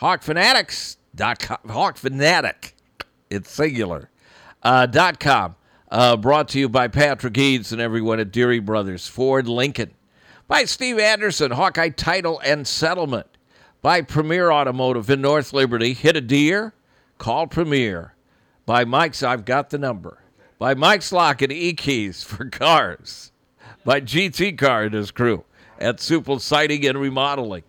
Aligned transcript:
HawkFanatics.com. 0.00 1.58
Hawk 1.70 1.96
Fanatic, 1.96 2.74
it's 3.30 3.50
singular. 3.50 4.10
Uh, 4.62 4.86
dot 4.86 5.20
com. 5.20 5.56
Uh, 5.90 6.16
brought 6.16 6.48
to 6.48 6.58
you 6.58 6.68
by 6.68 6.88
Patrick 6.88 7.36
Eads 7.38 7.70
and 7.70 7.80
everyone 7.80 8.18
at 8.18 8.32
Deery 8.32 8.64
Brothers 8.64 9.06
Ford 9.06 9.46
Lincoln. 9.46 9.92
By 10.48 10.64
Steve 10.64 10.98
Anderson, 10.98 11.52
Hawkeye 11.52 11.90
Title 11.90 12.40
and 12.44 12.66
Settlement. 12.66 13.26
By 13.82 14.00
Premier 14.00 14.50
Automotive 14.50 15.08
in 15.10 15.20
North 15.20 15.52
Liberty. 15.52 15.92
Hit 15.92 16.16
a 16.16 16.20
deer? 16.20 16.72
Call 17.18 17.46
Premier. 17.46 18.14
By 18.66 18.84
Mike's, 18.84 19.22
I've 19.22 19.44
got 19.44 19.70
the 19.70 19.78
number. 19.78 20.18
By 20.58 20.74
Mike's 20.74 21.12
Lock 21.12 21.42
and 21.42 21.52
E 21.52 21.74
Keys 21.74 22.24
for 22.24 22.46
cars. 22.46 23.30
By 23.84 24.00
GT 24.00 24.56
Car 24.58 24.84
and 24.84 24.94
his 24.94 25.10
crew 25.10 25.44
at 25.78 26.00
Supple 26.00 26.38
Siding 26.38 26.86
and 26.86 26.98
Remodeling. 26.98 27.62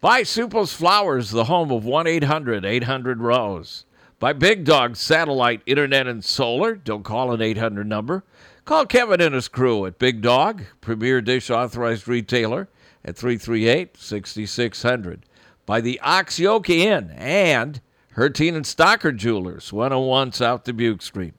By 0.00 0.22
Sueppel's 0.22 0.74
Flowers, 0.74 1.30
the 1.30 1.44
home 1.44 1.70
of 1.70 1.84
1 1.84 2.06
800 2.06 2.64
800 2.64 3.20
Rose. 3.20 3.84
By 4.18 4.32
Big 4.32 4.64
Dog 4.64 4.96
Satellite 4.96 5.62
Internet 5.66 6.06
and 6.06 6.24
Solar. 6.24 6.74
Don't 6.74 7.02
call 7.02 7.32
an 7.32 7.40
800 7.40 7.86
number. 7.86 8.22
Call 8.64 8.84
Kevin 8.84 9.20
and 9.20 9.34
his 9.34 9.48
crew 9.48 9.86
at 9.86 9.98
Big 9.98 10.20
Dog, 10.20 10.62
Premier 10.80 11.20
Dish 11.20 11.50
Authorized 11.50 12.08
Retailer 12.08 12.68
at 13.04 13.16
338 13.16 13.96
6600. 13.96 15.22
By 15.64 15.80
the 15.80 15.98
Ox 16.00 16.38
Yoke 16.38 16.68
Inn 16.68 17.10
and 17.12 17.80
Herteen 18.16 18.54
and 18.54 18.64
Stocker 18.64 19.16
Jewelers, 19.16 19.72
101 19.72 20.32
South 20.32 20.64
Dubuque 20.64 21.02
Street, 21.02 21.34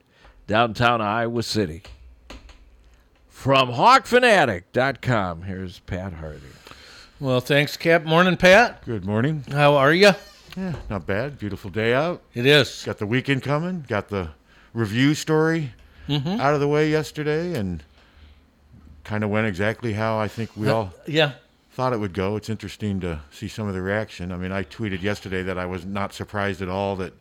downtown 0.48 1.02
Iowa 1.02 1.44
City. 1.44 1.84
From 3.28 3.70
HawkFanatic.com, 3.70 5.44
here's 5.44 5.80
Pat 5.80 6.14
Hardy. 6.14 6.42
Well, 7.20 7.40
thanks, 7.40 7.78
Cap. 7.78 8.04
Morning, 8.04 8.38
Pat. 8.38 8.86
Good 8.86 9.04
morning. 9.06 9.44
How 9.52 9.76
are 9.76 9.94
you? 9.94 10.12
Yeah, 10.56 10.74
not 10.90 11.06
bad. 11.08 11.40
Beautiful 11.40 11.70
day 11.72 11.94
out. 11.94 12.22
It 12.34 12.46
is. 12.46 12.84
Got 12.86 13.00
the 13.00 13.06
weekend 13.08 13.44
coming. 13.44 13.86
Got 13.88 14.10
the 14.10 14.30
review 14.74 15.14
story 15.14 15.74
Mm-hmm. 16.08 16.40
out 16.40 16.54
of 16.54 16.62
the 16.62 16.70
way 16.70 16.90
yesterday, 16.90 17.54
and 17.60 17.84
kind 19.04 19.26
of 19.26 19.30
went 19.30 19.46
exactly 19.46 19.92
how 19.92 20.18
I 20.18 20.30
think 20.30 20.56
we 20.56 20.70
all 20.70 20.94
Yeah. 21.06 21.34
thought 21.72 21.92
it 21.92 22.00
would 22.00 22.14
go. 22.14 22.38
It's 22.38 22.48
interesting 22.50 23.02
to 23.02 23.20
see 23.30 23.50
some 23.50 23.68
of 23.68 23.74
the 23.74 23.82
reaction. 23.82 24.32
I 24.32 24.38
mean, 24.38 24.54
I 24.54 24.64
tweeted 24.64 25.02
yesterday 25.02 25.44
that 25.44 25.58
I 25.58 25.66
was 25.66 25.84
not 25.86 26.14
surprised 26.14 26.62
at 26.62 26.70
all 26.70 26.96
that 26.96 27.12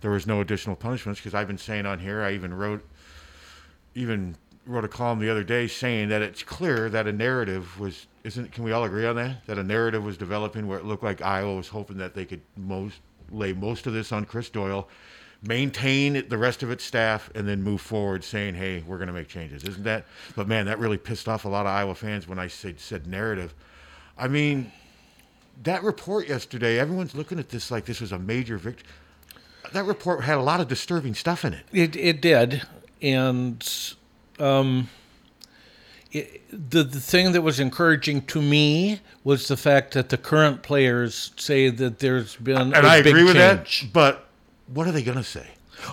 there 0.00 0.12
was 0.12 0.28
no 0.28 0.40
additional 0.40 0.76
punishments 0.76 1.18
because 1.20 1.34
I've 1.34 1.48
been 1.48 1.58
saying 1.58 1.86
on 1.86 1.98
here. 1.98 2.22
I 2.22 2.34
even 2.34 2.54
wrote, 2.54 2.84
even 3.96 4.36
wrote 4.66 4.84
a 4.84 4.88
column 4.88 5.20
the 5.20 5.30
other 5.30 5.44
day 5.44 5.66
saying 5.66 6.08
that 6.08 6.22
it's 6.22 6.42
clear 6.42 6.90
that 6.90 7.06
a 7.06 7.12
narrative 7.12 7.78
was 7.78 8.06
isn't. 8.24 8.52
Can 8.52 8.64
we 8.64 8.72
all 8.72 8.84
agree 8.84 9.06
on 9.06 9.16
that? 9.16 9.46
That 9.46 9.58
a 9.58 9.62
narrative 9.62 10.04
was 10.04 10.16
developing 10.16 10.66
where 10.66 10.78
it 10.78 10.84
looked 10.84 11.04
like 11.04 11.22
Iowa 11.22 11.54
was 11.54 11.68
hoping 11.68 11.98
that 11.98 12.14
they 12.14 12.24
could 12.24 12.42
most 12.56 13.00
lay 13.30 13.52
most 13.52 13.86
of 13.86 13.92
this 13.92 14.12
on 14.12 14.24
Chris 14.24 14.50
Doyle. 14.50 14.88
Maintain 15.42 16.28
the 16.28 16.38
rest 16.38 16.62
of 16.62 16.70
its 16.70 16.82
staff 16.82 17.30
and 17.34 17.46
then 17.46 17.62
move 17.62 17.80
forward, 17.80 18.24
saying, 18.24 18.54
"Hey, 18.54 18.82
we're 18.86 18.96
going 18.96 19.06
to 19.08 19.12
make 19.12 19.28
changes." 19.28 19.62
Isn't 19.64 19.84
that? 19.84 20.06
But 20.34 20.48
man, 20.48 20.66
that 20.66 20.78
really 20.78 20.98
pissed 20.98 21.28
off 21.28 21.44
a 21.44 21.48
lot 21.48 21.66
of 21.66 21.72
Iowa 21.72 21.94
fans 21.94 22.26
when 22.26 22.38
I 22.38 22.48
said 22.48 22.80
said 22.80 23.06
narrative. 23.06 23.54
I 24.18 24.28
mean, 24.28 24.72
that 25.62 25.82
report 25.82 26.28
yesterday, 26.28 26.78
everyone's 26.78 27.14
looking 27.14 27.38
at 27.38 27.50
this 27.50 27.70
like 27.70 27.84
this 27.84 28.00
was 28.00 28.12
a 28.12 28.18
major 28.18 28.58
victory. 28.58 28.88
That 29.72 29.84
report 29.84 30.24
had 30.24 30.38
a 30.38 30.42
lot 30.42 30.60
of 30.60 30.68
disturbing 30.68 31.14
stuff 31.14 31.44
in 31.44 31.52
it. 31.52 31.66
It 31.72 31.96
it 31.96 32.20
did, 32.20 32.62
and 33.02 33.94
um, 34.40 34.88
it, 36.12 36.42
the 36.50 36.82
the 36.84 37.00
thing 37.00 37.32
that 37.32 37.42
was 37.42 37.58
encouraging 37.60 38.22
to 38.26 38.40
me 38.40 39.00
was 39.24 39.48
the 39.48 39.56
fact 39.56 39.94
that 39.94 40.08
the 40.08 40.16
current 40.16 40.62
players 40.62 41.32
say 41.36 41.68
that 41.68 41.98
there's 41.98 42.36
been 42.36 42.72
And 42.74 42.86
a 42.86 42.88
I 42.88 43.02
big 43.02 43.08
agree 43.08 43.24
with 43.24 43.34
change. 43.36 43.82
that. 43.82 43.92
But 43.92 44.26
what 44.66 44.86
are 44.86 44.92
they 44.92 45.02
going 45.02 45.18
to 45.18 45.24
say? 45.24 45.46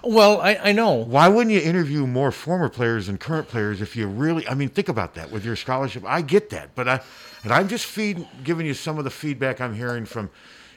Well, 0.03 0.39
I, 0.41 0.55
I 0.63 0.71
know. 0.71 0.93
Why 0.93 1.27
wouldn't 1.27 1.53
you 1.53 1.59
interview 1.61 2.07
more 2.07 2.31
former 2.31 2.69
players 2.69 3.07
than 3.07 3.17
current 3.17 3.49
players 3.49 3.81
if 3.81 3.95
you 3.95 4.07
really? 4.07 4.47
I 4.47 4.53
mean, 4.53 4.69
think 4.69 4.87
about 4.87 5.13
that 5.15 5.29
with 5.29 5.43
your 5.43 5.55
scholarship. 5.57 6.03
I 6.05 6.21
get 6.21 6.49
that, 6.51 6.73
but 6.73 6.87
I, 6.87 7.01
and 7.43 7.51
I'm 7.51 7.67
just 7.67 7.85
feed, 7.85 8.25
giving 8.43 8.65
you 8.65 8.73
some 8.73 8.97
of 8.97 9.03
the 9.03 9.09
feedback 9.09 9.59
I'm 9.59 9.73
hearing 9.75 10.05
from, 10.05 10.29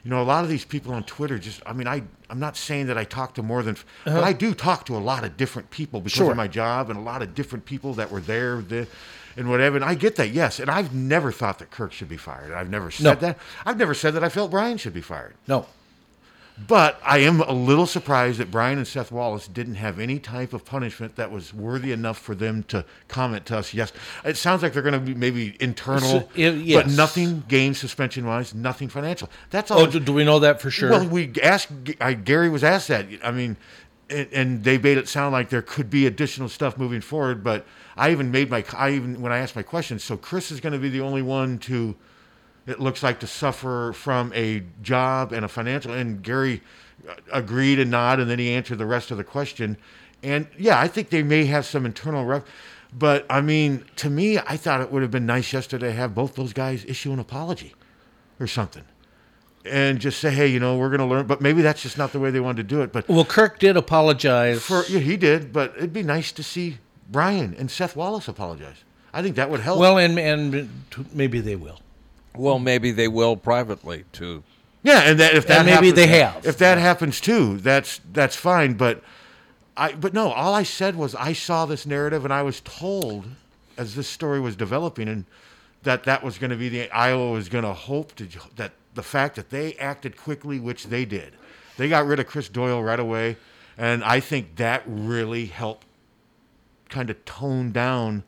you 0.07 0.11
know, 0.11 0.23
a 0.23 0.23
lot 0.23 0.45
of 0.45 0.51
these 0.51 0.65
people 0.65 0.95
on 0.95 1.03
Twitter. 1.03 1.37
Just, 1.37 1.61
I 1.67 1.73
mean, 1.73 1.89
I, 1.89 2.01
I'm 2.31 2.39
not 2.39 2.57
saying 2.57 2.87
that 2.87 2.97
I 2.97 3.03
talk 3.03 3.35
to 3.35 3.43
more 3.43 3.65
than, 3.65 3.77
but 4.05 4.13
uh-huh. 4.13 4.23
I 4.23 4.33
do 4.33 4.55
talk 4.55 4.87
to 4.87 4.97
a 4.97 4.99
lot 5.03 5.25
of 5.25 5.37
different 5.37 5.71
people 5.71 6.01
because 6.01 6.17
Sure. 6.19 6.31
of 6.31 6.37
my 6.37 6.47
job 6.47 6.91
and 6.91 6.97
a 6.97 7.03
lot 7.03 7.23
of 7.23 7.35
different 7.35 7.65
people 7.65 7.93
that 7.95 8.13
were 8.13 8.21
there, 8.21 8.63
the, 8.63 8.87
and 9.37 9.51
whatever. 9.51 9.75
And 9.75 9.85
I 9.85 9.97
get 9.97 10.15
that, 10.15 10.29
yes. 10.31 10.61
And 10.61 10.71
I've 10.71 10.95
never 10.95 11.33
thought 11.33 11.59
that 11.59 11.73
Kirk 11.73 11.93
should 11.93 12.09
be 12.09 12.17
fired. 12.17 12.53
I've 12.53 12.71
never 12.71 12.93
said 12.93 13.03
No. 13.03 13.15
that. 13.17 13.39
I've 13.65 13.79
never 13.79 13.95
said 13.95 14.15
that 14.15 14.23
I 14.23 14.29
felt 14.29 14.53
Brian 14.53 14.79
should 14.79 14.95
be 14.95 15.01
fired. 15.01 15.35
No. 15.49 15.67
But 16.59 16.99
I 17.05 17.19
am 17.19 17.43
a 17.43 17.53
little 17.53 17.85
surprised 17.85 18.39
that 18.39 18.51
Brian 18.51 18.79
and 18.79 18.87
Seth 18.87 19.13
Wallace 19.13 19.47
didn't 19.47 19.75
have 19.75 19.99
any 20.01 20.19
type 20.19 20.55
of 20.55 20.65
punishment 20.65 21.17
that 21.17 21.31
was 21.31 21.53
worthy 21.53 21.93
enough 21.93 22.19
for 22.19 22.35
them 22.35 22.63
to 22.65 22.85
comment 23.09 23.45
to 23.47 23.59
us. 23.59 23.75
Yes, 23.75 23.93
it 24.25 24.39
sounds 24.39 24.63
like 24.63 24.73
they're 24.73 24.83
going 24.83 24.95
to 24.95 25.01
be 25.01 25.15
maybe 25.15 25.57
internal, 25.61 26.09
So, 26.09 26.29
it- 26.35 26.75
but 26.75 26.89
nothing 26.89 27.45
game 27.47 27.75
suspension 27.75 28.27
wise, 28.27 28.55
nothing 28.55 28.89
financial. 28.89 29.29
That's 29.51 29.71
oh, 29.71 29.75
all. 29.75 29.81
Oh, 29.83 29.87
do, 29.87 30.01
do 30.01 30.15
we 30.15 30.25
know 30.25 30.39
that 30.39 30.63
for 30.63 30.71
sure? 30.71 30.91
Well, 30.91 31.07
we 31.07 31.31
asked. 31.43 31.69
I, 32.01 32.15
Gary 32.15 32.49
was 32.49 32.65
asked 32.65 32.89
that. 32.89 33.07
I 33.23 33.33
mean, 33.33 33.59
and, 34.09 34.29
and 34.33 34.65
they 34.65 34.79
made 34.79 34.97
it 34.97 35.09
sound 35.09 35.33
like 35.33 35.51
there 35.51 35.63
could 35.63 35.91
be 35.91 36.07
additional 36.07 36.49
stuff 36.49 36.79
moving 36.79 37.03
forward. 37.03 37.45
But 37.45 37.67
I 37.99 38.13
even 38.13 38.31
made 38.31 38.49
my. 38.49 38.65
I 38.73 38.93
even 38.93 39.21
when 39.21 39.31
I 39.31 39.39
asked 39.39 39.57
my 39.57 39.63
question. 39.63 39.99
So 39.99 40.17
Chris 40.17 40.51
is 40.51 40.61
going 40.61 40.73
to 40.73 40.79
be 40.79 40.89
the 40.89 41.03
only 41.03 41.23
one 41.23 41.59
to. 41.61 41.97
It 42.67 42.81
looks 42.81 43.03
like 43.03 43.21
to 43.21 43.27
suffer 43.27 43.93
from 43.95 44.33
a 44.35 44.63
job 44.83 45.33
and 45.33 45.45
a 45.45 45.49
financial. 45.49 45.93
And 45.93 46.23
Gary 46.23 46.63
agreed 47.33 47.79
and 47.79 47.91
nodded, 47.91 48.23
and 48.23 48.31
then 48.31 48.39
he 48.39 48.51
answered 48.51 48.79
the 48.79 48.87
rest 48.87 49.11
of 49.11 49.17
the 49.17 49.25
question. 49.25 49.77
And 50.23 50.49
yeah, 50.59 50.81
I 50.81 50.89
think 50.89 51.11
they 51.11 51.23
may 51.23 51.45
have 51.45 51.65
some 51.65 51.87
internal 51.87 52.25
ref. 52.25 52.43
But 52.93 53.27
I 53.29 53.41
mean, 53.41 53.85
to 53.97 54.11
me, 54.11 54.39
I 54.39 54.57
thought 54.57 54.81
it 54.81 54.91
would 54.91 55.03
have 55.03 55.11
been 55.11 55.27
nice 55.27 55.53
yesterday 55.53 55.89
to 55.89 55.93
have 55.93 56.15
both 56.15 56.35
those 56.35 56.53
guys 56.53 56.85
issue 56.87 57.13
an 57.13 57.19
apology 57.19 57.75
or 58.41 58.47
something 58.47 58.85
and 59.67 59.99
just 59.99 60.21
say, 60.21 60.31
hey, 60.31 60.47
you 60.47 60.61
know, 60.61 60.77
we're 60.77 60.89
going 60.89 61.01
to 61.01 61.07
learn. 61.07 61.27
But 61.27 61.41
maybe 61.41 61.63
that's 61.63 61.83
just 61.83 61.99
not 61.99 62.13
the 62.13 62.21
way 62.21 62.31
they 62.31 62.41
wanted 62.41 62.69
to 62.69 62.75
do 62.75 62.83
it. 62.83 62.93
But 62.93 63.09
well, 63.09 63.25
Kirk 63.25 63.59
did 63.59 63.77
apologize. 63.77 64.63
for 64.63 64.85
yeah, 64.89 65.01
he 65.01 65.17
did. 65.17 65.53
But 65.53 65.75
it'd 65.77 65.93
be 65.93 66.03
nice 66.03 66.33
to 66.33 66.43
see 66.43 66.79
Brian 67.11 67.55
and 67.59 67.71
Seth 67.71 67.97
Wallace 67.97 68.29
apologize. 68.29 68.85
I 69.13 69.23
think 69.23 69.37
that 69.37 69.51
would 69.51 69.61
help. 69.61 69.79
well, 69.79 69.99
and 69.99 70.19
and 70.19 70.71
maybe 71.13 71.41
they 71.41 71.57
will. 71.57 71.81
Well, 72.37 72.59
maybe 72.59 72.91
they 72.91 73.09
will 73.09 73.37
privately 73.37 74.05
too. 74.13 74.43
yeah, 74.83 75.01
and 75.01 75.19
that 75.21 75.35
if 75.35 75.47
that 75.47 75.59
And 75.59 75.67
maybe 75.67 75.89
happens- 75.89 75.95
they 75.95 76.07
have. 76.07 76.47
If 76.47 76.59
that 76.59 76.79
happens 76.79 77.21
too, 77.21 77.59
that's 77.59 78.01
that's 78.13 78.37
fine. 78.37 78.75
But 78.75 79.03
I 79.77 79.93
but 79.93 80.15
no, 80.15 80.31
all 80.33 80.55
I 80.55 80.63
said 80.63 80.97
was 80.97 81.15
I 81.15 81.33
saw 81.33 81.67
this 81.67 81.87
narrative 81.87 82.25
and 82.25 82.33
I 82.33 82.43
was 82.43 82.61
told 82.61 83.27
as 83.77 83.95
this 83.95 84.09
story 84.09 84.41
was 84.41 84.57
developing 84.57 85.09
and 85.09 85.25
that 85.83 86.05
that 86.05 86.23
was 86.25 86.39
going 86.39 86.51
to 86.51 86.57
be 86.57 86.69
the 86.69 86.91
Iowa 86.91 87.31
was 87.33 87.49
going 87.49 87.65
to 87.65 87.73
hope 87.75 88.15
to 88.17 88.27
that 88.57 88.73
the 88.95 89.03
fact 89.03 89.37
that 89.37 89.51
they 89.51 89.75
acted 89.75 90.17
quickly, 90.17 90.59
which 90.59 90.87
they 90.87 91.05
did, 91.05 91.35
they 91.77 91.89
got 91.89 92.07
rid 92.07 92.19
of 92.19 92.27
Chris 92.27 92.49
Doyle 92.49 92.83
right 92.83 92.99
away, 92.99 93.37
and 93.77 94.03
I 94.03 94.21
think 94.21 94.57
that 94.57 94.83
really 94.87 95.45
helped 95.47 95.87
kind 96.89 97.11
of 97.11 97.23
tone 97.27 97.73
down 97.73 98.23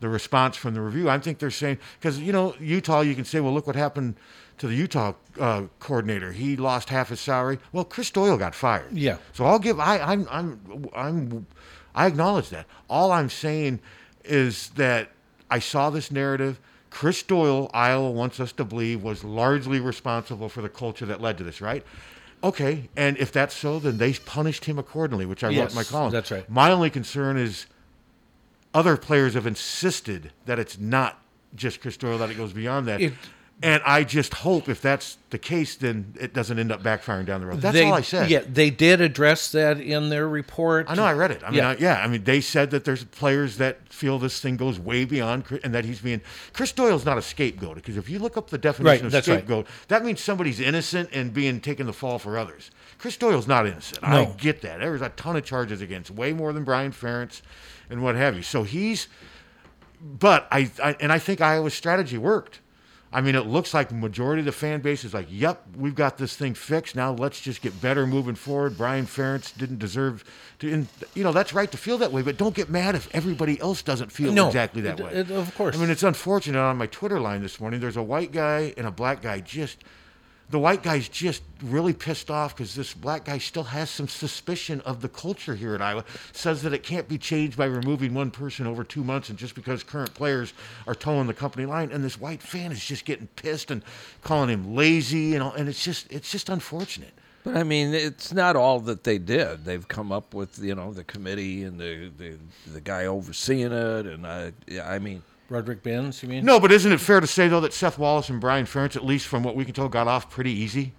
the 0.00 0.08
response 0.08 0.56
from 0.56 0.74
the 0.74 0.80
review. 0.80 1.08
I 1.08 1.18
think 1.18 1.38
they're 1.38 1.50
saying 1.50 1.78
because 1.98 2.18
you 2.18 2.32
know 2.32 2.54
Utah, 2.60 3.00
you 3.00 3.14
can 3.14 3.24
say, 3.24 3.40
well, 3.40 3.52
look 3.52 3.66
what 3.66 3.76
happened 3.76 4.16
to 4.58 4.68
the 4.68 4.74
Utah 4.74 5.14
uh, 5.38 5.64
coordinator. 5.80 6.32
He 6.32 6.56
lost 6.56 6.88
half 6.88 7.10
his 7.10 7.20
salary. 7.20 7.58
Well, 7.72 7.84
Chris 7.84 8.10
Doyle 8.10 8.36
got 8.36 8.54
fired. 8.54 8.92
Yeah. 8.92 9.18
So 9.32 9.44
I'll 9.44 9.58
give. 9.58 9.80
I, 9.80 9.98
I'm. 9.98 10.26
I'm. 10.30 10.88
I'm. 10.94 11.46
I 11.94 12.06
acknowledge 12.06 12.50
that. 12.50 12.66
All 12.90 13.10
I'm 13.10 13.30
saying 13.30 13.80
is 14.24 14.70
that 14.70 15.10
I 15.50 15.58
saw 15.58 15.90
this 15.90 16.10
narrative. 16.10 16.60
Chris 16.90 17.22
Doyle, 17.22 17.70
Iowa 17.74 18.10
wants 18.10 18.40
us 18.40 18.52
to 18.52 18.64
believe, 18.64 19.02
was 19.02 19.22
largely 19.22 19.80
responsible 19.80 20.48
for 20.48 20.62
the 20.62 20.68
culture 20.68 21.04
that 21.06 21.20
led 21.20 21.36
to 21.38 21.44
this, 21.44 21.60
right? 21.60 21.84
Okay, 22.42 22.88
and 22.96 23.18
if 23.18 23.32
that's 23.32 23.54
so, 23.54 23.78
then 23.78 23.98
they 23.98 24.12
punished 24.14 24.66
him 24.66 24.78
accordingly, 24.78 25.26
which 25.26 25.42
I 25.42 25.48
wrote 25.48 25.70
in 25.70 25.74
my 25.74 25.84
column. 25.84 26.12
that's 26.12 26.30
right. 26.30 26.48
My 26.48 26.70
only 26.70 26.90
concern 26.90 27.36
is 27.36 27.66
other 28.76 28.96
players 28.96 29.34
have 29.34 29.46
insisted 29.46 30.32
that 30.44 30.58
it's 30.58 30.78
not 30.78 31.18
just 31.54 31.80
Chris 31.80 31.96
Doyle, 31.96 32.18
that 32.18 32.30
it 32.30 32.36
goes 32.36 32.52
beyond 32.52 32.86
that. 32.88 33.00
It- 33.00 33.14
and 33.62 33.82
I 33.86 34.04
just 34.04 34.34
hope 34.34 34.68
if 34.68 34.82
that's 34.82 35.16
the 35.30 35.38
case, 35.38 35.76
then 35.76 36.12
it 36.20 36.34
doesn't 36.34 36.58
end 36.58 36.70
up 36.70 36.82
backfiring 36.82 37.24
down 37.24 37.40
the 37.40 37.46
road. 37.46 37.62
That's 37.62 37.72
they, 37.72 37.86
all 37.86 37.94
I 37.94 38.02
said. 38.02 38.28
Yeah, 38.28 38.42
they 38.46 38.68
did 38.68 39.00
address 39.00 39.50
that 39.52 39.80
in 39.80 40.10
their 40.10 40.28
report. 40.28 40.90
I 40.90 40.94
know 40.94 41.04
I 41.04 41.14
read 41.14 41.30
it. 41.30 41.42
I 41.42 41.46
mean, 41.48 41.60
Yeah. 41.60 41.70
I, 41.70 41.76
yeah. 41.78 42.02
I 42.04 42.06
mean, 42.06 42.24
they 42.24 42.42
said 42.42 42.70
that 42.72 42.84
there's 42.84 43.04
players 43.04 43.56
that 43.56 43.90
feel 43.90 44.18
this 44.18 44.40
thing 44.42 44.58
goes 44.58 44.78
way 44.78 45.06
beyond, 45.06 45.46
Chris- 45.46 45.62
and 45.64 45.74
that 45.74 45.86
he's 45.86 46.02
being 46.02 46.20
Chris 46.52 46.70
Doyle's 46.72 47.06
not 47.06 47.16
a 47.16 47.22
scapegoat 47.22 47.76
because 47.76 47.96
if 47.96 48.10
you 48.10 48.18
look 48.18 48.36
up 48.36 48.50
the 48.50 48.58
definition 48.58 48.84
Right, 48.84 49.06
of 49.06 49.10
that's 49.12 49.26
right. 49.26 49.38
scapegoat, 49.38 49.66
that 49.88 50.04
means 50.04 50.20
somebody's 50.20 50.60
innocent 50.60 51.08
and 51.14 51.32
being 51.32 51.60
taken 51.62 51.86
the 51.86 51.94
fall 51.94 52.18
for 52.18 52.36
others. 52.36 52.70
Chris 52.98 53.16
Doyle's 53.16 53.48
not 53.48 53.66
innocent. 53.66 54.00
I 54.04 54.26
get 54.36 54.60
that. 54.62 54.80
There's 54.80 55.00
a 55.00 55.08
ton 55.10 55.34
of 55.34 55.46
charges 55.46 55.80
against, 55.80 56.10
way 56.10 56.34
more 56.34 56.52
than 56.52 56.64
Brian 56.64 56.92
Ferentz, 56.92 57.40
and 57.90 58.02
what 58.02 58.14
have 58.16 58.36
you. 58.36 58.42
So 58.42 58.62
he's, 58.62 59.08
but 60.00 60.46
I, 60.50 60.70
I 60.82 60.96
and 61.00 61.12
I 61.12 61.18
think 61.18 61.40
Iowa's 61.40 61.74
strategy 61.74 62.18
worked. 62.18 62.60
I 63.12 63.20
mean, 63.22 63.34
it 63.36 63.46
looks 63.46 63.72
like 63.72 63.88
the 63.88 63.94
majority 63.94 64.40
of 64.40 64.46
the 64.46 64.52
fan 64.52 64.80
base 64.80 65.04
is 65.04 65.14
like, 65.14 65.28
"Yep, 65.30 65.62
we've 65.76 65.94
got 65.94 66.18
this 66.18 66.36
thing 66.36 66.54
fixed. 66.54 66.96
Now 66.96 67.12
let's 67.12 67.40
just 67.40 67.62
get 67.62 67.80
better 67.80 68.06
moving 68.06 68.34
forward." 68.34 68.76
Brian 68.76 69.06
Ferentz 69.06 69.56
didn't 69.56 69.78
deserve 69.78 70.22
to, 70.58 70.70
and, 70.70 70.88
you 71.14 71.22
know, 71.22 71.32
that's 71.32 71.54
right 71.54 71.70
to 71.70 71.78
feel 71.78 71.96
that 71.98 72.12
way, 72.12 72.20
but 72.22 72.36
don't 72.36 72.54
get 72.54 72.68
mad 72.68 72.94
if 72.94 73.08
everybody 73.14 73.58
else 73.60 73.80
doesn't 73.80 74.10
feel 74.12 74.32
No, 74.32 74.48
exactly 74.48 74.82
that 74.82 74.98
it- 75.00 75.04
way. 75.04 75.12
it- 75.12 75.30
of 75.30 75.54
course. 75.56 75.76
I 75.76 75.80
mean, 75.80 75.88
it's 75.88 76.02
unfortunate 76.02 76.58
on 76.58 76.76
my 76.76 76.86
Twitter 76.88 77.20
line 77.20 77.42
this 77.42 77.58
morning. 77.60 77.80
There's 77.80 77.96
a 77.96 78.02
white 78.02 78.32
guy 78.32 78.74
and 78.76 78.86
a 78.86 78.90
black 78.90 79.22
guy 79.22 79.40
just 79.40 79.78
the 80.48 80.58
white 80.58 80.82
guy's 80.82 81.08
just 81.08 81.42
really 81.62 81.92
pissed 81.92 82.30
off 82.30 82.54
because 82.54 82.74
this 82.74 82.94
black 82.94 83.24
guy 83.24 83.38
still 83.38 83.64
has 83.64 83.90
some 83.90 84.06
suspicion 84.06 84.80
of 84.82 85.00
the 85.00 85.08
culture 85.08 85.56
here 85.56 85.74
at 85.74 85.82
Iowa. 85.82 86.04
Says 86.32 86.62
that 86.62 86.72
it 86.72 86.84
can't 86.84 87.08
be 87.08 87.18
changed 87.18 87.56
by 87.56 87.64
removing 87.64 88.14
one 88.14 88.30
person 88.30 88.66
over 88.66 88.84
two 88.84 89.02
months, 89.02 89.28
and 89.28 89.38
just 89.38 89.54
because 89.56 89.82
current 89.82 90.14
players 90.14 90.52
are 90.86 90.94
toeing 90.94 91.26
the 91.26 91.34
company 91.34 91.66
line. 91.66 91.90
And 91.90 92.04
this 92.04 92.20
white 92.20 92.42
fan 92.42 92.70
is 92.70 92.84
just 92.84 93.04
getting 93.04 93.26
pissed 93.28 93.70
and 93.70 93.82
calling 94.22 94.48
him 94.48 94.74
lazy, 94.74 95.34
and 95.34 95.42
all, 95.42 95.52
and 95.52 95.68
it's 95.68 95.82
just 95.82 96.10
it's 96.12 96.30
just 96.30 96.48
unfortunate. 96.48 97.12
But 97.42 97.56
I 97.56 97.64
mean, 97.64 97.94
it's 97.94 98.32
not 98.32 98.56
all 98.56 98.80
that 98.80 99.04
they 99.04 99.18
did. 99.18 99.64
They've 99.64 99.86
come 99.86 100.12
up 100.12 100.32
with 100.32 100.58
you 100.60 100.76
know 100.76 100.92
the 100.92 101.04
committee 101.04 101.64
and 101.64 101.80
the 101.80 102.10
the, 102.16 102.38
the 102.72 102.80
guy 102.80 103.06
overseeing 103.06 103.72
it, 103.72 104.06
and 104.06 104.26
I 104.26 104.52
I 104.82 105.00
mean. 105.00 105.22
Broderick 105.48 105.82
Binns, 105.82 106.22
you 106.22 106.28
mean? 106.28 106.44
No, 106.44 106.58
but 106.58 106.72
isn't 106.72 106.90
it 106.90 107.00
fair 107.00 107.20
to 107.20 107.26
say 107.26 107.48
though 107.48 107.60
that 107.60 107.72
Seth 107.72 107.98
Wallace 107.98 108.28
and 108.28 108.40
Brian 108.40 108.66
Ferentz, 108.66 108.96
at 108.96 109.04
least 109.04 109.26
from 109.26 109.42
what 109.42 109.54
we 109.54 109.64
can 109.64 109.74
tell, 109.74 109.88
got 109.88 110.08
off 110.08 110.28
pretty 110.30 110.52
easy? 110.52 110.92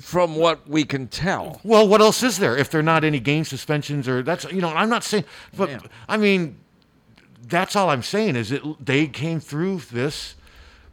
From 0.00 0.36
what 0.36 0.66
we 0.66 0.84
can 0.84 1.08
tell, 1.08 1.60
Well, 1.62 1.86
what 1.86 2.00
else 2.00 2.22
is 2.22 2.38
there 2.38 2.56
if 2.56 2.70
there 2.70 2.80
are 2.80 2.82
not 2.82 3.04
any 3.04 3.20
game 3.20 3.44
suspensions 3.44 4.08
or 4.08 4.22
that's 4.22 4.50
you 4.50 4.62
know 4.62 4.70
I'm 4.70 4.88
not 4.88 5.04
saying, 5.04 5.24
but 5.54 5.68
Yeah. 5.68 5.78
I 6.08 6.16
mean 6.16 6.58
that's 7.42 7.76
all 7.76 7.90
I'm 7.90 8.02
saying 8.02 8.36
is 8.36 8.48
that 8.48 8.62
they 8.80 9.06
came 9.06 9.40
through 9.40 9.80
this 9.92 10.36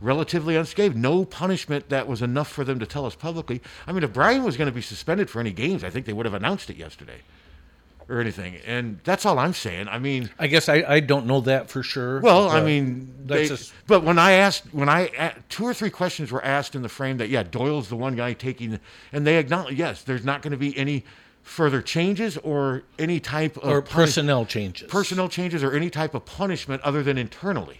relatively 0.01 0.57
unscathed. 0.57 0.97
No 0.97 1.23
punishment 1.23 1.87
that 1.89 2.07
was 2.07 2.21
enough 2.21 2.49
for 2.49 2.65
them 2.65 2.79
to 2.79 2.85
tell 2.85 3.05
us 3.05 3.15
publicly. 3.15 3.61
I 3.87 3.93
mean, 3.93 4.03
if 4.03 4.11
Brian 4.11 4.43
was 4.43 4.57
going 4.57 4.67
to 4.67 4.73
be 4.73 4.81
suspended 4.81 5.29
for 5.29 5.39
any 5.39 5.53
games, 5.53 5.83
I 5.83 5.89
think 5.89 6.05
they 6.05 6.13
would 6.13 6.25
have 6.25 6.35
announced 6.35 6.69
it 6.69 6.75
yesterday 6.75 7.21
or 8.09 8.19
anything. 8.19 8.55
And 8.65 8.99
that's 9.03 9.25
all 9.25 9.39
I'm 9.39 9.53
saying. 9.53 9.87
I 9.87 9.99
mean, 9.99 10.29
I 10.37 10.47
guess 10.47 10.69
I, 10.69 10.83
I 10.87 10.99
don't 10.99 11.25
know 11.25 11.41
that 11.41 11.69
for 11.69 11.83
sure. 11.83 12.19
well, 12.19 12.49
I 12.49 12.59
uh, 12.59 12.65
mean, 12.65 13.13
that's 13.25 13.69
they- 13.69 13.75
but 13.87 14.03
when 14.03 14.19
I 14.19 14.33
asked, 14.33 14.73
when 14.73 14.89
I 14.89 15.35
two 15.49 15.63
or 15.65 15.73
three 15.73 15.89
questions 15.89 16.31
were 16.31 16.43
asked 16.43 16.75
in 16.75 16.81
the 16.81 16.89
frame 16.89 17.17
that 17.17 17.29
yeah, 17.29 17.43
Doyle's 17.43 17.89
the 17.89 17.95
one 17.95 18.15
guy 18.15 18.33
taking, 18.33 18.79
and 19.11 19.25
they 19.27 19.37
acknowledge 19.37 19.75
yes, 19.75 20.03
there's 20.03 20.25
not 20.25 20.41
going 20.41 20.51
to 20.51 20.57
be 20.57 20.77
any 20.77 21.03
further 21.41 21.81
changes 21.81 22.37
or 22.37 22.83
any 22.97 23.19
type 23.19 23.57
of 23.57 23.69
or 23.69 23.81
punish- 23.81 23.93
personnel 23.93 24.45
changes. 24.45 24.89
personnel 24.89 25.27
changes 25.27 25.61
or 25.63 25.73
any 25.73 25.89
type 25.89 26.13
of 26.13 26.25
punishment 26.25 26.81
other 26.83 27.03
than 27.03 27.17
internally. 27.17 27.79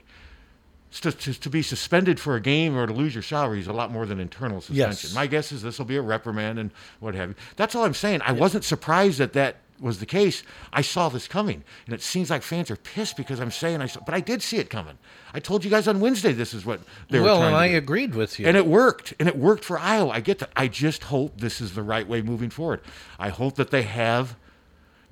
To, 1.02 1.12
to, 1.12 1.34
to 1.34 1.50
be 1.50 1.64
suspended 1.64 2.20
for 2.20 2.36
a 2.36 2.40
game 2.40 2.78
or 2.78 2.86
to 2.86 2.94
lose 2.94 3.16
your 3.16 3.24
salary 3.24 3.60
is 3.60 3.66
a 3.66 3.74
lot 3.74 3.90
more 3.90 4.06
than 4.06 4.20
internal 4.20 4.62
suspension. 4.62 5.08
Yes. 5.10 5.16
My 5.16 5.25
guess 5.25 5.52
is 5.52 5.64
this 5.64 5.80
will 5.80 5.88
be 5.88 5.96
a 5.96 6.04
reprimand 6.04 6.60
and 6.60 6.70
what 7.00 7.16
have 7.16 7.30
you. 7.30 7.36
That's 7.56 7.74
all 7.74 7.84
I'm 7.84 7.96
saying. 7.96 8.22
I 8.24 8.31
wasn't 8.31 8.64
surprised 8.64 9.20
at 9.20 9.34
that 9.34 9.56
was 9.83 10.00
the 10.00 10.06
case. 10.06 10.44
I 10.71 10.81
saw 10.81 11.09
this 11.09 11.27
coming, 11.27 11.63
and 11.85 11.94
it 11.94 12.01
seems 12.01 12.30
like 12.30 12.41
fans 12.41 12.71
are 12.71 12.75
pissed 12.75 13.18
because 13.18 13.39
I'm 13.39 13.51
saying 13.51 13.81
I 13.81 13.88
saw, 13.88 14.00
but 14.06 14.15
I 14.15 14.21
did 14.21 14.41
see 14.41 14.57
it 14.57 14.69
coming. 14.69 14.97
I 15.33 15.39
told 15.39 15.63
you 15.63 15.69
guys 15.69 15.88
on 15.88 16.00
Wednesday 16.00 16.31
this 16.31 16.53
is 16.53 16.65
what 16.65 16.80
they 17.09 17.19
were 17.19 17.25
well, 17.25 17.44
and 17.44 17.56
I 17.56 17.69
do. 17.69 17.77
agreed 17.77 18.15
with 18.15 18.39
you. 18.39 18.47
And 18.47 18.57
it 18.57 18.65
worked. 18.65 19.13
And 19.19 19.27
it 19.27 19.38
worked 19.38 19.65
for 19.65 19.77
Iowa. 19.77 20.12
I 20.12 20.21
get 20.21 20.39
that. 20.39 20.51
I 20.56 20.68
just 20.68 21.03
hope 21.03 21.39
this 21.39 21.62
is 21.62 21.75
the 21.75 21.83
right 21.83 22.07
way 22.07 22.21
moving 22.21 22.50
forward. 22.50 22.81
I 23.19 23.30
hope 23.30 23.56
that 23.56 23.71
they 23.71 23.83
have 23.83 24.35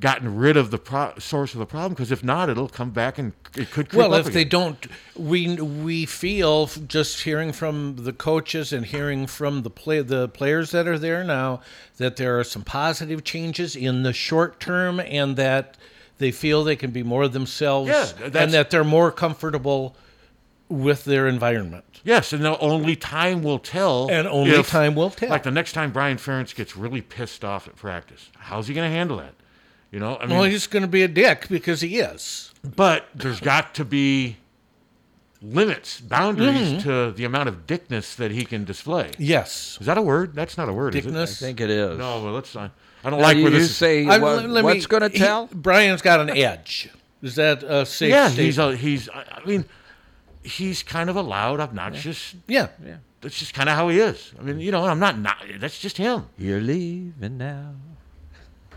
gotten 0.01 0.36
rid 0.36 0.57
of 0.57 0.71
the 0.71 0.77
pro- 0.77 1.13
source 1.18 1.53
of 1.53 1.59
the 1.59 1.65
problem 1.65 1.94
because 1.94 2.12
if 2.12 2.24
not, 2.24 2.50
it'll 2.50 2.68
come 2.68 2.89
back 2.89 3.18
and 3.18 3.31
it 3.56 3.71
could 3.71 3.94
well, 3.94 4.13
if 4.15 4.33
they 4.33 4.44
don't, 4.44 4.86
we 5.15 5.56
we 5.56 6.06
feel 6.06 6.65
just 6.65 7.21
hearing 7.21 7.53
from 7.53 7.95
the 7.98 8.12
coaches 8.12 8.74
and 8.74 8.88
hearing 8.88 9.27
from 9.27 9.62
the 9.62 9.69
play 9.69 10.01
the 10.01 10.27
players 10.27 10.71
that 10.71 10.88
are 10.88 11.00
there 11.00 11.24
now 11.24 11.62
that 11.98 12.18
there 12.18 12.38
are 12.39 12.44
some 12.44 12.63
positive 12.63 13.24
changes 13.24 13.75
in 13.75 14.03
the 14.03 14.12
short 14.12 14.59
term 14.59 15.00
and 15.00 15.38
that 15.38 15.77
they 16.18 16.31
feel 16.31 16.63
they 16.63 16.75
can 16.75 16.92
be 16.92 17.03
more 17.03 17.27
themselves 17.27 17.89
Yeah, 17.89 18.12
and 18.33 18.51
that 18.51 18.71
they're 18.71 18.83
more 18.83 19.12
comfortable 19.12 19.95
with 20.68 21.03
their 21.06 21.27
environment. 21.27 21.83
Yes, 22.03 22.33
and 22.33 22.45
only 22.45 22.95
time 22.95 23.44
will 23.44 23.59
tell. 23.59 24.09
And 24.09 24.27
only 24.27 24.51
if- 24.51 24.69
time 24.69 24.95
will 24.95 25.09
tell. 25.12 25.30
Like 25.30 25.44
the 25.44 25.51
next 25.51 25.74
time 25.74 25.92
Brian 25.92 26.18
Ferentz 26.18 26.56
gets 26.56 26.75
really 26.75 27.01
pissed 27.01 27.44
off 27.45 27.68
at 27.68 27.75
practice, 27.75 28.30
how's 28.38 28.68
he 28.68 28.74
going 28.74 28.89
to 28.89 28.95
handle 28.95 29.18
that? 29.18 29.36
You 29.91 29.99
know, 29.99 30.17
I 30.17 30.25
mean, 30.25 30.38
Well, 30.38 30.43
he's 30.49 30.67
going 30.67 30.83
to 30.83 30.88
be 30.88 31.03
a 31.03 31.07
dick 31.07 31.47
because 31.49 31.81
he 31.81 31.99
is. 31.99 32.51
but 32.75 33.07
there's 33.13 33.39
got 33.41 33.75
to 33.75 33.85
be 33.85 34.38
limits, 35.41 35.99
boundaries 36.01 36.55
Mm-hmm. 36.73 36.79
to 36.89 37.11
the 37.11 37.25
amount 37.25 37.49
of 37.49 37.65
dickness 37.67 38.15
that 38.15 38.31
he 38.31 38.45
can 38.45 38.63
display. 38.63 39.11
Yes. 39.17 39.77
Is 39.81 39.88
that 39.88 39.97
a 39.97 40.01
word? 40.01 40.33
That's 40.35 40.57
not 40.57 40.69
a 40.69 40.73
word. 40.73 40.95
Is 40.95 41.05
it? 41.05 41.09
Dickness? 41.09 41.41
I 41.41 41.45
think 41.47 41.59
it 41.61 41.69
is. 41.69 41.97
No, 41.97 42.23
well, 42.23 42.33
let's 42.33 42.53
not. 42.55 42.71
I 43.03 43.09
don't 43.09 43.19
Now, 43.19 43.25
like 43.25 43.38
you, 43.38 43.43
where 43.43 43.51
you 43.51 43.59
this 43.59 43.71
is. 43.71 43.75
say 43.75 44.05
what- 44.05 44.21
let- 44.21 44.49
let 44.49 44.63
what's 44.63 44.85
going 44.85 45.01
to 45.01 45.09
he- 45.09 45.17
tell? 45.17 45.47
Brian's 45.51 46.01
got 46.01 46.19
an 46.19 46.29
edge. 46.38 46.89
Is 47.21 47.35
that 47.35 47.63
a 47.63 47.85
safe 47.85 48.11
Yeah, 48.11 48.27
statement? 48.29 48.45
he's 48.45 48.57
a, 48.57 48.75
he's. 48.75 49.09
I 49.09 49.25
I 49.41 49.45
mean, 49.45 49.65
he's 50.43 50.83
kind 50.83 51.09
of 51.09 51.15
a 51.15 51.21
loud, 51.21 51.59
obnoxious. 51.59 52.35
yeah. 52.47 52.67
yeah. 52.85 52.97
That's 53.21 53.38
just 53.38 53.53
kind 53.53 53.69
of 53.69 53.75
how 53.75 53.89
he 53.89 53.99
is. 53.99 54.31
I 54.39 54.41
mean, 54.43 54.59
you 54.59 54.71
know, 54.71 54.83
I'm 54.85 54.97
not. 54.99 55.19
not 55.19 55.38
that's 55.59 55.77
just 55.79 55.97
him. 55.97 56.25
You're 56.38 56.61
leaving 56.61 57.38
now. 57.38 57.73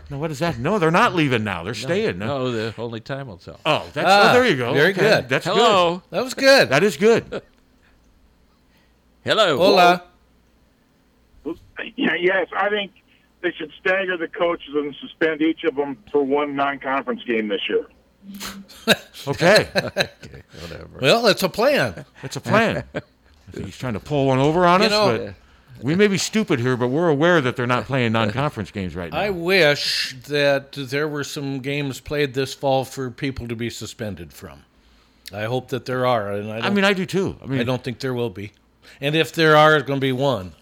No, 0.09 0.17
what 0.19 0.29
is 0.31 0.39
that? 0.39 0.59
No, 0.59 0.77
they're 0.79 0.91
not 0.91 1.15
leaving 1.15 1.43
now. 1.43 1.63
They're 1.63 1.73
staying. 1.73 2.19
No. 2.19 2.27
No, 2.27 2.51
the 2.51 2.73
only 2.77 2.99
time 2.99 3.27
will 3.27 3.37
tell. 3.37 3.59
Oh, 3.65 3.89
that's. 3.93 4.07
Ah, 4.09 4.29
oh, 4.29 4.33
there 4.33 4.47
you 4.47 4.55
go. 4.55 4.73
very 4.73 4.91
Okay, 4.91 5.01
good. 5.01 5.29
That's 5.29 5.45
Hello. 5.45 6.03
That 6.11 6.23
was 6.23 6.33
good. 6.33 6.41
good. 6.43 6.69
That 6.69 6.83
is 6.83 6.97
good. 6.97 7.41
Hello. 9.23 9.57
Hola. 9.57 10.03
Yeah, 11.97 12.13
yes, 12.19 12.47
I 12.55 12.69
think 12.69 12.91
they 13.41 13.51
should 13.51 13.71
stagger 13.79 14.17
the 14.17 14.27
coaches 14.27 14.69
and 14.73 14.95
suspend 15.01 15.41
each 15.41 15.63
of 15.63 15.75
them 15.75 15.97
for 16.11 16.23
one 16.23 16.55
non-conference 16.55 17.23
game 17.23 17.47
this 17.47 17.61
year. 17.69 17.85
Okay, 19.27 19.67
okay. 19.75 20.09
Whatever. 20.61 20.87
Well, 21.01 21.23
that's 21.23 21.41
a 21.41 21.49
plan. 21.49 22.05
that's 22.21 22.35
a 22.35 22.41
plan. 22.41 22.83
He's 23.55 23.75
trying 23.75 23.93
to 23.93 23.99
pull 23.99 24.27
one 24.27 24.37
over 24.37 24.67
on 24.67 24.81
You 24.81 24.85
us, 24.85 24.91
know- 24.91 25.17
but 25.17 25.33
we 25.81 25.95
may 25.95 26.07
be 26.07 26.17
stupid 26.17 26.59
here, 26.59 26.77
but 26.77 26.87
we're 26.87 27.09
aware 27.09 27.41
that 27.41 27.55
they're 27.55 27.67
not 27.67 27.85
playing 27.85 28.13
non-conference 28.13 28.71
games 28.71 28.95
right 28.95 29.11
now. 29.11 29.19
I 29.19 29.29
wish 29.29 30.15
that 30.27 30.73
there 30.73 31.07
were 31.07 31.23
some 31.23 31.59
games 31.59 31.99
played 31.99 32.33
this 32.33 32.53
fall 32.53 32.85
for 32.85 33.11
people 33.11 33.47
to 33.47 33.55
be 33.55 33.69
suspended 33.69 34.33
from. 34.33 34.63
I 35.33 35.43
hope 35.43 35.69
that 35.69 35.85
there 35.85 36.05
are, 36.05 36.31
and 36.31 36.51
I, 36.51 36.67
I 36.67 36.69
mean, 36.69 36.85
I 36.85 36.93
do 36.93 37.05
too. 37.05 37.37
I 37.41 37.47
mean, 37.47 37.59
I 37.59 37.63
don't 37.63 37.83
think 37.83 37.99
there 37.99 38.13
will 38.13 38.29
be. 38.29 38.51
And 39.01 39.15
if 39.15 39.33
there 39.33 39.55
are, 39.55 39.75
it's 39.75 39.87
going 39.87 39.99
to 39.99 40.05
be 40.05 40.11
one, 40.11 40.53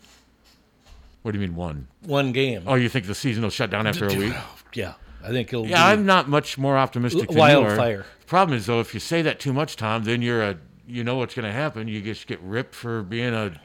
what 1.21 1.31
do 1.31 1.39
you 1.39 1.47
mean 1.47 1.55
one? 1.55 1.87
one 2.01 2.31
game. 2.31 2.63
Oh, 2.65 2.75
you 2.75 2.89
think 2.89 3.05
the 3.05 3.15
season 3.15 3.43
will 3.43 3.49
shut 3.49 3.69
down 3.69 3.87
after 3.87 4.07
a 4.07 4.13
week? 4.13 4.33
Yeah, 4.73 4.93
I 5.23 5.29
think 5.29 5.49
it'll. 5.49 5.65
Yeah, 5.65 5.85
I'm 5.85 6.05
not 6.05 6.27
much 6.29 6.57
more 6.57 6.77
optimistic 6.77 7.29
than 7.29 7.37
Wildfire. 7.37 7.99
are. 7.99 8.05
Problem 8.25 8.57
is, 8.57 8.65
though, 8.65 8.79
if 8.79 8.93
you 8.93 8.99
say 8.99 9.21
that 9.21 9.39
too 9.39 9.53
much, 9.53 9.75
Tom, 9.75 10.03
then 10.03 10.21
you're 10.21 10.41
a 10.41 10.57
you 10.87 11.03
know 11.03 11.15
what's 11.15 11.33
going 11.33 11.45
to 11.45 11.51
happen. 11.51 11.87
You 11.87 12.01
just 12.01 12.27
get 12.27 12.41
ripped 12.41 12.75
for 12.75 13.03
being 13.03 13.33
a, 13.33 13.59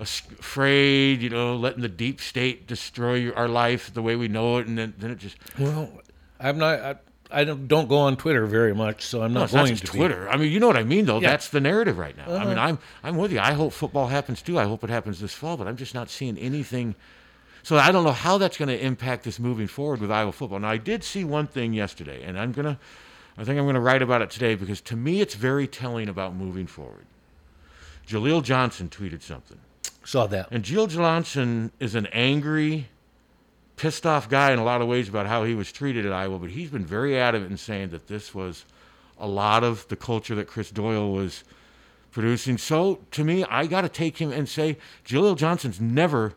afraid, 0.00 1.22
you 1.22 1.30
know, 1.30 1.56
letting 1.56 1.82
the 1.82 1.88
deep 1.88 2.20
state 2.20 2.66
destroy 2.66 3.14
your, 3.14 3.36
our 3.36 3.48
life 3.48 3.92
the 3.92 4.02
way 4.02 4.16
we 4.16 4.28
know 4.28 4.58
it, 4.58 4.66
and 4.66 4.76
then, 4.76 4.94
then 4.98 5.10
it 5.10 5.18
just 5.18 5.36
Well, 5.58 5.90
I'm 6.38 6.58
not. 6.58 6.80
I, 6.80 6.96
I 7.32 7.44
don't, 7.44 7.68
don't 7.68 7.88
go 7.88 7.98
on 7.98 8.16
Twitter 8.16 8.44
very 8.46 8.74
much, 8.74 9.02
so 9.02 9.22
I'm 9.22 9.32
not 9.32 9.52
not 9.52 9.64
going 9.64 9.76
to 9.76 9.92
be. 9.92 9.98
Twitter. 9.98 10.28
I 10.28 10.36
mean, 10.36 10.50
you 10.50 10.58
know 10.58 10.66
what 10.66 10.76
I 10.76 10.82
mean, 10.82 11.04
though. 11.04 11.20
Yeah. 11.20 11.28
Uh-huh. 11.28 11.32
That's 11.32 11.48
the 11.50 11.60
narrative 11.60 11.96
right 11.96 12.16
now. 12.16 12.34
I 12.34 12.44
mean, 12.44 12.58
I'm 12.58 12.78
I'm 13.04 13.16
with 13.16 13.32
you. 13.32 13.38
I 13.38 13.52
hope 13.52 13.72
football 13.72 14.08
happens 14.08 14.42
too. 14.42 14.58
I 14.58 14.64
hope 14.64 14.82
it 14.82 14.90
happens 14.90 15.20
this 15.20 15.32
fall, 15.32 15.56
but 15.56 15.68
I'm 15.68 15.76
just 15.76 15.94
not 15.94 16.10
seeing 16.10 16.36
anything. 16.38 16.96
So 17.62 17.76
I 17.76 17.92
don't 17.92 18.04
know 18.04 18.12
how 18.12 18.38
that's 18.38 18.56
going 18.56 18.70
to 18.70 18.84
impact 18.84 19.24
this 19.24 19.38
moving 19.38 19.66
forward 19.66 20.00
with 20.00 20.10
Iowa 20.10 20.32
football. 20.32 20.58
Now 20.58 20.70
I 20.70 20.78
did 20.78 21.04
see 21.04 21.24
one 21.24 21.46
thing 21.46 21.72
yesterday, 21.74 22.22
and 22.24 22.38
I'm 22.38 22.52
gonna, 22.52 22.78
I 23.36 23.44
think 23.44 23.60
I'm 23.60 23.66
gonna 23.66 23.80
write 23.80 24.02
about 24.02 24.22
it 24.22 24.30
today 24.30 24.54
because 24.54 24.80
to 24.80 24.96
me 24.96 25.20
it's 25.20 25.34
very 25.34 25.68
telling 25.68 26.08
about 26.08 26.34
moving 26.34 26.66
forward. 26.66 27.04
Jaleel 28.08 28.42
Johnson 28.42 28.88
tweeted 28.88 29.22
something, 29.22 29.58
Saw 30.10 30.26
that. 30.26 30.48
and 30.50 30.64
Jaleel 30.64 30.88
Johnson 30.88 31.70
is 31.78 31.94
an 31.94 32.06
angry, 32.06 32.88
pissed 33.76 34.04
off 34.04 34.28
guy 34.28 34.50
in 34.50 34.58
a 34.58 34.64
lot 34.64 34.82
of 34.82 34.88
ways 34.88 35.08
about 35.08 35.28
how 35.28 35.44
he 35.44 35.54
was 35.54 35.70
treated 35.70 36.04
at 36.04 36.12
Iowa, 36.12 36.40
but 36.40 36.50
he's 36.50 36.68
been 36.68 36.84
very 36.84 37.16
adamant 37.16 37.52
in 37.52 37.56
saying 37.56 37.90
that 37.90 38.08
this 38.08 38.34
was 38.34 38.64
a 39.20 39.28
lot 39.28 39.62
of 39.62 39.86
the 39.86 39.94
culture 39.94 40.34
that 40.34 40.48
Chris 40.48 40.72
Doyle 40.72 41.12
was 41.12 41.44
producing. 42.10 42.58
So 42.58 42.98
to 43.12 43.22
me, 43.22 43.44
I 43.44 43.68
got 43.68 43.82
to 43.82 43.88
take 43.88 44.18
him 44.18 44.32
and 44.32 44.48
say 44.48 44.78
Jaleel 45.06 45.36
Johnson's 45.36 45.80
never 45.80 46.34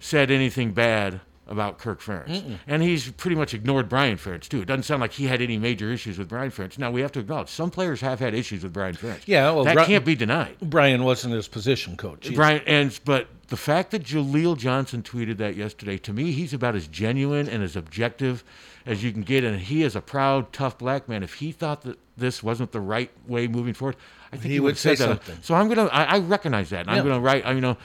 said 0.00 0.32
anything 0.32 0.72
bad 0.72 1.20
about 1.50 1.78
Kirk 1.78 2.00
Ferentz, 2.00 2.58
and 2.66 2.82
he's 2.82 3.10
pretty 3.10 3.34
much 3.36 3.52
ignored 3.54 3.88
Brian 3.88 4.16
Ferentz 4.16 4.48
too. 4.48 4.60
It 4.62 4.66
doesn't 4.66 4.84
sound 4.84 5.00
like 5.00 5.12
he 5.12 5.26
had 5.26 5.42
any 5.42 5.58
major 5.58 5.90
issues 5.92 6.16
with 6.16 6.28
Brian 6.28 6.50
Ferentz. 6.50 6.78
Now 6.78 6.90
we 6.90 7.00
have 7.00 7.12
to 7.12 7.20
acknowledge 7.20 7.48
some 7.48 7.70
players 7.70 8.00
have 8.00 8.20
had 8.20 8.34
issues 8.34 8.62
with 8.62 8.72
Brian 8.72 8.94
Ferentz. 8.94 9.22
Yeah, 9.26 9.50
well, 9.50 9.64
that 9.64 9.74
Bri- 9.74 9.84
can't 9.84 10.04
be 10.04 10.14
denied. 10.14 10.56
Brian 10.62 11.02
wasn't 11.04 11.34
his 11.34 11.48
position 11.48 11.96
coach. 11.96 12.32
Brian 12.34 12.62
and 12.66 12.98
but 13.04 13.26
the 13.48 13.56
fact 13.56 13.90
that 13.90 14.04
Jaleel 14.04 14.56
Johnson 14.56 15.02
tweeted 15.02 15.38
that 15.38 15.56
yesterday, 15.56 15.98
to 15.98 16.12
me, 16.12 16.30
he's 16.30 16.54
about 16.54 16.76
as 16.76 16.86
genuine 16.86 17.48
and 17.48 17.64
as 17.64 17.74
objective 17.74 18.44
as 18.86 19.02
you 19.02 19.10
can 19.12 19.22
get, 19.22 19.42
and 19.44 19.58
he 19.58 19.82
is 19.82 19.96
a 19.96 20.00
proud, 20.00 20.52
tough 20.52 20.78
black 20.78 21.08
man. 21.08 21.22
If 21.24 21.34
he 21.34 21.50
thought 21.52 21.82
that 21.82 21.98
this 22.16 22.42
wasn't 22.44 22.70
the 22.72 22.80
right 22.80 23.10
way 23.26 23.48
moving 23.48 23.74
forward, 23.74 23.96
I 24.32 24.36
think 24.36 24.44
He 24.46 24.52
he, 24.52 24.60
would 24.60 24.66
would 24.68 24.78
say 24.78 24.94
say 24.94 25.04
that. 25.06 25.24
something. 25.24 25.38
So 25.42 25.54
I'm 25.56 25.68
gonna. 25.68 25.86
I, 25.86 26.04
I 26.04 26.18
recognize 26.20 26.70
that. 26.70 26.86
And 26.86 26.90
Yeah. 26.90 26.98
I'm 27.02 27.04
gonna 27.08 27.20
write. 27.20 27.44
I 27.44 27.52
you 27.52 27.60
know, 27.60 27.76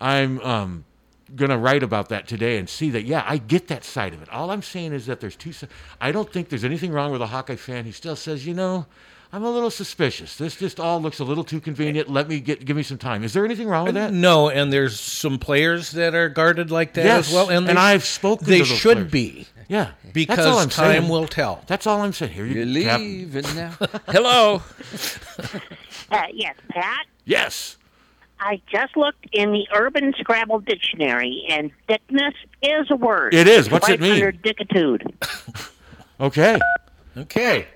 I'm 0.00 0.40
um 0.40 0.84
gonna 1.36 1.58
write 1.58 1.82
about 1.82 2.08
that 2.10 2.26
today 2.28 2.58
and 2.58 2.68
see 2.68 2.90
that. 2.90 3.04
Yeah, 3.04 3.24
I 3.26 3.38
get 3.38 3.68
that 3.68 3.84
side 3.84 4.12
of 4.14 4.22
it. 4.22 4.28
All 4.30 4.50
I'm 4.50 4.62
saying 4.62 4.92
is 4.92 5.06
that 5.06 5.20
there's 5.20 5.36
two. 5.36 5.52
si- 5.52 5.66
I 6.00 6.12
don't 6.12 6.30
think 6.32 6.48
there's 6.48 6.64
anything 6.64 6.92
wrong 6.92 7.12
with 7.12 7.22
a 7.22 7.26
Hawkeye 7.28 7.56
fan 7.56 7.84
who 7.84 7.92
still 7.92 8.16
says, 8.16 8.46
you 8.46 8.54
know. 8.54 8.86
I'm 9.34 9.44
a 9.44 9.50
little 9.50 9.70
suspicious. 9.70 10.36
This 10.36 10.56
just 10.56 10.78
all 10.78 11.00
looks 11.00 11.18
a 11.18 11.24
little 11.24 11.42
too 11.42 11.58
convenient. 11.58 12.10
Let 12.10 12.28
me 12.28 12.38
get 12.38 12.66
give 12.66 12.76
me 12.76 12.82
some 12.82 12.98
time. 12.98 13.24
Is 13.24 13.32
there 13.32 13.46
anything 13.46 13.66
wrong 13.66 13.86
with 13.86 13.94
that? 13.94 14.12
No, 14.12 14.50
and 14.50 14.70
there's 14.70 15.00
some 15.00 15.38
players 15.38 15.92
that 15.92 16.14
are 16.14 16.28
guarded 16.28 16.70
like 16.70 16.92
that 16.92 17.06
Yes, 17.06 17.28
as 17.28 17.34
well, 17.34 17.48
and, 17.48 17.66
and 17.66 17.78
I've 17.78 18.04
spoken 18.04 18.46
They 18.46 18.58
to 18.58 18.64
those 18.68 18.76
should 18.78 19.08
players. 19.08 19.10
be 19.10 19.46
Yeah, 19.70 19.92
because 20.12 20.38
I'm 20.38 20.68
time 20.68 20.98
saying. 21.00 21.08
will 21.08 21.26
tell. 21.26 21.62
That's 21.66 21.86
all 21.86 22.02
I'm 22.02 22.12
saying. 22.12 22.32
Here 22.34 22.44
you 22.44 22.62
You're 22.62 22.84
Cap- 22.84 23.00
leaving 23.00 23.56
now. 23.56 23.70
Hello. 24.08 24.60
Uh, 26.10 26.24
yes, 26.34 26.54
Pat. 26.68 27.06
Yes. 27.24 27.78
I 28.44 28.60
just 28.70 28.96
looked 28.96 29.26
in 29.32 29.52
the 29.52 29.66
Urban 29.74 30.12
Scrabble 30.18 30.60
Dictionary, 30.60 31.44
and 31.48 31.70
thickness 31.86 32.34
is 32.60 32.90
a 32.90 32.96
word. 32.96 33.34
It 33.34 33.46
is. 33.46 33.66
It's 33.66 33.72
What's 33.72 33.88
it 33.88 34.00
mean? 34.00 34.14
Under 34.14 34.32
dickitude. 34.32 35.12
Okay. 36.20 36.56
Okay. 37.16 37.66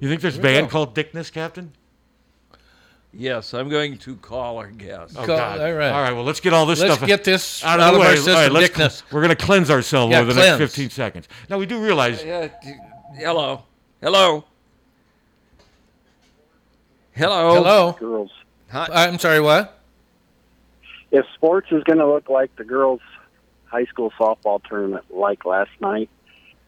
You 0.00 0.08
think 0.08 0.22
there's 0.22 0.38
a 0.38 0.40
band 0.40 0.70
called 0.70 0.94
Dickness, 0.94 1.30
Captain? 1.30 1.72
Yes, 3.12 3.52
I'm 3.52 3.68
going 3.68 3.98
to 3.98 4.16
call 4.16 4.56
our 4.56 4.68
guest. 4.70 5.16
Oh, 5.18 5.26
God. 5.26 5.60
all 5.60 5.72
right. 5.74 5.90
All 5.90 6.00
right. 6.00 6.12
Well, 6.12 6.24
let's 6.24 6.40
get 6.40 6.54
all 6.54 6.64
this 6.64 6.78
stuff. 6.78 6.88
Let's 6.88 6.98
stuff 7.00 7.08
get 7.08 7.24
this 7.24 7.62
out 7.62 7.78
out 7.78 7.88
of, 7.90 7.94
of 7.96 8.00
the 8.00 8.06
our 8.06 8.10
way. 8.12 8.16
system, 8.16 8.34
All 8.36 8.40
right, 8.42 8.52
let's- 8.52 8.68
Dickness. 8.70 9.02
We're 9.12 9.20
going 9.22 9.36
to 9.36 9.44
cleanse 9.44 9.70
ourselves 9.70 10.12
Yeah, 10.12 10.20
over 10.20 10.32
the 10.32 10.40
next 10.40 10.56
15 10.58 10.88
seconds. 10.88 11.28
Now, 11.50 11.58
we 11.58 11.66
do 11.66 11.78
realize. 11.82 12.24
Yeah, 12.24 12.48
d- 12.62 12.74
hello. 13.16 13.64
Hello. 14.00 14.44
Hello. 17.12 17.54
Hello. 17.54 17.92
girls. 17.98 18.30
Hi. 18.70 18.86
I'm 19.06 19.18
sorry. 19.18 19.40
What? 19.40 19.77
If 21.10 21.24
sports 21.34 21.68
is 21.70 21.82
going 21.84 21.98
to 21.98 22.06
look 22.06 22.28
like 22.28 22.54
the 22.56 22.64
girls' 22.64 23.00
high 23.66 23.86
school 23.86 24.12
softball 24.18 24.62
tournament 24.62 25.04
like 25.10 25.44
last 25.44 25.70
night, 25.80 26.10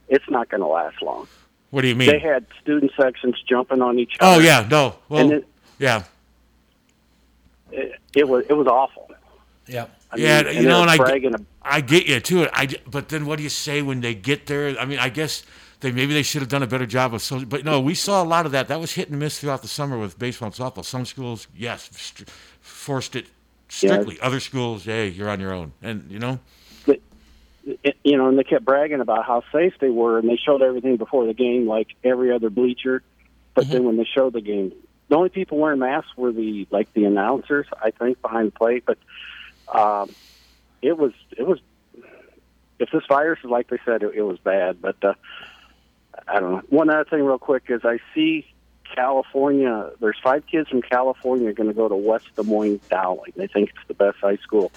it's 0.08 0.28
not 0.28 0.48
going 0.48 0.62
to 0.62 0.66
last 0.66 1.02
long. 1.02 1.28
What 1.70 1.82
do 1.82 1.88
you 1.88 1.94
mean? 1.94 2.08
They 2.10 2.18
had 2.18 2.46
student 2.60 2.92
sections 3.00 3.36
jumping 3.48 3.80
on 3.80 3.98
each 3.98 4.16
oh, 4.20 4.32
other. 4.32 4.42
oh 4.42 4.44
yeah, 4.44 4.66
no. 4.68 4.94
Well, 5.08 5.20
and 5.20 5.32
it, 5.32 5.46
yeah, 5.78 6.04
it, 7.70 8.00
it 8.14 8.28
was 8.28 8.44
it 8.48 8.54
was 8.54 8.66
awful. 8.66 9.10
Yeah. 9.66 9.86
I 10.10 10.16
yeah. 10.16 10.42
mean, 10.42 10.62
you 10.62 10.68
know, 10.68 10.82
and 10.82 10.90
they 10.90 11.04
I 11.04 11.18
get- 11.18 11.40
I 11.62 11.80
get 11.80 12.06
you 12.06 12.18
too. 12.20 12.48
I 12.52 12.66
j- 12.66 12.80
but 12.90 13.10
then 13.10 13.26
what 13.26 13.36
do 13.36 13.44
you 13.44 13.48
say 13.50 13.82
when 13.82 14.00
they 14.00 14.14
get 14.14 14.46
there? 14.46 14.76
I 14.78 14.84
mean, 14.84 14.98
I 14.98 15.10
guess 15.10 15.44
they 15.80 15.92
maybe 15.92 16.14
they 16.14 16.22
should 16.22 16.40
have 16.40 16.48
done 16.48 16.62
a 16.62 16.66
better 16.66 16.86
job 16.86 17.14
of 17.14 17.22
so. 17.22 17.44
But 17.44 17.64
no, 17.64 17.80
we 17.80 17.94
saw 17.94 18.22
a 18.22 18.24
lot 18.24 18.46
of 18.46 18.52
that. 18.52 18.66
That 18.68 18.80
was 18.80 18.92
hit 18.92 19.10
and 19.10 19.18
miss 19.20 19.38
throughout 19.38 19.62
the 19.62 19.68
summer 19.68 19.98
with 19.98 20.18
baseball 20.18 20.46
and 20.46 20.54
softball. 20.54 20.84
Some 20.84 21.04
schools, 21.04 21.46
yes, 21.54 21.88
forced 22.60 23.14
it 23.14 23.26
strictly. 23.70 24.18
Other 24.20 24.40
schools, 24.40 24.84
hey, 24.84 25.08
you're 25.08 25.28
on 25.28 25.40
your 25.40 25.52
own, 25.52 25.72
and 25.82 26.10
you 26.10 26.18
know. 26.18 26.38
it- 26.86 27.02
you 28.02 28.16
know, 28.16 28.26
and 28.28 28.38
they 28.38 28.42
kept 28.44 28.64
bragging 28.64 29.00
about 29.00 29.24
how 29.26 29.42
safe 29.52 29.74
they 29.80 29.90
were, 29.90 30.18
and 30.18 30.28
they 30.28 30.36
showed 30.36 30.60
everything 30.62 30.96
before 30.96 31.26
the 31.26 31.34
game, 31.34 31.66
like 31.68 31.88
every 32.02 32.32
other 32.32 32.50
bleacher. 32.50 33.02
But 33.54 33.64
Mm-hmm. 33.64 33.72
then 33.72 33.84
when 33.84 33.96
they 33.96 34.04
showed 34.12 34.32
the 34.32 34.40
game, 34.40 34.72
the 35.08 35.16
only 35.16 35.28
people 35.28 35.58
wearing 35.58 35.78
masks 35.78 36.10
were 36.16 36.32
the 36.32 36.66
like 36.70 36.92
the 36.94 37.04
announcers, 37.04 37.66
I 37.82 37.90
think, 37.90 38.20
behind 38.22 38.48
the 38.48 38.52
plate. 38.52 38.84
But 38.86 38.98
um, 39.72 40.10
it 40.82 40.96
was 40.96 41.12
it 41.36 41.46
was 41.46 41.58
if 42.78 42.88
this 42.92 43.02
virus 43.08 43.38
is 43.44 43.50
like 43.50 43.68
they 43.68 43.78
said, 43.84 44.02
it, 44.02 44.14
it 44.14 44.22
was 44.22 44.38
bad. 44.38 44.80
But 44.80 44.96
uh, 45.04 45.14
I 46.26 46.40
don't 46.40 46.52
know. 46.52 46.62
One 46.70 46.90
other 46.90 47.04
thing, 47.04 47.22
real 47.22 47.38
quick, 47.38 47.64
is 47.68 47.82
I 47.84 47.98
see 48.14 48.46
California. 48.94 49.90
There's 50.00 50.18
five 50.22 50.46
kids 50.46 50.68
from 50.68 50.82
California 50.82 51.52
going 51.52 51.68
to 51.68 51.74
go 51.74 51.88
to 51.88 51.96
West 51.96 52.26
Des 52.36 52.42
Moines 52.42 52.80
Dowling. 52.90 53.32
They 53.36 53.46
think 53.46 53.70
it's 53.70 53.88
the 53.88 53.94
best 53.94 54.18
high 54.18 54.36
school 54.36 54.70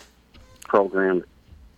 program 0.67 1.24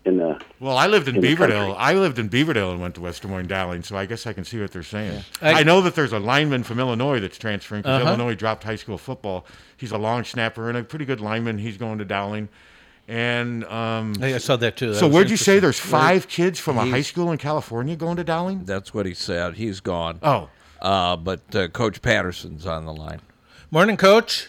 in 0.06 0.18
the 0.18 0.40
Well, 0.60 0.78
I 0.78 0.86
lived 0.88 1.08
in 1.08 1.16
in 1.16 1.22
Beaverdale. 1.22 1.76
I 1.78 1.94
lived 1.94 2.20
in 2.20 2.30
Beaverdale 2.30 2.72
and 2.72 2.80
went 2.80 2.94
to 2.96 3.02
West 3.02 3.24
Des 3.24 3.28
Moines 3.28 3.48
Dowling, 3.48 3.82
so 3.84 3.98
I 3.98 4.06
guess 4.06 4.28
I 4.28 4.34
can 4.34 4.44
see 4.44 4.60
what 4.62 4.72
they're 4.72 4.84
saying. 4.84 5.24
I- 5.42 5.62
I, 5.62 5.64
know 5.64 5.82
that 5.82 5.96
there's 5.96 6.14
a 6.14 6.20
lineman 6.20 6.64
from 6.64 6.80
Illinois 6.80 7.20
that's 7.20 7.38
transferring 7.40 7.82
because 7.82 8.02
Uh-huh. 8.02 8.10
Illinois 8.14 8.36
dropped 8.36 8.64
high 8.64 8.76
school 8.76 8.98
football. 9.00 9.46
He's 9.78 9.92
a 9.92 9.98
long 9.98 10.24
snapper 10.24 10.70
and 10.70 10.78
a 10.78 10.84
pretty 10.84 11.06
good 11.06 11.22
lineman. 11.22 11.58
He's 11.58 11.78
going 11.78 11.98
to 11.98 12.06
Dowling. 12.06 12.50
And 13.08 13.64
um, 13.66 14.16
I 14.22 14.38
saw 14.40 14.56
that 14.58 14.78
too. 14.78 14.90
That 14.94 14.96
so, 15.00 15.08
where'd 15.08 15.30
you 15.30 15.38
say 15.38 15.60
there's 15.60 15.80
five 15.80 16.28
kids 16.28 16.60
from 16.60 16.78
a 16.80 16.86
high 16.86 17.02
school 17.04 17.32
in 17.32 17.38
California 17.38 17.96
going 17.96 18.18
to 18.18 18.24
Dowling? 18.24 18.66
That's 18.66 18.94
what 18.96 19.06
he 19.06 19.14
said. 19.14 19.56
He's 19.56 19.80
gone. 19.80 20.18
Oh, 20.24 20.50
Uh, 20.86 21.16
but 21.16 21.42
uh, 21.56 21.68
Coach 21.70 22.00
Patterson's 22.04 22.68
on 22.68 22.86
the 22.86 22.94
line. 22.94 23.20
Morning, 23.72 23.98
Coach. 23.98 24.48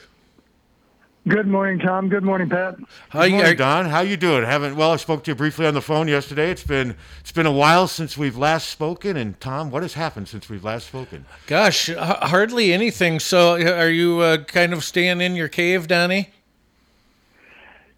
Good 1.26 1.46
morning, 1.46 1.78
Tom. 1.78 2.10
Good 2.10 2.22
morning, 2.24 2.50
Pat. 2.50 2.76
How 3.08 3.22
Good 3.22 3.30
you? 3.30 3.36
morning, 3.38 3.52
are- 3.52 3.54
Don. 3.54 3.86
How 3.86 4.00
you 4.02 4.18
doing? 4.18 4.44
Haven't 4.44 4.76
well, 4.76 4.92
I 4.92 4.96
spoke 4.96 5.24
to 5.24 5.30
you 5.30 5.34
briefly 5.34 5.64
on 5.66 5.72
the 5.72 5.80
phone 5.80 6.08
yesterday. 6.08 6.50
It's 6.50 6.62
been 6.62 6.94
it's 7.20 7.32
been 7.32 7.46
a 7.46 7.52
while 7.52 7.88
since 7.88 8.18
we've 8.18 8.36
last 8.36 8.68
spoken. 8.68 9.16
And 9.16 9.40
Tom, 9.40 9.70
what 9.70 9.82
has 9.82 9.94
happened 9.94 10.28
since 10.28 10.50
we've 10.50 10.62
last 10.62 10.86
spoken? 10.88 11.24
Gosh, 11.46 11.88
h- 11.88 11.96
hardly 11.96 12.70
anything. 12.70 13.18
So, 13.18 13.54
are 13.54 13.88
you 13.88 14.20
uh, 14.20 14.44
kind 14.44 14.74
of 14.74 14.84
staying 14.84 15.22
in 15.22 15.36
your 15.36 15.48
cave, 15.48 15.88
Donnie? 15.88 16.28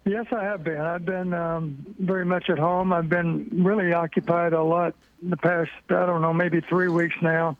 Yes, 0.05 0.27
I 0.31 0.45
have 0.45 0.63
been. 0.63 0.79
I've 0.79 1.05
been 1.05 1.33
um, 1.33 1.85
very 1.99 2.23
much 2.25 2.49
at 2.49 2.57
home. 2.57 2.93
I've 2.93 3.09
been 3.09 3.49
really 3.51 3.91
occupied 3.91 4.53
a 4.53 4.63
lot 4.63 4.95
the 5.21 5.35
past, 5.35 5.71
I 5.89 6.05
don't 6.05 6.21
know, 6.21 6.33
maybe 6.33 6.61
three 6.61 6.87
weeks 6.87 7.17
now 7.21 7.57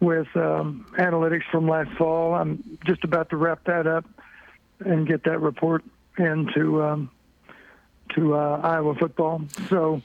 with 0.00 0.28
um, 0.36 0.86
analytics 0.98 1.44
from 1.50 1.68
last 1.68 1.90
fall. 1.96 2.34
I'm 2.34 2.78
just 2.86 3.04
about 3.04 3.30
to 3.30 3.36
wrap 3.36 3.64
that 3.64 3.86
up 3.86 4.04
and 4.80 5.06
get 5.06 5.24
that 5.24 5.40
report 5.40 5.84
into 6.18 6.82
um, 6.82 7.10
to 8.14 8.34
uh, 8.34 8.60
Iowa 8.62 8.94
football. 8.94 9.42
So 9.68 10.02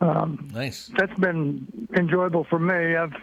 um, 0.00 0.50
Nice. 0.52 0.90
that's 0.96 1.18
been 1.18 1.88
enjoyable 1.94 2.44
for 2.44 2.58
me. 2.58 2.96
I've 2.96 3.14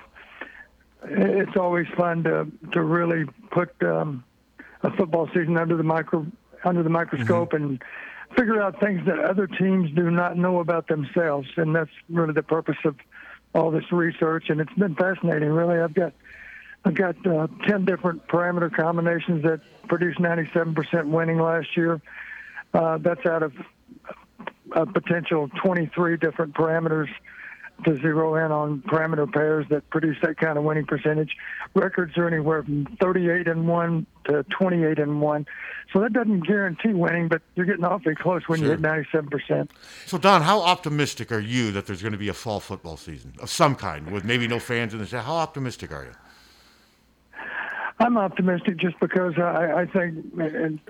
it's 1.06 1.58
always 1.58 1.88
fun 1.98 2.24
to 2.24 2.48
to 2.72 2.82
really 2.82 3.26
put 3.52 3.72
um, 3.84 4.24
a 4.84 4.92
football 4.96 5.28
season 5.28 5.58
under 5.58 5.76
the 5.76 5.84
micro 5.84 6.26
under 6.64 6.84
the 6.84 6.90
microscope 6.90 7.54
and 7.54 7.84
figure 8.38 8.62
out 8.62 8.80
things 8.80 9.06
that 9.06 9.20
other 9.20 9.48
teams 9.48 9.92
do 9.92 10.10
not 10.10 10.38
know 10.38 10.60
about 10.60 10.88
themselves, 10.88 11.48
and 11.58 11.76
that's 11.76 11.92
really 12.10 12.34
the 12.34 12.44
purpose 12.44 12.78
of 12.86 12.96
all 13.54 13.72
this 13.72 13.92
research. 13.92 14.50
And 14.50 14.60
it's 14.60 14.74
been 14.74 14.96
fascinating, 14.96 15.50
really. 15.50 15.80
I've 15.80 15.94
got 15.94 16.14
I've 16.86 16.96
got 16.96 17.26
uh, 17.26 17.48
ten 17.68 17.86
different 17.86 18.28
parameter 18.28 18.74
combinations 18.74 19.44
that 19.44 19.62
produced 19.88 20.20
97% 20.20 21.06
winning 21.06 21.40
last 21.40 21.78
year. 21.78 22.02
Uh, 22.74 22.98
that's 22.98 23.26
out 23.26 23.44
of 23.44 23.54
a 24.72 24.86
potential 24.86 25.50
23 25.64 26.18
different 26.18 26.54
parameters 26.56 27.10
to 27.86 28.00
zero 28.00 28.36
in 28.36 28.52
on 28.52 28.82
parameter 28.82 29.32
pairs 29.32 29.66
that 29.70 29.90
produce 29.90 30.18
that 30.22 30.38
kind 30.38 30.58
of 30.58 30.64
winning 30.64 30.86
percentage. 30.86 31.36
Records 31.74 32.18
are 32.18 32.28
anywhere 32.28 32.64
from 32.64 32.86
38 33.02 33.48
and 33.48 33.68
1 33.68 34.06
to 34.26 34.44
28 34.44 35.00
and 35.00 35.22
1. 35.22 35.46
So 35.92 36.00
that 36.00 36.14
doesn't 36.14 36.42
guarantee 36.48 36.94
winning, 36.94 37.28
but 37.28 37.42
you're 37.56 37.66
getting 37.66 37.84
awfully 37.84 38.16
close 38.16 38.48
when 38.48 38.62
you 38.62 38.70
hit 38.70 38.82
97%. 38.82 39.70
So, 40.06 40.18
Don, 40.18 40.42
how 40.42 40.62
optimistic 40.62 41.32
are 41.32 41.40
you 41.40 41.72
that 41.72 41.86
there's 41.86 42.02
going 42.02 42.14
to 42.14 42.18
be 42.18 42.30
a 42.30 42.34
fall 42.34 42.60
football 42.60 42.98
season 42.98 43.34
of 43.40 43.50
some 43.50 43.76
kind 43.76 44.12
with 44.12 44.24
maybe 44.24 44.48
no 44.48 44.60
fans 44.60 44.94
in 44.94 45.00
the 45.00 45.06
stadium? 45.06 45.26
How 45.26 45.36
optimistic 45.36 45.92
are 45.92 46.06
you? 46.06 46.14
I'm 48.00 48.18
optimistic 48.18 48.78
just 48.78 49.00
because 49.00 49.38
I, 49.38 49.82
I 49.82 49.86
think, 49.86 50.26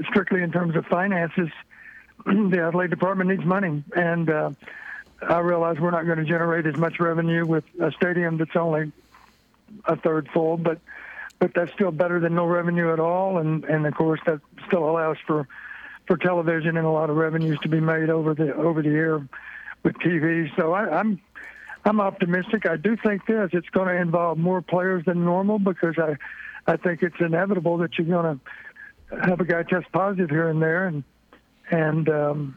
strictly 0.09 0.41
in 0.41 0.51
terms 0.51 0.75
of 0.75 0.85
finances, 0.85 1.49
the 2.25 2.59
athletic 2.59 2.91
department 2.91 3.29
needs 3.29 3.45
money, 3.45 3.83
and 3.95 4.29
uh, 4.29 4.51
I 5.29 5.39
realize 5.39 5.79
we're 5.79 5.91
not 5.91 6.05
going 6.05 6.19
to 6.19 6.25
generate 6.25 6.65
as 6.65 6.75
much 6.75 6.99
revenue 6.99 7.45
with 7.45 7.63
a 7.79 7.91
stadium 7.91 8.37
that's 8.37 8.55
only 8.55 8.91
a 9.85 9.95
third 9.95 10.29
full, 10.33 10.57
but 10.57 10.79
but 11.39 11.53
that's 11.53 11.73
still 11.73 11.91
better 11.91 12.19
than 12.19 12.35
no 12.35 12.45
revenue 12.45 12.93
at 12.93 12.99
all, 12.99 13.37
and 13.37 13.65
and 13.65 13.85
of 13.85 13.93
course 13.95 14.19
that 14.25 14.39
still 14.67 14.89
allows 14.89 15.17
for 15.25 15.47
for 16.07 16.17
television 16.17 16.77
and 16.77 16.85
a 16.85 16.89
lot 16.89 17.09
of 17.09 17.15
revenues 17.15 17.57
to 17.59 17.69
be 17.69 17.79
made 17.79 18.09
over 18.09 18.33
the 18.33 18.53
over 18.55 18.81
the 18.81 18.89
air 18.89 19.27
with 19.83 19.95
TV. 19.97 20.53
So 20.55 20.73
I, 20.73 20.99
I'm 20.99 21.21
I'm 21.85 21.99
optimistic. 21.99 22.65
I 22.65 22.77
do 22.77 22.95
think 22.95 23.25
this 23.25 23.49
it's 23.53 23.69
going 23.69 23.87
to 23.87 23.95
involve 23.95 24.37
more 24.37 24.61
players 24.61 25.05
than 25.05 25.25
normal 25.25 25.59
because 25.59 25.95
I 25.97 26.15
I 26.65 26.77
think 26.77 27.03
it's 27.03 27.19
inevitable 27.19 27.77
that 27.79 27.97
you're 27.97 28.07
going 28.07 28.39
to 28.39 29.19
have 29.29 29.39
a 29.41 29.45
guy 29.45 29.63
test 29.63 29.91
positive 29.91 30.29
here 30.29 30.49
and 30.49 30.61
there, 30.61 30.87
and 30.87 31.03
and 31.69 32.09
um, 32.09 32.55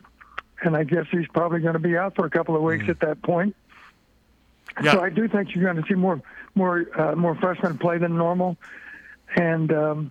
and 0.62 0.76
I 0.76 0.84
guess 0.84 1.06
he's 1.10 1.26
probably 1.28 1.60
going 1.60 1.74
to 1.74 1.78
be 1.78 1.96
out 1.96 2.14
for 2.16 2.26
a 2.26 2.30
couple 2.30 2.56
of 2.56 2.62
weeks 2.62 2.88
at 2.88 3.00
that 3.00 3.22
point. 3.22 3.54
Yeah. 4.82 4.92
So 4.92 5.00
I 5.00 5.10
do 5.10 5.26
think 5.28 5.54
you're 5.54 5.64
going 5.64 5.82
to 5.82 5.88
see 5.88 5.94
more 5.94 6.20
more 6.54 6.86
uh, 6.98 7.14
more 7.14 7.34
freshmen 7.36 7.78
play 7.78 7.98
than 7.98 8.16
normal, 8.16 8.56
and 9.34 9.72
um, 9.72 10.10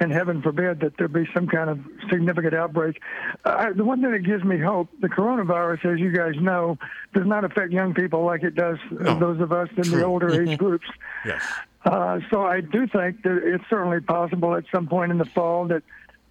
and 0.00 0.12
heaven 0.12 0.42
forbid 0.42 0.80
that 0.80 0.96
there 0.98 1.08
be 1.08 1.26
some 1.32 1.46
kind 1.46 1.70
of 1.70 1.80
significant 2.10 2.54
outbreak. 2.54 3.00
Uh, 3.44 3.72
the 3.72 3.84
one 3.84 4.00
thing 4.02 4.12
that 4.12 4.18
gives 4.24 4.44
me 4.44 4.58
hope: 4.58 4.88
the 5.00 5.08
coronavirus, 5.08 5.94
as 5.94 5.98
you 6.00 6.10
guys 6.12 6.34
know, 6.40 6.78
does 7.14 7.26
not 7.26 7.44
affect 7.44 7.72
young 7.72 7.94
people 7.94 8.24
like 8.24 8.42
it 8.42 8.54
does 8.54 8.78
uh, 8.92 9.02
No. 9.14 9.18
those 9.18 9.40
of 9.40 9.52
us 9.52 9.68
in 9.76 9.84
True. 9.84 9.98
the 10.00 10.04
older 10.04 10.42
age 10.42 10.58
groups. 10.58 10.86
Yes. 11.24 11.42
Uh, 11.84 12.20
so 12.30 12.44
I 12.44 12.60
do 12.60 12.86
think 12.86 13.22
that 13.22 13.40
it's 13.44 13.64
certainly 13.70 14.00
possible 14.00 14.54
at 14.56 14.64
some 14.74 14.88
point 14.88 15.10
in 15.10 15.16
the 15.18 15.24
fall 15.24 15.64
that 15.68 15.82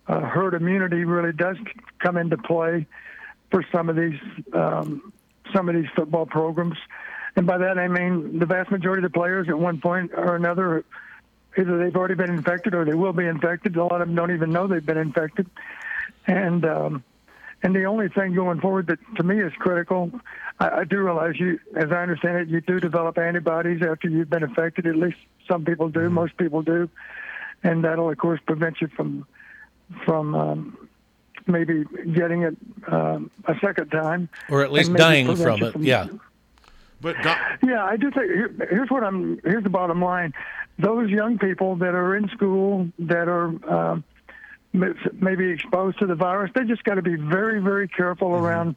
uh, 0.08 0.22
herd 0.22 0.54
immunity 0.54 1.04
really 1.04 1.34
does 1.34 1.58
come 2.00 2.18
into 2.18 2.38
play 2.38 2.86
for 3.52 3.64
some 3.72 3.90
of 3.90 3.96
these 3.96 4.20
um, 4.54 5.14
some 5.54 5.70
of 5.70 5.76
these 5.76 5.90
football 5.96 6.26
programs. 6.26 6.78
And 7.36 7.46
by 7.46 7.58
that 7.58 7.78
I 7.78 7.88
mean 7.88 8.40
the 8.40 8.46
vast 8.46 8.72
majority 8.72 9.06
of 9.06 9.12
the 9.12 9.18
players 9.18 9.48
at 9.50 9.58
one 9.58 9.80
point 9.80 10.12
or 10.16 10.36
another, 10.36 10.84
either 11.58 11.78
they've 11.78 11.96
already 11.96 12.16
been 12.16 12.32
infected 12.32 12.74
or 12.74 12.86
they 12.86 12.96
will 12.96 13.14
be 13.14 13.26
infected. 13.26 13.76
A 13.76 13.84
lot 13.84 14.02
of 14.02 14.08
them 14.08 14.16
don't 14.16 14.32
even 14.32 14.52
know 14.52 14.68
they've 14.68 14.86
been 14.86 14.98
infected. 14.98 15.50
And 16.26 16.66
um, 16.66 17.04
and 17.64 17.76
the 17.76 17.86
only 17.86 18.10
thing 18.10 18.36
going 18.36 18.60
forward 18.60 18.88
that 18.88 19.00
to 19.16 19.24
me 19.24 19.42
is 19.42 19.52
critical, 19.58 20.12
I, 20.60 20.70
I 20.70 20.84
do 20.84 21.00
realize 21.00 21.40
you, 21.40 21.60
as 21.76 21.92
I 21.92 22.04
understand 22.04 22.38
it, 22.38 22.48
you 22.50 22.62
do 22.62 22.80
develop 22.80 23.18
antibodies 23.18 23.82
after 23.82 24.08
you've 24.08 24.30
been 24.30 24.44
infected. 24.44 24.86
At 24.86 24.96
least 24.96 25.18
some 25.48 25.66
people 25.66 25.90
do, 25.90 26.10
most 26.10 26.38
people 26.38 26.62
do, 26.62 26.90
and 27.64 27.84
that'll 27.84 28.10
of 28.10 28.18
course 28.18 28.40
prevent 28.46 28.82
you 28.82 28.88
from 28.96 29.26
from 30.06 30.36
um, 30.36 30.88
maybe 31.48 31.84
getting 32.14 32.44
it 32.44 32.56
um, 32.88 33.32
a 33.46 33.56
second 33.60 33.90
time, 33.90 34.30
or 34.50 34.64
at 34.64 34.72
least 34.72 34.94
dying 34.94 35.36
from 35.36 35.58
you 35.62 35.68
it. 35.68 35.76
Yeah. 35.80 36.08
But 37.00 37.16
Don, 37.24 37.38
Yeah, 37.64 37.84
I 37.86 37.96
do 37.98 38.10
think 38.12 38.26
here, 38.26 38.52
here's 38.70 38.90
what 38.90 39.04
I'm. 39.04 39.40
Here's 39.44 39.64
the 39.64 39.70
bottom 39.70 40.02
line: 40.02 40.34
those 40.80 41.10
young 41.10 41.38
people 41.38 41.76
that 41.78 41.94
are 41.94 42.16
in 42.16 42.28
school 42.30 42.90
that 43.00 43.28
are 43.28 43.48
um, 43.72 44.04
m- 44.74 44.98
maybe 45.14 45.50
exposed 45.50 46.00
to 46.00 46.08
the 46.08 46.16
virus, 46.16 46.52
they 46.56 46.64
just 46.66 46.84
got 46.84 46.96
to 46.96 47.02
be 47.04 47.16
very, 47.16 47.60
very 47.62 47.88
careful 47.88 48.30
Mm-hmm. 48.30 48.46
around 48.46 48.76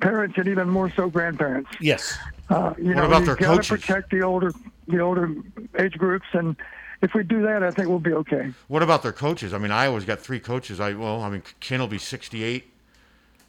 parents 0.00 0.36
and 0.38 0.46
even 0.46 0.68
more 0.68 0.90
so 0.90 1.08
grandparents. 1.08 1.70
Yes. 1.80 2.16
Uh, 2.50 2.74
you 2.78 2.88
What 2.88 2.96
know, 2.96 3.06
about 3.06 3.16
you've 3.18 3.26
their 3.26 3.34
got 3.36 3.50
to 3.50 3.56
coaches? 3.56 3.68
protect 3.68 4.10
the 4.10 4.22
older, 4.22 4.52
the 4.86 5.00
older 5.00 5.34
age 5.78 5.94
groups, 5.94 6.26
and 6.34 6.54
if 7.02 7.14
we 7.14 7.22
do 7.22 7.42
that, 7.42 7.62
I 7.62 7.70
think 7.70 7.88
we'll 7.88 7.98
be 7.98 8.12
okay. 8.12 8.52
what 8.68 8.82
about 8.82 9.02
their 9.02 9.12
coaches? 9.12 9.52
I 9.52 9.58
mean, 9.58 9.70
Iowa's 9.70 10.04
got 10.04 10.20
three 10.20 10.40
coaches. 10.40 10.80
I 10.80 10.94
well, 10.94 11.22
I 11.22 11.28
mean, 11.28 11.42
Ken 11.60 11.80
will 11.80 11.88
be 11.88 11.98
68. 11.98 12.72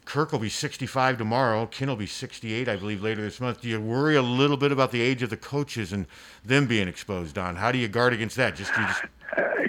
Kirk 0.04 0.32
will 0.32 0.38
be 0.38 0.48
65 0.48 1.18
tomorrow. 1.18 1.66
Ken 1.66 1.88
will 1.88 1.96
be 1.96 2.06
68, 2.06 2.66
I 2.66 2.76
believe, 2.76 3.02
later 3.02 3.20
this 3.20 3.40
month. 3.40 3.60
Do 3.60 3.68
you 3.68 3.78
worry 3.78 4.16
a 4.16 4.22
little 4.22 4.56
bit 4.56 4.72
about 4.72 4.90
the 4.90 5.02
age 5.02 5.22
of 5.22 5.28
the 5.28 5.36
coaches 5.36 5.92
and 5.92 6.06
them 6.42 6.66
being 6.66 6.88
exposed, 6.88 7.34
Don? 7.34 7.56
How 7.56 7.70
do 7.72 7.76
you 7.76 7.88
guard 7.88 8.14
against 8.14 8.36
that? 8.36 8.56
Just, 8.56 8.74
you 8.74 8.86
just 8.86 9.02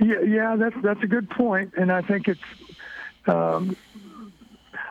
Yeah, 0.02 0.22
yeah, 0.22 0.56
that's 0.56 0.76
that's 0.82 1.04
a 1.04 1.08
good 1.08 1.30
point, 1.30 1.74
and 1.78 1.92
I 1.92 2.02
think 2.02 2.30
it's. 2.30 2.40
Um, 3.28 3.76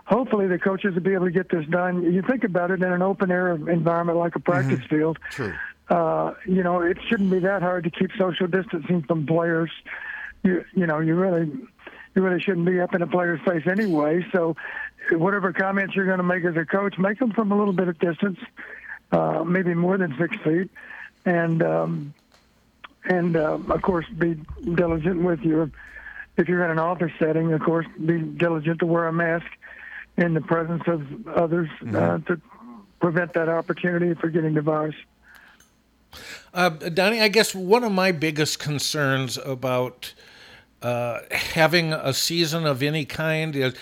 hopefully, 0.04 0.46
the 0.48 0.58
coaches 0.58 0.94
will 0.94 1.02
be 1.02 1.14
able 1.14 1.24
to 1.24 1.30
get 1.30 1.48
this 1.48 1.64
done. 1.66 2.02
You 2.12 2.20
think 2.20 2.44
about 2.44 2.70
it 2.70 2.82
in 2.82 2.92
an 2.92 3.00
open 3.00 3.30
air 3.30 3.50
environment 3.52 4.18
like 4.18 4.36
a 4.36 4.40
practice 4.40 4.84
field. 4.88 5.18
true. 5.30 5.54
Uh, 5.88 6.34
you 6.46 6.62
know, 6.62 6.80
it 6.80 6.98
shouldn't 7.08 7.30
be 7.30 7.38
that 7.40 7.62
hard 7.62 7.84
to 7.84 7.90
keep 7.90 8.10
social 8.18 8.46
distancing 8.46 9.02
from 9.02 9.26
players. 9.26 9.70
You 10.42 10.64
you 10.74 10.86
know, 10.86 11.00
you 11.00 11.14
really 11.14 11.50
you 12.14 12.22
really 12.22 12.40
shouldn't 12.40 12.66
be 12.66 12.80
up 12.80 12.94
in 12.94 13.02
a 13.02 13.06
player's 13.06 13.40
face 13.42 13.66
anyway. 13.66 14.26
So, 14.32 14.56
whatever 15.12 15.52
comments 15.52 15.94
you're 15.94 16.06
going 16.06 16.18
to 16.18 16.24
make 16.24 16.44
as 16.44 16.56
a 16.56 16.64
coach, 16.64 16.98
make 16.98 17.18
them 17.18 17.32
from 17.32 17.52
a 17.52 17.56
little 17.56 17.72
bit 17.72 17.88
of 17.88 17.98
distance, 17.98 18.38
uh, 19.12 19.44
maybe 19.44 19.74
more 19.74 19.96
than 19.98 20.16
six 20.18 20.36
feet, 20.42 20.70
and. 21.24 21.62
Um, 21.62 22.14
and 23.08 23.36
uh, 23.36 23.58
of 23.68 23.82
course 23.82 24.06
be 24.18 24.34
diligent 24.74 25.22
with 25.22 25.40
your 25.40 25.70
if 26.36 26.48
you're 26.48 26.64
in 26.64 26.70
an 26.70 26.78
office 26.78 27.12
setting 27.18 27.52
of 27.52 27.60
course 27.60 27.86
be 28.04 28.18
diligent 28.18 28.80
to 28.80 28.86
wear 28.86 29.06
a 29.06 29.12
mask 29.12 29.46
in 30.16 30.34
the 30.34 30.40
presence 30.40 30.82
of 30.86 31.28
others 31.28 31.68
uh, 31.94 32.18
to 32.18 32.40
prevent 33.00 33.32
that 33.34 33.48
opportunity 33.48 34.14
for 34.14 34.28
getting 34.28 34.54
the 34.54 34.60
virus 34.60 34.94
Uh, 36.54 36.70
Donnie, 36.70 37.20
I 37.20 37.28
guess 37.28 37.54
one 37.54 37.84
of 37.84 37.92
my 37.92 38.12
biggest 38.12 38.58
concerns 38.58 39.38
about 39.38 40.14
uh, 40.82 41.20
having 41.30 41.92
a 41.92 42.12
season 42.12 42.64
of 42.66 42.82
any 42.82 43.04
kind 43.04 43.54
is 43.54 43.74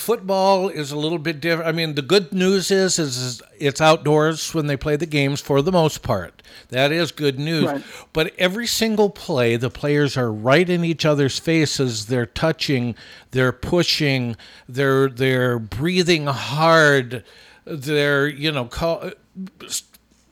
football 0.00 0.68
is 0.68 0.90
a 0.90 0.96
little 0.96 1.18
bit 1.18 1.40
different. 1.40 1.68
I 1.68 1.72
mean, 1.72 1.94
the 1.94 2.02
good 2.02 2.32
news 2.32 2.70
is, 2.70 2.98
is 2.98 3.42
it's 3.58 3.80
outdoors 3.80 4.54
when 4.54 4.66
they 4.66 4.76
play 4.76 4.96
the 4.96 5.06
games 5.06 5.40
for 5.40 5.62
the 5.62 5.70
most 5.70 6.02
part. 6.02 6.42
That 6.70 6.90
is 6.90 7.12
good 7.12 7.38
news. 7.38 7.66
Right. 7.66 7.84
But 8.12 8.32
every 8.38 8.66
single 8.66 9.10
play, 9.10 9.56
the 9.56 9.70
players 9.70 10.16
are 10.16 10.32
right 10.32 10.68
in 10.68 10.84
each 10.84 11.04
other's 11.04 11.38
faces. 11.38 12.06
They're 12.06 12.26
touching, 12.26 12.94
they're 13.30 13.52
pushing, 13.52 14.36
they're 14.68 15.08
they're 15.08 15.58
breathing 15.58 16.26
hard. 16.26 17.24
They're 17.64 18.26
you 18.26 18.50
know 18.50 18.64
call, 18.64 19.12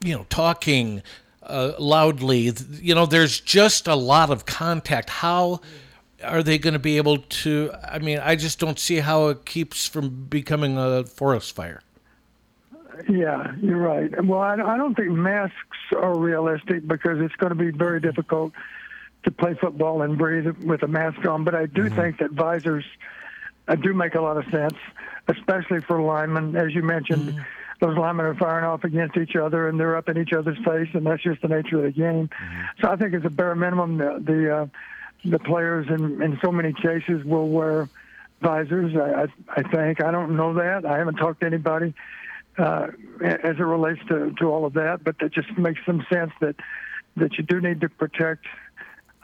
you 0.03 0.17
know 0.17 0.27
talking 0.29 1.03
uh, 1.43 1.73
loudly. 1.79 2.53
You 2.81 2.95
know, 2.95 3.07
there's 3.07 3.41
just 3.41 3.89
a 3.89 3.95
lot 3.95 4.31
of 4.31 4.47
contact. 4.47 5.11
How 5.11 5.61
are 6.23 6.43
they 6.43 6.59
going 6.59 6.75
to 6.75 6.79
be 6.79 6.97
able 6.97 7.19
to? 7.19 7.73
I 7.83 7.99
mean, 7.99 8.19
I 8.19 8.37
just 8.37 8.59
don't 8.59 8.79
see 8.79 8.97
how 8.97 9.29
it 9.29 9.45
keeps 9.45 9.87
from 9.87 10.27
becoming 10.29 10.77
a 10.79 11.05
forest 11.05 11.55
fire. 11.55 11.81
yeah 13.09 13.53
you're 13.63 13.79
right 13.79 14.25
well 14.25 14.41
I, 14.41 14.55
I 14.55 14.77
don't 14.77 14.95
think 14.97 15.11
masks 15.11 15.79
are 15.97 16.19
realistic 16.19 16.87
because 16.87 17.21
it's 17.21 17.35
going 17.37 17.51
to 17.51 17.57
be 17.57 17.71
very 17.71 18.01
difficult 18.01 18.53
to 19.23 19.31
play 19.31 19.55
football 19.55 20.03
and 20.03 20.19
breathe 20.19 20.47
with 20.65 20.83
a 20.83 20.89
mask 20.89 21.25
on 21.25 21.45
but 21.45 21.55
i 21.55 21.67
do 21.67 21.89
think 21.89 22.19
that 22.19 22.33
visors 22.33 22.85
uh, 23.69 23.77
do 23.77 23.95
make 23.95 24.15
a 24.15 24.21
lot 24.21 24.37
of 24.37 24.45
sense 24.51 24.75
especially 25.29 25.81
for 25.81 26.03
linemen 26.03 26.57
as 26.57 26.75
you 26.75 26.83
mentioned 26.83 27.39
those 27.81 27.97
linemen 27.97 28.27
are 28.27 28.35
firing 28.35 28.65
off 28.65 28.85
against 28.85 29.17
each 29.17 29.37
other 29.37 29.69
and 29.69 29.79
they're 29.79 29.97
up 29.97 30.09
in 30.09 30.19
each 30.19 30.33
other's 30.33 30.59
face 30.59 30.89
and 30.95 31.07
that's 31.07 31.23
just 31.23 31.41
the 31.43 31.49
nature 31.49 31.79
of 31.79 31.85
the 31.85 31.91
game. 31.91 32.29
So 32.81 32.89
i 32.89 32.97
think 32.97 33.15
as 33.15 33.25
a 33.25 33.31
bare 33.31 33.55
minimum 33.55 33.99
the 33.99 34.23
the, 34.25 34.57
uh, 34.57 34.67
the 35.25 35.39
players 35.39 35.87
in, 35.89 36.23
in 36.23 36.39
so 36.43 36.51
many 36.51 36.73
cases 36.73 37.25
will 37.25 37.49
wear 37.49 37.89
visors 38.41 38.95
I, 38.97 39.23
I 39.23 39.27
i 39.61 39.63
think. 39.63 40.03
I 40.03 40.11
don't 40.11 40.37
know 40.37 40.55
that. 40.55 40.85
I 40.85 40.99
haven't 40.99 41.17
talked 41.17 41.41
to 41.41 41.47
anybody 41.47 41.95
uh, 42.59 42.89
as 43.23 43.57
it 43.57 43.63
relates 43.63 44.01
to, 44.09 44.33
to 44.39 44.47
all 44.47 44.65
of 44.65 44.75
that, 44.75 45.05
but 45.05 45.19
that 45.21 45.33
just 45.33 45.57
makes 45.57 45.81
some 45.87 46.05
sense 46.13 46.33
that 46.41 46.57
that 47.17 47.37
you 47.37 47.45
do 47.45 47.61
need 47.61 47.81
to 47.81 47.89
protect 47.89 48.45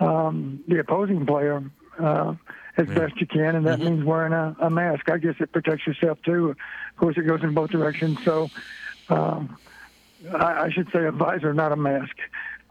um, 0.00 0.62
the 0.66 0.80
opposing 0.80 1.24
player 1.26 1.62
uh, 1.98 2.34
as 2.76 2.86
best 2.88 3.20
you 3.20 3.26
can, 3.26 3.54
and 3.56 3.66
that 3.66 3.78
means 3.78 4.04
wearing 4.04 4.32
a, 4.32 4.56
a 4.60 4.70
mask. 4.70 5.08
I 5.08 5.18
guess 5.18 5.34
it 5.38 5.52
protects 5.52 5.86
yourself 5.86 6.18
too. 6.22 6.50
Of 6.50 6.56
course, 6.96 7.16
it 7.16 7.22
goes 7.26 7.42
in 7.42 7.54
both 7.54 7.70
directions. 7.70 8.18
So 8.24 8.50
um, 9.08 9.56
I, 10.32 10.64
I 10.64 10.70
should 10.70 10.88
say 10.92 11.04
a 11.04 11.12
visor, 11.12 11.54
not 11.54 11.72
a 11.72 11.76
mask. 11.76 12.16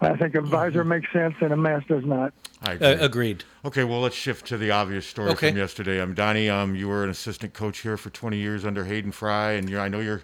I 0.02 0.18
think 0.18 0.36
a 0.36 0.42
visor 0.42 0.84
makes 0.84 1.12
sense 1.14 1.36
and 1.40 1.54
a 1.54 1.58
mask 1.58 1.88
does 1.88 2.04
not. 2.04 2.34
I 2.62 2.74
agree. 2.74 2.88
Uh, 2.88 3.06
agreed. 3.06 3.44
Okay, 3.64 3.84
well, 3.86 4.02
let's 4.02 4.16
shift 4.16 4.46
to 4.48 4.58
the 4.58 4.72
obvious 4.72 5.06
story 5.06 5.30
Okay. 5.32 5.50
from 5.50 5.58
yesterday. 5.58 6.02
Um, 6.02 6.14
Donnie, 6.14 6.50
um, 6.50 6.76
you 6.76 6.90
were 6.90 7.04
an 7.04 7.10
assistant 7.10 7.54
coach 7.54 7.80
here 7.80 7.96
for 7.96 8.10
20 8.10 8.38
years 8.38 8.66
under 8.66 8.84
Hayden 8.86 9.12
Fry, 9.12 9.52
and 9.54 9.70
you're, 9.70 9.80
I 9.80 9.88
know 9.88 10.02
you're 10.02 10.24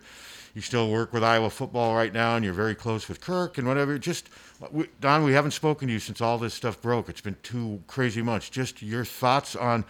you 0.59 0.63
still 0.63 0.91
work 0.91 1.13
with 1.13 1.23
Iowa 1.23 1.49
football 1.49 1.95
right 1.95 2.13
now, 2.13 2.35
and 2.35 2.43
you're 2.43 2.53
very 2.53 2.75
close 2.75 3.07
with 3.07 3.21
Kirk 3.21 3.57
and 3.57 3.65
whatever. 3.65 3.97
Just, 3.97 4.29
we, 4.71 4.87
Don, 4.99 5.23
we 5.23 5.31
haven't 5.31 5.51
spoken 5.51 5.87
to 5.87 5.93
you 5.93 5.99
since 5.99 6.19
all 6.19 6.37
this 6.37 6.53
stuff 6.53 6.81
broke. 6.81 7.07
It's 7.07 7.21
been 7.21 7.37
two 7.43 7.81
crazy 7.87 8.21
months. 8.21 8.49
Just 8.49 8.81
your 8.81 9.05
thoughts 9.05 9.55
on 9.55 9.85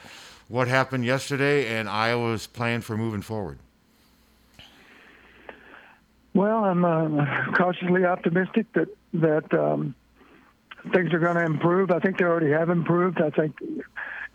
what 0.47 0.67
happened 0.67 1.05
yesterday 1.05 1.75
and 1.75 1.89
Iowa's 1.89 2.45
plan 2.45 2.82
for 2.82 2.95
moving 2.95 3.23
forward. 3.23 3.58
Well, 6.36 6.63
I'm 6.65 6.86
uh, 6.86 7.51
cautiously 7.53 8.05
optimistic 8.05 8.71
that 8.73 8.89
that 9.15 9.51
um, 9.51 9.95
things 10.93 11.12
are 11.13 11.19
going 11.19 11.36
to 11.36 11.45
improve. 11.45 11.89
I 11.89 11.97
think 11.97 12.19
they 12.19 12.25
already 12.25 12.51
have 12.51 12.69
improved. 12.69 13.19
I 13.19 13.32
think 13.32 13.58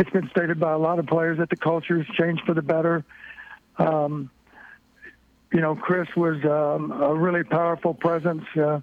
it's 0.01 0.11
been 0.11 0.29
stated 0.31 0.59
by 0.59 0.73
a 0.73 0.79
lot 0.79 0.99
of 0.99 1.07
players 1.07 1.38
that 1.38 1.49
the 1.49 1.57
culture 1.57 2.03
has 2.03 2.16
changed 2.16 2.42
for 2.44 2.55
the 2.55 2.62
better. 2.62 3.05
Um, 3.79 4.31
you 5.55 5.61
know, 5.61 5.77
Chris 5.77 6.09
was 6.17 6.45
um, 6.45 6.90
a 6.90 7.14
really 7.14 7.45
powerful 7.45 7.95
presence. 7.95 8.45
Uh, 8.57 8.81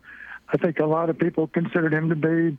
I 0.48 0.58
think 0.58 0.80
a 0.80 0.86
lot 0.86 1.10
of 1.10 1.20
people 1.20 1.48
considered 1.48 1.94
him 1.94 2.08
to 2.10 2.16
be 2.16 2.58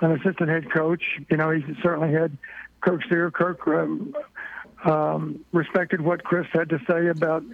an 0.00 0.12
assistant 0.12 0.48
head 0.48 0.70
coach. 0.72 1.02
You 1.30 1.36
know, 1.36 1.50
he 1.50 1.62
certainly 1.82 2.12
had 2.12 2.36
Kirk's 2.80 3.04
ear. 3.12 3.30
Kirk 3.30 3.68
um, 3.68 4.16
um, 4.84 5.44
respected 5.52 6.00
what 6.00 6.24
Chris 6.24 6.46
had 6.50 6.70
to 6.70 6.80
say 6.88 7.08
about 7.08 7.44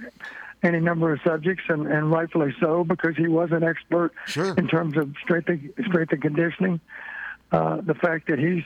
any 0.63 0.79
number 0.79 1.13
of 1.13 1.21
subjects, 1.25 1.65
and, 1.69 1.87
and 1.89 2.13
rightfully 2.13 2.55
so, 2.61 2.85
because 2.85 3.17
he 3.17 3.27
was 3.27 3.51
an 3.51 3.65
expert 3.65 4.13
Sure. 4.27 4.55
in 4.57 4.69
terms 4.69 4.97
of 4.97 5.13
strength 5.23 5.49
and, 5.49 5.73
strength 5.87 6.13
and 6.13 6.23
conditioning. 6.23 6.81
Uh, 7.51 7.81
the 7.81 7.95
fact 7.95 8.29
that 8.29 8.39
he's 8.39 8.65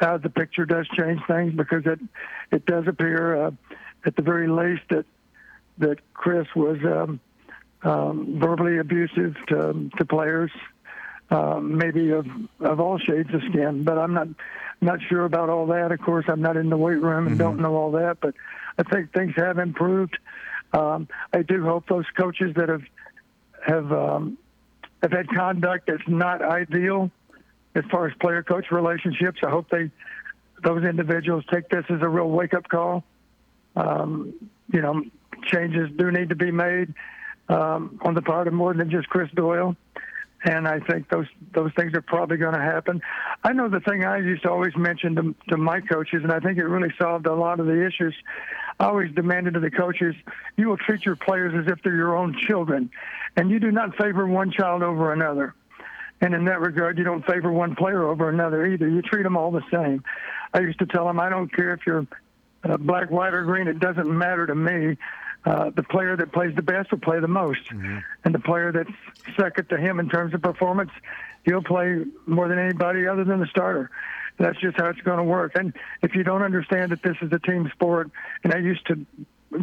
out 0.00 0.16
of 0.16 0.22
the 0.22 0.30
picture 0.30 0.66
does 0.66 0.86
change 0.88 1.20
things 1.26 1.54
because 1.54 1.86
it 1.86 2.00
it 2.50 2.66
does 2.66 2.86
appear, 2.86 3.46
uh, 3.46 3.50
at 4.04 4.16
the 4.16 4.22
very 4.22 4.48
least, 4.48 4.82
that 4.90 5.06
that 5.78 5.98
Chris 6.14 6.46
was 6.54 6.78
um, 6.84 7.20
um, 7.82 8.38
verbally 8.40 8.78
abusive 8.78 9.36
to 9.48 9.90
to 9.96 10.04
players, 10.04 10.50
um, 11.30 11.76
maybe 11.76 12.10
of 12.10 12.26
of 12.60 12.80
all 12.80 12.98
shades 12.98 13.32
of 13.32 13.42
skin. 13.50 13.84
But 13.84 13.98
I'm 13.98 14.14
not 14.14 14.28
not 14.80 15.00
sure 15.08 15.24
about 15.24 15.48
all 15.48 15.66
that. 15.66 15.92
Of 15.92 16.00
course, 16.00 16.24
I'm 16.28 16.40
not 16.40 16.56
in 16.56 16.70
the 16.70 16.76
weight 16.76 17.00
room 17.00 17.26
and 17.26 17.38
don't 17.38 17.60
know 17.60 17.76
all 17.76 17.92
that. 17.92 18.18
But 18.20 18.34
I 18.78 18.82
think 18.82 19.12
things 19.12 19.34
have 19.36 19.58
improved. 19.58 20.18
Um, 20.72 21.08
I 21.32 21.42
do 21.42 21.64
hope 21.64 21.88
those 21.88 22.06
coaches 22.16 22.54
that 22.56 22.68
have 22.68 22.82
have 23.66 23.92
um, 23.92 24.38
have 25.02 25.12
had 25.12 25.28
conduct 25.28 25.86
that's 25.86 26.06
not 26.08 26.42
ideal 26.42 27.10
as 27.74 27.84
far 27.90 28.06
as 28.06 28.14
player 28.20 28.42
coach 28.42 28.66
relationships. 28.70 29.40
I 29.44 29.50
hope 29.50 29.68
they 29.70 29.90
those 30.62 30.84
individuals 30.84 31.44
take 31.52 31.68
this 31.68 31.84
as 31.88 32.02
a 32.02 32.08
real 32.08 32.28
wake 32.28 32.54
up 32.54 32.68
call. 32.68 33.04
Um, 33.76 34.50
you 34.72 34.82
know, 34.82 35.02
changes 35.48 35.90
do 35.96 36.10
need 36.10 36.28
to 36.28 36.36
be 36.36 36.50
made 36.50 36.94
um, 37.48 37.98
on 38.02 38.14
the 38.14 38.22
part 38.22 38.46
of 38.46 38.54
more 38.54 38.74
than 38.74 38.90
just 38.90 39.08
Chris 39.08 39.30
Doyle. 39.34 39.76
And 40.44 40.68
I 40.68 40.78
think 40.78 41.08
those 41.08 41.26
those 41.52 41.72
things 41.74 41.94
are 41.94 42.00
probably 42.00 42.36
going 42.36 42.54
to 42.54 42.60
happen. 42.60 43.02
I 43.42 43.52
know 43.52 43.68
the 43.68 43.80
thing 43.80 44.04
I 44.04 44.18
used 44.18 44.44
to 44.44 44.50
always 44.50 44.76
mention 44.76 45.16
to, 45.16 45.34
to 45.48 45.56
my 45.56 45.80
coaches, 45.80 46.20
and 46.22 46.32
I 46.32 46.38
think 46.38 46.58
it 46.58 46.64
really 46.64 46.94
solved 46.96 47.26
a 47.26 47.34
lot 47.34 47.58
of 47.58 47.66
the 47.66 47.84
issues. 47.84 48.14
I 48.78 48.84
always 48.84 49.12
demanded 49.12 49.56
of 49.56 49.62
the 49.62 49.70
coaches, 49.70 50.14
you 50.56 50.68
will 50.68 50.76
treat 50.76 51.04
your 51.04 51.16
players 51.16 51.52
as 51.56 51.72
if 51.72 51.82
they're 51.82 51.96
your 51.96 52.16
own 52.16 52.36
children, 52.46 52.90
and 53.36 53.50
you 53.50 53.58
do 53.58 53.72
not 53.72 53.96
favor 53.96 54.28
one 54.28 54.52
child 54.52 54.84
over 54.84 55.12
another. 55.12 55.54
And 56.20 56.34
in 56.34 56.44
that 56.44 56.60
regard, 56.60 56.98
you 56.98 57.04
don't 57.04 57.26
favor 57.26 57.50
one 57.50 57.74
player 57.74 58.04
over 58.04 58.28
another 58.28 58.64
either. 58.66 58.88
You 58.88 59.02
treat 59.02 59.22
them 59.24 59.36
all 59.36 59.50
the 59.50 59.62
same. 59.72 60.04
I 60.54 60.60
used 60.60 60.78
to 60.78 60.86
tell 60.86 61.06
them, 61.06 61.18
I 61.18 61.28
don't 61.28 61.52
care 61.52 61.72
if 61.74 61.80
you're 61.86 62.06
uh, 62.64 62.76
black, 62.76 63.10
white, 63.10 63.34
or 63.34 63.44
green. 63.44 63.68
It 63.68 63.78
doesn't 63.78 64.08
matter 64.08 64.46
to 64.46 64.54
me. 64.54 64.96
Uh, 65.44 65.70
the 65.70 65.82
player 65.82 66.16
that 66.16 66.32
plays 66.32 66.54
the 66.56 66.62
best 66.62 66.90
will 66.90 66.98
play 66.98 67.20
the 67.20 67.28
most, 67.28 67.64
mm-hmm. 67.70 67.98
and 68.24 68.34
the 68.34 68.38
player 68.38 68.72
that's 68.72 69.36
second 69.36 69.68
to 69.68 69.76
him 69.78 70.00
in 70.00 70.08
terms 70.08 70.34
of 70.34 70.42
performance, 70.42 70.90
he'll 71.44 71.62
play 71.62 72.04
more 72.26 72.48
than 72.48 72.58
anybody 72.58 73.06
other 73.06 73.24
than 73.24 73.40
the 73.40 73.46
starter. 73.46 73.90
That's 74.38 74.58
just 74.60 74.76
how 74.76 74.86
it's 74.86 75.00
going 75.00 75.18
to 75.18 75.24
work. 75.24 75.52
And 75.54 75.72
if 76.02 76.14
you 76.14 76.22
don't 76.22 76.42
understand 76.42 76.92
that 76.92 77.02
this 77.02 77.16
is 77.22 77.32
a 77.32 77.38
team 77.38 77.70
sport, 77.74 78.10
and 78.44 78.52
I 78.52 78.58
used 78.58 78.86
to 78.86 79.06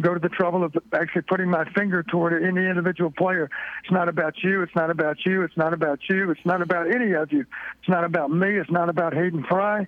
go 0.00 0.14
to 0.14 0.20
the 0.20 0.28
trouble 0.28 0.64
of 0.64 0.76
actually 0.92 1.22
putting 1.22 1.48
my 1.48 1.64
finger 1.70 2.02
toward 2.02 2.42
any 2.42 2.66
individual 2.66 3.10
player. 3.10 3.48
It's 3.82 3.92
not 3.92 4.08
about 4.08 4.42
you. 4.42 4.62
It's 4.62 4.74
not 4.74 4.90
about 4.90 5.24
you. 5.24 5.42
It's 5.42 5.56
not 5.56 5.72
about 5.72 6.00
you. 6.08 6.30
It's 6.30 6.44
not 6.44 6.60
about 6.60 6.90
any 6.90 7.12
of 7.12 7.32
you. 7.32 7.46
It's 7.78 7.88
not 7.88 8.04
about 8.04 8.30
me. 8.30 8.56
It's 8.56 8.70
not 8.70 8.88
about 8.88 9.14
Hayden 9.14 9.44
Fry. 9.44 9.86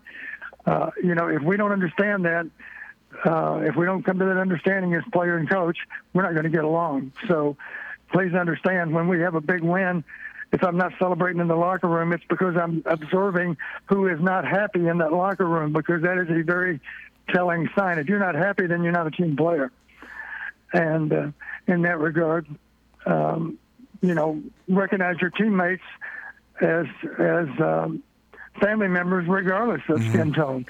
Uh, 0.66 0.90
you 1.02 1.14
know, 1.14 1.28
if 1.28 1.42
we 1.42 1.56
don't 1.56 1.72
understand 1.72 2.24
that, 2.26 2.46
uh, 3.24 3.60
if 3.62 3.74
we 3.76 3.86
don't 3.86 4.02
come 4.02 4.18
to 4.18 4.24
that 4.24 4.36
understanding 4.36 4.94
as 4.94 5.02
player 5.12 5.36
and 5.36 5.48
coach, 5.48 5.78
we're 6.12 6.22
not 6.22 6.32
going 6.32 6.44
to 6.44 6.50
get 6.50 6.64
along. 6.64 7.12
So 7.26 7.56
please 8.12 8.34
understand 8.34 8.92
when 8.92 9.08
we 9.08 9.20
have 9.20 9.34
a 9.34 9.40
big 9.40 9.62
win, 9.62 10.04
if 10.52 10.62
I'm 10.64 10.76
not 10.76 10.92
celebrating 10.98 11.40
in 11.40 11.48
the 11.48 11.56
locker 11.56 11.88
room, 11.88 12.12
it's 12.12 12.24
because 12.28 12.56
I'm 12.56 12.82
observing 12.86 13.56
who 13.86 14.06
is 14.08 14.20
not 14.20 14.46
happy 14.46 14.86
in 14.86 14.98
that 14.98 15.12
locker 15.12 15.46
room 15.46 15.72
because 15.72 16.02
that 16.02 16.18
is 16.18 16.28
a 16.30 16.42
very 16.42 16.80
telling 17.28 17.68
sign. 17.76 17.98
If 17.98 18.08
you're 18.08 18.18
not 18.18 18.34
happy, 18.34 18.66
then 18.66 18.82
you're 18.82 18.92
not 18.92 19.06
a 19.06 19.10
team 19.10 19.36
player. 19.36 19.70
And 20.72 21.12
uh, 21.12 21.26
in 21.66 21.82
that 21.82 21.98
regard, 21.98 22.46
um, 23.04 23.58
you 24.00 24.14
know, 24.14 24.42
recognize 24.68 25.16
your 25.20 25.30
teammates 25.30 25.82
as 26.60 26.86
as 27.18 27.48
um, 27.60 28.02
family 28.60 28.88
members, 28.88 29.26
regardless 29.28 29.82
of 29.88 29.98
mm-hmm. 29.98 30.12
skin 30.12 30.32
tone 30.32 30.66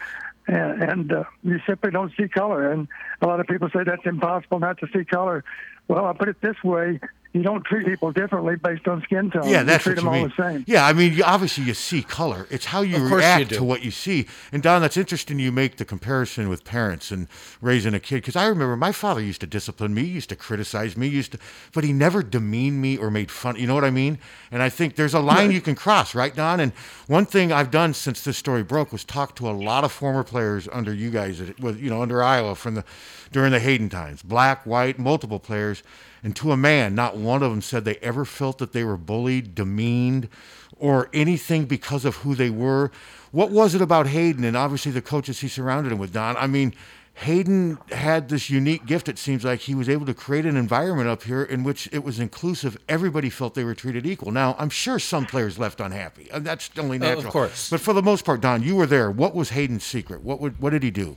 and, 0.48 0.82
and 0.82 1.12
uh, 1.12 1.24
you 1.42 1.60
simply 1.66 1.90
don't 1.90 2.12
see 2.18 2.26
color. 2.26 2.72
And 2.72 2.88
a 3.20 3.26
lot 3.26 3.38
of 3.38 3.46
people 3.46 3.68
say 3.68 3.84
that's 3.84 4.06
impossible 4.06 4.58
not 4.58 4.78
to 4.78 4.86
see 4.94 5.04
color. 5.04 5.44
Well, 5.86 6.06
I 6.06 6.12
put 6.14 6.28
it 6.28 6.40
this 6.40 6.56
way: 6.64 7.00
you 7.32 7.42
don't 7.42 7.62
treat 7.64 7.86
people 7.86 8.10
differently 8.10 8.56
based 8.56 8.88
on 8.88 9.02
skin 9.02 9.30
tone. 9.30 9.46
Yeah, 9.48 9.62
that's 9.62 9.84
you 9.84 9.94
treat 9.94 10.04
what 10.04 10.12
them 10.12 10.14
you 10.14 10.20
all 10.22 10.26
mean. 10.28 10.34
the 10.36 10.52
same. 10.52 10.64
Yeah, 10.66 10.86
I 10.86 10.92
mean, 10.94 11.22
obviously 11.22 11.64
you 11.64 11.74
see 11.74 12.02
color. 12.02 12.46
It's 12.50 12.64
how 12.66 12.80
you 12.80 12.96
react 13.06 13.50
you 13.52 13.58
to 13.58 13.64
what 13.64 13.84
you 13.84 13.90
see. 13.90 14.26
And 14.50 14.62
Don, 14.62 14.80
that's 14.80 14.96
interesting. 14.96 15.38
You 15.38 15.52
make 15.52 15.76
the 15.76 15.84
comparison 15.84 16.48
with 16.48 16.64
parents 16.64 17.10
and 17.10 17.28
raising 17.60 17.92
a 17.94 18.00
kid 18.00 18.16
because 18.16 18.34
I 18.36 18.46
remember 18.46 18.76
my 18.76 18.92
father 18.92 19.20
used 19.20 19.40
to 19.42 19.46
discipline 19.46 19.92
me, 19.92 20.02
used 20.04 20.30
to 20.30 20.36
criticize 20.36 20.96
me, 20.96 21.06
used 21.06 21.32
to, 21.32 21.38
but 21.74 21.84
he 21.84 21.92
never 21.92 22.22
demeaned 22.22 22.80
me 22.80 22.96
or 22.96 23.10
made 23.10 23.30
fun. 23.30 23.56
You 23.56 23.66
know 23.66 23.74
what 23.74 23.84
I 23.84 23.90
mean? 23.90 24.18
And 24.50 24.62
I 24.62 24.70
think 24.70 24.96
there's 24.96 25.14
a 25.14 25.20
line 25.20 25.50
you 25.50 25.60
can 25.60 25.74
cross, 25.74 26.14
right, 26.14 26.34
Don? 26.34 26.60
And 26.60 26.72
one 27.08 27.26
thing 27.26 27.52
I've 27.52 27.70
done 27.70 27.92
since 27.94 28.24
this 28.24 28.38
story 28.38 28.62
broke 28.62 28.90
was 28.90 29.04
talk 29.04 29.36
to 29.36 29.48
a 29.48 29.52
lot 29.52 29.84
of 29.84 29.92
former 29.92 30.24
players 30.24 30.66
under 30.72 30.94
you 30.94 31.10
guys, 31.10 31.40
at- 31.40 31.60
with 31.60 31.78
you 31.78 31.90
know, 31.90 32.00
under 32.02 32.22
Iowa 32.22 32.54
from 32.54 32.74
the 32.74 32.84
during 33.30 33.52
the 33.52 33.60
Hayden 33.60 33.90
times, 33.90 34.22
black, 34.22 34.64
white, 34.64 34.98
multiple 34.98 35.38
players. 35.38 35.82
And 36.22 36.34
to 36.36 36.52
a 36.52 36.56
man, 36.56 36.94
not 36.94 37.16
one 37.16 37.42
of 37.42 37.50
them 37.50 37.62
said 37.62 37.84
they 37.84 37.96
ever 37.96 38.24
felt 38.24 38.58
that 38.58 38.72
they 38.72 38.84
were 38.84 38.96
bullied, 38.96 39.54
demeaned, 39.54 40.28
or 40.76 41.08
anything 41.12 41.66
because 41.66 42.04
of 42.04 42.16
who 42.16 42.34
they 42.34 42.50
were. 42.50 42.90
What 43.30 43.50
was 43.50 43.74
it 43.74 43.82
about 43.82 44.06
Hayden 44.08 44.44
and 44.44 44.56
obviously 44.56 44.92
the 44.92 45.02
coaches 45.02 45.40
he 45.40 45.48
surrounded 45.48 45.92
him 45.92 45.98
with, 45.98 46.12
Don? 46.12 46.36
I 46.36 46.46
mean, 46.46 46.74
Hayden 47.14 47.78
had 47.90 48.28
this 48.28 48.48
unique 48.48 48.86
gift. 48.86 49.08
It 49.08 49.18
seems 49.18 49.44
like 49.44 49.60
he 49.60 49.74
was 49.74 49.88
able 49.88 50.06
to 50.06 50.14
create 50.14 50.46
an 50.46 50.56
environment 50.56 51.08
up 51.08 51.24
here 51.24 51.42
in 51.42 51.64
which 51.64 51.88
it 51.92 52.04
was 52.04 52.20
inclusive. 52.20 52.78
Everybody 52.88 53.28
felt 53.28 53.54
they 53.54 53.64
were 53.64 53.74
treated 53.74 54.06
equal. 54.06 54.30
Now, 54.30 54.54
I'm 54.58 54.70
sure 54.70 55.00
some 55.00 55.26
players 55.26 55.58
left 55.58 55.80
unhappy. 55.80 56.28
and 56.32 56.46
That's 56.46 56.70
only 56.78 56.96
natural. 56.98 57.26
of 57.26 57.32
course. 57.32 57.70
But 57.70 57.80
for 57.80 57.92
the 57.92 58.02
most 58.02 58.24
part, 58.24 58.40
Don, 58.40 58.62
you 58.62 58.76
were 58.76 58.86
there. 58.86 59.10
What 59.10 59.34
was 59.34 59.50
Hayden's 59.50 59.82
secret? 59.84 60.22
What 60.22 60.40
would, 60.40 60.60
what 60.60 60.70
did 60.70 60.84
he 60.84 60.92
do? 60.92 61.16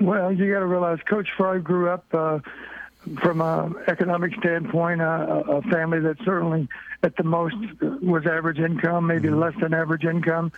Well, 0.00 0.32
you 0.32 0.52
got 0.52 0.60
to 0.60 0.66
realize 0.66 0.98
Coach 1.08 1.28
Fry 1.36 1.58
grew 1.58 1.88
up 1.90 2.04
uh, 2.12 2.40
from 3.20 3.40
an 3.40 3.74
economic 3.86 4.34
standpoint, 4.36 5.00
uh, 5.00 5.42
a 5.48 5.62
family 5.62 6.00
that 6.00 6.16
certainly, 6.24 6.68
at 7.02 7.16
the 7.16 7.22
most, 7.22 7.56
was 8.02 8.26
average 8.26 8.58
income, 8.58 9.06
maybe 9.06 9.30
less 9.30 9.54
than 9.60 9.74
average 9.74 10.04
income. 10.04 10.52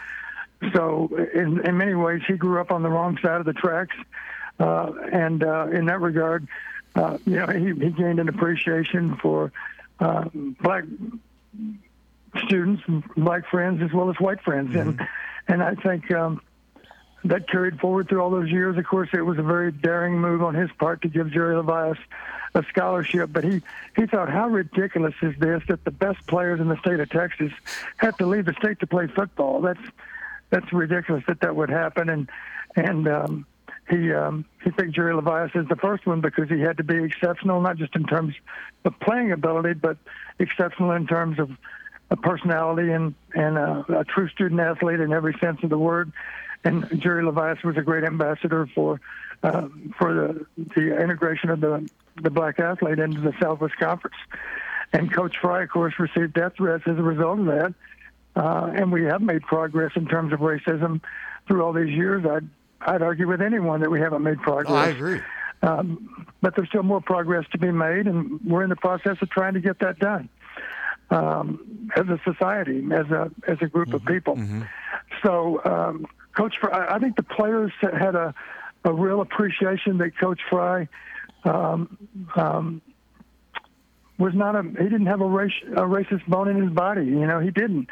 So, 0.72 1.08
in, 1.34 1.66
in 1.66 1.76
many 1.76 1.94
ways, 1.94 2.22
he 2.26 2.34
grew 2.34 2.60
up 2.60 2.70
on 2.70 2.82
the 2.82 2.88
wrong 2.88 3.18
side 3.22 3.40
of 3.40 3.46
the 3.46 3.52
tracks, 3.52 3.96
uh, 4.58 4.92
and 5.12 5.42
uh, 5.42 5.68
in 5.72 5.86
that 5.86 6.00
regard, 6.00 6.48
uh, 6.94 7.18
you 7.26 7.36
know, 7.36 7.46
he, 7.46 7.66
he 7.84 7.90
gained 7.90 8.20
an 8.20 8.28
appreciation 8.28 9.16
for 9.16 9.52
uh, 10.00 10.24
black 10.62 10.84
students, 12.46 12.82
black 13.16 13.48
friends, 13.50 13.82
as 13.82 13.92
well 13.92 14.08
as 14.08 14.16
white 14.18 14.40
friends, 14.42 14.74
and 14.74 15.00
and 15.48 15.62
I 15.62 15.74
think. 15.74 16.10
Um, 16.10 16.40
that 17.28 17.48
carried 17.48 17.78
forward 17.80 18.08
through 18.08 18.20
all 18.20 18.30
those 18.30 18.50
years. 18.50 18.76
Of 18.76 18.86
course, 18.86 19.08
it 19.12 19.22
was 19.22 19.38
a 19.38 19.42
very 19.42 19.72
daring 19.72 20.18
move 20.18 20.42
on 20.42 20.54
his 20.54 20.70
part 20.78 21.02
to 21.02 21.08
give 21.08 21.30
Jerry 21.30 21.54
LeVias 21.54 21.98
a 22.54 22.64
scholarship, 22.70 23.30
but 23.32 23.44
he, 23.44 23.62
he 23.96 24.06
thought, 24.06 24.30
how 24.30 24.48
ridiculous 24.48 25.14
is 25.20 25.34
this 25.38 25.62
that 25.68 25.84
the 25.84 25.90
best 25.90 26.26
players 26.26 26.60
in 26.60 26.68
the 26.68 26.76
state 26.78 27.00
of 27.00 27.10
Texas 27.10 27.52
have 27.98 28.16
to 28.16 28.26
leave 28.26 28.46
the 28.46 28.54
state 28.54 28.80
to 28.80 28.86
play 28.86 29.06
football? 29.08 29.60
That's 29.60 29.80
that's 30.48 30.72
ridiculous 30.72 31.24
that 31.26 31.40
that 31.40 31.56
would 31.56 31.70
happen, 31.70 32.08
and 32.08 32.30
and 32.76 33.08
um, 33.08 33.46
he 33.90 34.12
um, 34.12 34.44
he 34.62 34.70
picked 34.70 34.92
Jerry 34.92 35.12
LeVias 35.12 35.54
as 35.56 35.68
the 35.68 35.76
first 35.76 36.06
one 36.06 36.20
because 36.20 36.48
he 36.48 36.60
had 36.60 36.76
to 36.76 36.84
be 36.84 37.02
exceptional, 37.02 37.60
not 37.60 37.76
just 37.76 37.94
in 37.96 38.04
terms 38.04 38.34
of 38.84 38.98
playing 39.00 39.32
ability, 39.32 39.74
but 39.74 39.98
exceptional 40.38 40.92
in 40.92 41.06
terms 41.06 41.38
of 41.38 41.50
a 42.10 42.16
personality 42.16 42.92
and 42.92 43.14
and 43.34 43.58
uh, 43.58 43.82
a 43.88 44.04
true 44.04 44.28
student 44.28 44.60
athlete 44.60 45.00
in 45.00 45.12
every 45.12 45.36
sense 45.40 45.62
of 45.62 45.70
the 45.70 45.78
word. 45.78 46.12
And 46.66 47.00
Jerry 47.00 47.22
LeVias 47.22 47.62
was 47.64 47.76
a 47.76 47.82
great 47.82 48.04
ambassador 48.04 48.68
for 48.74 49.00
uh, 49.42 49.68
for 49.98 50.14
the 50.14 50.46
the 50.74 51.00
integration 51.00 51.50
of 51.50 51.60
the 51.60 51.88
the 52.22 52.30
black 52.30 52.58
athlete 52.58 52.98
into 52.98 53.20
the 53.20 53.32
Southwest 53.40 53.76
Conference. 53.78 54.16
And 54.92 55.12
Coach 55.12 55.36
Fry, 55.40 55.62
of 55.62 55.70
course, 55.70 55.94
received 55.98 56.34
death 56.34 56.52
threats 56.56 56.84
as 56.86 56.98
a 56.98 57.02
result 57.02 57.40
of 57.40 57.46
that. 57.46 57.74
Uh, 58.34 58.72
and 58.74 58.92
we 58.92 59.04
have 59.04 59.22
made 59.22 59.42
progress 59.42 59.92
in 59.96 60.06
terms 60.06 60.32
of 60.32 60.40
racism 60.40 61.00
through 61.46 61.62
all 61.62 61.72
these 61.72 61.94
years. 61.94 62.24
I'd 62.26 62.48
I'd 62.80 63.02
argue 63.02 63.28
with 63.28 63.40
anyone 63.40 63.80
that 63.80 63.90
we 63.90 64.00
haven't 64.00 64.22
made 64.22 64.40
progress. 64.40 64.72
Oh, 64.72 64.76
I 64.76 64.88
agree. 64.88 65.20
Um, 65.62 66.26
but 66.42 66.54
there's 66.54 66.68
still 66.68 66.82
more 66.82 67.00
progress 67.00 67.46
to 67.52 67.58
be 67.58 67.70
made, 67.70 68.06
and 68.06 68.40
we're 68.44 68.62
in 68.62 68.70
the 68.70 68.76
process 68.76 69.16
of 69.22 69.30
trying 69.30 69.54
to 69.54 69.60
get 69.60 69.78
that 69.80 69.98
done 69.98 70.28
um, 71.10 71.90
as 71.96 72.06
a 72.08 72.20
society, 72.24 72.84
as 72.92 73.06
a 73.10 73.30
as 73.48 73.58
a 73.60 73.66
group 73.66 73.92
of 73.94 74.04
people. 74.04 74.38
So, 75.24 75.60
um, 75.64 76.06
Coach 76.36 76.58
Fry, 76.60 76.94
I 76.94 76.98
think 76.98 77.16
the 77.16 77.22
players 77.22 77.72
had 77.80 78.14
a 78.14 78.34
a 78.84 78.92
real 78.92 79.20
appreciation 79.20 79.98
that 79.98 80.16
Coach 80.16 80.40
Fry 80.48 80.88
um, 81.44 81.98
um, 82.36 82.82
was 84.18 84.34
not 84.34 84.54
a 84.54 84.62
he 84.62 84.84
didn't 84.84 85.06
have 85.06 85.20
a, 85.20 85.26
race, 85.26 85.52
a 85.72 85.82
racist 85.82 86.26
bone 86.26 86.48
in 86.48 86.62
his 86.62 86.72
body. 86.72 87.04
You 87.04 87.26
know, 87.26 87.40
he 87.40 87.50
didn't. 87.50 87.88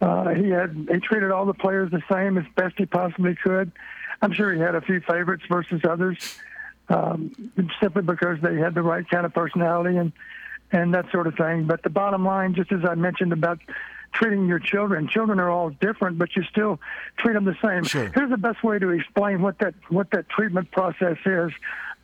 Uh, 0.00 0.28
he 0.30 0.50
had 0.50 0.88
he 0.90 1.00
treated 1.00 1.30
all 1.30 1.44
the 1.44 1.54
players 1.54 1.90
the 1.90 2.02
same 2.10 2.38
as 2.38 2.44
best 2.54 2.74
he 2.78 2.86
possibly 2.86 3.34
could. 3.34 3.72
I'm 4.22 4.32
sure 4.32 4.52
he 4.52 4.60
had 4.60 4.74
a 4.74 4.80
few 4.80 5.00
favorites 5.00 5.44
versus 5.48 5.80
others, 5.88 6.38
um, 6.88 7.32
simply 7.80 8.02
because 8.02 8.38
they 8.40 8.56
had 8.56 8.74
the 8.74 8.82
right 8.82 9.08
kind 9.08 9.26
of 9.26 9.34
personality 9.34 9.96
and 9.96 10.12
and 10.70 10.94
that 10.94 11.10
sort 11.10 11.26
of 11.26 11.34
thing. 11.34 11.64
But 11.66 11.82
the 11.82 11.90
bottom 11.90 12.24
line, 12.24 12.54
just 12.54 12.70
as 12.70 12.84
I 12.84 12.94
mentioned 12.94 13.32
about 13.32 13.58
treating 14.12 14.46
your 14.46 14.58
children, 14.58 15.08
children 15.08 15.38
are 15.38 15.50
all 15.50 15.70
different, 15.70 16.18
but 16.18 16.34
you 16.36 16.42
still 16.44 16.80
treat 17.18 17.34
them 17.34 17.44
the 17.44 17.56
same. 17.62 17.84
Sure. 17.84 18.10
Here's 18.14 18.30
the 18.30 18.36
best 18.36 18.62
way 18.62 18.78
to 18.78 18.90
explain 18.90 19.42
what 19.42 19.58
that 19.60 19.74
what 19.88 20.10
that 20.12 20.28
treatment 20.28 20.70
process 20.70 21.16
is. 21.24 21.52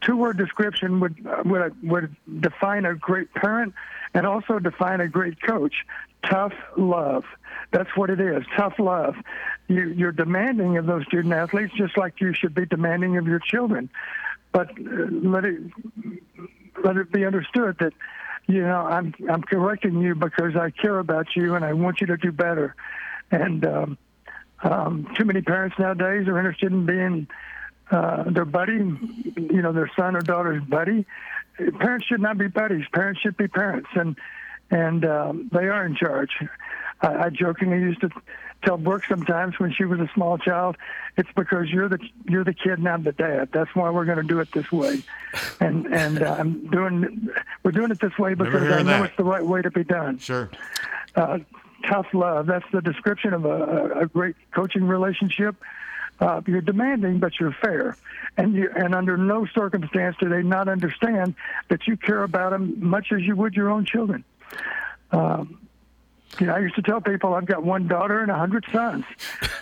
Two 0.01 0.17
word 0.17 0.37
description 0.37 1.01
would 1.01 1.17
would 1.45 1.83
would 1.83 2.17
define 2.41 2.85
a 2.85 2.95
great 2.95 3.33
parent 3.35 3.75
and 4.13 4.27
also 4.27 4.59
define 4.59 5.01
a 5.01 5.09
great 5.09 5.41
coach. 5.43 5.75
Tough 6.23 6.53
love. 6.77 7.25
That's 7.71 7.91
what 7.97 8.11
it 8.11 8.21
is. 8.21 8.45
Tough 8.57 8.79
love. 8.79 9.17
You, 9.69 9.89
you're 9.89 10.13
demanding 10.13 10.77
of 10.79 10.87
those 10.87 11.05
student 11.05 11.35
athletes 11.35 11.75
just 11.77 11.97
like 11.97 12.21
you 12.21 12.33
should 12.33 12.55
be 12.55 12.67
demanding 12.67 13.17
of 13.17 13.27
your 13.27 13.41
children. 13.41 13.91
But 14.53 14.71
uh, 14.71 15.09
let 15.11 15.45
it 15.45 15.61
let 16.85 16.97
it 16.97 17.11
be 17.11 17.25
understood 17.25 17.77
that 17.81 17.93
you 18.47 18.63
know 18.63 18.81
I'm 18.81 19.15
I'm 19.31 19.43
correcting 19.43 20.01
you 20.01 20.15
because 20.15 20.57
I 20.57 20.71
care 20.71 20.99
about 20.99 21.35
you 21.35 21.55
and 21.55 21.65
I 21.65 21.73
want 21.73 22.01
you 22.01 22.07
to 22.09 22.17
do 22.17 22.33
better. 22.33 22.75
and 23.31 23.65
um, 23.67 23.99
um, 24.63 25.13
too 25.17 25.25
many 25.25 25.43
parents 25.43 25.77
nowadays 25.79 26.27
are 26.27 26.39
interested 26.39 26.73
in 26.73 26.87
being 26.87 27.27
uh, 27.91 28.25
their 28.31 28.47
buddy, 28.47 28.73
you 28.73 29.63
know, 29.63 29.73
their 29.73 29.91
son 29.95 30.17
or 30.17 30.21
daughter's 30.21 30.63
buddy. 30.65 31.05
Parents 31.79 32.07
should 32.07 32.21
not 32.21 32.39
be 32.39 32.49
buddies. 32.49 32.85
Parents 32.93 33.21
should 33.21 33.37
be 33.37 33.47
parents, 33.47 33.89
and 33.95 34.17
and 34.71 35.05
um, 35.05 35.51
they 35.53 35.69
are 35.69 35.85
in 35.85 35.95
charge. 35.95 36.31
I, 37.01 37.27
I 37.27 37.31
jokingly 37.31 37.79
used 37.79 38.01
to 38.01 38.11
tell 38.65 38.79
Brooke 38.79 39.05
sometimes 39.09 39.59
when 39.59 39.73
she 39.73 39.85
was 39.85 40.01
a 40.01 40.09
small 40.15 40.39
child, 40.39 40.77
it's 41.17 41.29
because 41.37 41.69
you're 41.71 41.89
the 41.89 41.99
you're 42.29 42.45
the 42.45 42.55
kid 42.55 42.79
and 42.79 42.89
I'm 42.89 43.03
the 43.03 43.13
dad. 43.13 43.51
That's 43.53 43.75
why 43.75 43.91
we're 43.91 44.05
going 44.05 44.19
to 44.19 44.25
do 44.25 44.41
it 44.41 44.51
this 44.53 44.71
way, 44.73 45.03
and 45.61 45.87
and 45.87 46.23
uh, 46.23 46.37
I'm 46.39 46.67
doing 46.69 47.29
we're 47.63 47.73
doing 47.73 47.91
it 47.91 48.01
this 48.01 48.17
way 48.19 48.35
because 48.35 48.63
I 48.63 48.83
know 48.83 48.85
that. 48.85 49.05
it's 49.07 49.17
the 49.17 49.25
right 49.25 49.45
way 49.45 49.63
to 49.63 49.71
be 49.71 49.85
done. 49.85 50.19
Sure. 50.19 50.51
Uh, 51.15 51.39
tough 51.89 52.07
love. 52.13 52.47
That's 52.47 52.65
the 52.73 52.81
description 52.81 53.35
of 53.35 53.45
a, 53.45 54.01
a 54.01 54.07
great 54.07 54.37
coaching 54.53 54.85
relationship. 54.85 55.57
Uh, 56.21 56.41
you're 56.47 56.61
demanding, 56.61 57.19
but 57.19 57.39
you're 57.41 57.57
fair, 57.61 57.97
and 58.37 58.55
you 58.55 58.71
and 58.75 58.95
under 58.95 59.17
no 59.17 59.47
circumstance 59.47 60.17
do 60.21 60.29
they 60.29 60.43
not 60.43 60.69
understand 60.69 61.35
that 61.69 61.87
you 61.87 61.97
care 61.97 62.23
about 62.23 62.51
them 62.51 62.77
much 62.79 63.13
as 63.13 63.23
you 63.23 63.35
would 63.35 63.55
your 63.55 63.71
own 63.71 63.85
children. 63.85 64.25
Um, 65.11 65.64
you 66.41 66.47
know, 66.47 66.55
I 66.55 66.59
used 66.59 66.75
to 66.77 66.83
tell 66.83 67.01
people 67.01 67.35
I've 67.35 67.47
got 67.47 67.63
one 67.63 67.87
daughter 67.87 68.21
and 68.21 68.31
a 68.31 68.37
hundred 68.37 68.65
sons, 68.73 69.05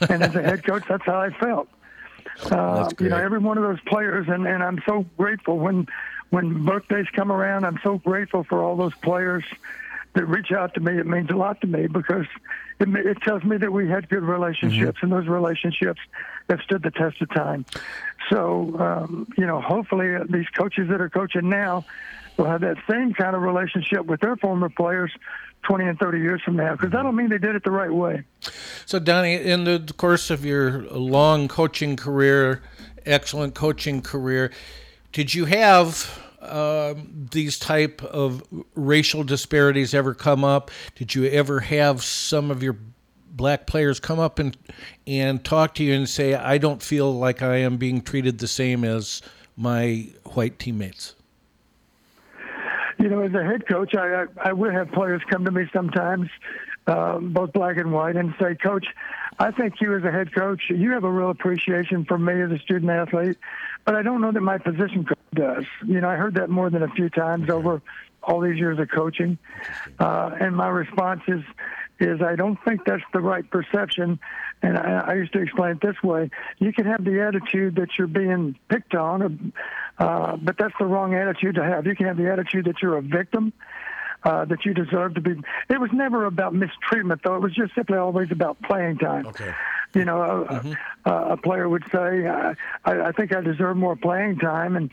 and 0.09 0.23
as 0.23 0.35
a 0.35 0.43
head 0.43 0.65
coach, 0.65 0.85
that's 0.89 1.05
how 1.05 1.21
I 1.21 1.31
felt. 1.31 1.69
Uh, 2.51 2.91
you 2.99 3.09
know, 3.09 3.17
every 3.17 3.39
one 3.39 3.59
of 3.59 3.65
those 3.65 3.81
players, 3.87 4.27
and, 4.29 4.47
and 4.47 4.63
I'm 4.63 4.83
so 4.87 5.05
grateful 5.17 5.59
when 5.59 5.87
when 6.31 6.65
birthdays 6.65 7.07
come 7.13 7.31
around. 7.31 7.65
I'm 7.65 7.79
so 7.83 7.99
grateful 7.99 8.45
for 8.45 8.63
all 8.63 8.77
those 8.77 8.95
players 8.95 9.45
that 10.15 10.27
reach 10.27 10.51
out 10.53 10.75
to 10.75 10.81
me. 10.81 10.99
It 10.99 11.07
means 11.07 11.31
a 11.31 11.37
lot 11.37 11.61
to 11.61 11.67
me 11.67 11.87
because 11.87 12.27
it, 12.79 12.89
it 12.89 13.21
tells 13.23 13.45
me 13.45 13.57
that 13.59 13.73
we 13.73 13.89
had 13.89 14.09
good 14.09 14.23
relationships, 14.23 14.99
and 15.03 15.13
those 15.13 15.27
relationships 15.27 16.01
have 16.49 16.61
stood 16.61 16.83
the 16.83 16.91
test 16.91 17.21
of 17.23 17.31
time. 17.31 17.65
So, 18.31 18.77
um, 18.79 19.29
you 19.37 19.47
know, 19.47 19.61
hopefully 19.61 20.17
these 20.29 20.49
coaches 20.49 20.89
that 20.89 21.01
are 21.01 21.11
coaching 21.11 21.49
now 21.49 21.85
will 22.37 22.47
have 22.47 22.61
that 22.63 22.77
same 22.89 23.13
kind 23.13 23.37
of 23.37 23.43
relationship 23.43 24.07
with 24.07 24.21
their 24.21 24.37
former 24.37 24.69
players 24.69 25.13
20 25.65 25.87
and 25.87 25.99
30 25.99 26.19
years 26.19 26.43
from 26.43 26.57
now 26.57 26.73
because 26.73 26.91
that'll 26.91 27.13
mean 27.13 27.29
they 27.29 27.39
did 27.39 27.55
it 27.55 27.65
the 27.65 27.71
right 27.71 27.93
way. 27.93 28.23
So, 28.87 28.99
Donnie, 28.99 29.35
in 29.35 29.65
the 29.65 29.93
course 29.97 30.31
of 30.31 30.45
your 30.45 30.83
long 30.91 31.49
coaching 31.49 31.97
career, 31.97 32.63
excellent 33.07 33.55
coaching 33.55 34.03
career, 34.03 34.51
did 35.13 35.35
you 35.35 35.45
have 35.45 36.21
um, 36.41 37.29
these 37.31 37.59
type 37.59 38.03
of 38.03 38.43
racial 38.75 39.23
disparities 39.23 39.95
ever 39.95 40.15
come 40.15 40.45
up? 40.45 40.71
Did 40.97 41.15
you 41.15 41.27
ever 41.27 41.61
have 41.61 42.03
some 42.03 42.51
of 42.51 42.63
your 42.63 42.77
black 43.31 43.67
players 43.67 43.99
come 44.01 44.19
up 44.19 44.39
and 44.39 44.57
and 45.07 45.43
talk 45.45 45.75
to 45.77 45.85
you 45.85 45.95
and 45.95 46.09
say, 46.09 46.35
"I 46.35 46.59
don't 46.59 46.83
feel 46.83 47.17
like 47.17 47.43
I 47.43 47.59
am 47.59 47.77
being 47.77 48.03
treated 48.03 48.39
the 48.39 48.49
same 48.49 48.85
as 48.85 49.23
my 49.57 50.09
white 50.25 50.59
teammates"? 50.59 51.15
You 53.03 53.09
know, 53.09 53.21
as 53.23 53.35
a 53.35 53.43
head 53.43 53.67
coach, 53.67 53.97
I 53.97 54.27
I, 54.41 54.53
would 54.53 54.73
have 54.73 54.93
players 54.93 55.23
come 55.29 55.45
to 55.45 55.51
me 55.51 55.69
sometimes, 55.73 56.31
um, 56.87 57.33
both 57.33 57.53
black 57.53 57.77
and 57.77 57.93
white, 57.93 58.15
and 58.15 58.33
say, 58.41 58.55
"Coach, 58.55 58.87
I 59.41 59.51
think 59.51 59.81
you 59.81 59.97
as 59.97 60.05
a 60.05 60.13
head 60.13 60.33
coach, 60.33 60.63
you 60.69 60.93
have 60.93 61.03
a 61.03 61.11
real 61.11 61.31
appreciation 61.31 62.05
for 62.05 62.17
me 62.17 62.41
as 62.41 62.53
a 62.53 62.61
student 62.61 62.93
athlete, 62.93 63.39
but 63.85 63.97
I 63.97 64.03
don't 64.03 64.21
know 64.21 64.31
that 64.31 64.41
my 64.41 64.57
position 64.57 65.05
coach 65.05 65.19
does." 65.35 65.65
You 65.85 66.01
know, 66.01 66.09
I 66.09 66.15
heard 66.15 66.35
that 66.37 66.49
more 66.49 66.71
than 66.71 66.85
a 66.85 66.89
few 66.91 67.09
times 67.09 67.51
over 67.51 67.83
all 68.23 68.41
these 68.41 68.57
years 68.57 68.79
of 68.79 68.89
coaching, 68.89 69.37
uh, 69.99 70.37
and 70.39 70.55
my 70.55 70.69
response 70.69 71.23
is, 71.27 71.43
is 72.03 72.21
I 72.21 72.37
don't 72.37 72.59
think 72.65 72.85
that's 72.85 73.03
the 73.13 73.21
right 73.21 73.49
perception. 73.51 74.19
And 74.63 74.77
I, 74.77 75.05
I 75.09 75.15
used 75.15 75.33
to 75.33 75.41
explain 75.41 75.73
it 75.73 75.81
this 75.81 76.01
way: 76.03 76.31
you 76.59 76.73
can 76.73 76.87
have 76.87 77.05
the 77.05 77.21
attitude 77.23 77.77
that 77.77 77.89
you're 77.99 78.07
being 78.07 78.57
picked 78.69 78.95
on, 78.95 79.53
uh, 79.99 80.37
but 80.37 80.57
that's 80.59 80.75
the 80.79 80.87
wrong 80.87 81.15
attitude 81.15 81.55
to 81.57 81.65
have. 81.65 81.87
You 81.87 81.97
can 81.97 82.07
have 82.07 82.17
the 82.17 82.31
attitude 82.31 82.67
that 82.67 82.83
you're 82.83 82.97
a 82.97 83.03
victim, 83.03 83.53
uh, 84.25 84.45
that 84.47 84.65
you 84.65 84.75
deserve 84.75 85.15
to 85.15 85.21
be. 85.21 85.33
It 85.69 85.81
was 85.81 85.91
never 85.93 86.27
about 86.27 86.55
mistreatment, 86.55 87.23
though. 87.25 87.37
It 87.37 87.43
was 87.43 87.55
just 87.55 87.75
simply 87.75 87.99
always 87.99 88.31
about 88.31 88.61
playing 88.63 88.99
time. 88.99 89.27
Okay. 89.27 89.53
You 89.95 90.05
know, 90.07 90.47
a, 90.49 91.11
a, 91.11 91.33
a 91.33 91.37
player 91.37 91.69
would 91.69 91.85
say, 91.93 92.27
I, 92.27 92.55
I 92.85 93.01
I 93.09 93.13
think 93.13 93.35
I 93.35 93.41
deserve 93.41 93.77
more 93.77 93.97
playing 93.97 94.39
time, 94.39 94.77
and 94.77 94.91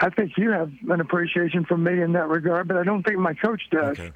I 0.00 0.10
think 0.10 0.32
you 0.36 0.50
have 0.50 0.72
an 0.88 1.00
appreciation 1.00 1.64
for 1.64 1.76
me 1.76 2.00
in 2.00 2.12
that 2.12 2.28
regard, 2.28 2.68
but 2.68 2.76
I 2.76 2.84
don't 2.84 3.02
think 3.02 3.18
my 3.18 3.34
coach 3.34 3.62
does. 3.70 3.98
Okay. 3.98 4.12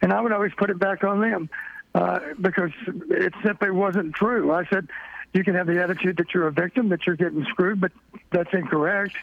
And 0.00 0.12
I 0.12 0.20
would 0.20 0.32
always 0.32 0.52
put 0.56 0.70
it 0.70 0.78
back 0.78 1.04
on 1.04 1.20
them 1.20 1.50
uh, 1.94 2.20
because 2.40 2.70
it 3.10 3.34
simply 3.44 3.70
wasn't 3.70 4.14
true. 4.14 4.52
I 4.52 4.64
said, 4.66 4.88
you 5.32 5.44
can 5.44 5.54
have 5.54 5.66
the 5.66 5.82
attitude 5.82 6.16
that 6.18 6.32
you're 6.32 6.46
a 6.46 6.52
victim, 6.52 6.88
that 6.90 7.06
you're 7.06 7.16
getting 7.16 7.44
screwed, 7.44 7.80
but 7.80 7.92
that's 8.30 8.52
incorrect. 8.52 9.14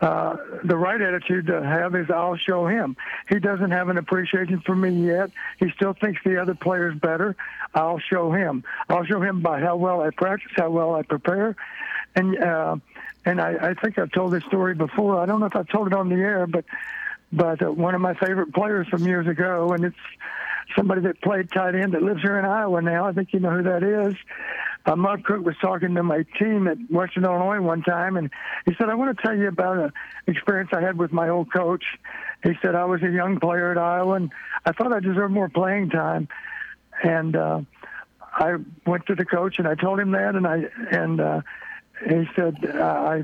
Uh, 0.00 0.36
the 0.64 0.76
right 0.76 1.00
attitude 1.00 1.46
to 1.46 1.62
have 1.62 1.94
is 1.94 2.10
I'll 2.10 2.36
show 2.36 2.66
him. 2.66 2.96
He 3.28 3.38
doesn't 3.38 3.70
have 3.70 3.88
an 3.88 3.98
appreciation 3.98 4.60
for 4.60 4.74
me 4.74 5.06
yet. 5.06 5.30
He 5.60 5.70
still 5.70 5.92
thinks 5.92 6.20
the 6.24 6.42
other 6.42 6.56
player's 6.56 6.98
better. 6.98 7.36
I'll 7.72 8.00
show 8.00 8.32
him. 8.32 8.64
I'll 8.88 9.04
show 9.04 9.22
him 9.22 9.42
by 9.42 9.60
how 9.60 9.76
well 9.76 10.00
I 10.00 10.10
practice, 10.10 10.50
how 10.56 10.70
well 10.70 10.96
I 10.96 11.02
prepare, 11.02 11.54
and 12.16 12.36
uh, 12.36 12.76
and 13.24 13.40
I, 13.40 13.70
I 13.70 13.74
think 13.74 13.96
I've 13.96 14.10
told 14.10 14.32
this 14.32 14.42
story 14.44 14.74
before. 14.74 15.20
I 15.20 15.26
don't 15.26 15.38
know 15.38 15.46
if 15.46 15.54
I've 15.54 15.68
told 15.68 15.86
it 15.86 15.92
on 15.94 16.08
the 16.08 16.16
air, 16.16 16.48
but 16.48 16.64
but 17.32 17.62
uh, 17.62 17.72
one 17.72 17.94
of 17.94 18.00
my 18.00 18.14
favorite 18.14 18.52
players 18.52 18.86
from 18.88 19.06
years 19.06 19.26
ago, 19.26 19.70
and 19.72 19.84
it's 19.84 19.96
somebody 20.76 21.00
that 21.02 21.20
played 21.22 21.50
tight 21.50 21.74
end 21.74 21.94
that 21.94 22.02
lives 22.02 22.22
here 22.22 22.38
in 22.38 22.44
Iowa 22.44 22.82
now. 22.82 23.06
I 23.06 23.12
think 23.12 23.32
you 23.32 23.40
know 23.40 23.50
who 23.50 23.62
that 23.62 23.82
is. 23.82 24.14
Uh, 24.84 24.96
Marv 24.96 25.22
Cook 25.22 25.44
was 25.44 25.54
talking 25.60 25.94
to 25.94 26.02
my 26.02 26.24
team 26.38 26.66
at 26.66 26.76
Western 26.90 27.24
Illinois 27.24 27.60
one 27.60 27.82
time, 27.82 28.16
and 28.16 28.30
he 28.66 28.74
said, 28.76 28.88
"I 28.88 28.94
want 28.94 29.16
to 29.16 29.22
tell 29.22 29.36
you 29.36 29.48
about 29.48 29.78
an 29.78 29.92
experience 30.26 30.70
I 30.72 30.80
had 30.80 30.98
with 30.98 31.12
my 31.12 31.28
old 31.28 31.52
coach." 31.52 31.84
He 32.42 32.52
said, 32.60 32.74
"I 32.74 32.84
was 32.84 33.02
a 33.02 33.10
young 33.10 33.38
player 33.38 33.70
at 33.70 33.78
Iowa, 33.78 34.14
and 34.14 34.30
I 34.64 34.72
thought 34.72 34.92
I 34.92 35.00
deserved 35.00 35.32
more 35.32 35.48
playing 35.48 35.90
time." 35.90 36.28
And 37.02 37.36
uh, 37.36 37.60
I 38.20 38.56
went 38.86 39.06
to 39.06 39.14
the 39.14 39.24
coach 39.24 39.58
and 39.58 39.66
I 39.66 39.74
told 39.74 40.00
him 40.00 40.12
that, 40.12 40.34
and 40.34 40.46
I 40.46 40.64
and 40.90 41.20
uh, 41.20 41.40
he 42.06 42.28
said, 42.34 42.56
uh, 42.74 42.82
"I 42.82 43.22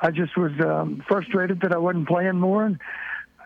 I 0.00 0.10
just 0.10 0.36
was 0.36 0.52
um, 0.60 1.02
frustrated 1.08 1.60
that 1.62 1.72
I 1.72 1.78
wasn't 1.78 2.08
playing 2.08 2.38
more." 2.38 2.64
And, 2.64 2.78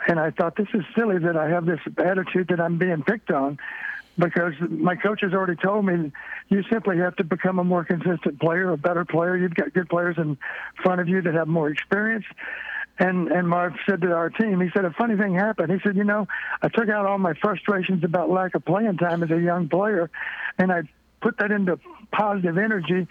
and 0.09 0.18
I 0.18 0.31
thought 0.31 0.57
this 0.57 0.68
is 0.73 0.83
silly 0.97 1.18
that 1.18 1.37
I 1.37 1.49
have 1.51 1.66
this 1.66 1.81
attitude 1.99 2.49
that 2.49 2.61
I'm 2.61 2.79
being 2.79 3.03
picked 3.03 3.31
on 3.31 3.59
because 4.18 4.55
my 4.68 4.97
coach 4.97 5.21
has 5.21 5.33
already 5.33 5.55
told 5.55 5.85
me 5.85 6.11
you 6.49 6.64
simply 6.73 6.99
have 6.99 7.14
to 7.16 7.25
become 7.25 7.59
a 7.59 7.64
more 7.64 7.85
consistent 7.85 8.40
player, 8.40 8.73
a 8.73 8.79
better 8.79 9.05
player. 9.05 9.37
You've 9.37 9.55
got 9.55 9.73
good 9.73 9.88
players 9.88 10.16
in 10.18 10.38
front 10.83 11.01
of 11.01 11.09
you 11.09 11.21
that 11.23 11.35
have 11.35 11.47
more 11.47 11.68
experience. 11.68 12.25
And 12.99 13.31
and 13.31 13.49
Marv 13.49 13.75
said 13.88 14.01
to 14.01 14.12
our 14.12 14.31
team, 14.31 14.61
he 14.61 14.71
said 14.75 14.85
a 14.85 14.90
funny 14.90 15.16
thing 15.16 15.35
happened. 15.35 15.71
He 15.71 15.79
said, 15.85 15.97
you 15.97 16.03
know, 16.03 16.27
I 16.62 16.68
took 16.68 16.88
out 16.88 17.07
all 17.07 17.18
my 17.18 17.35
frustrations 17.35 18.03
about 18.03 18.29
lack 18.29 18.57
of 18.57 18.64
playing 18.64 18.97
time 18.97 19.23
as 19.23 19.31
a 19.31 19.40
young 19.40 19.68
player, 19.68 20.11
and 20.59 20.73
I 20.73 20.83
put 21.21 21.38
that 21.38 21.53
into 21.53 21.79
positive 22.11 22.59
energy. 22.59 23.07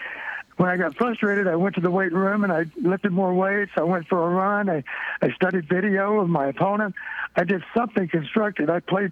When 0.58 0.70
I 0.70 0.78
got 0.78 0.96
frustrated, 0.98 1.48
I 1.48 1.56
went 1.56 1.76
to 1.76 1.82
the 1.82 1.92
weight 1.92 2.12
room 2.12 2.44
and 2.44 2.52
I 2.52 2.66
lifted 2.82 3.12
more 3.12 3.34
weights. 3.34 3.72
I 3.78 3.84
went 3.84 4.08
for 4.08 4.24
a 4.24 4.30
run. 4.30 4.70
I, 4.70 4.84
I 5.22 5.32
studied 5.32 5.70
video 5.70 6.20
of 6.20 6.30
my 6.30 6.48
opponent. 6.48 6.96
I 7.36 7.44
did 7.44 7.64
something 7.76 8.08
constructive. 8.08 8.70
I 8.70 8.80
played 8.80 9.12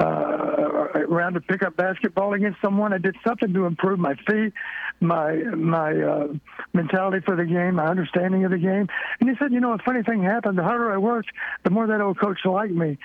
uh, 0.00 0.88
around 0.94 1.34
to 1.34 1.40
pick 1.40 1.62
up 1.62 1.76
basketball 1.76 2.32
against 2.34 2.60
someone. 2.60 2.92
I 2.92 2.98
did 2.98 3.14
something 3.24 3.52
to 3.52 3.66
improve 3.66 3.98
my 3.98 4.14
feet, 4.26 4.52
my 5.00 5.34
my 5.34 5.92
uh, 5.92 6.28
mentality 6.72 7.20
for 7.24 7.36
the 7.36 7.44
game, 7.44 7.76
my 7.76 7.86
understanding 7.86 8.44
of 8.44 8.50
the 8.50 8.58
game. 8.58 8.88
And 9.20 9.28
he 9.28 9.36
said, 9.38 9.52
you 9.52 9.60
know, 9.60 9.72
a 9.72 9.78
funny 9.78 10.02
thing 10.02 10.22
happened. 10.22 10.58
The 10.58 10.62
harder 10.62 10.92
I 10.92 10.96
worked, 10.96 11.30
the 11.62 11.70
more 11.70 11.86
that 11.86 12.00
old 12.00 12.18
coach 12.18 12.38
liked 12.44 12.72
me. 12.72 12.98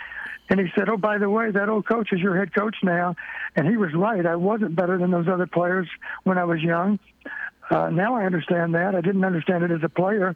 And 0.50 0.62
he 0.62 0.68
said, 0.78 0.88
oh, 0.88 0.96
by 0.96 1.18
the 1.18 1.30
way, 1.30 1.52
that 1.52 1.68
old 1.68 1.86
coach 1.86 2.14
is 2.14 2.22
your 2.22 2.38
head 2.38 2.56
coach 2.56 2.78
now. 2.82 3.16
And 3.56 3.68
he 3.68 3.76
was 3.76 3.94
right. 3.94 4.26
I 4.26 4.38
wasn't 4.38 4.76
better 4.76 4.98
than 4.98 5.12
those 5.12 5.28
other 5.28 5.46
players 5.46 5.90
when 6.24 6.38
I 6.38 6.46
was 6.46 6.62
young. 6.62 7.00
Uh, 7.70 7.90
now 7.90 8.16
I 8.16 8.26
understand 8.26 8.76
that. 8.76 8.96
I 8.96 9.02
didn't 9.02 9.24
understand 9.24 9.64
it 9.64 9.72
as 9.72 9.84
a 9.84 9.90
player. 9.90 10.36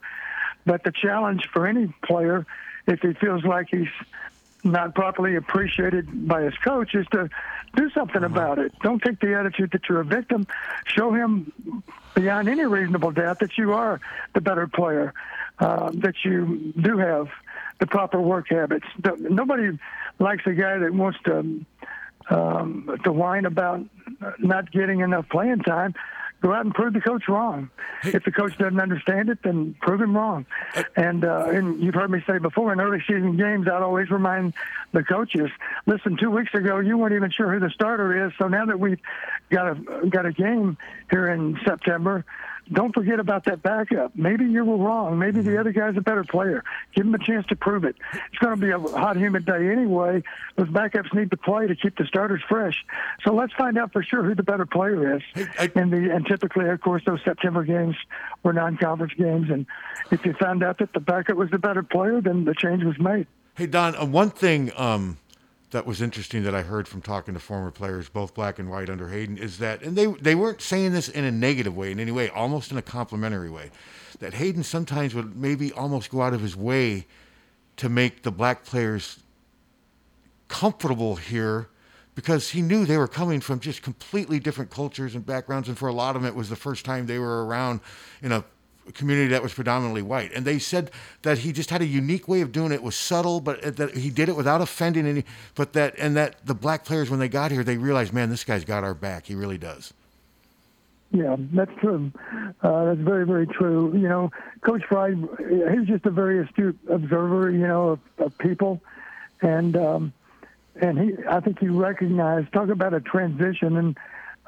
But 0.65 0.83
the 0.83 0.91
challenge 0.91 1.47
for 1.51 1.65
any 1.65 1.93
player, 2.03 2.45
if 2.87 3.01
he 3.01 3.13
feels 3.13 3.43
like 3.43 3.67
he's 3.71 3.87
not 4.63 4.93
properly 4.93 5.35
appreciated 5.35 6.27
by 6.27 6.43
his 6.43 6.53
coach, 6.57 6.93
is 6.93 7.07
to 7.11 7.29
do 7.75 7.89
something 7.91 8.23
about 8.23 8.59
it. 8.59 8.73
Don't 8.81 9.01
take 9.01 9.19
the 9.19 9.33
attitude 9.35 9.71
that 9.71 9.87
you're 9.89 10.01
a 10.01 10.05
victim. 10.05 10.45
Show 10.85 11.11
him 11.13 11.83
beyond 12.13 12.47
any 12.47 12.65
reasonable 12.65 13.11
doubt 13.11 13.39
that 13.39 13.57
you 13.57 13.73
are 13.73 13.99
the 14.33 14.41
better 14.41 14.67
player, 14.67 15.13
uh, 15.59 15.89
that 15.95 16.15
you 16.23 16.73
do 16.79 16.97
have 16.97 17.29
the 17.79 17.87
proper 17.87 18.21
work 18.21 18.49
habits. 18.49 18.85
Nobody 19.17 19.79
likes 20.19 20.45
a 20.45 20.53
guy 20.53 20.77
that 20.77 20.93
wants 20.93 21.17
to 21.25 21.65
um, 22.29 22.99
to 23.03 23.11
whine 23.11 23.45
about 23.45 23.83
not 24.37 24.71
getting 24.71 24.99
enough 24.99 25.27
playing 25.29 25.59
time. 25.59 25.95
Go 26.41 26.53
out 26.53 26.65
and 26.65 26.73
prove 26.73 26.93
the 26.93 27.01
coach 27.01 27.23
wrong. 27.27 27.69
If 28.03 28.23
the 28.23 28.31
coach 28.31 28.57
doesn't 28.57 28.79
understand 28.79 29.29
it, 29.29 29.39
then 29.43 29.75
prove 29.81 30.01
him 30.01 30.15
wrong. 30.15 30.45
And 30.95 31.23
uh, 31.23 31.47
and 31.49 31.81
you've 31.81 31.95
heard 31.95 32.09
me 32.09 32.23
say 32.27 32.39
before 32.39 32.73
in 32.73 32.81
early 32.81 32.99
season 33.07 33.37
games, 33.37 33.67
I'd 33.67 33.81
always 33.81 34.09
remind 34.09 34.53
the 34.91 35.03
coaches, 35.03 35.49
listen, 35.85 36.17
two 36.17 36.31
weeks 36.31 36.53
ago 36.53 36.79
you 36.79 36.97
weren't 36.97 37.13
even 37.13 37.31
sure 37.31 37.51
who 37.53 37.59
the 37.59 37.69
starter 37.69 38.25
is. 38.25 38.33
So 38.39 38.47
now 38.47 38.65
that 38.65 38.79
we've 38.79 38.99
got 39.49 39.67
a 39.67 40.07
got 40.09 40.25
a 40.25 40.31
game 40.31 40.77
here 41.09 41.27
in 41.27 41.59
September, 41.65 42.25
don't 42.71 42.93
forget 42.93 43.19
about 43.19 43.45
that 43.45 43.61
backup. 43.61 44.15
Maybe 44.15 44.45
you 44.45 44.63
were 44.63 44.77
wrong. 44.77 45.19
Maybe 45.19 45.41
the 45.41 45.59
other 45.59 45.71
guy's 45.71 45.97
a 45.97 46.01
better 46.01 46.23
player. 46.23 46.63
Give 46.95 47.05
him 47.05 47.13
a 47.13 47.19
chance 47.19 47.45
to 47.47 47.55
prove 47.55 47.83
it. 47.83 47.95
It's 48.13 48.37
going 48.39 48.59
to 48.59 48.61
be 48.61 48.71
a 48.71 48.79
hot, 48.79 49.17
humid 49.17 49.45
day 49.45 49.69
anyway. 49.69 50.23
Those 50.55 50.67
backups 50.69 51.13
need 51.13 51.31
to 51.31 51.37
play 51.37 51.67
to 51.67 51.75
keep 51.75 51.97
the 51.97 52.05
starters 52.05 52.41
fresh. 52.47 52.75
So 53.23 53.33
let's 53.33 53.53
find 53.53 53.77
out 53.77 53.91
for 53.91 54.03
sure 54.03 54.23
who 54.23 54.35
the 54.35 54.43
better 54.43 54.65
player 54.65 55.15
is. 55.17 55.21
I- 55.59 55.71
and 55.75 55.91
the 55.91 56.13
and 56.13 56.25
typically, 56.25 56.67
of 56.69 56.81
course, 56.81 57.03
those 57.05 57.19
September 57.23 57.63
games 57.63 57.95
were 58.43 58.53
non-conference 58.53 59.13
games. 59.17 59.49
And 59.49 59.65
if 60.11 60.25
you 60.25 60.33
found 60.33 60.63
out 60.63 60.77
that 60.79 60.93
the 60.93 60.99
backup 60.99 61.37
was 61.37 61.49
the 61.49 61.59
better 61.59 61.83
player, 61.83 62.21
then 62.21 62.45
the 62.45 62.53
change 62.53 62.83
was 62.83 62.97
made. 62.99 63.27
Hey 63.55 63.67
Don, 63.67 63.95
uh, 63.95 64.05
one 64.05 64.29
thing 64.29 64.71
um, 64.77 65.17
that 65.71 65.85
was 65.85 66.01
interesting 66.01 66.43
that 66.43 66.53
I 66.53 66.61
heard 66.61 66.87
from 66.87 67.01
talking 67.01 67.33
to 67.33 67.39
former 67.39 67.71
players, 67.71 68.09
both 68.09 68.33
black 68.33 68.59
and 68.59 68.69
white 68.69 68.89
under 68.89 69.09
Hayden, 69.09 69.37
is 69.37 69.57
that, 69.59 69.81
and 69.81 69.97
they 69.97 70.05
they 70.05 70.35
weren't 70.35 70.61
saying 70.61 70.93
this 70.93 71.09
in 71.09 71.23
a 71.23 71.31
negative 71.31 71.75
way 71.75 71.91
in 71.91 71.99
any 71.99 72.11
way, 72.11 72.29
almost 72.29 72.71
in 72.71 72.77
a 72.77 72.81
complimentary 72.81 73.49
way, 73.49 73.71
that 74.19 74.33
Hayden 74.33 74.63
sometimes 74.63 75.15
would 75.15 75.35
maybe 75.35 75.71
almost 75.71 76.09
go 76.09 76.21
out 76.21 76.33
of 76.33 76.41
his 76.41 76.55
way 76.55 77.07
to 77.77 77.89
make 77.89 78.23
the 78.23 78.31
black 78.31 78.63
players 78.63 79.19
comfortable 80.47 81.15
here 81.15 81.69
because 82.13 82.49
he 82.49 82.61
knew 82.61 82.85
they 82.85 82.97
were 82.97 83.07
coming 83.07 83.39
from 83.39 83.59
just 83.59 83.81
completely 83.81 84.39
different 84.39 84.69
cultures 84.69 85.15
and 85.15 85.25
backgrounds 85.25 85.69
and 85.69 85.77
for 85.77 85.87
a 85.87 85.93
lot 85.93 86.15
of 86.15 86.21
them 86.21 86.29
it 86.29 86.35
was 86.35 86.49
the 86.49 86.55
first 86.57 86.83
time 86.83 87.05
they 87.05 87.17
were 87.17 87.45
around 87.45 87.79
in 88.21 88.33
a 88.33 88.43
community 88.91 89.27
that 89.27 89.43
was 89.43 89.53
predominantly 89.53 90.01
white 90.01 90.31
and 90.33 90.45
they 90.45 90.59
said 90.59 90.91
that 91.21 91.39
he 91.39 91.51
just 91.51 91.69
had 91.69 91.81
a 91.81 91.85
unique 91.85 92.27
way 92.27 92.41
of 92.41 92.51
doing 92.51 92.71
it, 92.71 92.75
it 92.75 92.83
was 92.83 92.95
subtle 92.95 93.39
but 93.39 93.77
that 93.77 93.95
he 93.95 94.09
did 94.09 94.29
it 94.29 94.35
without 94.35 94.61
offending 94.61 95.05
any 95.05 95.23
but 95.55 95.73
that 95.73 95.93
and 95.97 96.15
that 96.15 96.45
the 96.45 96.55
black 96.55 96.85
players 96.85 97.09
when 97.09 97.19
they 97.19 97.29
got 97.29 97.51
here 97.51 97.63
they 97.63 97.77
realized 97.77 98.13
man 98.13 98.29
this 98.29 98.43
guy's 98.43 98.65
got 98.65 98.83
our 98.83 98.93
back 98.93 99.25
he 99.25 99.35
really 99.35 99.57
does 99.57 99.93
Yeah, 101.11 101.35
that's 101.51 101.71
true. 101.81 102.09
Uh, 102.63 102.85
that's 102.85 103.01
very, 103.01 103.25
very 103.25 103.45
true. 103.45 103.91
You 103.93 104.07
know, 104.07 104.31
Coach 104.61 104.83
Fry, 104.87 105.09
he's 105.09 105.87
just 105.87 106.05
a 106.05 106.09
very 106.09 106.39
astute 106.39 106.79
observer, 106.89 107.51
you 107.51 107.67
know, 107.67 107.89
of, 107.89 107.99
of 108.17 108.37
people, 108.37 108.81
and 109.41 109.75
um, 109.75 110.13
and 110.79 110.97
he, 110.97 111.13
I 111.29 111.41
think 111.41 111.59
he 111.59 111.67
recognized. 111.67 112.53
Talk 112.53 112.69
about 112.69 112.93
a 112.93 113.01
transition, 113.01 113.75
and 113.75 113.97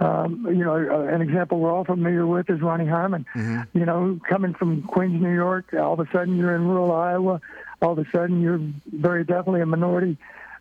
um, 0.04 0.46
you 0.50 0.64
know, 0.66 0.76
uh, 0.76 1.14
an 1.14 1.22
example 1.22 1.60
we're 1.60 1.72
all 1.72 1.86
familiar 1.86 2.28
with 2.28 2.50
is 2.50 2.62
Ronnie 2.62 2.88
Harmon. 2.88 3.26
You 3.74 3.86
know, 3.86 4.20
coming 4.28 4.54
from 4.54 4.84
Queens, 4.84 5.22
New 5.22 5.34
York, 5.34 5.74
all 5.74 5.94
of 5.94 6.00
a 6.00 6.12
sudden 6.12 6.36
you're 6.36 6.56
in 6.56 6.68
rural 6.68 6.92
Iowa. 6.92 7.40
All 7.82 7.94
of 7.94 8.00
a 8.00 8.06
sudden 8.12 8.42
you're 8.42 8.60
very 8.92 9.24
definitely 9.24 9.62
a 9.62 9.66
minority 9.66 10.18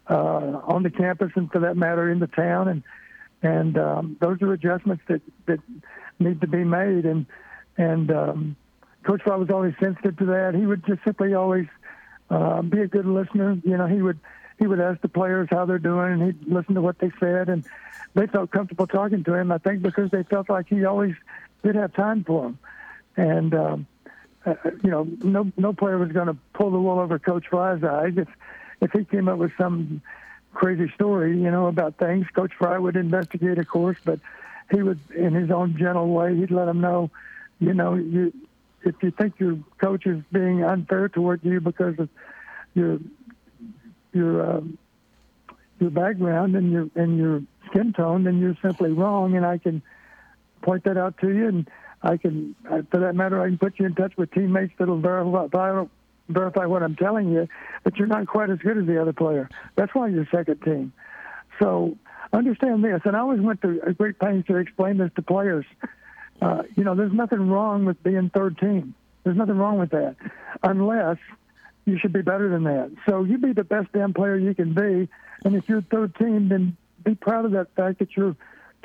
uh, 0.09 0.61
on 0.65 0.83
the 0.83 0.91
campus, 0.91 1.33
and 1.35 1.51
for 1.51 1.61
that 1.61 1.77
matter, 1.77 2.11
in 2.11 2.21
the 2.21 2.29
town, 2.29 2.69
and 2.69 2.83
and 3.43 3.77
um, 3.79 4.17
those 4.21 4.41
are 4.43 4.53
adjustments 4.53 5.03
that 5.09 5.23
that 5.47 5.59
need 6.21 6.41
to 6.41 6.47
be 6.47 6.63
made. 6.63 7.05
And 7.05 7.27
and 7.77 8.11
um, 8.13 8.57
Coach 9.05 9.23
Fry 9.23 9.37
was 9.37 9.51
always 9.51 9.75
sensitive 9.81 10.17
to 10.19 10.27
that. 10.27 10.55
He 10.55 10.67
would 10.67 10.87
just 10.87 11.03
simply 11.05 11.35
always 11.35 11.67
uh, 12.31 12.63
be 12.63 12.81
a 12.81 12.87
good 12.87 13.07
listener. 13.07 13.57
You 13.65 13.77
know, 13.77 13.87
he 13.87 14.03
would 14.03 14.21
he 14.59 14.67
would 14.67 14.81
ask 14.81 15.01
the 15.01 15.09
players 15.09 15.49
how 15.51 15.65
they're 15.65 15.79
doing, 15.79 16.13
and 16.13 16.23
he'd 16.23 16.47
listen 16.47 16.75
to 16.77 16.83
what 16.83 16.99
they 16.99 17.11
said, 17.19 17.49
and 17.49 17.65
they 18.15 18.27
felt 18.27 18.51
comfortable 18.51 18.87
talking 18.87 19.25
to 19.25 19.35
him. 19.35 19.53
I 19.53 19.59
think 19.59 19.83
because 19.83 20.11
they 20.11 20.23
felt 20.25 20.49
like 20.49 20.69
he 20.69 20.85
always 20.85 21.15
did 21.63 21.75
have 21.75 21.95
time 21.95 22.25
for 22.25 22.43
them, 22.43 22.59
and. 23.17 23.55
Um, 23.55 23.87
uh, 24.45 24.55
you 24.83 24.91
know, 24.91 25.07
no 25.23 25.53
no 25.57 25.73
player 25.73 25.99
was 25.99 26.11
going 26.11 26.27
to 26.27 26.37
pull 26.53 26.73
the 26.73 26.81
wool 26.81 26.99
over 26.99 27.17
Coach 27.17 27.47
Fry's 27.49 27.85
eyes 27.85 28.15
if 28.17 28.27
if 28.81 28.91
he 28.91 29.05
came 29.05 29.29
up 29.29 29.39
with 29.39 29.53
some 29.57 30.03
crazy 30.53 30.91
story, 30.95 31.39
you 31.39 31.51
know, 31.51 31.67
about 31.67 31.97
things. 31.97 32.27
Coach 32.35 32.53
Fry 32.59 32.79
would 32.79 32.97
investigate, 32.97 33.59
of 33.59 33.69
course, 33.69 33.97
but 34.05 34.21
he 34.71 34.83
would, 34.83 34.99
in 35.15 35.35
his 35.35 35.51
own 35.51 35.77
gentle 35.79 36.09
way, 36.09 36.37
he'd 36.37 36.51
let 36.51 36.67
them 36.67 36.81
know, 36.81 37.11
you 37.61 37.75
know, 37.75 37.95
you 37.95 38.33
if 38.85 38.97
you 39.03 39.13
think 39.13 39.39
your 39.39 39.59
coach 39.79 40.07
is 40.07 40.21
being 40.33 40.65
unfair 40.65 41.09
toward 41.09 41.45
you 41.45 41.61
because 41.61 41.97
of 41.99 42.09
your 42.75 42.99
your 44.13 44.57
um, 44.57 44.77
your 45.79 45.91
background 45.91 46.57
and 46.57 46.73
your 46.73 46.89
and 46.97 47.17
your 47.17 47.43
skin 47.73 47.93
tone, 47.93 48.25
then 48.25 48.39
you're 48.39 48.57
simply 48.63 48.93
wrong, 48.93 49.35
and 49.37 49.45
I 49.45 49.59
can 49.59 49.83
point 50.63 50.85
that 50.85 50.97
out 50.97 51.19
to 51.19 51.29
you, 51.29 51.49
and 51.49 51.71
I 52.03 52.17
can, 52.17 52.55
uh, 52.71 52.83
for 52.91 53.01
that 53.01 53.15
matter, 53.15 53.41
I 53.41 53.49
can 53.49 53.59
put 53.59 53.79
you 53.79 53.87
in 53.87 53.95
touch 53.95 54.13
with 54.17 54.31
teammates 54.33 54.73
that'll 54.79 55.01
verify 55.01 55.85
verify 56.29 56.65
what 56.65 56.83
I'm 56.83 56.97
telling 56.97 57.31
you, 57.31 57.49
but 57.83 57.97
you're 57.97 58.07
not 58.07 58.27
quite 58.27 58.49
as 58.49 58.59
good 58.59 58.79
as 58.79 58.87
the 58.87 59.01
other 59.01 59.13
player. 59.13 59.51
That's 59.75 59.93
why 59.95 60.09
you're 60.09 60.27
second 60.31 60.63
team. 60.63 60.93
So 61.61 61.99
understand 62.33 62.85
this, 62.85 63.01
and 63.05 63.17
I 63.17 63.21
always 63.21 63.41
went 63.41 63.61
to 63.63 63.81
great 63.99 64.19
pains 64.19 64.47
to 64.47 64.57
explain 64.57 64.99
this 64.99 65.11
to 65.17 65.23
players. 65.23 65.67
Uh, 66.41 66.63
you 66.77 66.85
know, 66.85 66.95
there's 66.95 67.13
nothing 67.13 67.51
wrong 67.51 67.85
with 67.85 68.03
being 68.03 68.31
third 68.31 68.57
team. 68.59 68.95
There's 69.25 69.37
nothing 69.37 69.57
wrong 69.57 69.79
with 69.79 69.91
that, 69.91 70.17
unless 70.63 71.19
you 71.85 71.99
should 71.99 72.13
be 72.13 72.23
better 72.23 72.49
than 72.49 72.65
that. 72.65 72.93
So 73.07 73.25
you 73.25 73.39
be 73.39 73.53
the 73.53 73.65
best 73.65 73.93
damn 73.93 74.15
player 74.15 74.37
you 74.37 74.55
can 74.55 74.75
be, 74.75 75.09
and 75.45 75.57
if 75.57 75.69
you're 75.69 75.83
third 75.83 76.15
team, 76.17 76.49
then 76.49 76.77
be 77.05 77.15
proud 77.15 77.45
of 77.45 77.53
that 77.53 77.75
fact 77.75 77.99
that 77.99 78.17
you're 78.17 78.37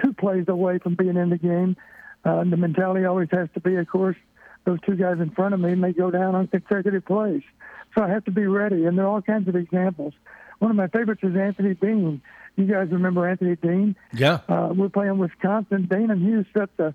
two 0.03 0.13
plays 0.13 0.45
away 0.47 0.79
from 0.79 0.95
being 0.95 1.17
in 1.17 1.29
the 1.29 1.37
game. 1.37 1.75
Uh, 2.23 2.43
the 2.43 2.57
mentality 2.57 3.05
always 3.05 3.29
has 3.31 3.49
to 3.53 3.59
be, 3.59 3.75
of 3.75 3.87
course, 3.87 4.17
those 4.65 4.79
two 4.85 4.95
guys 4.95 5.19
in 5.19 5.29
front 5.31 5.53
of 5.53 5.59
me 5.59 5.75
may 5.75 5.93
go 5.93 6.11
down 6.11 6.35
on 6.35 6.47
consecutive 6.47 7.05
plays. 7.05 7.41
So 7.95 8.03
I 8.03 8.09
have 8.09 8.25
to 8.25 8.31
be 8.31 8.45
ready, 8.45 8.85
and 8.85 8.97
there 8.97 9.05
are 9.05 9.09
all 9.09 9.21
kinds 9.21 9.47
of 9.47 9.55
examples. 9.55 10.13
One 10.59 10.71
of 10.71 10.77
my 10.77 10.87
favorites 10.87 11.21
is 11.23 11.35
Anthony 11.35 11.73
Dean. 11.73 12.21
You 12.55 12.65
guys 12.65 12.89
remember 12.91 13.27
Anthony 13.27 13.55
Dean? 13.55 13.95
Yeah. 14.13 14.39
Uh, 14.49 14.73
we're 14.75 14.89
playing 14.89 15.17
Wisconsin. 15.19 15.87
Dana 15.89 16.15
Hughes 16.15 16.45
set 16.53 16.75
the 16.77 16.93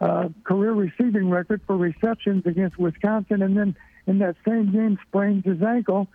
uh, 0.00 0.28
career 0.44 0.72
receiving 0.72 1.30
record 1.30 1.62
for 1.66 1.76
receptions 1.76 2.44
against 2.44 2.78
Wisconsin, 2.78 3.42
and 3.42 3.56
then 3.56 3.76
in 4.06 4.18
that 4.18 4.36
same 4.46 4.72
game 4.72 4.98
sprains 5.08 5.44
his 5.44 5.62
ankle, 5.62 6.08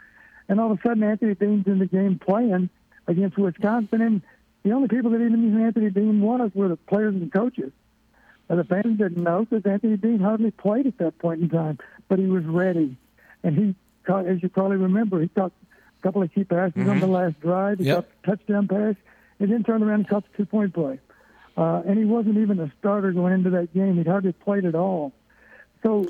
and 0.47 0.59
all 0.59 0.71
of 0.71 0.79
a 0.79 0.81
sudden 0.87 1.03
Anthony 1.03 1.33
Dean's 1.35 1.65
in 1.67 1.79
the 1.79 1.87
game 1.87 2.19
playing 2.19 2.69
against 3.07 3.37
Wisconsin, 3.37 4.01
and 4.01 4.21
the 4.63 4.71
only 4.71 4.88
people 4.88 5.12
that 5.12 5.17
even 5.17 5.54
knew 5.54 5.65
Anthony 5.65 5.89
Dean 5.89 6.21
was 6.21 6.52
were 6.54 6.67
the 6.67 6.76
players 6.78 7.15
and 7.15 7.32
coaches. 7.32 7.71
Uh, 8.50 8.56
the 8.56 8.63
fans 8.63 8.97
didn't 8.97 9.24
know 9.24 9.45
because 9.45 9.65
Anthony 9.65 9.97
Dean 9.97 10.19
hardly 10.19 10.52
played 10.52 10.86
at 10.88 10.97
that 10.97 11.17
point 11.19 11.41
in 11.41 11.50
time, 11.50 11.78
but 12.10 12.19
he 12.19 12.26
was 12.28 12.43
ready, 12.45 12.97
and 13.43 13.58
he 13.58 13.76
caught, 14.06 14.26
as 14.28 14.41
you 14.43 14.50
probably 14.50 14.78
remember, 14.78 15.21
he 15.21 15.28
caught 15.30 15.52
a 15.62 16.04
couple 16.04 16.21
of 16.21 16.34
key 16.34 16.43
passes 16.43 16.88
on 16.88 17.00
the 17.00 17.08
last 17.08 17.39
drive. 17.39 17.80
He 17.80 17.86
Yep. 17.86 17.95
caught 17.95 18.06
a 18.24 18.38
touchdown 18.38 18.67
pass, 18.67 18.95
and 19.39 19.52
then 19.52 19.63
turned 19.63 19.84
around 19.84 20.02
and 20.02 20.08
caught 20.08 20.24
the 20.32 20.38
two-point 20.38 20.74
play. 20.74 21.00
Uh, 21.58 21.82
and 21.86 21.97
he 21.97 22.06
wasn't 22.06 22.38
even 22.38 22.60
a 22.60 22.71
starter 22.80 23.12
going 23.12 23.34
into 23.34 23.50
that 23.52 23.74
game. 23.74 23.97
He'd 23.97 24.08
hardly 24.08 24.32
played 24.32 24.65
at 24.65 24.76
all. 24.76 25.13
So 25.84 26.08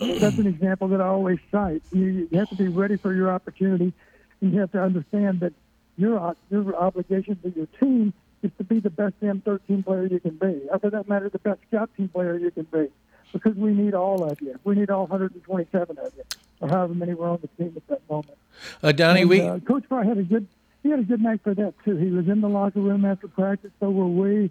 uh, 0.00 0.06
that's 0.20 0.38
an 0.38 0.46
example 0.46 0.88
that 0.88 1.00
I 1.00 1.06
always 1.06 1.38
cite. 1.50 1.82
You, 1.92 2.28
you 2.30 2.38
have 2.38 2.48
to 2.50 2.56
be 2.56 2.68
ready 2.68 2.96
for 2.96 3.14
your 3.14 3.30
opportunity, 3.30 3.92
and 4.40 4.52
you 4.52 4.60
have 4.60 4.72
to 4.72 4.82
understand 4.82 5.40
that 5.40 5.52
your 6.00 6.34
your 6.50 6.76
obligation 6.76 7.38
to 7.42 7.50
your 7.50 7.66
team 7.78 8.12
is 8.42 8.50
to 8.58 8.64
be 8.64 8.80
the 8.80 8.90
best 8.90 9.14
damn 9.20 9.40
13 9.42 9.82
player 9.82 10.06
you 10.06 10.20
can 10.20 10.36
be. 10.36 10.62
Or 10.70 10.78
for 10.78 10.90
that 10.90 11.08
matter, 11.08 11.28
the 11.28 11.38
best 11.38 11.60
scout 11.68 11.90
team 11.96 12.08
player 12.08 12.38
you 12.38 12.50
can 12.50 12.64
be, 12.64 12.88
because 13.32 13.54
we 13.54 13.72
need 13.72 13.94
all 13.94 14.24
of 14.24 14.40
you. 14.40 14.58
We 14.64 14.74
need 14.76 14.90
all 14.90 15.06
127 15.06 15.98
of 15.98 16.12
you, 16.16 16.22
or 16.60 16.68
however 16.68 16.94
many 16.94 17.14
were 17.14 17.28
on 17.28 17.40
the 17.42 17.48
team 17.62 17.74
at 17.76 17.86
that 17.88 18.00
moment. 18.08 18.38
Uh, 18.82 18.92
Donnie, 18.92 19.22
And, 19.22 19.30
we 19.30 19.40
uh, 19.42 19.58
Coach 19.60 19.84
Fry 19.88 20.04
had 20.04 20.18
a 20.18 20.22
good 20.22 20.46
he 20.82 20.88
had 20.88 21.00
a 21.00 21.04
good 21.04 21.20
night 21.20 21.40
for 21.42 21.54
that 21.54 21.74
too. 21.84 21.96
He 21.96 22.10
was 22.10 22.28
in 22.28 22.40
the 22.40 22.48
locker 22.48 22.80
room 22.80 23.04
after 23.04 23.28
practice, 23.28 23.70
so 23.80 23.90
were 23.90 24.06
we. 24.06 24.50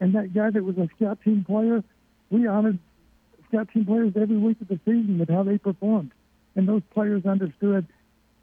And 0.00 0.14
that 0.14 0.34
guy 0.34 0.50
that 0.50 0.64
was 0.64 0.76
a 0.78 0.88
scout 0.96 1.20
team 1.22 1.44
player, 1.44 1.82
we 2.30 2.46
honored 2.46 2.78
scout 3.48 3.68
team 3.72 3.84
players 3.86 4.12
every 4.16 4.36
week 4.36 4.60
of 4.60 4.68
the 4.68 4.80
season 4.84 5.18
with 5.18 5.28
how 5.28 5.42
they 5.44 5.58
performed. 5.58 6.12
And 6.56 6.68
those 6.68 6.82
players 6.92 7.24
understood 7.24 7.86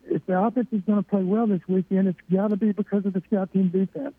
if 0.08 0.26
the 0.26 0.39
offense 0.39 0.68
is 0.72 0.82
going 0.82 1.04
to 1.04 1.10
play 1.10 1.24
well 1.24 1.48
this 1.48 1.62
weekend, 1.68 2.08
it's 2.08 2.20
got 2.32 2.50
to 2.50 2.56
be 2.56 2.72
because 2.72 3.06
of 3.06 3.13
the 3.13 3.22
scout 3.28 3.52
team 3.54 3.70
defense. 3.70 4.13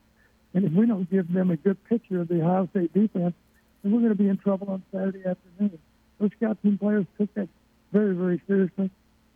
And 0.54 0.64
if 0.64 0.72
we 0.72 0.86
don't 0.86 1.10
give 1.10 1.32
them 1.32 1.50
a 1.50 1.56
good 1.56 1.82
picture 1.84 2.20
of 2.20 2.28
the 2.28 2.42
Ohio 2.42 2.68
State 2.70 2.92
defense, 2.92 3.34
then 3.82 3.92
we're 3.92 4.00
going 4.00 4.16
to 4.16 4.22
be 4.22 4.28
in 4.28 4.38
trouble 4.38 4.70
on 4.70 4.82
Saturday 4.92 5.24
afternoon. 5.26 5.78
Those 6.18 6.30
scout 6.36 6.62
team 6.62 6.78
players 6.78 7.06
took 7.18 7.32
that 7.34 7.48
very, 7.92 8.14
very 8.14 8.40
seriously, 8.46 8.90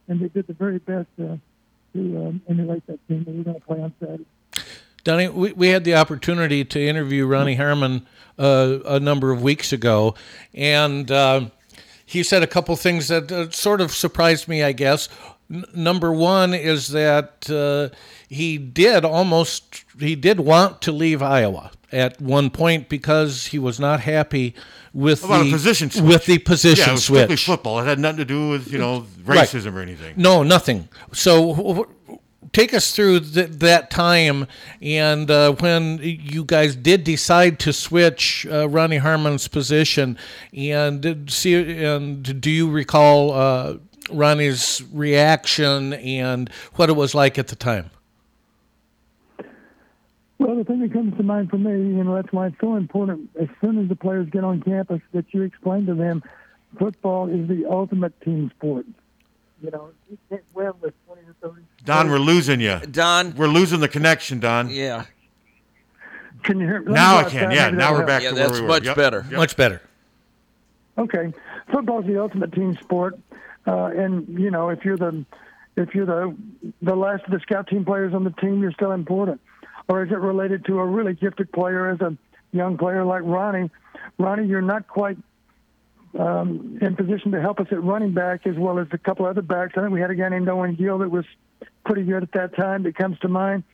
and 0.09 0.21
they 0.21 0.29
did 0.29 0.47
the 0.47 0.55
very 0.55 0.79
best 0.79 1.09
uh, 1.21 1.37
to 1.93 2.27
um, 2.27 2.43
emulate 2.49 2.87
that 2.87 3.07
team 3.07 3.25
that 3.25 3.35
we're 3.35 3.45
going 3.45 3.61
to 3.61 3.67
play 3.67 3.81
on 3.81 3.95
Saturday. 4.01 4.27
Donnie, 5.03 5.29
we, 5.29 5.53
we 5.53 5.69
had 5.69 5.85
the 5.85 5.95
opportunity 5.95 6.65
to 6.65 6.81
interview 6.81 7.27
Ronnie 7.27 7.55
Harmon 7.55 8.07
uh, 8.39 8.79
a 8.85 9.01
number 9.01 9.31
of 9.31 9.43
weeks 9.43 9.73
ago, 9.73 10.15
and 10.55 11.11
uh, 11.11 11.47
he 12.05 12.23
said 12.23 12.43
a 12.43 12.47
couple 12.47 12.75
things 12.77 13.09
that 13.09 13.31
uh, 13.31 13.51
sort 13.51 13.81
of 13.81 13.93
surprised 13.93 14.49
me, 14.49 14.63
I 14.63 14.73
guess. 14.73 15.09
N- 15.51 15.65
number 15.75 16.13
one 16.13 16.55
is 16.55 16.89
that 16.89 17.51
uh, 17.51 17.95
he 18.29 18.57
did 18.59 19.05
almost 19.05 19.85
he 19.99 20.15
did 20.15 20.41
want 20.41 20.81
to 20.83 20.93
leave 20.93 21.23
Iowa 21.23 21.73
at 21.93 22.21
one 22.21 22.51
point 22.51 22.89
because 22.89 23.47
he 23.47 23.59
was 23.59 23.81
not 23.81 24.01
happy 24.01 24.55
with 24.93 25.25
About 25.25 25.45
the 25.45 25.51
position 25.53 25.91
switch. 25.91 26.05
with 26.05 26.27
the 26.27 26.39
position 26.39 26.85
yeah, 26.85 26.91
it 26.91 26.95
was 26.95 27.05
strictly 27.05 27.37
switch. 27.37 27.47
football. 27.47 27.81
It 27.81 27.87
had 27.87 27.99
nothing 27.99 28.19
to 28.19 28.25
do 28.25 28.51
with 28.51 28.73
you 28.73 28.79
know 28.79 29.07
Right. 29.25 29.49
racism 29.49 29.75
or 29.75 29.81
anything. 29.81 30.15
No, 30.17 30.43
nothing. 30.45 30.89
So 31.13 31.89
take 32.53 32.73
us 32.75 32.93
through 32.95 33.21
th- 33.21 33.51
that 33.51 33.91
time 33.91 34.47
and 34.83 35.31
uh, 35.31 35.53
when 35.55 35.99
you 36.03 36.45
guys 36.45 36.75
did 36.77 37.05
decide 37.05 37.59
to 37.61 37.73
switch 37.73 38.47
uh, 38.51 38.69
Ronnie 38.69 38.99
Harmon's 38.99 39.47
position, 39.49 40.17
and 40.57 41.31
see 41.31 41.55
and 41.85 42.41
do 42.41 42.51
you 42.51 42.69
recall 42.71 43.33
uh, 43.33 43.75
Ronnie's 44.13 44.83
reaction 44.93 45.93
and 45.95 46.49
what 46.75 46.89
it 46.89 46.95
was 46.95 47.15
like 47.15 47.39
at 47.39 47.49
the 47.49 47.57
time? 47.57 47.91
Well, 50.39 50.57
the 50.57 50.65
thing 50.65 50.81
that 50.81 50.93
comes 50.93 51.17
to 51.19 51.23
mind 51.23 51.51
for 51.51 51.59
me, 51.59 51.71
you 51.71 52.03
know, 52.03 52.15
that's 52.15 52.33
why 52.33 52.47
it's 52.47 52.57
so 52.61 52.77
important. 52.77 53.29
As 53.41 53.49
soon 53.61 53.79
as 53.79 53.89
the 53.89 53.97
players 53.97 54.29
get 54.31 54.43
on 54.43 54.63
campus, 54.63 55.01
that 55.13 55.27
you 55.35 55.43
explain 55.43 55.85
to 55.87 55.95
them, 55.95 56.23
football 56.79 57.29
is 57.29 57.47
the 57.47 57.67
ultimate 57.71 58.19
team 58.23 58.51
sport. 58.57 58.87
You 59.63 59.71
know, 59.71 59.91
you 60.11 60.17
can't 60.31 60.43
win 60.55 60.73
with 60.81 60.95
twenty 61.07 61.21
or 61.23 61.35
thirty. 61.43 61.63
Don, 61.85 62.09
we're 62.11 62.19
losing 62.19 62.61
you. 62.61 62.79
Don, 62.91 63.35
We're 63.37 63.49
losing 63.49 63.81
the 63.81 63.89
connection, 63.89 64.41
Don. 64.41 64.71
yeah, 64.71 65.05
Can 66.43 66.59
you 66.59 66.67
hear? 66.67 66.81
me 66.81 66.93
Now 66.93 67.19
I 67.19 67.25
can. 67.25 67.51
Yeah, 67.51 67.69
now 67.69 67.93
we're 67.93 68.07
back 68.07 68.23
Yeah, 68.23 68.31
to 68.31 68.35
where 68.37 68.45
that's 68.49 68.59
we 68.59 68.63
were. 68.63 68.69
much 68.69 68.85
Yep. 68.87 68.97
better. 68.97 69.27
Yep. 69.29 69.37
Much 69.39 69.57
better. 69.59 69.83
Okay, 70.97 71.35
football's 71.71 72.07
the 72.07 72.19
ultimate 72.19 72.53
team 72.53 72.79
sport, 72.81 73.19
uh, 73.67 73.87
and 73.87 74.39
you 74.39 74.51
know 74.51 74.71
if 74.71 74.85
you're 74.85 74.97
the 74.97 75.25
if 75.77 75.95
you're 75.95 76.07
the 76.07 76.37
the 76.83 76.95
last 76.95 77.25
of 77.25 77.31
the 77.31 77.41
scout 77.41 77.69
team 77.69 77.85
players 77.85 78.15
on 78.15 78.25
the 78.25 78.31
team, 78.31 78.61
you're 78.61 78.73
still 78.73 78.93
important. 78.93 79.41
Or 79.89 80.05
is 80.05 80.13
it 80.13 80.19
related 80.19 80.65
to 80.67 80.79
a 80.79 80.87
really 80.87 81.15
gifted 81.15 81.53
player 81.53 81.91
as 81.91 82.01
a 82.01 82.17
young 82.53 82.79
player 82.79 83.05
like 83.05 83.23
Ronnie? 83.25 83.71
Ronnie, 84.19 84.47
you're 84.47 84.63
not 84.63 84.87
quite 84.87 85.17
um, 86.19 86.79
in 86.81 86.97
position 86.97 87.33
to 87.33 87.41
help 87.41 87.61
us 87.61 87.67
at 87.71 87.83
running 87.83 88.13
back 88.13 88.47
as 88.47 88.57
well 88.57 88.79
as 88.79 88.87
a 88.93 88.99
couple 88.99 89.27
other 89.27 89.43
backs. 89.43 89.73
I 89.77 89.81
think 89.81 89.93
we 89.93 90.01
had 90.01 90.11
a 90.11 90.15
guy 90.15 90.29
named 90.29 90.49
Owen 90.49 90.75
Gill 90.75 90.99
that 90.99 91.11
was 91.11 91.25
pretty 91.85 92.05
good 92.05 92.23
at 92.23 92.33
that 92.33 92.57
time 92.57 92.85
that 92.85 92.97
comes 92.97 93.19
to 93.21 93.29
mind. 93.29 93.65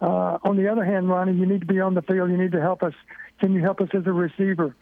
Uh, 0.00 0.38
on 0.44 0.56
the 0.56 0.68
other 0.68 0.84
hand, 0.84 1.08
Ronnie, 1.08 1.34
you 1.34 1.46
need 1.46 1.60
to 1.60 1.66
be 1.66 1.80
on 1.80 1.94
the 1.94 2.02
field. 2.02 2.30
You 2.30 2.36
need 2.36 2.52
to 2.52 2.60
help 2.60 2.82
us. 2.82 2.94
Can 3.40 3.52
you 3.52 3.60
help 3.60 3.80
us 3.80 3.88
as 3.94 4.06
a 4.06 4.12
receiver? 4.12 4.74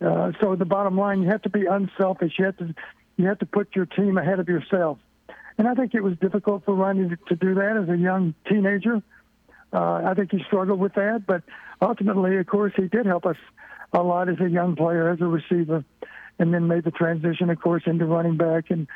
Uh, 0.00 0.32
so 0.40 0.56
the 0.56 0.64
bottom 0.64 0.98
line, 0.98 1.22
you 1.22 1.28
have 1.28 1.42
to 1.42 1.50
be 1.50 1.64
unselfish. 1.64 2.34
You 2.38 2.46
have 2.46 2.56
to 2.58 2.74
you 3.18 3.26
have 3.26 3.38
to 3.40 3.46
put 3.46 3.76
your 3.76 3.84
team 3.84 4.16
ahead 4.16 4.40
of 4.40 4.48
yourself. 4.48 4.98
And 5.58 5.68
I 5.68 5.74
think 5.74 5.94
it 5.94 6.02
was 6.02 6.16
difficult 6.18 6.64
for 6.64 6.74
Ronnie 6.74 7.14
to, 7.28 7.36
do 7.36 7.54
that 7.56 7.76
as 7.76 7.88
a 7.88 7.96
young 7.98 8.32
teenager. 8.48 9.02
Uh, 9.72 10.02
I 10.04 10.14
think 10.14 10.30
he 10.30 10.42
struggled 10.46 10.78
with 10.78 10.94
that, 10.94 11.24
but 11.26 11.42
ultimately, 11.82 12.36
of 12.36 12.46
course, 12.46 12.72
he 12.76 12.86
did 12.86 13.04
help 13.04 13.26
us 13.26 13.36
a 13.92 14.02
lot 14.02 14.28
as 14.28 14.40
a 14.40 14.48
young 14.48 14.76
player, 14.76 15.10
as 15.10 15.20
a 15.20 15.26
receiver, 15.26 15.84
and 16.38 16.54
then 16.54 16.68
made 16.68 16.84
the 16.84 16.92
transition, 16.92 17.50
of 17.50 17.60
course, 17.60 17.82
into 17.86 18.06
running 18.06 18.36
back 18.36 18.70
and 18.70 18.86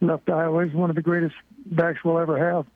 left 0.00 0.30
Iowa 0.30 0.64
as 0.64 0.72
one 0.72 0.90
of 0.90 0.96
the 0.96 1.02
greatest 1.02 1.34
backs 1.66 1.98
we'll 2.04 2.18
ever 2.18 2.38
have. 2.38 2.66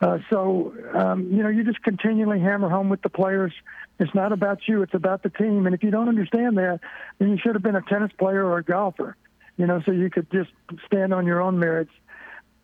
Uh, 0.00 0.18
so, 0.30 0.72
um, 0.94 1.28
you 1.32 1.42
know, 1.42 1.48
you 1.48 1.64
just 1.64 1.82
continually 1.82 2.38
hammer 2.38 2.68
home 2.68 2.88
with 2.88 3.02
the 3.02 3.08
players. 3.08 3.52
It's 3.98 4.14
not 4.14 4.30
about 4.30 4.60
you, 4.68 4.82
it's 4.82 4.94
about 4.94 5.24
the 5.24 5.30
team. 5.30 5.66
And 5.66 5.74
if 5.74 5.82
you 5.82 5.90
don't 5.90 6.08
understand 6.08 6.56
that, 6.58 6.78
then 7.18 7.30
you 7.30 7.38
should 7.38 7.56
have 7.56 7.62
been 7.62 7.74
a 7.74 7.82
tennis 7.82 8.12
player 8.16 8.44
or 8.44 8.58
a 8.58 8.62
golfer, 8.62 9.16
you 9.58 9.66
know, 9.66 9.82
so 9.84 9.92
you 9.92 10.08
could 10.08 10.30
just 10.30 10.50
stand 10.86 11.12
on 11.12 11.26
your 11.26 11.42
own 11.42 11.58
merits. 11.58 11.90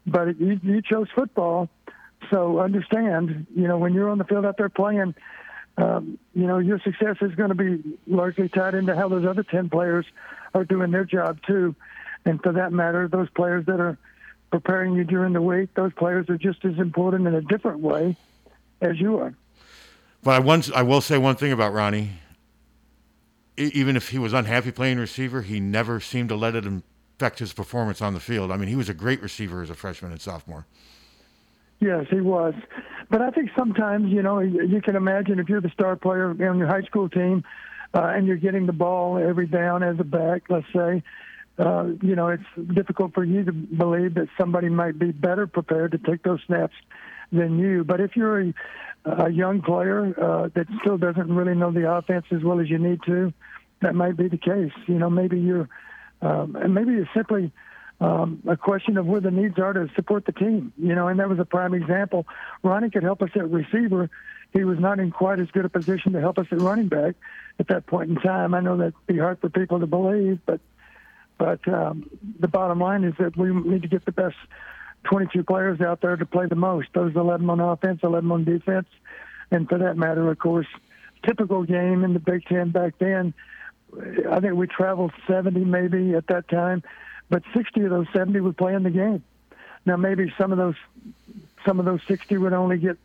But 0.07 0.41
you, 0.41 0.59
you 0.63 0.81
chose 0.81 1.09
football. 1.15 1.69
So 2.31 2.61
understand, 2.61 3.47
you 3.55 3.69
know, 3.69 3.77
when 3.77 3.93
you're 3.93 4.09
on 4.09 4.17
the 4.17 4.25
field 4.25 4.47
out 4.47 4.57
there 4.57 4.71
playing, 4.71 5.15
um, 5.77 6.19
you 6.35 6.47
know, 6.47 6.59
your 6.59 6.79
success 6.79 7.17
is 7.21 7.35
going 7.35 7.51
to 7.51 7.55
be 7.55 7.83
largely 8.07 8.49
tied 8.49 8.75
into 8.75 8.95
how 8.95 9.09
those 9.09 9.27
other 9.27 9.43
10 9.43 9.69
players 9.69 10.07
are 10.55 10.65
doing 10.65 10.91
their 10.93 11.05
job, 11.05 11.41
too. 11.47 11.75
And 12.25 12.41
for 12.43 12.53
that 12.53 12.73
matter, 12.73 13.09
those 13.09 13.29
players 13.31 13.67
that 13.67 13.81
are 13.81 13.99
preparing 14.51 14.95
you 14.95 15.05
during 15.05 15.33
the 15.33 15.43
week, 15.43 15.75
those 15.75 15.93
players 15.93 16.31
are 16.31 16.39
just 16.39 16.65
as 16.65 16.79
important 16.79 17.27
in 17.27 17.35
a 17.35 17.43
different 17.43 17.81
way 17.81 18.17
as 18.81 19.01
you 19.01 19.19
are. 19.19 19.35
But 20.23 20.31
I 20.31 20.39
once 20.39 20.71
I 20.71 20.83
will 20.83 21.01
say 21.01 21.19
one 21.19 21.37
thing 21.37 21.53
about 21.53 21.75
Ronnie. 21.75 22.13
Even 23.57 23.97
if 23.97 24.09
he 24.09 24.19
was 24.19 24.33
unhappy 24.33 24.73
playing 24.73 24.99
receiver, 24.99 25.43
he 25.43 25.61
never 25.61 26.01
seemed 26.01 26.29
to 26.31 26.37
let 26.37 26.55
it 26.55 26.65
affect 26.67 27.39
his 27.39 27.53
performance 27.53 28.03
on 28.03 28.15
the 28.15 28.21
field. 28.21 28.51
I 28.51 28.57
mean, 28.57 28.69
he 28.69 28.77
was 28.77 28.89
a 28.89 28.95
great 28.95 29.23
receiver 29.23 29.63
as 29.63 29.71
a 29.71 29.75
freshman 29.75 30.11
and 30.11 30.21
sophomore. 30.21 30.67
Yes, 31.81 32.07
he 32.11 32.21
was. 32.21 32.55
But 33.11 33.23
I 33.23 33.31
think 33.31 33.51
sometimes, 33.57 34.11
you 34.13 34.23
know, 34.23 34.41
you 34.41 34.81
can 34.83 34.97
imagine 34.97 35.39
if 35.39 35.49
you're 35.49 35.61
the 35.61 35.71
star 35.71 35.97
player 35.97 36.31
on 36.31 36.59
your 36.59 36.67
high 36.67 36.83
school 36.83 37.09
team 37.09 37.45
uh, 37.93 38.13
and 38.15 38.27
you're 38.27 38.37
getting 38.37 38.67
the 38.67 38.73
ball 38.73 39.19
every 39.19 39.47
down 39.47 39.83
as 39.83 39.97
a 40.01 40.05
back, 40.05 40.43
let's 40.49 40.67
say, 40.75 41.03
uh, 41.59 41.87
you 42.03 42.17
know, 42.17 42.29
it's 42.29 42.73
difficult 42.75 43.15
for 43.15 43.23
you 43.23 43.45
to 43.45 43.53
believe 43.53 44.15
that 44.15 44.29
somebody 44.39 44.69
might 44.69 44.99
be 44.99 45.13
better 45.13 45.47
prepared 45.47 45.93
to 45.93 45.99
take 45.99 46.23
those 46.23 46.41
snaps 46.47 46.75
than 47.31 47.59
you. 47.59 47.85
But 47.85 48.01
if 48.01 48.17
you're 48.17 48.41
a, 48.41 48.55
a 49.05 49.31
young 49.31 49.61
player 49.61 50.15
uh, 50.21 50.49
that 50.55 50.67
still 50.81 50.97
doesn't 50.97 51.33
really 51.33 51.55
know 51.55 51.71
the 51.71 51.91
offense 51.91 52.27
as 52.31 52.43
well 52.43 52.61
as 52.61 52.71
you 52.71 52.79
need 52.79 53.01
to, 53.05 53.33
that 53.83 53.95
might 53.95 54.17
be 54.17 54.29
the 54.29 54.39
case. 54.39 54.73
You 54.87 54.99
know, 54.99 55.11
maybe 55.11 55.39
you're, 55.39 55.69
um, 56.23 56.57
and 56.57 56.75
maybe 56.75 56.95
it's 56.95 57.11
simply 57.15 57.53
um, 58.01 58.43
a 58.47 58.57
question 58.57 58.97
of 58.97 59.07
where 59.07 59.21
the 59.21 59.31
needs 59.31 59.59
are 59.59 59.73
to 59.73 59.89
support 59.95 60.25
the 60.25 60.33
team. 60.33 60.73
You 60.79 60.95
know, 60.95 61.09
and 61.09 61.21
that 61.21 61.29
was 61.29 61.39
a 61.39 61.45
prime 61.45 61.75
example. 61.75 62.27
Ronnie 62.63 62.91
could 62.91 63.03
help 63.03 63.23
us 63.23 63.31
at 63.35 63.51
receiver. 63.51 64.11
He 64.53 64.65
was 64.65 64.79
not 64.79 65.01
in 65.01 65.11
quite 65.11 65.41
as 65.41 65.51
good 65.51 65.65
a 65.65 65.69
position 65.69 66.13
to 66.13 66.21
help 66.21 66.39
us 66.39 66.47
at 66.51 66.61
running 66.61 66.89
back 66.89 67.17
at 67.59 67.69
that 67.69 67.87
point 67.87 68.11
in 68.11 68.17
time. 68.17 68.55
I 68.55 68.61
know 68.61 68.77
that'd 68.77 68.95
be 69.07 69.19
hard 69.19 69.41
for 69.41 69.49
people 69.49 69.81
to 69.81 69.87
believe, 69.87 70.41
but 70.47 70.61
but 71.37 71.67
um, 71.69 72.09
the 72.39 72.47
bottom 72.47 72.79
line 72.79 73.03
is 73.03 73.15
that 73.19 73.37
we 73.37 73.53
need 73.53 73.83
to 73.83 73.89
get 73.89 74.05
the 74.05 74.13
best 74.13 74.37
22 75.05 75.45
players 75.45 75.81
out 75.81 76.01
there 76.01 76.17
to 76.17 76.27
play 76.27 76.47
the 76.47 76.55
most. 76.55 76.89
Those 76.95 77.15
11 77.15 77.49
on 77.49 77.61
offense, 77.61 78.01
11 78.03 78.31
on 78.31 78.45
defense, 78.45 78.87
and 79.51 79.69
for 79.69 79.79
that 79.79 79.97
matter, 79.97 80.31
of 80.31 80.39
course, 80.39 80.67
typical 81.25 81.63
game 81.65 82.05
in 82.05 82.13
the 82.13 82.19
Big 82.19 82.45
Ten 82.47 82.71
back 82.71 82.95
then. 82.99 83.35
I 84.31 84.41
think 84.41 84.55
we 84.55 84.67
traveled 84.67 85.13
70 85.27 85.65
maybe 85.65 86.15
at 86.15 86.27
that 86.27 86.49
time, 86.49 86.83
but 87.29 87.43
60 87.55 87.83
of 87.83 87.91
those 87.91 88.07
70 88.13 88.41
would 88.41 88.57
play 88.57 88.75
in 88.75 88.83
the 88.83 88.91
game. 88.91 89.23
Now 89.87 89.97
maybe 89.97 90.33
some 90.39 90.51
of 90.51 90.59
those 90.59 90.77
some 91.65 91.79
of 91.79 91.87
those 91.87 92.01
60 92.07 92.37
would 92.39 92.53
only 92.53 92.79
get 92.79 92.99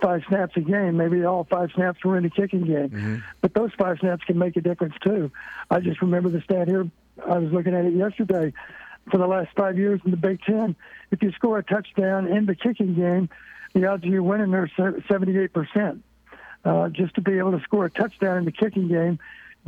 five 0.00 0.22
snaps 0.28 0.56
a 0.56 0.60
game. 0.60 0.96
Maybe 0.96 1.24
all 1.24 1.44
five 1.44 1.70
snaps 1.74 2.02
were 2.04 2.16
in 2.16 2.22
the 2.22 2.30
kicking 2.30 2.64
game. 2.64 2.90
Mm-hmm. 2.90 3.16
But 3.40 3.54
those 3.54 3.72
five 3.78 3.98
snaps 3.98 4.24
can 4.24 4.38
make 4.38 4.56
a 4.56 4.60
difference 4.60 4.94
too. 5.02 5.30
I 5.70 5.80
just 5.80 6.00
remember 6.00 6.28
the 6.30 6.40
stat 6.42 6.68
here. 6.68 6.88
I 7.26 7.38
was 7.38 7.52
looking 7.52 7.74
at 7.74 7.84
it 7.84 7.94
yesterday. 7.94 8.52
For 9.10 9.18
the 9.18 9.26
last 9.26 9.50
five 9.56 9.78
years 9.78 10.00
in 10.04 10.10
the 10.10 10.16
Big 10.16 10.42
Ten, 10.42 10.76
if 11.10 11.22
you 11.22 11.32
score 11.32 11.58
a 11.58 11.62
touchdown 11.62 12.26
in 12.28 12.46
the 12.46 12.54
kicking 12.54 12.94
game, 12.94 13.28
the 13.74 13.86
odds 13.86 14.04
of 14.04 14.10
you 14.10 14.22
winning 14.22 14.54
are 14.54 14.68
78%. 14.68 16.00
Uh, 16.62 16.88
just 16.90 17.14
to 17.14 17.20
be 17.20 17.38
able 17.38 17.52
to 17.52 17.60
score 17.64 17.86
a 17.86 17.90
touchdown 17.90 18.38
in 18.38 18.44
the 18.44 18.52
kicking 18.52 18.88
game 18.88 19.18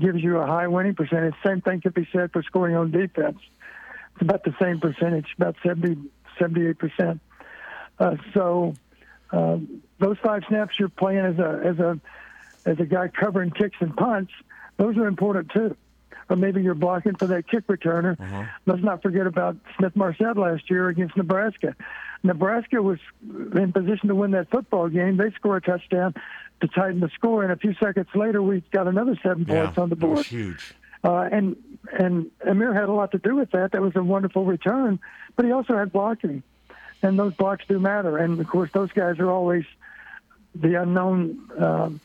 gives 0.00 0.22
you 0.22 0.38
a 0.38 0.46
high 0.46 0.68
winning 0.68 0.94
percentage. 0.94 1.34
Same 1.44 1.60
thing 1.60 1.80
could 1.80 1.94
be 1.94 2.06
said 2.12 2.32
for 2.32 2.42
scoring 2.42 2.76
on 2.76 2.90
defense. 2.90 3.38
It's 4.14 4.22
about 4.22 4.44
the 4.44 4.54
same 4.60 4.78
percentage, 4.78 5.26
about 5.36 5.56
70, 5.64 6.10
78%. 6.38 7.20
Uh, 7.98 8.16
so 8.34 8.74
uh, 9.30 9.58
those 9.98 10.18
five 10.18 10.42
snaps 10.48 10.78
you're 10.78 10.88
playing 10.88 11.24
as 11.24 11.38
a 11.38 11.60
as 11.64 11.78
a 11.78 12.00
as 12.64 12.78
a 12.78 12.84
guy 12.84 13.08
covering 13.08 13.50
kicks 13.50 13.76
and 13.80 13.96
punts, 13.96 14.32
those 14.76 14.96
are 14.96 15.06
important 15.06 15.50
too. 15.50 15.76
Or 16.28 16.36
maybe 16.36 16.62
you're 16.62 16.74
blocking 16.74 17.14
for 17.16 17.26
that 17.26 17.48
kick 17.48 17.66
returner. 17.66 18.16
Let's 18.66 18.82
not 18.82 19.02
forget 19.02 19.26
about 19.26 19.56
Smith-Marsette 19.78 20.36
last 20.36 20.70
year 20.70 20.88
against 20.88 21.16
Nebraska. 21.16 21.74
Nebraska 22.22 22.80
was 22.80 22.98
in 23.54 23.72
position 23.72 24.08
to 24.08 24.14
win 24.14 24.30
that 24.32 24.50
football 24.50 24.88
game. 24.88 25.16
They 25.16 25.30
score 25.32 25.56
a 25.56 25.60
touchdown 25.60 26.14
to 26.60 26.68
tighten 26.68 27.00
the 27.00 27.08
score, 27.10 27.42
and 27.42 27.50
a 27.52 27.56
few 27.56 27.74
seconds 27.74 28.06
later, 28.14 28.40
we 28.40 28.62
got 28.70 28.86
another 28.86 29.18
seven 29.22 29.44
points 29.44 29.76
on 29.78 29.88
the 29.88 29.96
board. 29.96 30.18
that 30.18 30.18
was 30.18 30.26
huge. 30.28 30.74
Uh, 31.04 31.28
and 31.32 31.56
and 31.98 32.30
Ihmir 32.46 32.72
had 32.74 32.88
a 32.88 32.92
lot 32.92 33.10
to 33.10 33.18
do 33.18 33.34
with 33.34 33.50
that. 33.50 33.72
That 33.72 33.82
was 33.82 33.96
a 33.96 34.02
wonderful 34.04 34.44
return, 34.44 35.00
but 35.34 35.44
he 35.44 35.50
also 35.50 35.76
had 35.76 35.90
blocking, 35.92 36.44
and 37.02 37.18
those 37.18 37.34
blocks 37.34 37.64
do 37.66 37.80
matter. 37.80 38.16
And 38.18 38.38
of 38.40 38.46
course, 38.46 38.70
those 38.72 38.92
guys 38.92 39.18
are 39.18 39.28
always 39.28 39.64
the 40.54 40.80
unknown 40.80 41.50
um, 41.58 42.00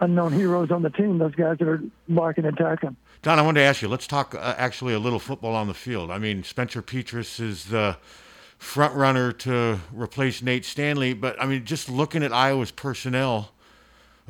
unknown 0.00 0.32
heroes 0.32 0.70
on 0.70 0.82
the 0.82 0.90
team. 0.90 1.18
Those 1.18 1.34
guys 1.34 1.58
that 1.58 1.68
are 1.68 1.82
blocking 2.08 2.44
and 2.44 2.56
tackling. 2.56 2.96
Don, 3.22 3.38
I 3.38 3.42
wanted 3.42 3.60
to 3.60 3.66
ask 3.66 3.82
you. 3.82 3.88
Let's 3.88 4.06
talk 4.06 4.34
uh, 4.34 4.54
actually 4.56 4.94
a 4.94 4.98
little 4.98 5.18
football 5.18 5.54
on 5.54 5.68
the 5.68 5.74
field. 5.74 6.10
I 6.10 6.18
mean, 6.18 6.42
Spencer 6.42 6.82
Petras 6.82 7.40
is 7.40 7.66
the 7.66 7.96
front 8.58 8.94
runner 8.94 9.32
to 9.32 9.80
replace 9.92 10.42
Nate 10.42 10.64
Stanley, 10.64 11.14
but 11.14 11.40
I 11.40 11.46
mean, 11.46 11.64
just 11.64 11.88
looking 11.88 12.22
at 12.22 12.32
Iowa's 12.32 12.70
personnel, 12.70 13.52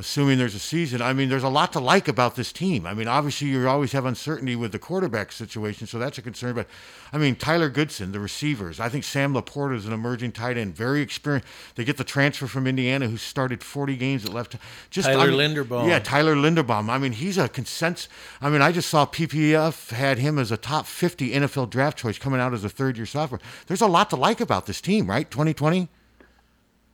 assuming 0.00 0.38
there's 0.38 0.54
a 0.54 0.58
season. 0.58 1.00
I 1.00 1.12
mean, 1.12 1.28
there's 1.28 1.44
a 1.44 1.48
lot 1.48 1.72
to 1.74 1.80
like 1.80 2.08
about 2.08 2.34
this 2.34 2.52
team. 2.52 2.86
I 2.86 2.94
mean, 2.94 3.06
obviously 3.06 3.48
you 3.48 3.68
always 3.68 3.92
have 3.92 4.04
uncertainty 4.04 4.56
with 4.56 4.72
the 4.72 4.78
quarterback 4.78 5.30
situation, 5.30 5.86
so 5.86 5.98
that's 5.98 6.18
a 6.18 6.22
concern. 6.22 6.54
But 6.54 6.66
I 7.12 7.18
mean, 7.18 7.36
Tyler 7.36 7.68
Goodson, 7.68 8.12
the 8.12 8.18
receivers. 8.18 8.80
I 8.80 8.88
think 8.88 9.04
Sam 9.04 9.34
LaPorta 9.34 9.76
is 9.76 9.86
an 9.86 9.92
emerging 9.92 10.32
tight 10.32 10.56
end, 10.56 10.74
very 10.74 11.00
experienced. 11.00 11.46
They 11.76 11.84
get 11.84 11.96
the 11.96 12.04
transfer 12.04 12.46
from 12.46 12.66
Indiana, 12.66 13.08
who 13.08 13.16
started 13.16 13.62
40 13.62 13.96
games 13.96 14.24
at 14.24 14.32
left. 14.32 14.56
Just 14.90 15.06
Tyler 15.06 15.24
I 15.24 15.26
mean, 15.26 15.38
Linderbaum. 15.38 15.88
Yeah, 15.88 15.98
Tyler 16.00 16.34
Linderbaum. 16.34 16.88
I 16.88 16.98
mean, 16.98 17.12
he's 17.12 17.38
a 17.38 17.48
consensus. 17.48 18.08
I 18.40 18.50
mean, 18.50 18.62
I 18.62 18.72
just 18.72 18.88
saw 18.88 19.06
PFF 19.06 19.90
had 19.90 20.18
him 20.18 20.38
as 20.38 20.50
a 20.50 20.56
top 20.56 20.86
50 20.86 21.32
NFL 21.32 21.70
draft 21.70 21.98
choice 21.98 22.18
coming 22.18 22.40
out 22.40 22.54
as 22.54 22.64
a 22.64 22.68
third 22.68 22.96
year 22.96 23.06
sophomore. 23.06 23.40
There's 23.66 23.82
a 23.82 23.86
lot 23.86 24.10
to 24.10 24.16
like 24.16 24.40
about 24.40 24.66
this 24.66 24.80
team, 24.80 25.08
right? 25.08 25.30
2020. 25.30 25.88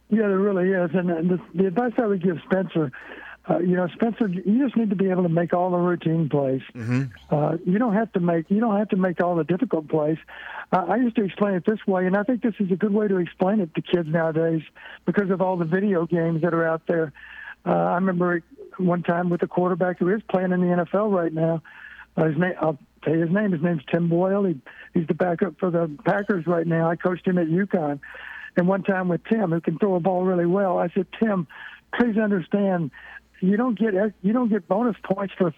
Yeah, 0.09 0.29
there 0.29 0.39
really 0.39 0.71
is. 0.71 0.91
And, 0.95 1.11
and 1.11 1.31
the, 1.31 1.41
the 1.55 1.67
advice 1.67 1.93
I 1.99 2.07
would 2.07 2.23
give 2.23 2.39
Spencer, 2.45 2.93
uh, 3.49 3.59
you 3.59 3.77
know, 3.77 3.89
Spencer, 3.95 4.29
you 4.29 4.65
just 4.65 4.77
need 4.77 4.91
to 4.91 4.97
be 4.97 5.11
able 5.11 5.23
to 5.23 5.29
make 5.29 5.53
all 5.53 5.71
the 5.71 5.77
routine 5.77 6.29
plays. 6.29 6.63
Mm-hmm. 6.75 7.05
Uh, 7.31 7.57
you 7.65 7.79
don't 7.79 7.95
have 7.95 8.13
to 8.13 8.21
make 8.21 8.51
you 8.51 8.61
don't 8.61 8.77
have 8.77 8.89
to 8.91 8.97
make 8.97 9.21
all 9.21 9.37
the 9.37 9.45
difficult 9.45 9.89
plays. 9.89 10.19
Uh, 10.73 10.85
I 10.89 10.97
used 10.97 11.17
to 11.17 11.25
explain 11.25 11.55
it 11.55 11.65
this 11.65 11.79
way, 11.87 12.07
and 12.07 12.17
I 12.17 12.25
think 12.25 12.43
this 12.43 12.55
is 12.59 12.71
a 12.73 12.77
good 12.77 12.93
way 12.93 13.07
to 13.07 13.19
explain 13.19 13.61
it 13.61 13.75
to 13.75 13.83
kids 13.83 14.09
nowadays 14.09 14.63
because 15.05 15.31
of 15.31 15.41
all 15.41 15.57
the 15.57 15.65
video 15.65 16.07
games 16.07 16.43
that 16.43 16.55
are 16.55 16.67
out 16.67 16.83
there. 16.89 17.13
Uh, 17.65 17.71
I 17.71 17.95
remember 17.95 18.43
one 18.79 19.03
time 19.03 19.31
with 19.31 19.43
a 19.43 19.47
quarterback 19.47 19.99
who 19.99 20.09
is 20.09 20.23
playing 20.29 20.53
in 20.53 20.61
the 20.61 20.85
NFL 20.85 21.13
right 21.13 21.33
now. 21.33 21.63
Uh, 22.17 22.25
his 22.25 22.39
name, 22.39 22.55
I'll 22.61 22.79
tell 23.05 23.15
you 23.15 23.21
his 23.21 23.31
name. 23.31 23.53
His 23.53 23.63
name's 23.63 23.83
Tim 23.93 24.09
Boyle. 24.09 24.45
He, 24.45 24.61
he's 24.95 25.07
the 25.07 25.15
backup 25.15 25.59
for 25.59 25.71
the 25.71 25.91
Packers 26.05 26.47
right 26.47 26.67
now. 26.67 26.91
I 26.91 26.97
coached 26.97 27.27
him 27.27 27.39
at 27.39 27.47
UConn. 27.47 28.01
And 28.57 28.67
one 28.67 28.83
time 28.83 29.09
with 29.09 29.25
Tim, 29.25 29.51
who 29.51 29.61
can 29.61 29.79
throw 29.79 29.97
a 29.97 30.01
ball 30.01 30.25
really 30.25 30.47
well, 30.47 30.79
I 30.79 30.89
said, 30.89 31.07
Tim, 31.19 31.47
please 31.95 32.17
understand, 32.17 32.91
you 33.41 33.57
don't 33.57 33.79
get 33.79 33.95
you 34.23 34.33
don't 34.33 34.49
get 34.49 34.67
bonus 34.67 34.97
points 35.03 35.35
for 35.37 35.53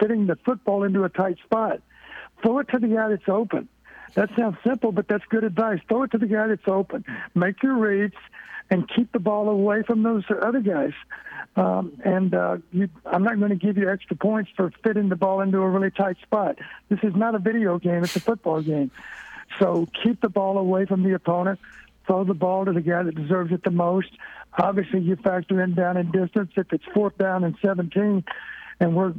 fitting 0.00 0.26
the 0.26 0.36
football 0.36 0.84
into 0.84 1.04
a 1.04 1.08
tight 1.08 1.36
spot. 1.44 1.82
Throw 2.42 2.60
it 2.60 2.68
to 2.68 2.78
the 2.78 2.88
guy 2.88 3.08
that's 3.08 3.28
open. 3.28 3.68
That 4.14 4.30
sounds 4.36 4.56
simple, 4.64 4.92
but 4.92 5.08
that's 5.08 5.24
good 5.28 5.44
advice. 5.44 5.80
Throw 5.88 6.04
it 6.04 6.12
to 6.12 6.18
the 6.18 6.26
guy 6.26 6.46
that's 6.46 6.66
open. 6.66 7.04
Make 7.34 7.62
your 7.62 7.74
reads 7.74 8.14
and 8.70 8.88
keep 8.88 9.12
the 9.12 9.18
ball 9.18 9.48
away 9.48 9.82
from 9.82 10.02
those 10.02 10.24
other 10.30 10.60
guys. 10.60 10.92
Um, 11.56 12.00
and 12.04 12.34
uh, 12.34 12.58
you, 12.72 12.88
I'm 13.04 13.22
not 13.22 13.38
going 13.38 13.50
to 13.50 13.56
give 13.56 13.76
you 13.76 13.90
extra 13.90 14.16
points 14.16 14.50
for 14.56 14.72
fitting 14.82 15.08
the 15.08 15.16
ball 15.16 15.40
into 15.40 15.58
a 15.58 15.68
really 15.68 15.90
tight 15.90 16.16
spot. 16.22 16.58
This 16.88 17.00
is 17.02 17.14
not 17.14 17.34
a 17.34 17.38
video 17.38 17.78
game; 17.78 18.04
it's 18.04 18.16
a 18.16 18.20
football 18.20 18.62
game. 18.62 18.90
So 19.58 19.86
keep 20.02 20.20
the 20.20 20.28
ball 20.28 20.58
away 20.58 20.84
from 20.86 21.02
the 21.02 21.14
opponent 21.14 21.58
throw 22.08 22.24
the 22.24 22.34
ball 22.34 22.64
to 22.64 22.72
the 22.72 22.80
guy 22.80 23.04
that 23.04 23.14
deserves 23.14 23.52
it 23.52 23.62
the 23.62 23.70
most. 23.70 24.08
Obviously, 24.58 25.00
you 25.00 25.14
factor 25.14 25.62
in 25.62 25.74
down 25.74 25.96
in 25.96 26.10
distance. 26.10 26.50
If 26.56 26.72
it's 26.72 26.84
fourth 26.92 27.16
down 27.18 27.44
and 27.44 27.56
17, 27.62 28.24
and 28.80 28.96
we're 28.96 29.14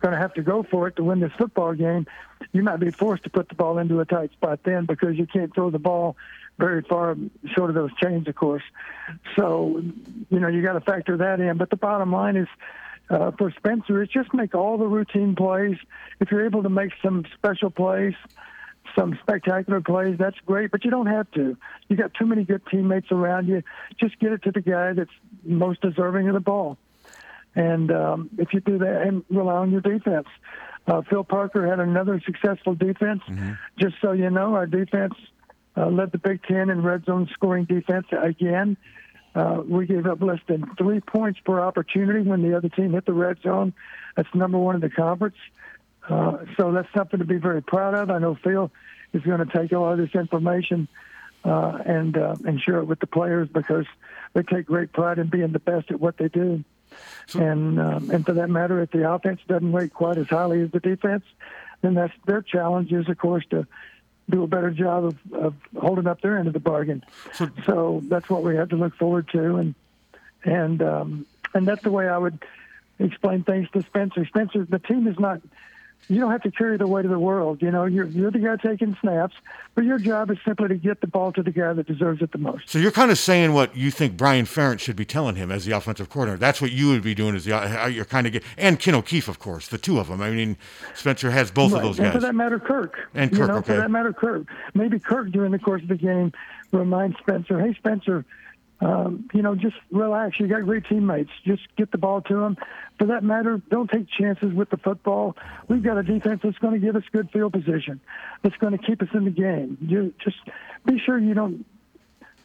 going 0.00 0.12
to 0.12 0.18
have 0.18 0.34
to 0.34 0.42
go 0.42 0.62
for 0.62 0.86
it 0.86 0.96
to 0.96 1.02
win 1.02 1.18
this 1.18 1.32
football 1.36 1.74
game, 1.74 2.06
you 2.52 2.62
might 2.62 2.78
be 2.78 2.90
forced 2.90 3.24
to 3.24 3.30
put 3.30 3.48
the 3.48 3.54
ball 3.56 3.78
into 3.78 3.98
a 3.98 4.04
tight 4.04 4.30
spot 4.32 4.60
then 4.64 4.86
because 4.86 5.16
you 5.16 5.26
can't 5.26 5.52
throw 5.52 5.70
the 5.70 5.78
ball 5.78 6.16
very 6.58 6.82
far 6.82 7.16
short 7.54 7.70
of 7.70 7.74
those 7.74 7.94
chains, 8.00 8.28
of 8.28 8.34
course. 8.34 8.62
So, 9.36 9.82
you 10.28 10.40
know, 10.40 10.48
you 10.48 10.62
got 10.62 10.74
to 10.74 10.80
factor 10.80 11.16
that 11.16 11.40
in. 11.40 11.56
But 11.56 11.70
the 11.70 11.76
bottom 11.76 12.12
line 12.12 12.36
is, 12.36 12.48
uh, 13.10 13.30
for 13.32 13.50
Spencer, 13.52 14.02
is 14.02 14.08
just 14.08 14.34
make 14.34 14.54
all 14.54 14.76
the 14.76 14.86
routine 14.86 15.34
plays. 15.34 15.76
If 16.20 16.30
you're 16.30 16.44
able 16.44 16.62
to 16.62 16.68
make 16.68 16.92
some 17.02 17.24
special 17.34 17.70
plays, 17.70 18.14
some 18.98 19.18
spectacular 19.22 19.80
plays, 19.80 20.16
that's 20.18 20.38
great, 20.46 20.70
but 20.70 20.84
you 20.84 20.90
don't 20.90 21.06
have 21.06 21.30
to. 21.32 21.56
You 21.88 21.96
got 21.96 22.12
too 22.14 22.26
many 22.26 22.44
good 22.44 22.62
teammates 22.70 23.12
around 23.12 23.46
you. 23.46 23.62
Just 23.98 24.18
get 24.18 24.32
it 24.32 24.42
to 24.42 24.52
the 24.52 24.60
guy 24.60 24.92
that's 24.92 25.10
most 25.44 25.80
deserving 25.80 26.28
of 26.28 26.34
the 26.34 26.40
ball. 26.40 26.76
And 27.54 27.90
um, 27.90 28.30
if 28.38 28.52
you 28.52 28.60
do 28.60 28.78
that, 28.78 29.02
and 29.02 29.24
rely 29.30 29.54
on 29.54 29.70
your 29.70 29.80
defense. 29.80 30.26
Uh, 30.86 31.02
Phil 31.02 31.24
Parker 31.24 31.66
had 31.66 31.80
another 31.80 32.20
successful 32.24 32.74
defense. 32.74 33.22
Mm-hmm. 33.28 33.52
Just 33.78 33.96
so 34.00 34.12
you 34.12 34.30
know, 34.30 34.54
our 34.54 34.66
defense 34.66 35.14
uh, 35.76 35.88
led 35.88 36.12
the 36.12 36.18
Big 36.18 36.42
Ten 36.44 36.70
in 36.70 36.82
red 36.82 37.04
zone 37.04 37.28
scoring 37.34 37.64
defense 37.64 38.06
again. 38.12 38.76
Uh, 39.34 39.62
we 39.66 39.86
gave 39.86 40.06
up 40.06 40.20
less 40.22 40.40
than 40.48 40.64
three 40.76 41.00
points 41.00 41.38
per 41.44 41.60
opportunity 41.60 42.26
when 42.28 42.42
the 42.42 42.56
other 42.56 42.68
team 42.68 42.92
hit 42.92 43.04
the 43.06 43.12
red 43.12 43.36
zone. 43.42 43.72
That's 44.16 44.28
number 44.34 44.58
one 44.58 44.74
in 44.76 44.80
the 44.80 44.90
conference. 44.90 45.36
Uh, 46.08 46.38
so 46.56 46.72
that's 46.72 46.92
something 46.94 47.18
to 47.18 47.26
be 47.26 47.36
very 47.36 47.62
proud 47.62 47.94
of. 47.94 48.10
I 48.10 48.18
know 48.18 48.34
Phil 48.34 48.70
is 49.12 49.22
going 49.22 49.46
to 49.46 49.52
take 49.52 49.72
all 49.72 49.92
of 49.92 49.98
this 49.98 50.14
information 50.14 50.88
uh, 51.44 51.78
and 51.84 52.16
uh, 52.16 52.36
and 52.44 52.60
share 52.60 52.78
it 52.78 52.84
with 52.84 53.00
the 53.00 53.06
players 53.06 53.48
because 53.48 53.86
they 54.32 54.42
take 54.42 54.66
great 54.66 54.92
pride 54.92 55.18
in 55.18 55.28
being 55.28 55.52
the 55.52 55.58
best 55.58 55.90
at 55.90 56.00
what 56.00 56.16
they 56.16 56.28
do. 56.28 56.64
and 57.34 57.80
um, 57.80 58.10
and 58.10 58.24
for 58.24 58.32
that 58.34 58.48
matter, 58.48 58.80
if 58.82 58.90
the 58.90 59.10
offense 59.10 59.40
doesn't 59.46 59.72
rate 59.72 59.92
quite 59.92 60.18
as 60.18 60.28
highly 60.28 60.62
as 60.62 60.70
the 60.70 60.80
defense, 60.80 61.24
then 61.82 61.94
that's 61.94 62.14
their 62.26 62.42
challenge 62.42 62.92
is, 62.92 63.08
of 63.08 63.18
course, 63.18 63.44
to 63.50 63.66
do 64.30 64.42
a 64.42 64.46
better 64.46 64.70
job 64.70 65.04
of, 65.04 65.32
of 65.32 65.54
holding 65.78 66.06
up 66.06 66.20
their 66.20 66.38
end 66.38 66.48
of 66.48 66.52
the 66.52 66.60
bargain. 66.60 67.02
So, 67.32 67.48
so 67.64 68.02
that's 68.04 68.28
what 68.28 68.42
we 68.42 68.56
have 68.56 68.70
to 68.70 68.76
look 68.76 68.94
forward 68.96 69.28
to, 69.32 69.56
and 69.56 69.74
and 70.44 70.82
um, 70.82 71.26
and 71.54 71.66
that's 71.66 71.82
the 71.82 71.90
way 71.90 72.08
I 72.08 72.18
would 72.18 72.42
explain 72.98 73.44
things 73.44 73.68
to 73.72 73.82
Spencer. 73.82 74.26
Spencer, 74.26 74.64
the 74.64 74.78
team 74.78 75.06
is 75.06 75.18
not 75.18 75.40
you 76.08 76.20
don't 76.20 76.30
have 76.30 76.42
to 76.42 76.50
carry 76.50 76.76
the 76.76 76.86
weight 76.86 77.04
of 77.04 77.10
the 77.10 77.18
world. 77.18 77.60
You 77.60 77.70
know, 77.70 77.84
you're 77.84 78.06
you're 78.06 78.30
the 78.30 78.38
guy 78.38 78.56
taking 78.56 78.96
snaps, 79.00 79.34
but 79.74 79.84
your 79.84 79.98
job 79.98 80.30
is 80.30 80.38
simply 80.44 80.68
to 80.68 80.74
get 80.76 81.00
the 81.00 81.06
ball 81.06 81.32
to 81.32 81.42
the 81.42 81.50
guy 81.50 81.72
that 81.74 81.86
deserves 81.86 82.22
it 82.22 82.32
the 82.32 82.38
most. 82.38 82.68
So 82.68 82.78
you're 82.78 82.90
kind 82.90 83.10
of 83.10 83.18
saying 83.18 83.52
what 83.52 83.76
you 83.76 83.90
think 83.90 84.16
Brian 84.16 84.46
Ferentz 84.46 84.80
should 84.80 84.96
be 84.96 85.04
telling 85.04 85.36
him 85.36 85.50
as 85.50 85.66
the 85.66 85.72
offensive 85.72 86.08
coordinator. 86.08 86.38
That's 86.38 86.62
what 86.62 86.72
you 86.72 86.88
would 86.88 87.02
be 87.02 87.14
doing 87.14 87.36
as 87.36 87.44
the 87.44 87.52
uh, 87.52 87.86
you're 87.86 88.06
kind 88.06 88.26
of 88.26 88.32
get, 88.32 88.42
and 88.56 88.80
Ken 88.80 88.94
O'Keefe, 88.94 89.28
of 89.28 89.38
course, 89.38 89.68
the 89.68 89.78
two 89.78 89.98
of 89.98 90.08
them. 90.08 90.22
I 90.22 90.30
mean, 90.30 90.56
Spencer 90.94 91.30
has 91.30 91.50
both 91.50 91.72
right. 91.72 91.78
of 91.78 91.84
those 91.84 91.98
and 91.98 92.06
guys. 92.06 92.14
for 92.14 92.20
that 92.20 92.34
matter, 92.34 92.58
Kirk. 92.58 92.98
And 93.14 93.30
you 93.32 93.46
know, 93.46 93.56
okay. 93.56 93.74
For 93.74 93.80
that 93.80 93.90
matter, 93.90 94.12
Kirk. 94.12 94.46
Maybe 94.74 94.98
Kirk 94.98 95.30
during 95.30 95.52
the 95.52 95.58
course 95.58 95.82
of 95.82 95.88
the 95.88 95.96
game 95.96 96.32
reminds 96.72 97.18
Spencer, 97.18 97.60
"Hey, 97.60 97.74
Spencer." 97.74 98.24
Um, 98.80 99.28
you 99.34 99.42
know, 99.42 99.56
just 99.56 99.74
relax. 99.90 100.38
You 100.38 100.46
got 100.46 100.64
great 100.64 100.84
teammates. 100.86 101.30
Just 101.44 101.62
get 101.76 101.90
the 101.90 101.98
ball 101.98 102.20
to 102.22 102.34
them. 102.34 102.56
For 102.98 103.06
that 103.06 103.24
matter, 103.24 103.60
don't 103.70 103.90
take 103.90 104.08
chances 104.08 104.52
with 104.52 104.70
the 104.70 104.76
football. 104.76 105.36
We've 105.66 105.82
got 105.82 105.98
a 105.98 106.02
defense 106.04 106.40
that's 106.44 106.58
going 106.58 106.74
to 106.74 106.78
give 106.78 106.94
us 106.94 107.02
good 107.12 107.28
field 107.32 107.52
position. 107.52 108.00
That's 108.42 108.56
going 108.56 108.78
to 108.78 108.82
keep 108.84 109.02
us 109.02 109.08
in 109.14 109.24
the 109.24 109.30
game. 109.32 109.78
You 109.80 110.14
just 110.22 110.36
be 110.84 110.98
sure 111.00 111.18
you 111.18 111.34
don't 111.34 111.66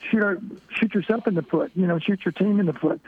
shoot 0.09 0.23
our, 0.23 0.39
shoot 0.69 0.93
yourself 0.95 1.27
in 1.27 1.35
the 1.35 1.43
foot. 1.43 1.71
You 1.75 1.85
know, 1.85 1.99
shoot 1.99 2.21
your 2.25 2.31
team 2.31 2.59
in 2.59 2.65
the 2.65 2.73
foot. 2.73 2.99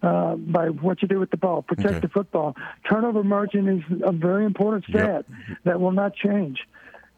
Uh, 0.00 0.36
by 0.36 0.68
what 0.68 1.02
you 1.02 1.08
do 1.08 1.18
with 1.18 1.32
the 1.32 1.36
ball, 1.36 1.60
protect 1.62 1.88
Okay. 1.90 1.98
the 1.98 2.08
football. 2.08 2.54
Turnover 2.88 3.24
margin 3.24 3.66
is 3.68 3.82
a 4.04 4.12
very 4.12 4.44
important 4.44 4.84
stat 4.84 5.26
that 5.64 5.80
will 5.80 5.90
not 5.90 6.14
change, 6.14 6.60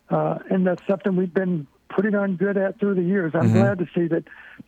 uh, 0.08 0.38
and 0.48 0.66
that's 0.66 0.82
something 0.86 1.14
we've 1.14 1.34
been 1.34 1.66
pretty 1.90 2.10
darn 2.10 2.36
good 2.36 2.56
at 2.56 2.78
through 2.80 2.94
the 2.94 3.02
years. 3.02 3.32
I'm 3.34 3.52
glad 3.52 3.78
to 3.78 3.86
see 3.94 4.06
that 4.06 4.24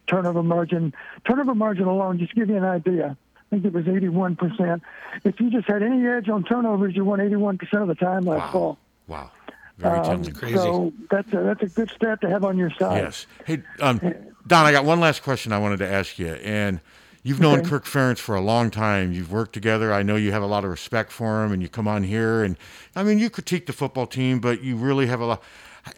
turnover 0.06 0.42
margin, 0.42 0.92
turnover 1.26 1.54
margin 1.54 1.86
alone, 1.86 2.18
just 2.18 2.30
to 2.30 2.36
give 2.36 2.50
you 2.50 2.56
an 2.56 2.64
idea. 2.64 3.16
I 3.36 3.44
think 3.56 3.64
it 3.64 3.72
was 3.72 3.84
81%. 3.84 4.80
If 5.24 5.40
you 5.40 5.50
just 5.50 5.66
had 5.68 5.82
any 5.82 6.06
edge 6.06 6.28
on 6.28 6.42
turnovers, 6.44 6.94
you 6.96 7.04
won 7.04 7.20
81% 7.20 7.60
of 7.82 7.88
the 7.88 7.94
time 7.94 8.24
last 8.24 8.52
fall. 8.52 8.78
wow, 9.06 9.30
very 9.78 9.98
Um, 9.98 10.04
telling. 10.04 10.32
crazy. 10.34 10.54
So 10.56 10.92
that's 11.10 11.32
a, 11.32 11.42
that's 11.42 11.62
a 11.62 11.66
good 11.68 11.90
stat 11.90 12.20
to 12.22 12.28
have 12.30 12.44
on 12.44 12.58
your 12.58 12.70
side. 12.70 13.02
Yes. 13.02 13.26
Hey, 13.46 13.62
um, 13.80 13.98
Don, 14.46 14.66
I 14.66 14.72
got 14.72 14.84
one 14.84 15.00
last 15.00 15.22
question 15.22 15.52
I 15.52 15.58
wanted 15.58 15.78
to 15.78 15.88
ask 15.90 16.18
you. 16.18 16.28
And 16.28 16.80
you've 17.22 17.40
known 17.40 17.60
Okay. 17.60 17.68
Kirk 17.68 17.84
Ferentz 17.84 18.18
for 18.18 18.34
a 18.34 18.40
long 18.40 18.70
time. 18.70 19.12
You've 19.12 19.30
worked 19.30 19.52
together. 19.52 19.92
I 19.92 20.02
know 20.02 20.16
you 20.16 20.32
have 20.32 20.42
a 20.42 20.46
lot 20.46 20.64
of 20.64 20.70
respect 20.70 21.12
for 21.12 21.44
him, 21.44 21.52
and 21.52 21.62
you 21.62 21.68
come 21.68 21.86
on 21.86 22.02
here. 22.04 22.42
And 22.42 22.56
I 22.96 23.04
mean, 23.04 23.18
you 23.18 23.28
critique 23.30 23.66
the 23.66 23.72
football 23.72 24.06
team, 24.06 24.40
but 24.40 24.62
you 24.62 24.76
really 24.76 25.06
have 25.06 25.20
a 25.20 25.26
lot. 25.26 25.42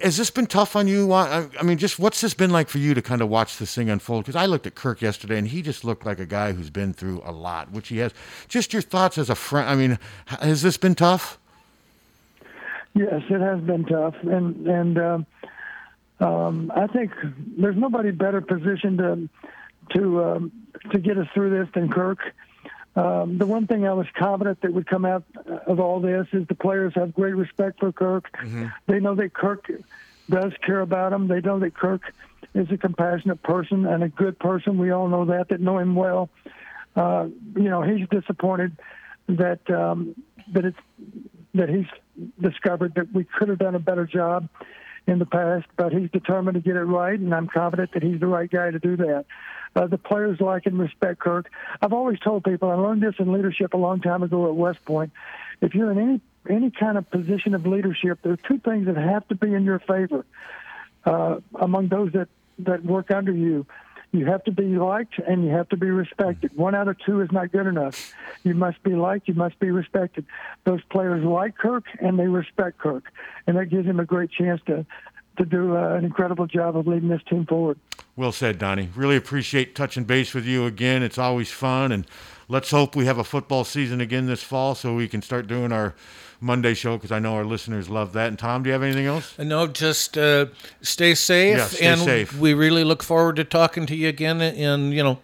Has 0.01 0.17
this 0.17 0.31
been 0.31 0.47
tough 0.47 0.77
on 0.77 0.89
you? 0.89 1.13
I 1.13 1.49
mean, 1.63 1.77
just 1.77 1.99
what's 1.99 2.23
this 2.23 2.33
been 2.33 2.51
like 2.51 2.69
for 2.69 2.79
you 2.79 2.95
to 2.95 3.03
kind 3.03 3.21
of 3.21 3.29
watch 3.29 3.59
this 3.59 3.75
thing 3.75 3.91
unfold? 3.91 4.25
Because 4.25 4.37
I 4.37 4.47
looked 4.47 4.67
at 4.67 4.75
Kirk 4.75 5.03
yesterday, 5.03 5.37
and 5.37 5.47
he 5.47 5.61
just 5.61 5.85
looked 5.85 6.07
like 6.07 6.19
a 6.19 6.27
guy 6.27 6.53
who's 6.53 6.71
been 6.71 6.95
through 6.95 7.21
a 7.25 7.33
lot, 7.33 7.71
which 7.71 7.89
he 7.89 7.99
has. 7.99 8.13
Just 8.49 8.73
your 8.73 8.81
thoughts 8.81 9.19
as 9.19 9.29
a 9.29 9.35
friend. 9.35 9.69
I 9.69 9.75
mean, 9.75 9.99
has 10.27 10.63
this 10.63 10.79
been 10.79 10.95
tough? 10.95 11.39
Yes, 12.95 13.23
it 13.29 13.41
has 13.41 13.61
been 13.61 13.85
tough, 13.85 14.15
and 14.23 14.67
and 14.67 14.99
um, 14.99 15.27
um, 16.21 16.73
I 16.75 16.87
think 16.87 17.13
there's 17.59 17.77
nobody 17.77 18.11
better 18.11 18.41
positioned 18.41 18.99
to 18.99 19.29
to 19.99 20.25
um, 20.25 20.53
to 20.93 20.99
get 20.99 21.19
us 21.19 21.27
through 21.35 21.51
this 21.51 21.69
than 21.75 21.91
Kirk. 21.91 22.21
Um, 22.97 23.39
the 23.39 23.47
one 23.47 23.67
thing 23.67 23.87
I 23.87 23.93
was 23.93 24.07
confident 24.17 24.61
that 24.61 24.73
would 24.73 24.87
come 24.87 25.05
out 25.05 25.25
of 25.67 25.81
all 25.81 26.01
this 26.01 26.27
is 26.33 26.47
the 26.47 26.55
players 26.55 26.93
have 26.95 27.13
great 27.15 27.35
respect 27.35 27.81
for 27.81 27.91
Kirk. 27.93 28.27
They 28.87 29.01
know 29.01 29.15
that 29.17 29.35
Kirk 29.35 29.71
does 30.31 30.53
care 30.65 30.81
about 30.81 31.11
them. 31.11 31.27
They 31.27 31.41
know 31.41 31.59
that 31.59 31.75
Kirk 31.75 32.03
is 32.55 32.71
a 32.71 32.77
compassionate 32.77 33.43
person 33.43 33.85
and 33.85 34.05
a 34.05 34.09
good 34.09 34.39
person. 34.39 34.79
We 34.79 34.91
all 34.93 35.09
know 35.09 35.25
that, 35.25 35.49
that 35.49 35.61
know 35.61 35.79
him 35.79 35.97
well. 35.97 36.31
Uh, 36.95 37.27
you 37.57 37.69
know, 37.69 37.83
he's 37.83 38.09
disappointed 38.09 38.77
that 39.29 39.69
um, 39.71 40.15
that 40.53 40.65
it's 40.65 40.79
that 41.55 41.69
he's 41.69 41.87
discovered 42.41 42.95
that 42.95 43.13
we 43.13 43.25
could 43.25 43.49
have 43.49 43.59
done 43.59 43.75
a 43.75 43.81
better 43.81 44.07
job 44.07 44.49
in 45.07 45.19
the 45.19 45.27
past, 45.27 45.67
but 45.77 45.93
he's 45.93 46.11
determined 46.11 46.55
to 46.55 46.61
get 46.61 46.77
it 46.77 46.85
right, 46.85 47.19
and 47.19 47.35
I'm 47.35 47.49
confident 47.49 47.93
that 47.93 48.03
he's 48.03 48.21
the 48.21 48.27
right 48.27 48.51
guy 48.51 48.71
to 48.71 48.79
do 48.79 48.97
that. 48.97 49.27
Uh, 49.77 49.87
the 49.87 49.99
players 49.99 50.41
like 50.41 50.67
and 50.67 50.79
respect 50.79 51.19
Kirk. 51.19 51.51
I've 51.83 51.93
always 51.93 52.19
told 52.21 52.45
people, 52.45 52.71
I 52.71 52.75
learned 52.75 53.03
this 53.03 53.15
in 53.19 53.33
leadership 53.33 53.75
a 53.75 53.77
long 53.77 54.01
time 54.01 54.23
ago 54.23 54.49
at 54.49 54.55
West 54.55 54.85
Point. 54.85 55.13
If 55.61 55.75
you're 55.75 55.91
in 55.91 55.99
any 55.99 56.21
any 56.49 56.71
kind 56.71 56.99
of 56.99 57.11
position 57.11 57.55
of 57.55 57.67
leadership, 57.67 58.19
there 58.23 58.33
are 58.33 58.39
two 58.49 58.59
things 58.59 58.87
that 58.87 58.97
have 58.97 59.27
to 59.29 59.35
be 59.35 59.55
in 59.55 59.65
your 59.65 59.79
favor 59.79 60.27
uh, 61.07 61.37
among 61.55 61.89
those 61.89 62.13
that, 62.13 62.29
that 62.59 62.85
work 62.85 63.11
under 63.11 63.33
you. 63.33 63.67
You 64.15 64.27
have 64.27 64.45
to 64.45 64.53
be 64.53 64.77
liked 64.77 65.19
and 65.27 65.45
you 65.45 65.51
have 65.51 65.69
to 65.71 65.77
be 65.77 65.91
respected. 65.91 66.57
One 66.57 66.77
out 66.77 66.87
of 66.87 66.97
two 67.05 67.21
is 67.21 67.33
not 67.33 67.51
good 67.51 67.67
enough. 67.67 68.15
You 68.45 68.55
must 68.55 68.81
be 68.85 68.95
liked, 68.95 69.27
you 69.27 69.35
must 69.35 69.59
be 69.59 69.73
respected. 69.73 70.25
Those 70.63 70.85
players 70.85 71.25
like 71.25 71.59
Kirk 71.59 71.83
and 71.99 72.17
they 72.17 72.29
respect 72.29 72.79
Kirk, 72.79 73.11
and 73.49 73.57
that 73.57 73.71
gives 73.71 73.89
him 73.89 73.99
a 73.99 74.05
great 74.05 74.31
chance 74.31 74.61
to 74.67 74.87
to 75.37 75.45
do 75.45 75.77
uh, 75.77 75.97
an 75.97 76.05
incredible 76.05 76.47
job 76.47 76.77
of 76.77 76.87
leading 76.87 77.09
this 77.09 77.23
team 77.29 77.45
forward. 77.45 77.77
Well 78.15 78.31
said, 78.31 78.61
Donnie. 78.61 78.89
Really 78.95 79.17
appreciate 79.17 79.75
touching 79.75 80.05
base 80.05 80.33
with 80.33 80.47
you 80.47 80.65
again. 80.65 81.03
It's 81.03 81.19
always 81.19 81.51
fun, 81.51 81.91
and 81.91 82.07
let's 82.47 82.71
hope 82.71 82.95
we 82.95 83.07
have 83.07 83.19
a 83.19 83.25
football 83.25 83.65
season 83.65 84.01
again 84.01 84.27
this 84.27 84.45
fall 84.45 84.77
so 84.77 84.95
we 84.95 85.09
can 85.09 85.23
start 85.23 85.49
doing 85.49 85.73
our 85.73 85.97
Monday 86.41 86.75
show 86.75 86.97
because 86.97 87.13
I 87.13 87.19
know 87.19 87.35
our 87.35 87.45
listeners 87.45 87.89
love 87.89 88.13
that. 88.15 88.29
And 88.29 88.39
Tom, 88.39 88.63
do 88.63 88.69
you 88.69 88.73
have 88.73 88.83
anything 88.83 89.07
else? 89.07 89.39
No, 89.39 89.67
just 89.67 90.17
uh, 90.19 90.47
stay 90.83 91.15
safe, 91.15 91.57
Yeah, 91.59 91.67
stay 91.67 91.87
and 91.87 92.01
safe. 92.01 92.39
we 92.39 92.55
really 92.55 92.85
look 92.85 93.03
forward 93.03 93.37
to 93.37 93.45
talking 93.45 93.87
to 93.87 93.97
you 93.97 94.09
again 94.09 94.41
in 94.41 94.93
you 94.93 95.03
know 95.03 95.19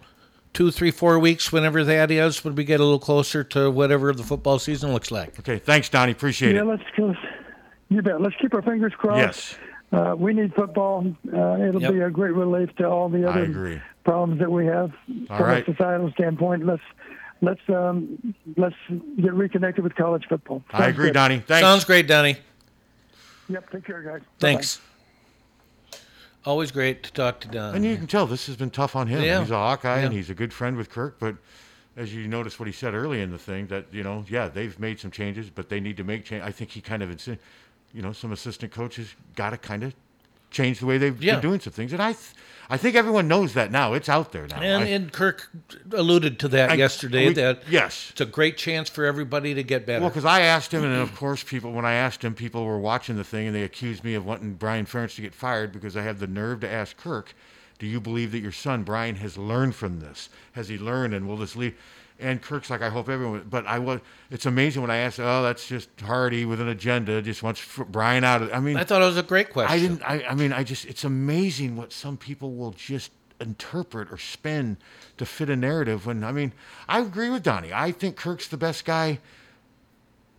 two, 0.53 0.69
three, 0.71 0.91
four 0.91 1.17
weeks, 1.19 1.51
whenever 1.51 1.83
that 1.83 2.11
is, 2.11 2.43
when 2.43 2.55
we 2.55 2.63
get 2.65 2.79
a 2.79 2.83
little 2.83 2.99
closer 2.99 3.43
to 3.43 3.71
whatever 3.71 4.11
the 4.13 4.23
football 4.23 4.59
season 4.59 4.91
looks 4.91 5.09
like. 5.11 5.39
Okay, 5.39 5.57
thanks, 5.59 5.87
Donnie. 5.89 6.11
Appreciate 6.11 6.55
yeah, 6.55 6.61
it. 6.61 6.65
let's, 6.65 6.83
let's 6.97 7.19
you 7.89 8.01
bet. 8.01 8.19
Let's 8.21 8.35
keep 8.41 8.53
our 8.53 8.61
fingers 8.61 8.93
crossed. 8.97 9.17
Yes, 9.17 9.55
Uh, 9.93 10.15
we 10.17 10.33
need 10.33 10.53
football. 10.55 11.05
Uh, 11.33 11.57
it'll 11.67 11.81
Yep. 11.81 11.93
be 11.93 11.99
a 12.01 12.09
great 12.09 12.33
relief 12.33 12.69
to 12.77 12.85
all 12.87 13.07
the 13.09 13.27
other 13.29 13.81
problems 14.03 14.39
that 14.39 14.49
we 14.51 14.65
have 14.65 14.91
All 15.29 15.37
from 15.37 15.45
right. 15.45 15.67
a 15.67 15.71
societal 15.71 16.11
standpoint. 16.13 16.65
Let's 16.65 16.81
let's 17.41 17.61
um, 17.69 18.33
let's 18.57 18.75
get 19.21 19.33
reconnected 19.33 19.83
with 19.83 19.95
college 19.95 20.25
football. 20.27 20.63
I 20.71 20.87
agree, 20.87 21.07
good. 21.07 21.13
Donnie. 21.13 21.39
Thanks. 21.39 21.61
Sounds 21.61 21.83
great, 21.85 22.07
Donnie. 22.07 22.37
Yep. 23.49 23.69
Take 23.71 23.85
care, 23.85 24.01
guys. 24.01 24.19
Bye-bye. 24.19 24.25
Thanks. 24.39 24.79
Always 26.45 26.71
great 26.71 27.03
to 27.03 27.11
talk 27.13 27.39
to 27.41 27.47
Don. 27.47 27.75
And 27.75 27.85
you 27.85 27.95
can 27.97 28.07
tell 28.07 28.25
this 28.25 28.47
has 28.47 28.55
been 28.55 28.71
tough 28.71 28.95
on 28.95 29.07
him. 29.07 29.21
Yeah. 29.21 29.41
He's 29.41 29.51
a 29.51 29.55
Hawkeye 29.55 29.99
and 29.99 30.11
he's 30.13 30.29
a 30.29 30.33
good 30.33 30.51
friend 30.51 30.75
with 30.75 30.89
Kirk, 30.89 31.17
but 31.19 31.35
as 31.97 32.15
you 32.15 32.27
notice 32.27 32.59
what 32.59 32.65
he 32.67 32.71
said 32.71 32.93
early 32.95 33.21
in 33.21 33.29
the 33.31 33.37
thing, 33.37 33.67
that 33.67 33.85
you 33.91 34.01
know, 34.01 34.25
yeah, 34.27 34.47
they've 34.47 34.77
made 34.79 34.99
some 34.99 35.11
changes, 35.11 35.49
but 35.51 35.69
they 35.69 35.79
need 35.79 35.97
to 35.97 36.03
make 36.03 36.25
change. 36.25 36.41
I 36.43 36.51
think 36.51 36.71
he 36.71 36.81
kind 36.81 37.03
of, 37.03 37.09
insi- 37.09 37.37
you 37.93 38.01
know, 38.01 38.11
some 38.11 38.31
assistant 38.31 38.71
coaches 38.71 39.13
got 39.35 39.51
to 39.51 39.57
kind 39.57 39.83
of 39.83 39.93
change 40.49 40.79
the 40.79 40.85
way 40.87 40.97
they've 40.97 41.21
Yeah. 41.21 41.33
been 41.35 41.41
doing 41.41 41.59
some 41.59 41.73
things, 41.73 41.93
and 41.93 42.01
I, 42.01 42.13
th- 42.13 42.33
I 42.71 42.77
think 42.77 42.95
everyone 42.95 43.27
knows 43.27 43.53
that 43.55 43.69
now. 43.69 43.93
It's 43.93 44.07
out 44.07 44.31
there 44.31 44.47
now. 44.47 44.61
and, 44.61 44.83
I- 44.83 44.87
and 44.87 45.11
Kirk 45.11 45.49
alluded 45.91 46.39
to 46.39 46.47
that 46.47 46.71
I- 46.71 46.75
yesterday 46.75 47.27
we- 47.27 47.33
that 47.33 47.63
yes. 47.69 48.07
it's 48.11 48.21
a 48.21 48.25
great 48.25 48.57
chance 48.57 48.89
for 48.89 49.03
everybody 49.03 49.53
to 49.53 49.61
get 49.61 49.85
better. 49.85 49.99
Well, 49.99 50.09
because 50.09 50.23
I 50.25 50.41
asked 50.41 50.73
him, 50.73 50.83
and 50.85 50.95
of 50.95 51.13
course, 51.13 51.43
people 51.43 51.73
when 51.73 51.83
I 51.85 51.93
asked 51.93 52.23
him, 52.23 52.33
people 52.33 52.63
were 52.65 52.79
watching 52.79 53.17
the 53.17 53.25
thing, 53.25 53.47
and 53.47 53.55
they 53.55 53.63
accused 53.63 54.03
me 54.05 54.13
of 54.13 54.25
wanting 54.25 54.53
Brian 54.53 54.85
Ferentz 54.85 55.15
to 55.15 55.21
get 55.21 55.33
fired 55.35 55.73
because 55.73 55.97
I 55.97 56.01
had 56.01 56.19
the 56.19 56.27
nerve 56.27 56.61
to 56.61 56.71
ask 56.71 56.95
Kirk, 56.95 57.33
"Do 57.77 57.85
you 57.85 57.99
believe 57.99 58.31
that 58.31 58.39
your 58.39 58.53
son 58.53 58.83
Brian 58.83 59.15
has 59.17 59.37
learned 59.37 59.75
from 59.75 59.99
this? 59.99 60.29
Has 60.53 60.69
he 60.69 60.77
learned, 60.77 61.13
and 61.13 61.27
will 61.27 61.37
this 61.37 61.57
lead?" 61.57 61.75
And 62.21 62.41
Kirk's 62.41 62.69
like, 62.69 62.81
"I 62.81 62.89
hope 62.89 63.09
everyone." 63.09 63.45
But 63.49 63.65
I 63.65 63.79
was. 63.79 63.99
It's 64.29 64.45
amazing 64.45 64.81
when 64.83 64.91
I 64.91 64.97
asked, 64.97 65.19
"Oh, 65.19 65.41
that's 65.41 65.67
just 65.67 65.89
Hardy 66.01 66.45
with 66.45 66.61
an 66.61 66.67
agenda, 66.67 67.21
just 67.21 67.41
wants 67.43 67.61
Brian 67.89 68.23
out." 68.23 68.41
of 68.43 68.53
I 68.53 68.59
mean, 68.59 68.77
I 68.77 68.83
thought 68.83 69.01
it 69.01 69.05
was 69.05 69.17
a 69.17 69.23
great 69.23 69.49
question. 69.49 69.75
I 69.75 69.79
didn't. 69.79 70.01
I, 70.03 70.23
I 70.29 70.35
mean, 70.35 70.53
I 70.53 70.63
just. 70.63 70.85
It's 70.85 71.03
amazing 71.03 71.75
what 71.75 71.91
some 71.91 72.17
people 72.17 72.53
will 72.53 72.71
just 72.71 73.11
interpret 73.39 74.11
or 74.11 74.17
spin 74.19 74.77
to 75.17 75.25
fit 75.25 75.49
a 75.49 75.55
narrative. 75.55 76.05
When 76.05 76.23
I 76.23 76.31
mean, 76.31 76.53
I 76.87 76.99
agree 76.99 77.29
with 77.29 77.41
Donnie. 77.43 77.73
I 77.73 77.91
think 77.91 78.15
Kirk's 78.15 78.47
the 78.47 78.57
best 78.57 78.85
guy 78.85 79.19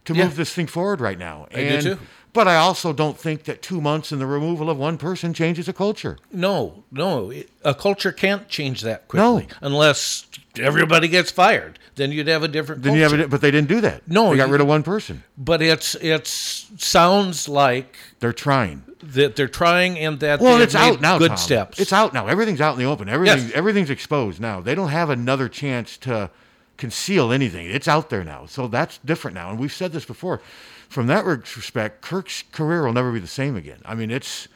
to 0.04 0.14
Yeah. 0.14 0.24
move 0.24 0.36
this 0.36 0.52
thing 0.54 0.66
forward 0.66 1.00
right 1.00 1.18
now. 1.18 1.46
I 1.54 1.62
do 1.68 1.82
too. 1.82 1.98
But 2.32 2.48
I 2.48 2.56
also 2.56 2.92
don't 2.94 3.18
think 3.18 3.44
that 3.44 3.60
two 3.60 3.80
months 3.80 4.10
and 4.10 4.20
the 4.20 4.26
removal 4.26 4.70
of 4.70 4.78
one 4.78 4.96
person 4.96 5.34
changes 5.34 5.68
a 5.68 5.72
culture. 5.74 6.16
No, 6.32 6.82
no. 6.90 7.30
A 7.62 7.74
culture 7.74 8.10
can't 8.10 8.48
change 8.48 8.80
that 8.82 9.06
quickly 9.06 9.48
No. 9.50 9.56
unless 9.60 10.26
everybody 10.58 11.08
gets 11.08 11.30
fired. 11.30 11.78
Then 11.94 12.10
you'd 12.12 12.26
have 12.28 12.42
a 12.42 12.48
different 12.48 12.82
Then 12.82 12.92
culture. 12.92 12.98
you 12.98 13.02
have 13.18 13.20
it, 13.26 13.30
but 13.30 13.40
they 13.40 13.50
didn't 13.50 13.68
do 13.68 13.80
that. 13.82 14.06
No, 14.08 14.30
they 14.30 14.36
got 14.36 14.46
you- 14.46 14.52
rid 14.52 14.60
of 14.60 14.66
one 14.66 14.82
person. 14.82 15.22
but 15.36 15.60
it's 15.62 15.94
it's 15.96 16.66
sounds 16.78 17.48
like 17.48 17.96
They're 18.20 18.32
trying. 18.32 18.82
that 19.02 19.36
they're 19.36 19.48
trying 19.48 19.98
and 19.98 20.20
that 20.20 20.40
Well, 20.40 20.60
it's 20.60 20.74
out 20.74 21.00
now. 21.00 21.18
Good 21.18 21.28
Tom. 21.28 21.36
steps. 21.36 21.80
It's 21.80 21.92
out 21.92 22.12
now. 22.14 22.26
Everything's 22.28 22.60
out 22.60 22.72
in 22.74 22.78
the 22.78 22.84
open. 22.86 23.08
Everything, 23.08 23.38
Yes. 23.48 23.52
everything's 23.54 23.90
exposed 23.90 24.40
now. 24.40 24.60
They 24.60 24.74
don't 24.74 24.88
have 24.90 25.10
another 25.10 25.48
chance 25.48 25.96
to 25.98 26.30
conceal 26.76 27.32
anything. 27.32 27.66
It's 27.66 27.86
out 27.88 28.10
there 28.10 28.24
now. 28.24 28.46
So 28.46 28.66
that's 28.68 28.98
different 29.04 29.34
now. 29.34 29.50
And 29.50 29.58
we've 29.58 29.72
said 29.72 29.92
this 29.92 30.04
before. 30.04 30.40
From 30.88 31.06
that 31.06 31.24
respect, 31.24 32.02
Kirk's 32.02 32.44
career 32.52 32.84
will 32.84 32.92
never 32.92 33.12
be 33.12 33.18
the 33.20 33.26
same 33.26 33.56
again. 33.56 33.78
I 33.84 33.94
mean, 33.94 34.10
it's, 34.10 34.48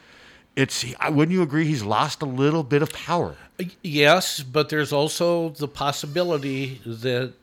it's. 0.57 0.83
Wouldn't 1.09 1.31
you 1.31 1.41
agree? 1.41 1.65
He's 1.65 1.83
lost 1.83 2.21
a 2.21 2.25
little 2.25 2.63
bit 2.63 2.81
of 2.81 2.91
power. 2.91 3.35
Yes, 3.83 4.41
but 4.43 4.69
there's 4.69 4.91
also 4.91 5.49
the 5.49 5.67
possibility 5.67 6.81
that 6.85 7.33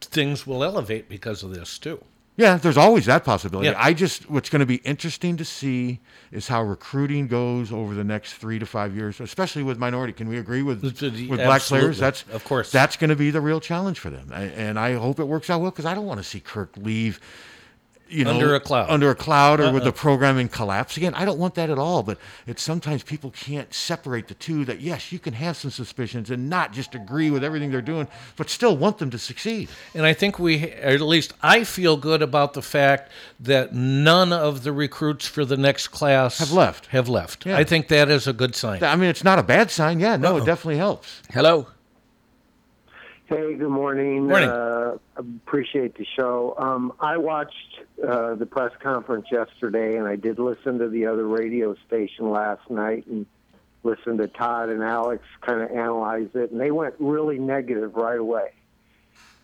things 0.00 0.46
will 0.46 0.62
elevate 0.62 1.08
because 1.08 1.42
of 1.42 1.54
this 1.54 1.78
too. 1.78 2.02
Yeah, 2.36 2.56
there's 2.56 2.78
always 2.78 3.04
that 3.06 3.24
possibility. 3.24 3.68
Yeah. 3.68 3.74
I 3.78 3.92
just 3.92 4.30
what's 4.30 4.48
going 4.48 4.60
to 4.60 4.66
be 4.66 4.76
interesting 4.76 5.36
to 5.36 5.44
see 5.44 6.00
is 6.30 6.48
how 6.48 6.62
recruiting 6.62 7.28
goes 7.28 7.70
over 7.70 7.94
the 7.94 8.04
next 8.04 8.34
three 8.34 8.58
to 8.58 8.64
five 8.64 8.96
years, 8.96 9.20
especially 9.20 9.62
with 9.62 9.78
minority. 9.78 10.14
Can 10.14 10.28
we 10.28 10.38
agree 10.38 10.62
with 10.62 10.82
with 10.82 10.94
Absolutely. 10.94 11.36
black 11.36 11.60
players? 11.62 11.98
That's 11.98 12.24
Of 12.32 12.42
course. 12.44 12.72
That's 12.72 12.96
going 12.96 13.10
to 13.10 13.16
be 13.16 13.30
the 13.30 13.40
real 13.42 13.60
challenge 13.60 13.98
for 13.98 14.08
them, 14.08 14.28
I- 14.32 14.44
and 14.44 14.78
I 14.78 14.94
hope 14.94 15.20
it 15.20 15.24
works 15.24 15.50
out 15.50 15.60
well 15.60 15.70
because 15.70 15.84
I 15.84 15.94
don't 15.94 16.06
want 16.06 16.18
to 16.20 16.24
see 16.24 16.40
Kirk 16.40 16.70
leave. 16.76 17.20
You 18.12 18.24
know, 18.24 18.32
Under 18.32 18.54
a 18.54 18.60
cloud. 18.60 18.88
Uh-uh. 18.88 18.94
under 18.94 19.10
a 19.10 19.14
cloud, 19.14 19.60
or 19.60 19.72
with 19.72 19.82
uh-uh. 19.82 19.90
the 19.90 19.92
programming 19.92 20.48
collapse 20.48 20.96
again. 20.96 21.14
I 21.14 21.24
don't 21.24 21.38
want 21.38 21.54
that 21.54 21.70
at 21.70 21.78
all. 21.78 22.02
But 22.02 22.18
it's 22.46 22.62
sometimes 22.62 23.02
people 23.02 23.30
can't 23.30 23.72
separate 23.72 24.28
the 24.28 24.34
two. 24.34 24.64
That 24.66 24.80
yes, 24.80 25.12
you 25.12 25.18
can 25.18 25.34
have 25.34 25.56
some 25.56 25.70
suspicions 25.70 26.30
and 26.30 26.50
not 26.50 26.72
just 26.72 26.94
agree 26.94 27.30
with 27.30 27.42
everything 27.42 27.70
they're 27.70 27.80
doing, 27.80 28.06
but 28.36 28.50
still 28.50 28.76
want 28.76 28.98
them 28.98 29.10
to 29.10 29.18
succeed. 29.18 29.68
And 29.94 30.04
I 30.04 30.12
think 30.12 30.38
we, 30.38 30.64
or 30.72 30.88
at 30.88 31.00
least 31.00 31.32
I 31.42 31.64
feel 31.64 31.96
good 31.96 32.22
about 32.22 32.52
the 32.52 32.62
fact 32.62 33.10
that 33.40 33.74
none 33.74 34.32
of 34.32 34.62
the 34.62 34.72
recruits 34.72 35.26
for 35.26 35.44
the 35.44 35.56
next 35.56 35.88
class 35.88 36.38
Have 36.38 36.52
left. 36.52 36.86
Have 36.88 37.08
left. 37.08 37.46
Yeah. 37.46 37.56
I 37.56 37.64
think 37.64 37.88
that 37.88 38.10
is 38.10 38.26
a 38.26 38.32
good 38.32 38.54
sign. 38.54 38.82
I 38.82 38.96
mean, 38.96 39.08
it's 39.08 39.24
not 39.24 39.38
a 39.38 39.42
bad 39.42 39.70
sign. 39.70 40.00
Yeah, 40.00 40.16
no, 40.16 40.34
Uh-uh. 40.36 40.42
it 40.42 40.46
definitely 40.46 40.76
helps. 40.78 41.22
Hello. 41.32 41.66
Hey, 43.32 43.54
good 43.54 43.70
morning. 43.70 44.28
Morning. 44.28 44.50
Uh, 44.50 44.98
appreciate 45.16 45.96
the 45.96 46.04
show. 46.04 46.54
Um, 46.58 46.92
I 47.00 47.16
watched 47.16 47.80
uh, 48.06 48.34
the 48.34 48.44
press 48.44 48.72
conference 48.82 49.24
yesterday, 49.32 49.96
and 49.96 50.06
I 50.06 50.16
did 50.16 50.38
listen 50.38 50.78
to 50.80 50.90
the 50.90 51.06
other 51.06 51.26
radio 51.26 51.74
station 51.86 52.30
last 52.30 52.68
night 52.68 53.06
and 53.06 53.24
listened 53.84 54.18
to 54.18 54.28
Todd 54.28 54.68
and 54.68 54.82
Alex 54.82 55.24
kind 55.40 55.62
of 55.62 55.70
analyze 55.70 56.28
it, 56.34 56.50
and 56.50 56.60
they 56.60 56.70
went 56.70 56.94
really 56.98 57.38
negative 57.38 57.94
right 57.94 58.18
away. 58.18 58.50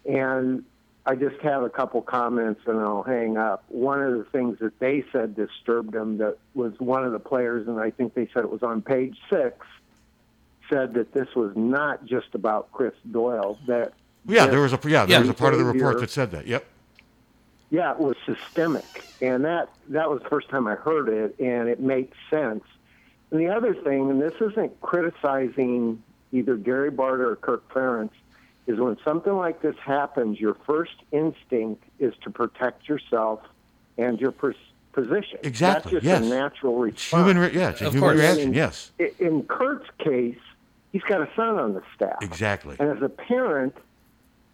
And 0.04 0.64
I 1.06 1.14
just 1.14 1.40
have 1.40 1.62
a 1.62 1.70
couple 1.70 2.02
comments, 2.02 2.60
and 2.66 2.78
I'll 2.78 3.02
hang 3.02 3.38
up. 3.38 3.64
One 3.68 4.02
of 4.02 4.18
the 4.18 4.24
things 4.24 4.58
that 4.60 4.78
they 4.80 5.02
said 5.12 5.34
disturbed 5.34 5.92
them 5.92 6.18
that 6.18 6.36
was 6.52 6.74
one 6.78 7.06
of 7.06 7.12
the 7.12 7.18
players, 7.18 7.66
and 7.66 7.80
I 7.80 7.90
think 7.90 8.12
they 8.12 8.28
said 8.34 8.44
it 8.44 8.50
was 8.50 8.62
on 8.62 8.82
page 8.82 9.16
six 9.30 9.56
said 10.68 10.94
that 10.94 11.12
this 11.12 11.34
was 11.34 11.52
not 11.56 12.04
just 12.04 12.34
about 12.34 12.70
Chris 12.72 12.94
Doyle. 13.10 13.58
That 13.66 13.92
Yeah, 14.26 14.46
there 14.46 14.60
was 14.60 14.72
a 14.72 14.78
yeah, 14.84 15.04
there 15.06 15.14
Yeah. 15.16 15.20
was 15.20 15.28
a 15.28 15.34
part 15.34 15.52
of 15.54 15.58
the 15.60 15.64
report 15.64 16.00
that 16.00 16.10
said 16.10 16.30
that. 16.32 16.46
Yep. 16.46 16.64
yeah, 17.70 17.92
it 17.92 17.98
was 18.00 18.16
systemic, 18.24 18.84
and 19.20 19.44
that 19.44 19.68
that 19.88 20.08
was 20.10 20.22
the 20.22 20.28
first 20.28 20.48
time 20.48 20.66
I 20.66 20.74
heard 20.74 21.08
it, 21.08 21.38
and 21.38 21.68
it 21.68 21.80
makes 21.80 22.16
sense. 22.30 22.64
And 23.30 23.40
the 23.40 23.48
other 23.48 23.74
thing, 23.74 24.10
and 24.10 24.20
this 24.20 24.34
isn't 24.40 24.80
criticizing 24.80 26.02
either 26.32 26.56
Gary 26.56 26.90
Barta 26.90 27.20
or 27.20 27.36
Kirk 27.36 27.68
Ferentz, 27.72 28.10
is 28.66 28.78
when 28.78 28.96
something 29.04 29.34
like 29.34 29.60
this 29.62 29.76
happens, 29.82 30.40
your 30.40 30.54
first 30.66 30.94
instinct 31.12 31.84
is 31.98 32.14
to 32.22 32.30
protect 32.30 32.88
yourself 32.88 33.40
and 33.98 34.20
your 34.20 34.30
pers- 34.32 34.56
position. 34.92 35.38
Exactly, 35.42 35.92
That's 35.92 36.04
just 36.04 36.22
yes. 36.22 36.26
a 36.26 36.28
natural 36.34 36.84
It's 36.84 37.02
human. 37.10 37.38
Re- 37.38 37.50
yeah, 37.52 37.70
it's 37.70 37.80
a 37.82 37.86
Of 37.86 37.92
human 37.94 38.10
course. 38.10 38.20
reaction. 38.20 38.52
Yes, 38.54 38.92
I- 39.00 39.12
In 39.18 39.42
Kirk's 39.44 39.88
case, 39.98 40.38
he's 41.00 41.08
got 41.08 41.20
a 41.20 41.28
son 41.36 41.58
on 41.58 41.74
the 41.74 41.82
staff. 41.94 42.18
exactly. 42.20 42.76
And 42.78 42.96
as 42.96 43.02
a 43.02 43.08
parent, 43.08 43.76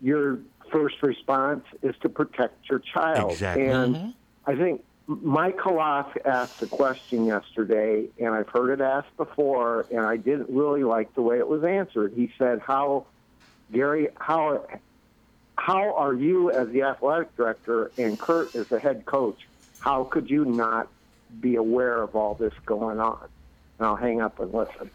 your 0.00 0.38
first 0.70 1.02
response 1.02 1.64
is 1.82 1.94
to 2.02 2.08
protect 2.08 2.68
your 2.68 2.80
child. 2.80 3.32
Exactly. 3.32 3.66
And 3.66 3.96
mm-hmm. 3.96 4.10
I 4.46 4.56
think 4.56 4.84
Mike 5.06 5.58
Koloff 5.58 6.16
asked 6.26 6.62
a 6.62 6.66
question 6.66 7.26
yesterday, 7.26 8.06
and 8.18 8.34
I've 8.34 8.48
heard 8.48 8.70
it 8.78 8.82
asked 8.82 9.16
before, 9.16 9.86
and 9.90 10.00
I 10.00 10.16
didn't 10.16 10.50
really 10.50 10.84
like 10.84 11.14
the 11.14 11.22
way 11.22 11.38
it 11.38 11.46
was 11.46 11.64
answered. 11.64 12.12
He 12.14 12.32
said, 12.38 12.60
"How, 12.60 13.06
Gary, 13.72 14.08
how, 14.16 14.66
how 15.56 15.94
are 15.94 16.14
you 16.14 16.50
as 16.50 16.68
the 16.68 16.82
athletic 16.82 17.36
director 17.36 17.90
and 17.98 18.18
Kirk 18.18 18.54
as 18.54 18.68
the 18.68 18.78
head 18.78 19.04
coach? 19.04 19.46
How 19.80 20.04
could 20.04 20.30
you 20.30 20.46
not 20.46 20.88
be 21.40 21.56
aware 21.56 22.02
of 22.02 22.14
all 22.16 22.34
this 22.34 22.54
going 22.64 23.00
on. 23.00 23.28
And 23.78 23.86
I'll 23.86 23.96
hang 23.96 24.20
up 24.20 24.38
and 24.40 24.52
listen. 24.52 24.90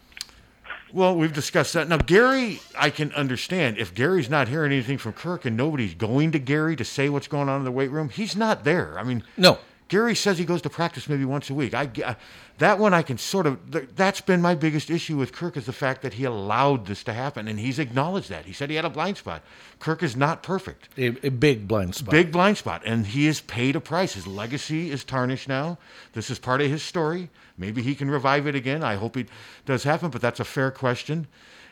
Well, 0.92 1.14
we've 1.16 1.32
discussed 1.32 1.74
that. 1.74 1.88
Now, 1.88 1.98
Gary, 1.98 2.60
I 2.76 2.90
can 2.90 3.12
understand. 3.12 3.78
If 3.78 3.94
Gary's 3.94 4.28
not 4.28 4.48
hearing 4.48 4.72
anything 4.72 4.98
from 4.98 5.12
Kirk 5.12 5.44
and 5.44 5.56
nobody's 5.56 5.94
going 5.94 6.32
to 6.32 6.38
Gary 6.38 6.74
to 6.76 6.84
say 6.84 7.08
what's 7.08 7.28
going 7.28 7.48
on 7.48 7.58
in 7.60 7.64
the 7.64 7.70
weight 7.70 7.90
room, 7.90 8.08
he's 8.08 8.34
not 8.34 8.64
there. 8.64 8.98
I 8.98 9.04
mean, 9.04 9.22
No. 9.36 9.58
Gary 9.90 10.14
says 10.14 10.38
he 10.38 10.44
goes 10.44 10.62
to 10.62 10.70
practice 10.70 11.08
maybe 11.08 11.24
once 11.24 11.50
a 11.50 11.54
week. 11.54 11.74
I, 11.74 11.82
I- 11.98 12.02
uh, 12.02 12.14
that 12.58 12.78
one 12.78 12.92
I 12.92 13.00
can 13.02 13.16
sort 13.16 13.46
of. 13.46 13.58
That's 13.96 14.20
been 14.20 14.42
my 14.42 14.54
biggest 14.54 14.90
issue 14.90 15.16
with 15.16 15.32
Kirk 15.32 15.56
is 15.56 15.64
the 15.64 15.72
fact 15.72 16.02
that 16.02 16.12
he 16.14 16.24
allowed 16.24 16.84
this 16.86 17.02
to 17.04 17.12
happen, 17.14 17.48
and 17.48 17.58
he's 17.58 17.78
acknowledged 17.78 18.28
that. 18.28 18.44
He 18.44 18.52
said 18.52 18.68
he 18.68 18.76
had 18.76 18.84
a 18.84 18.90
blind 18.90 19.16
spot. 19.16 19.42
Kirk 19.78 20.02
is 20.02 20.14
not 20.14 20.42
perfect. 20.42 20.90
A, 20.98 21.06
a 21.26 21.30
big 21.30 21.66
blind 21.66 21.94
spot. 21.94 22.10
Big 22.10 22.30
blind 22.30 22.58
spot, 22.58 22.82
and 22.84 23.06
he 23.06 23.24
has 23.26 23.40
paid 23.40 23.76
a 23.76 23.80
price. 23.80 24.12
His 24.12 24.26
legacy 24.26 24.90
is 24.90 25.04
tarnished 25.04 25.48
now. 25.48 25.78
This 26.12 26.28
is 26.28 26.38
part 26.38 26.60
of 26.60 26.68
his 26.68 26.82
story. 26.82 27.30
Maybe 27.56 27.80
he 27.80 27.94
can 27.94 28.10
revive 28.10 28.46
it 28.46 28.54
again. 28.54 28.84
I 28.84 28.96
hope 28.96 29.16
it 29.16 29.28
does 29.64 29.84
happen, 29.84 30.10
but 30.10 30.20
that's 30.20 30.40
a 30.40 30.44
fair 30.44 30.70
question. 30.70 31.28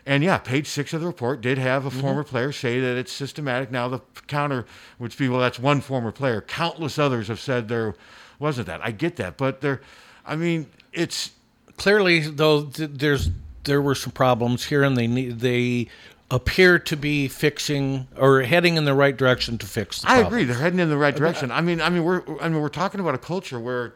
And 0.08 0.24
yeah, 0.24 0.38
page 0.38 0.66
six 0.66 0.92
of 0.92 1.00
the 1.00 1.06
report 1.06 1.40
did 1.40 1.58
have 1.58 1.84
a 1.86 1.90
mm-hmm. 1.90 2.00
former 2.00 2.24
player 2.24 2.50
say 2.50 2.80
that 2.80 2.96
it's 2.96 3.12
systematic. 3.12 3.70
Now 3.70 3.88
the 3.88 4.00
counter 4.26 4.66
would 4.98 5.16
be, 5.16 5.28
well, 5.28 5.40
that's 5.40 5.58
one 5.58 5.80
former 5.80 6.10
player. 6.10 6.40
Countless 6.40 6.98
others 6.98 7.28
have 7.28 7.38
said 7.38 7.68
there 7.68 7.94
wasn't 8.38 8.66
that. 8.66 8.80
I 8.82 8.90
get 8.90 9.16
that, 9.16 9.36
but 9.36 9.60
there, 9.60 9.82
I 10.26 10.34
mean, 10.34 10.66
it's 10.92 11.32
Clearly, 11.78 12.20
though, 12.20 12.64
th- 12.64 12.90
there's 12.92 13.30
there 13.62 13.80
were 13.80 13.94
some 13.94 14.10
problems 14.12 14.64
here, 14.64 14.82
and 14.82 14.96
they 14.96 15.06
need 15.06 15.38
they 15.38 15.86
appear 16.28 16.78
to 16.78 16.96
be 16.96 17.28
fixing 17.28 18.08
or 18.16 18.42
heading 18.42 18.76
in 18.76 18.84
the 18.84 18.94
right 18.94 19.16
direction 19.16 19.58
to 19.58 19.66
fix. 19.66 20.02
The 20.02 20.10
I 20.10 20.18
agree. 20.18 20.44
They're 20.44 20.58
heading 20.58 20.80
in 20.80 20.88
the 20.90 20.98
right 20.98 21.14
uh, 21.14 21.18
direction. 21.18 21.52
Uh, 21.52 21.54
I 21.54 21.60
mean, 21.60 21.80
I 21.80 21.88
mean, 21.88 22.02
we're 22.02 22.22
I 22.40 22.48
mean, 22.48 22.60
we're 22.60 22.68
talking 22.68 23.00
about 23.00 23.14
a 23.14 23.18
culture 23.18 23.60
where 23.60 23.94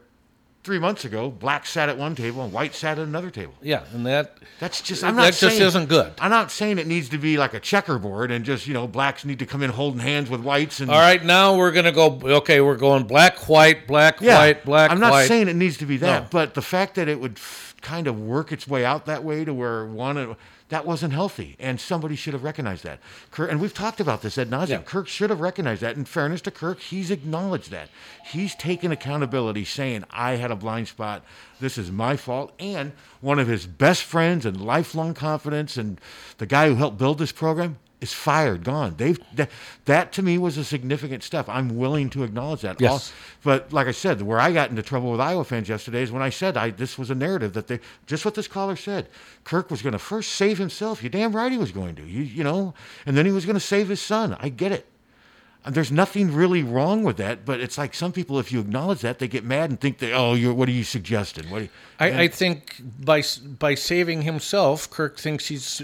three 0.64 0.78
months 0.78 1.04
ago, 1.04 1.28
black 1.30 1.66
sat 1.66 1.88
at 1.88 1.98
one 1.98 2.14
table 2.14 2.42
and 2.44 2.52
white 2.52 2.74
sat 2.74 2.98
at 2.98 3.06
another 3.06 3.30
table. 3.30 3.54
Yeah, 3.62 3.82
and 3.92 4.06
that 4.06 4.36
That's 4.60 4.80
just 4.80 5.00
That 5.00 5.08
I'm 5.08 5.16
not 5.16 5.32
just 5.32 5.40
saying, 5.56 5.62
isn't 5.62 5.88
good. 5.88 6.12
I'm 6.20 6.30
not 6.30 6.50
saying 6.50 6.78
it 6.78 6.86
needs 6.86 7.08
to 7.10 7.18
be 7.18 7.36
like 7.36 7.54
a 7.54 7.60
checkerboard 7.60 8.30
and 8.30 8.44
just 8.44 8.66
you 8.66 8.74
know 8.74 8.86
blacks 8.86 9.24
need 9.24 9.40
to 9.40 9.46
come 9.46 9.62
in 9.62 9.70
holding 9.70 10.00
hands 10.00 10.30
with 10.30 10.40
whites 10.42 10.80
and 10.80 10.90
All 10.90 10.98
right, 11.00 11.22
now 11.24 11.56
we're 11.56 11.72
gonna 11.72 11.92
go. 11.92 12.18
Okay, 12.22 12.60
we're 12.60 12.76
going 12.76 13.04
black, 13.04 13.48
white, 13.48 13.86
black, 13.86 14.20
yeah. 14.20 14.38
white, 14.38 14.64
black. 14.64 14.90
I'm 14.90 15.00
not 15.00 15.12
white. 15.12 15.26
saying 15.28 15.48
it 15.48 15.56
needs 15.56 15.78
to 15.78 15.86
be 15.86 15.96
that, 15.98 16.22
No. 16.22 16.28
but 16.30 16.54
the 16.54 16.62
fact 16.62 16.94
that 16.94 17.08
it 17.08 17.20
would 17.20 17.38
f- 17.38 17.74
kind 17.80 18.06
of 18.06 18.20
work 18.20 18.52
its 18.52 18.68
way 18.68 18.84
out 18.84 19.06
that 19.06 19.24
way 19.24 19.44
to 19.44 19.52
where 19.52 19.84
one 19.86 20.36
that 20.72 20.86
wasn't 20.86 21.12
healthy, 21.12 21.54
and 21.60 21.78
somebody 21.78 22.16
should 22.16 22.32
have 22.32 22.42
recognized 22.42 22.82
that. 22.82 22.98
Kirk, 23.30 23.50
and 23.50 23.60
we've 23.60 23.74
talked 23.74 24.00
about 24.00 24.22
this 24.22 24.38
ad 24.38 24.48
nauseum. 24.48 24.68
Yeah. 24.70 24.78
Kirk 24.78 25.06
should 25.06 25.28
have 25.28 25.38
recognized 25.38 25.82
that. 25.82 25.96
In 25.96 26.06
fairness 26.06 26.40
to 26.40 26.50
Kirk, 26.50 26.80
he's 26.80 27.10
acknowledged 27.10 27.70
that. 27.72 27.90
He's 28.24 28.54
taken 28.54 28.90
accountability, 28.90 29.66
saying, 29.66 30.04
"I 30.10 30.36
had 30.36 30.50
a 30.50 30.56
blind 30.56 30.88
spot. 30.88 31.26
This 31.60 31.76
is 31.76 31.92
my 31.92 32.16
fault." 32.16 32.54
And 32.58 32.92
one 33.20 33.38
of 33.38 33.48
his 33.48 33.66
best 33.66 34.02
friends 34.02 34.46
and 34.46 34.58
lifelong 34.62 35.12
confidants, 35.12 35.76
and 35.76 36.00
the 36.38 36.46
guy 36.46 36.68
who 36.68 36.76
helped 36.76 36.96
build 36.96 37.18
this 37.18 37.32
program, 37.32 37.76
is 38.03 38.12
fired, 38.12 38.64
gone. 38.64 38.94
They've 38.96 39.18
that, 39.36 39.50
that 39.84 40.12
to 40.14 40.22
me 40.22 40.36
was 40.36 40.59
a 40.59 40.64
significant 40.64 41.22
step. 41.22 41.48
I'm 41.48 41.76
willing 41.76 42.11
to 42.11 42.24
acknowledge 42.24 42.62
that. 42.62 42.80
Yes. 42.80 42.90
All- 42.90 43.03
but 43.44 43.72
like 43.72 43.86
I 43.86 43.92
said, 43.92 44.20
where 44.20 44.40
I 44.40 44.53
got 44.53 44.70
into 44.70 44.82
trouble 44.82 45.12
with 45.12 45.20
Iowa 45.20 45.44
fans 45.44 45.68
yesterday 45.68 46.03
is 46.03 46.11
when 46.11 46.22
I 46.22 46.30
said 46.30 46.57
I 46.57 46.70
this 46.70 46.98
was 46.98 47.11
a 47.11 47.14
narrative 47.14 47.53
that 47.55 47.68
they 47.68 47.78
just 48.07 48.24
what 48.24 48.34
this 48.34 48.48
caller 48.48 48.76
said. 48.76 49.09
Kirk 49.44 49.70
was 49.70 49.82
going 49.82 49.92
to 49.92 49.98
first 49.98 50.32
save 50.32 50.59
himself. 50.59 51.03
You 51.03 51.09
damn 51.09 51.34
right 51.34 51.53
he 51.53 51.59
was 51.59 51.70
going 51.72 51.94
to. 51.94 52.03
You 52.03 52.22
you 52.22 52.44
know, 52.44 52.74
and 53.07 53.16
then 53.16 53.24
he 53.24 53.32
was 53.32 53.46
going 53.46 53.55
to 53.55 53.61
save 53.61 53.88
his 53.88 54.00
son. 54.03 54.36
I 54.40 54.48
get 54.48 54.72
it. 54.72 54.86
And 55.64 55.76
there's 55.76 55.92
nothing 55.92 56.34
really 56.34 56.64
wrong 56.64 57.05
with 57.05 57.18
that, 57.18 57.44
but 57.44 57.61
it's 57.61 57.78
like 57.78 57.94
some 57.94 58.11
people, 58.11 58.40
if 58.40 58.50
you 58.50 58.59
acknowledge 58.59 59.00
that, 59.03 59.20
they 59.20 59.28
get 59.28 59.44
mad 59.44 59.70
and 59.70 59.80
think 59.80 59.98
that, 59.98 60.12
oh, 60.12 60.34
you're, 60.34 60.53
what 60.53 60.68
are 60.68 60.72
you 60.72 60.82
suggesting? 60.82 61.48
What? 61.50 61.62
Are 62.00 62.09
you, 62.09 62.14
I, 62.14 62.22
I 62.22 62.28
think 62.28 62.82
by 62.98 63.22
by 63.61 63.76
saving 63.76 64.22
himself, 64.22 64.90
Kirk 64.90 65.20
thinks 65.20 65.46
he's 65.46 65.80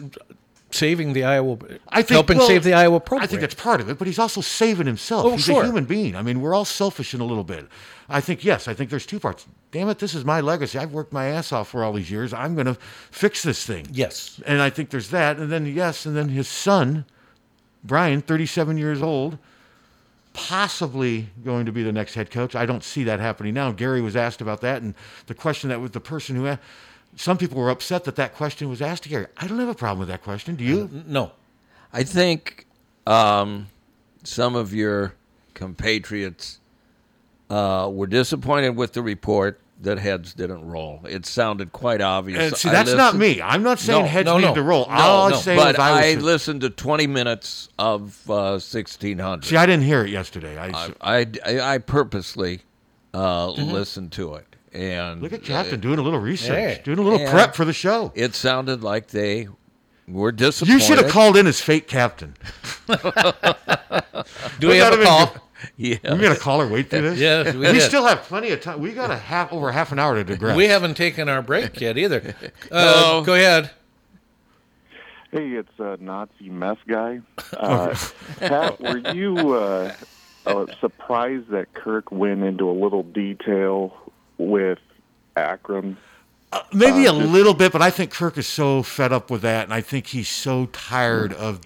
saving 0.70 1.12
the 1.12 1.24
Iowa, 1.24 1.58
I 1.88 2.02
think 2.02 2.10
helping 2.10 2.38
well, 2.38 2.46
save 2.46 2.64
the 2.64 2.74
Iowa 2.74 3.00
program. 3.00 3.24
I 3.24 3.26
think 3.26 3.40
that's 3.40 3.54
part 3.54 3.80
of 3.80 3.88
it, 3.88 3.98
but 3.98 4.06
he's 4.06 4.18
also 4.18 4.40
saving 4.40 4.86
himself. 4.86 5.26
Oh, 5.26 5.30
he's 5.32 5.44
sure. 5.44 5.62
a 5.62 5.66
human 5.66 5.84
being. 5.84 6.14
I 6.14 6.22
mean, 6.22 6.40
we're 6.40 6.54
all 6.54 6.64
selfish 6.64 7.14
in 7.14 7.20
a 7.20 7.24
little 7.24 7.44
bit. 7.44 7.66
I 8.08 8.20
think 8.20 8.44
yes. 8.44 8.68
I 8.68 8.74
think 8.74 8.90
there's 8.90 9.06
two 9.06 9.20
parts. 9.20 9.46
Damn 9.70 9.88
it, 9.88 9.98
this 9.98 10.14
is 10.14 10.24
my 10.24 10.40
legacy. 10.40 10.78
I've 10.78 10.92
worked 10.92 11.12
my 11.12 11.26
ass 11.26 11.52
off 11.52 11.68
for 11.68 11.84
all 11.84 11.92
these 11.92 12.10
years. 12.10 12.32
I'm 12.32 12.54
going 12.54 12.66
to 12.66 12.74
fix 13.10 13.42
this 13.42 13.64
thing. 13.66 13.86
yes. 13.92 14.40
And 14.46 14.62
I 14.62 14.70
think 14.70 14.90
there's 14.90 15.10
that. 15.10 15.38
And 15.38 15.50
then 15.52 15.66
yes, 15.66 16.06
and 16.06 16.16
then 16.16 16.30
his 16.30 16.48
son, 16.48 17.04
Brian, 17.84 18.22
37 18.22 18.78
years 18.78 19.02
old, 19.02 19.38
possibly 20.32 21.28
going 21.44 21.66
to 21.66 21.72
be 21.72 21.82
the 21.82 21.92
next 21.92 22.14
head 22.14 22.30
coach. 22.30 22.54
I 22.54 22.64
don't 22.64 22.84
see 22.84 23.04
that 23.04 23.20
happening 23.20 23.54
now. 23.54 23.72
Gary 23.72 24.00
was 24.00 24.16
asked 24.16 24.40
about 24.40 24.60
that, 24.62 24.82
and 24.82 24.94
the 25.26 25.34
question 25.34 25.68
that 25.70 25.80
was 25.80 25.90
the 25.92 26.00
person 26.00 26.36
who. 26.36 26.46
a- 26.46 26.60
Some 27.16 27.36
people 27.38 27.58
were 27.58 27.70
upset 27.70 28.04
that 28.04 28.16
that 28.16 28.34
question 28.34 28.68
was 28.68 28.80
asked 28.80 29.02
to 29.04 29.08
Gary. 29.08 29.26
I 29.36 29.46
don't 29.46 29.58
have 29.58 29.68
a 29.68 29.74
problem 29.74 29.98
with 30.00 30.08
that 30.08 30.22
question. 30.22 30.54
Do 30.56 30.64
you? 30.64 30.88
No. 31.06 31.32
I 31.92 32.04
think 32.04 32.66
um, 33.06 33.68
some 34.22 34.54
of 34.54 34.72
your 34.74 35.14
compatriots 35.54 36.60
uh, 37.50 37.88
were 37.92 38.06
disappointed 38.06 38.76
with 38.76 38.92
the 38.92 39.02
report 39.02 39.60
that 39.80 39.98
heads 39.98 40.34
didn't 40.34 40.66
roll. 40.66 41.00
It 41.08 41.24
sounded 41.24 41.72
quite 41.72 42.00
obvious. 42.00 42.40
And 42.40 42.56
see, 42.56 42.68
that's 42.68 42.92
not 42.92 43.14
me. 43.14 43.40
I'm 43.40 43.62
not 43.62 43.78
saying 43.78 44.02
No, 44.02 44.08
heads 44.08 44.26
no, 44.26 44.38
need 44.38 44.44
no. 44.46 44.54
to 44.54 44.62
roll. 44.62 44.86
No, 44.86 44.92
All 44.94 45.24
I'm 45.26 45.30
no. 45.32 45.36
saying 45.38 45.58
But 45.58 45.78
I, 45.78 46.12
I 46.12 46.14
listened 46.16 46.62
to 46.62 46.70
20 46.70 47.06
minutes 47.06 47.68
of 47.78 48.28
uh, 48.28 48.58
1600. 48.58 49.44
see. 49.44 49.56
I 49.56 49.66
didn't 49.66 49.84
hear 49.84 50.04
it 50.04 50.10
yesterday. 50.10 50.58
I, 50.58 50.92
I, 51.00 51.26
I, 51.46 51.60
I 51.74 51.78
purposely 51.78 52.62
uh, 53.14 53.50
listened 53.52 54.10
to 54.12 54.34
it. 54.34 54.56
And 54.72 55.22
look 55.22 55.32
at 55.32 55.42
Captain 55.42 55.80
doing 55.80 55.98
a 55.98 56.02
little 56.02 56.18
research, 56.20 56.50
Hey. 56.76 56.80
doing 56.84 56.98
a 56.98 57.02
little 57.02 57.20
Yeah. 57.20 57.30
prep 57.30 57.54
for 57.54 57.64
the 57.64 57.72
show. 57.72 58.12
it 58.14 58.34
sounded 58.34 58.82
like 58.82 59.08
they 59.08 59.48
were 60.06 60.32
disappointed. 60.32 60.72
You 60.74 60.80
should 60.80 60.98
have 60.98 61.10
called 61.10 61.36
in 61.36 61.46
as 61.46 61.60
fake 61.60 61.86
captain. 61.88 62.34
Do 64.58 64.68
we 64.68 64.74
Wouldn't 64.78 64.84
have 64.84 64.92
a 64.92 64.96
been 64.96 65.06
call? 65.06 65.26
good? 65.26 65.40
Yeah. 65.76 65.96
We 66.14 66.20
got 66.20 66.36
a 66.36 66.38
caller 66.40 66.68
wait 66.68 66.88
through 66.88 67.02
this. 67.02 67.18
Yes, 67.18 67.52
we 67.52 67.72
we 67.72 67.80
still 67.80 68.06
have 68.06 68.22
plenty 68.22 68.50
of 68.52 68.60
time. 68.60 68.78
We 68.80 68.92
got 68.92 69.10
a 69.10 69.16
half 69.16 69.52
over 69.52 69.72
half 69.72 69.90
an 69.90 69.98
hour 69.98 70.14
to 70.14 70.22
digress. 70.22 70.56
We 70.56 70.66
haven't 70.66 70.96
taken 70.96 71.28
our 71.28 71.42
break 71.42 71.80
yet 71.80 71.98
either. 71.98 72.34
Uh, 72.70 73.22
go 73.22 73.34
ahead. 73.34 73.70
Hey, 75.32 75.48
it's 75.50 75.76
a 75.78 75.96
Nazi 76.00 76.48
mess 76.48 76.76
guy. 76.86 77.20
Uh, 77.56 77.94
Pat, 78.38 78.80
were 78.80 78.98
you 79.12 79.54
uh, 79.54 79.92
uh, 80.46 80.66
surprised 80.80 81.48
that 81.48 81.74
Kirk 81.74 82.12
went 82.12 82.44
into 82.44 82.70
a 82.70 82.72
little 82.72 83.02
detail 83.02 83.92
with 84.38 84.78
Akrum? 85.36 85.96
Maybe 86.72 87.04
a 87.04 87.10
Uh, 87.12 87.16
little 87.16 87.52
bit, 87.54 87.72
but 87.72 87.82
I 87.82 87.90
think 87.90 88.10
Kirk 88.10 88.38
is 88.38 88.46
so 88.46 88.82
fed 88.82 89.12
up 89.12 89.30
with 89.30 89.42
that, 89.42 89.64
and 89.64 89.74
I 89.74 89.82
think 89.82 90.06
he's 90.08 90.28
so 90.30 90.66
tired 90.66 91.32
of. 91.34 91.60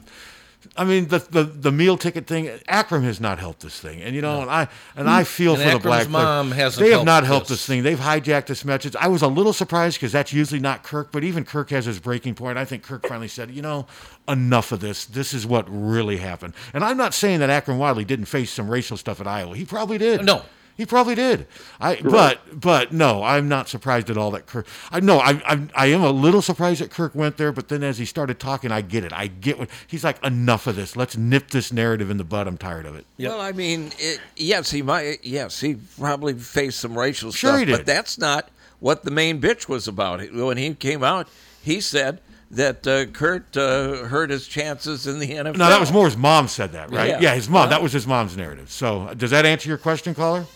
I 0.76 0.84
mean, 0.84 1.08
the, 1.08 1.18
the 1.18 1.44
the 1.44 1.70
meal 1.70 1.96
ticket 1.98 2.26
thing. 2.26 2.46
Akrum 2.68 3.02
has 3.04 3.20
not 3.20 3.38
helped 3.38 3.60
this 3.60 3.78
thing, 3.78 4.00
and 4.02 4.14
you 4.16 4.22
know, 4.22 4.40
and 4.42 4.50
I 4.50 4.68
and 4.96 5.08
I 5.08 5.22
feel 5.24 5.54
And 5.54 5.62
for 5.62 5.68
the 5.68 5.74
Akrum's 5.76 5.82
black. 5.82 6.00
player. 6.08 6.24
mom 6.24 6.50
hasn't 6.50 6.80
They 6.84 6.90
have 6.90 6.98
helped 7.00 7.06
not 7.06 7.24
helped 7.24 7.48
this. 7.48 7.58
this 7.58 7.66
thing. 7.66 7.82
They've 7.82 7.98
hijacked 7.98 8.46
this 8.46 8.64
message. 8.64 8.96
I 8.96 9.06
was 9.08 9.22
a 9.22 9.28
little 9.28 9.52
surprised 9.52 9.98
because 9.98 10.12
that's 10.12 10.32
usually 10.32 10.60
not 10.60 10.82
Kirk, 10.82 11.12
but 11.12 11.22
even 11.24 11.44
Kirk 11.44 11.70
has 11.70 11.84
his 11.84 12.00
breaking 12.00 12.34
point. 12.36 12.58
I 12.58 12.64
think 12.64 12.82
Kirk 12.84 13.06
finally 13.06 13.28
said, 13.28 13.50
you 13.50 13.60
know, 13.62 13.86
enough 14.26 14.72
of 14.72 14.80
this. 14.80 15.04
This 15.04 15.34
is 15.34 15.46
what 15.46 15.66
really 15.68 16.16
happened. 16.16 16.54
And 16.72 16.82
I'm 16.82 16.96
not 16.96 17.12
saying 17.12 17.40
that 17.40 17.50
Akrum 17.50 17.76
Wadley 17.76 18.04
didn't 18.04 18.26
face 18.26 18.50
some 18.50 18.68
racial 18.70 18.96
stuff 18.96 19.20
at 19.20 19.26
Iowa. 19.28 19.54
He 19.56 19.64
probably 19.64 19.98
did. 19.98 20.24
No. 20.24 20.42
He 20.76 20.86
probably 20.86 21.14
did. 21.14 21.46
I 21.80 21.96
but 21.96 22.40
but 22.60 22.92
no, 22.92 23.22
I'm 23.22 23.48
not 23.48 23.68
surprised 23.68 24.08
at 24.10 24.16
all 24.16 24.30
that 24.32 24.46
Kirk. 24.46 24.66
I 24.90 25.00
no, 25.00 25.18
I 25.18 25.40
I 25.46 25.68
I 25.74 25.86
am 25.86 26.02
a 26.02 26.10
little 26.10 26.40
surprised 26.42 26.80
that 26.80 26.90
Kirk 26.90 27.14
went 27.14 27.36
there. 27.36 27.52
But 27.52 27.68
then 27.68 27.82
as 27.82 27.98
he 27.98 28.04
started 28.04 28.40
talking, 28.40 28.72
I 28.72 28.80
get 28.80 29.04
it. 29.04 29.12
I 29.12 29.26
get 29.26 29.58
what 29.58 29.68
he's 29.86 30.02
like. 30.02 30.22
Enough 30.24 30.66
of 30.66 30.76
this. 30.76 30.96
Let's 30.96 31.16
nip 31.16 31.50
this 31.50 31.72
narrative 31.72 32.10
in 32.10 32.16
the 32.16 32.24
bud. 32.24 32.46
I'm 32.46 32.56
tired 32.58 32.86
of 32.86 32.96
it. 32.96 33.04
Well, 33.18 33.40
I 33.40 33.52
mean, 33.52 33.92
it, 33.98 34.20
yes, 34.36 34.70
he 34.70 34.82
might. 34.82 35.24
Yes, 35.24 35.60
he 35.60 35.76
probably 35.98 36.34
faced 36.34 36.80
some 36.80 36.98
racial 36.98 37.32
Sure 37.32 37.50
stuff, 37.50 37.58
he 37.60 37.64
did. 37.66 37.76
but 37.76 37.86
that's 37.86 38.18
not 38.18 38.48
what 38.80 39.04
the 39.04 39.10
main 39.10 39.40
bitch 39.40 39.68
was 39.68 39.86
about. 39.86 40.20
When 40.32 40.56
he 40.56 40.74
came 40.74 41.04
out, 41.04 41.28
he 41.62 41.80
said 41.80 42.20
that 42.50 42.86
uh, 42.86 43.06
Kirk 43.06 43.56
uh, 43.56 44.04
hurt 44.04 44.30
his 44.30 44.46
chances 44.48 45.06
in 45.06 45.18
the 45.18 45.28
NFL. 45.28 45.56
No, 45.56 45.68
that 45.68 45.80
was 45.80 45.92
more 45.92 46.06
his 46.06 46.16
mom 46.16 46.48
said 46.48 46.72
that, 46.72 46.90
right? 46.90 47.08
Yeah. 47.10 47.20
Yeah, 47.20 47.34
his 47.34 47.48
mom. 47.48 47.64
Huh? 47.64 47.70
That 47.70 47.82
was 47.82 47.92
his 47.92 48.06
mom's 48.06 48.36
narrative. 48.36 48.70
So 48.70 49.12
does 49.16 49.30
that 49.30 49.46
answer 49.46 49.68
your 49.68 49.78
question, 49.78 50.14
caller? 50.14 50.46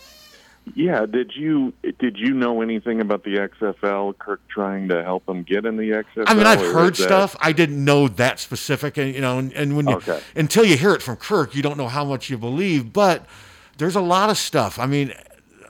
Yeah, 0.75 1.05
did 1.05 1.31
you 1.35 1.73
did 1.99 2.17
you 2.17 2.33
know 2.33 2.61
anything 2.61 2.99
about 3.01 3.23
the 3.23 3.35
XFL? 3.61 4.17
Kirk 4.17 4.41
trying 4.47 4.87
to 4.89 5.03
help 5.03 5.27
him 5.27 5.43
get 5.43 5.65
in 5.65 5.77
the 5.77 5.91
XFL. 5.91 6.23
I 6.27 6.33
mean, 6.33 6.45
I've 6.47 6.59
heard 6.59 6.93
is 6.93 6.99
that- 6.99 7.05
stuff. 7.05 7.35
I 7.39 7.51
didn't 7.51 7.83
know 7.83 8.07
that 8.07 8.39
specific, 8.39 8.97
and 8.97 9.13
you 9.13 9.21
know, 9.21 9.37
and, 9.39 9.53
and 9.53 9.75
when 9.75 9.87
you 9.87 9.95
Okay. 9.95 10.19
until 10.35 10.65
you 10.65 10.77
hear 10.77 10.93
it 10.93 11.01
from 11.01 11.15
Kirk, 11.15 11.55
you 11.55 11.61
don't 11.61 11.77
know 11.77 11.87
how 11.87 12.03
much 12.05 12.29
you 12.29 12.37
believe. 12.37 12.91
But 12.93 13.25
there's 13.77 13.95
a 13.95 14.01
lot 14.01 14.29
of 14.29 14.37
stuff. 14.37 14.77
I 14.79 14.87
mean, 14.87 15.13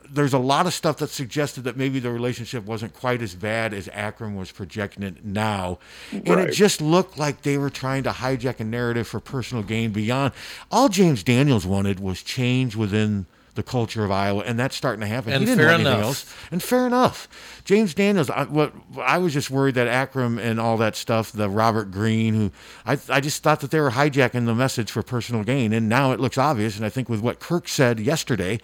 there's 0.09 0.33
a 0.33 0.39
lot 0.39 0.65
of 0.65 0.73
stuff 0.73 0.97
that 0.97 1.09
suggested 1.09 1.65
that 1.65 1.75
maybe 1.75 1.99
the 1.99 2.09
relationship 2.11 2.65
wasn't 2.65 2.93
quite 2.93 3.21
as 3.21 3.35
bad 3.35 3.73
as 3.73 3.87
Akrum 3.89 4.37
was 4.37 4.51
projecting 4.51 5.03
it 5.03 5.25
now, 5.25 5.79
and 6.11 6.39
it 6.39 6.53
just 6.53 6.81
looked 6.81 7.17
like 7.17 7.41
they 7.41 7.57
were 7.57 7.69
trying 7.69 8.03
to 8.03 8.11
hijack 8.11 8.59
a 8.59 8.63
narrative 8.63 9.07
for 9.07 9.19
personal 9.19 9.63
gain 9.63 9.91
beyond. 9.91 10.33
All 10.71 10.87
James 10.89 11.23
Daniels 11.23 11.65
wanted 11.67 11.99
was 11.99 12.23
change 12.23 12.75
within 12.75 13.25
the 13.57 13.63
culture 13.63 14.05
of 14.05 14.11
Iowa, 14.11 14.43
and 14.45 14.57
that's 14.57 14.75
starting 14.77 15.01
to 15.01 15.07
happen. 15.07 15.33
And 15.33 15.41
he 15.41 15.45
didn't 15.45 15.57
fair 15.59 15.67
want 15.67 15.81
anything 15.81 15.93
enough. 15.99 16.05
else. 16.07 16.35
And 16.51 16.63
fair 16.63 16.87
enough. 16.87 17.27
James 17.65 17.93
Daniels, 17.93 18.29
I, 18.29 18.45
what 18.45 18.73
I 19.01 19.17
was 19.17 19.33
just 19.33 19.51
worried 19.51 19.75
that 19.75 19.87
Akrum 19.89 20.39
and 20.39 20.59
all 20.61 20.77
that 20.77 20.95
stuff, 20.95 21.33
the 21.33 21.49
Robert 21.49 21.91
Green, 21.91 22.33
who 22.33 22.51
I, 22.85 22.97
I 23.09 23.19
just 23.19 23.43
thought 23.43 23.59
that 23.59 23.71
they 23.71 23.81
were 23.81 23.91
hijacking 23.91 24.45
the 24.45 24.55
message 24.55 24.89
for 24.89 25.03
personal 25.03 25.43
gain, 25.43 25.73
and 25.73 25.89
now 25.89 26.13
it 26.13 26.21
looks 26.21 26.37
obvious. 26.37 26.77
And 26.77 26.85
I 26.85 26.89
think 26.89 27.09
with 27.09 27.19
what 27.19 27.39
Kirk 27.41 27.67
said 27.67 27.99
yesterday, 27.99 28.59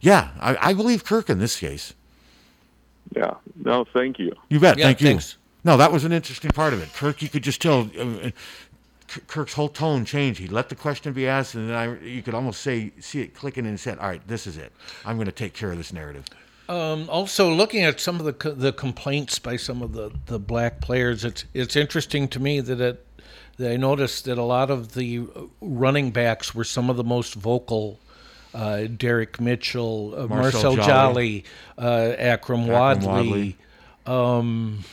yeah, 0.00 0.30
I, 0.40 0.70
I 0.70 0.72
believe 0.74 1.04
Kirk 1.04 1.30
in 1.30 1.38
this 1.38 1.60
case. 1.60 1.94
Yeah. 3.14 3.34
No, 3.64 3.84
thank 3.84 4.18
you. 4.18 4.32
You 4.48 4.58
bet. 4.60 4.78
Yeah, 4.78 4.86
Thank 4.86 5.00
you. 5.00 5.06
thanks. 5.08 5.36
No, 5.62 5.76
that 5.76 5.92
was 5.92 6.04
an 6.04 6.12
interesting 6.12 6.50
part 6.52 6.72
of 6.72 6.82
it. 6.82 6.92
Kirk, 6.94 7.20
you 7.22 7.28
could 7.28 7.42
just 7.42 7.60
tell. 7.60 7.90
Uh, 7.98 8.30
Kirk's 9.26 9.54
whole 9.54 9.68
tone 9.68 10.04
changed. 10.04 10.40
He 10.40 10.46
let 10.46 10.68
the 10.68 10.74
question 10.74 11.12
be 11.12 11.26
asked, 11.26 11.54
and 11.54 11.68
then 11.68 11.76
I, 11.76 12.00
you 12.04 12.22
could 12.22 12.34
almost 12.34 12.60
say, 12.60 12.92
see 13.00 13.20
it 13.20 13.34
clicking, 13.34 13.66
and 13.66 13.78
said, 13.78 13.98
"All 13.98 14.08
right, 14.08 14.26
this 14.26 14.46
is 14.46 14.56
it. 14.56 14.72
I'm 15.04 15.16
going 15.16 15.26
to 15.26 15.32
take 15.32 15.52
care 15.52 15.72
of 15.72 15.78
this 15.78 15.92
narrative." 15.92 16.24
Um, 16.68 17.10
also, 17.10 17.52
looking 17.52 17.82
at 17.82 17.98
some 18.00 18.20
of 18.20 18.26
the 18.26 18.50
the 18.50 18.72
complaints 18.72 19.38
by 19.40 19.56
some 19.56 19.82
of 19.82 19.92
the, 19.92 20.12
the 20.26 20.38
black 20.38 20.80
players, 20.80 21.24
it's 21.24 21.44
it's 21.52 21.74
interesting 21.74 22.28
to 22.28 22.40
me 22.40 22.60
that 22.60 22.80
it 22.80 23.06
that 23.56 23.72
I 23.72 23.76
noticed 23.76 24.24
that 24.26 24.38
a 24.38 24.44
lot 24.44 24.70
of 24.70 24.94
the 24.94 25.26
running 25.60 26.12
backs 26.12 26.54
were 26.54 26.64
some 26.64 26.88
of 26.88 26.96
the 26.96 27.04
most 27.04 27.34
vocal. 27.34 27.98
Uh, 28.52 28.86
Derrick 28.86 29.40
Mitchell, 29.40 30.12
uh, 30.16 30.26
Marcel 30.26 30.74
Marcel 30.74 30.76
Joly. 30.76 30.84
Joly, 30.86 31.44
uh, 31.78 32.16
Akrum 32.18 32.66
Akrum 32.66 32.66
Wadley. 32.66 33.06
Wadley. 33.06 33.56
Um, 34.06 34.84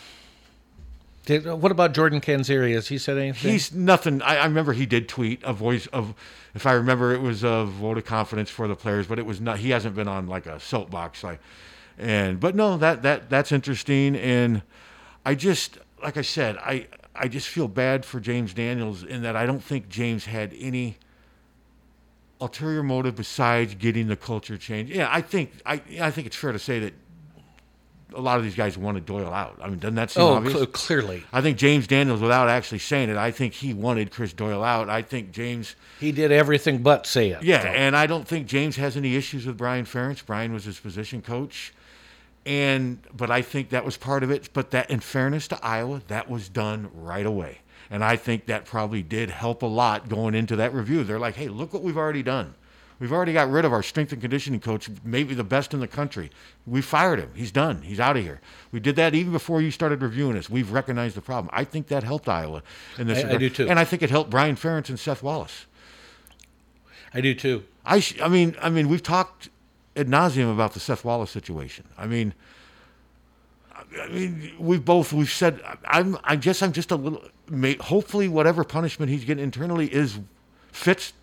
did, 1.27 1.45
uh, 1.45 1.57
what 1.57 1.73
about 1.73 1.93
Jordan 1.93 2.21
Canzeri? 2.21 2.73
Has 2.73 2.87
he 2.87 2.97
said 2.97 3.17
anything? 3.17 3.51
He's 3.51 3.73
nothing. 3.73 4.21
I, 4.21 4.37
I 4.37 4.45
remember 4.45 4.71
he 4.71 4.85
did 4.85 5.09
tweet 5.09 5.43
a 5.43 5.51
voice 5.51 5.85
of, 5.87 6.15
if 6.55 6.65
I 6.65 6.71
remember, 6.71 7.13
it 7.13 7.19
was 7.19 7.43
a 7.43 7.65
vote 7.65 7.97
of 7.97 8.05
confidence 8.05 8.49
for 8.49 8.65
the 8.65 8.77
players, 8.77 9.07
but 9.07 9.19
it 9.19 9.25
was 9.25 9.41
not. 9.41 9.59
He 9.59 9.71
hasn't 9.71 9.93
been 9.93 10.07
on 10.07 10.27
like 10.27 10.45
a 10.45 10.57
soapbox, 10.57 11.25
like, 11.25 11.41
and 11.97 12.39
but 12.39 12.55
no, 12.55 12.77
that 12.77 13.01
that 13.01 13.29
that's 13.29 13.51
interesting, 13.51 14.15
and 14.15 14.61
I 15.25 15.35
just 15.35 15.79
like 16.01 16.15
I 16.15 16.21
said, 16.21 16.55
I 16.57 16.87
I 17.13 17.27
just 17.27 17.49
feel 17.49 17.67
bad 17.67 18.05
for 18.05 18.21
James 18.21 18.53
Daniels 18.53 19.03
in 19.03 19.21
that 19.23 19.35
I 19.35 19.45
don't 19.45 19.61
think 19.61 19.89
James 19.89 20.25
had 20.25 20.55
any 20.57 20.97
ulterior 22.39 22.83
motive 22.83 23.15
besides 23.15 23.75
getting 23.75 24.07
the 24.07 24.15
culture 24.15 24.57
change. 24.57 24.91
Yeah, 24.91 25.09
I 25.11 25.21
think 25.21 25.51
I 25.65 25.81
I 25.99 26.09
think 26.09 26.25
it's 26.25 26.37
fair 26.37 26.53
to 26.53 26.59
say 26.59 26.79
that 26.79 26.93
a 28.13 28.21
lot 28.21 28.37
of 28.37 28.43
these 28.43 28.55
guys 28.55 28.77
wanted 28.77 29.05
Doyle 29.05 29.33
out. 29.33 29.59
I 29.61 29.67
mean, 29.69 29.79
doesn't 29.79 29.95
that 29.95 30.11
seem 30.11 30.23
oh, 30.23 30.35
obvious? 30.35 30.53
cl- 30.53 30.65
clearly 30.67 31.23
I 31.33 31.41
think 31.41 31.57
James 31.57 31.87
Daniels, 31.87 32.21
without 32.21 32.49
actually 32.49 32.79
saying 32.79 33.09
it, 33.09 33.17
I 33.17 33.31
think 33.31 33.53
he 33.53 33.73
wanted 33.73 34.11
Chris 34.11 34.33
Doyle 34.33 34.63
out. 34.63 34.89
I 34.89 35.01
think 35.01 35.31
James, 35.31 35.75
he 35.99 36.11
did 36.11 36.31
everything 36.31 36.81
but 36.81 37.05
say 37.05 37.29
it. 37.29 37.43
yeah, 37.43 37.63
and 37.63 37.95
I 37.95 38.07
don't 38.07 38.27
think 38.27 38.47
James 38.47 38.77
has 38.77 38.95
any 38.95 39.15
issues 39.15 39.45
with 39.45 39.57
Brian 39.57 39.85
Ferentz. 39.85 40.25
Brian 40.25 40.53
was 40.53 40.65
his 40.65 40.79
position 40.79 41.21
coach, 41.21 41.73
and 42.45 42.99
but 43.15 43.29
I 43.29 43.41
think 43.41 43.69
that 43.69 43.83
was 43.83 43.97
part 43.97 44.23
of 44.23 44.31
it. 44.31 44.49
But 44.53 44.71
that, 44.71 44.89
in 44.89 44.99
fairness 44.99 45.47
to 45.49 45.59
Iowa, 45.63 46.01
that 46.07 46.29
was 46.29 46.49
done 46.49 46.89
right 46.93 47.25
away, 47.25 47.59
and 47.89 48.03
I 48.03 48.15
think 48.15 48.45
that 48.45 48.65
probably 48.65 49.03
did 49.03 49.29
help 49.29 49.61
a 49.61 49.67
lot 49.67 50.07
going 50.07 50.33
into 50.33 50.55
that 50.55 50.73
review. 50.73 51.03
They're 51.03 51.19
like, 51.19 51.35
hey, 51.35 51.49
look 51.49 51.73
what 51.73 51.83
we've 51.83 51.97
already 51.97 52.23
done. 52.23 52.55
We've 52.99 53.13
already 53.13 53.33
got 53.33 53.49
rid 53.51 53.63
of 53.63 53.71
our 53.73 53.83
strength 53.83 54.11
and 54.11 54.19
conditioning 54.21 54.59
coach, 54.59 54.89
maybe 55.03 55.35
the 55.35 55.43
best 55.43 55.73
in 55.73 55.79
the 55.79 55.87
country. 55.87 56.31
We 56.65 56.81
fired 56.81 57.19
him. 57.19 57.29
He's 57.35 57.51
done. 57.51 57.83
He's 57.83 57.99
out 57.99 58.17
of 58.17 58.23
here. 58.23 58.41
We 58.71 58.79
did 58.79 58.95
that 58.95 59.13
even 59.13 59.31
before 59.31 59.61
you 59.61 59.69
started 59.69 60.01
reviewing 60.01 60.35
us. 60.35 60.49
We've 60.49 60.71
recognized 60.71 61.15
the 61.15 61.21
problem. 61.21 61.49
I 61.53 61.63
think 61.63 61.87
that 61.89 62.03
helped 62.03 62.27
Iowa 62.27 62.63
in 62.97 63.05
this. 63.07 63.23
I- 63.23 63.33
I 63.33 63.37
do 63.37 63.49
too. 63.49 63.67
And 63.69 63.77
I 63.77 63.83
think 63.85 64.01
it 64.01 64.09
helped 64.09 64.29
Brian 64.31 64.55
Ferentz 64.55 64.89
and 64.89 64.99
Seth 64.99 65.21
Wallace. 65.21 65.65
I 67.13 67.21
do 67.21 67.33
too. 67.35 67.63
I, 67.85 67.99
sh- 67.99 68.19
I 68.21 68.27
mean, 68.27 68.55
I 68.61 68.69
mean, 68.69 68.89
we've 68.89 69.03
talked 69.03 69.49
ad 69.95 70.07
nauseum 70.07 70.51
about 70.51 70.73
the 70.73 70.79
Seth 70.79 71.05
Wallace 71.05 71.31
situation. 71.31 71.85
I 71.97 72.05
mean, 72.07 72.33
I 74.01 74.07
mean, 74.09 74.53
we've 74.59 74.83
both 74.83 75.13
we've 75.13 75.29
said. 75.29 75.61
I'm. 75.85 76.17
I 76.23 76.35
guess 76.35 76.61
I'm 76.61 76.73
just 76.73 76.91
a 76.91 76.95
little. 76.95 77.23
Hopefully, 77.85 78.27
whatever 78.27 78.63
punishment 78.63 79.09
he's 79.11 79.23
getting 79.23 79.43
internally 79.43 79.87
is 79.93 80.19
fits 80.71 81.13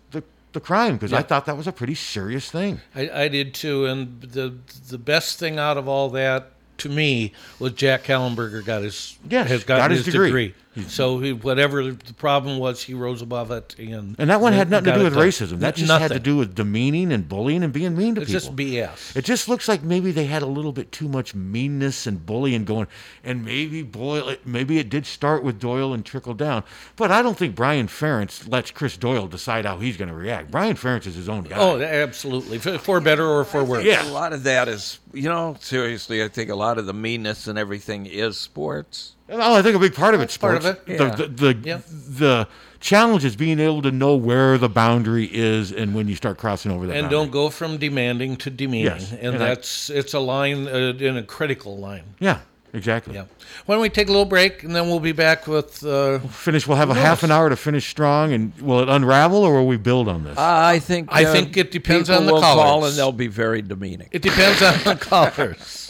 the 0.55 0.59
crime 0.59 0.95
because 0.95 1.13
I 1.13 1.21
thought 1.21 1.45
that 1.45 1.55
was 1.55 1.67
a 1.67 1.71
pretty 1.71 1.93
serious 1.93 2.49
thing. 2.49 2.81
I, 2.95 3.09
I 3.13 3.27
did 3.27 3.53
too, 3.53 3.85
and 3.85 4.19
the 4.21 4.55
the 4.89 4.97
best 4.97 5.37
thing 5.37 5.59
out 5.59 5.77
of 5.77 5.87
all 5.87 6.09
that 6.09 6.51
to 6.79 6.89
me 6.89 7.31
was 7.59 7.73
Jack 7.73 8.03
Kallenberger 8.05 8.65
got 8.65 8.81
his 8.81 9.17
Yes, 9.29 9.47
has 9.49 9.63
got 9.63 9.91
his 9.91 10.03
his, 10.05 10.13
degree. 10.13 10.27
degree. 10.29 10.53
Hmm. 10.75 10.81
So 10.83 11.19
he, 11.19 11.33
whatever 11.33 11.91
the 11.91 12.13
problem 12.13 12.59
was, 12.59 12.83
he 12.83 12.93
rose 12.93 13.21
above 13.21 13.49
it, 13.51 13.75
and 13.79 14.15
And 14.19 14.29
that 14.29 14.41
one 14.41 14.53
had 14.53 14.69
nothing 14.69 14.91
to 14.93 14.99
do 14.99 15.03
with 15.05 15.13
done. 15.13 15.23
racism. 15.27 15.59
That 15.59 15.75
just 15.75 15.89
had 15.91 16.11
to 16.11 16.19
do 16.19 16.37
with 16.37 16.53
demeaning 16.53 17.11
and 17.13 17.27
bullying 17.27 17.63
and 17.63 17.71
being 17.73 17.95
mean 17.97 18.15
to 18.15 18.21
It's 18.21 18.29
people. 18.31 18.41
just 18.41 18.55
BS. 18.57 19.15
It 19.15 19.23
just 19.25 19.47
looks 19.49 19.67
like 19.67 19.83
maybe 19.83 20.11
they 20.11 20.25
had 20.25 20.41
a 20.41 20.47
little 20.47 20.73
bit 20.73 20.91
too 20.91 21.07
much 21.07 21.33
meanness 21.33 22.05
and 22.05 22.25
bullying 22.25 22.65
going, 22.65 22.87
and 23.23 23.43
maybe 23.45 23.81
Boyle, 23.83 24.35
maybe 24.45 24.77
it 24.77 24.89
did 24.89 25.05
start 25.05 25.43
with 25.43 25.59
Doyle 25.59 25.93
and 25.93 26.05
trickle 26.05 26.33
down. 26.33 26.63
But 26.97 27.09
I 27.11 27.21
don't 27.21 27.37
think 27.37 27.55
Brian 27.55 27.87
Ferentz 27.87 28.49
lets 28.51 28.69
Chris 28.71 28.97
Doyle 28.97 29.27
decide 29.27 29.65
how 29.65 29.77
he's 29.77 29.95
going 29.97 30.09
to 30.09 30.15
react. 30.15 30.51
Brian 30.51 30.75
Ferentz 30.75 31.07
is 31.07 31.15
his 31.15 31.29
own 31.29 31.43
guy. 31.43 31.55
Oh, 31.57 31.81
absolutely, 31.81 32.57
for, 32.59 32.77
for 32.77 32.99
better 32.99 33.25
or 33.25 33.45
for 33.45 33.63
worse. 33.63 33.85
Yeah. 33.85 34.05
A 34.05 34.11
lot 34.11 34.33
of 34.33 34.43
that 34.43 34.67
is, 34.67 34.99
you 35.13 35.29
know, 35.29 35.55
seriously, 35.61 36.21
I 36.23 36.27
think 36.27 36.49
a 36.49 36.55
lot 36.55 36.77
of 36.77 36.85
the 36.85 36.93
meanness 36.93 37.47
and 37.47 37.57
everything 37.57 38.05
is 38.05 38.37
sports. 38.37 39.13
Oh, 39.29 39.55
I 39.55 39.61
think 39.61 39.75
a 39.75 39.79
big 39.79 39.95
part 39.95 40.13
of 40.13 40.21
it's 40.21 40.37
part 40.37 40.57
of 40.57 40.65
it, 40.65 40.81
yeah. 40.87 40.97
The, 40.97 41.27
the, 41.27 41.27
the, 41.53 41.59
Yeah. 41.63 41.79
the 41.87 42.47
challenge 42.79 43.25
is 43.25 43.35
being 43.35 43.59
able 43.59 43.81
to 43.81 43.91
know 43.91 44.15
where 44.15 44.57
the 44.59 44.69
boundary 44.69 45.27
is 45.33 45.71
and 45.71 45.95
when 45.95 46.07
you 46.07 46.15
start 46.15 46.37
crossing 46.37 46.71
over 46.71 46.85
that 46.87 46.93
and 46.95 47.05
boundary. 47.05 47.17
don't 47.19 47.31
go 47.31 47.49
from 47.49 47.77
demanding 47.77 48.35
to 48.37 48.49
demeaning, 48.51 48.85
Yes, 48.85 49.11
and, 49.11 49.21
and 49.33 49.35
I- 49.37 49.47
that's 49.47 49.89
it's 49.89 50.13
a 50.13 50.19
line 50.19 50.67
uh, 50.67 50.93
in 50.99 51.17
a 51.17 51.23
critical 51.23 51.77
line. 51.77 52.03
Yeah, 52.19 52.39
exactly. 52.73 53.15
Yeah. 53.15 53.25
Why 53.65 53.73
don't 53.75 53.81
we 53.81 53.89
take 53.89 54.09
a 54.09 54.11
little 54.11 54.25
break, 54.25 54.63
and 54.63 54.75
then 54.75 54.87
we'll 54.89 54.99
be 54.99 55.11
back 55.13 55.47
with. 55.47 55.83
Uh, 55.83 56.19
Finish. 56.19 56.67
We'll 56.67 56.77
have 56.77 56.89
a 56.91 56.93
Who 56.93 56.99
half 56.99 57.23
an 57.23 57.31
hour 57.31 57.49
to 57.49 57.55
finish 57.55 57.89
strong, 57.89 58.31
and 58.33 58.53
will 58.61 58.81
it 58.81 58.89
unravel 58.89 59.43
or 59.43 59.53
will 59.55 59.67
we 59.67 59.77
build 59.77 60.07
on 60.07 60.23
this? 60.23 60.37
I 60.37 60.77
think 60.79 61.09
I 61.11 61.25
uh, 61.25 61.31
think 61.31 61.57
it 61.57 61.71
depends 61.71 62.09
on 62.11 62.25
the 62.27 62.33
will 62.33 62.41
call 62.41 62.57
callers. 62.57 62.89
and 62.91 62.99
they'll 62.99 63.11
be 63.11 63.27
very 63.27 63.61
demeaning. 63.63 64.09
it 64.11 64.21
depends 64.21 64.61
on 64.61 64.73
the 64.83 64.95
callers. 65.01 65.89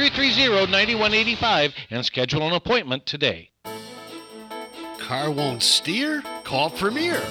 330-9185 0.09 1.73
and 1.91 2.03
schedule 2.03 2.47
an 2.47 2.53
appointment 2.53 3.05
today. 3.05 3.51
Car 4.97 5.29
won't 5.29 5.61
steer? 5.61 6.23
Call 6.43 6.71
Premier. 6.71 7.21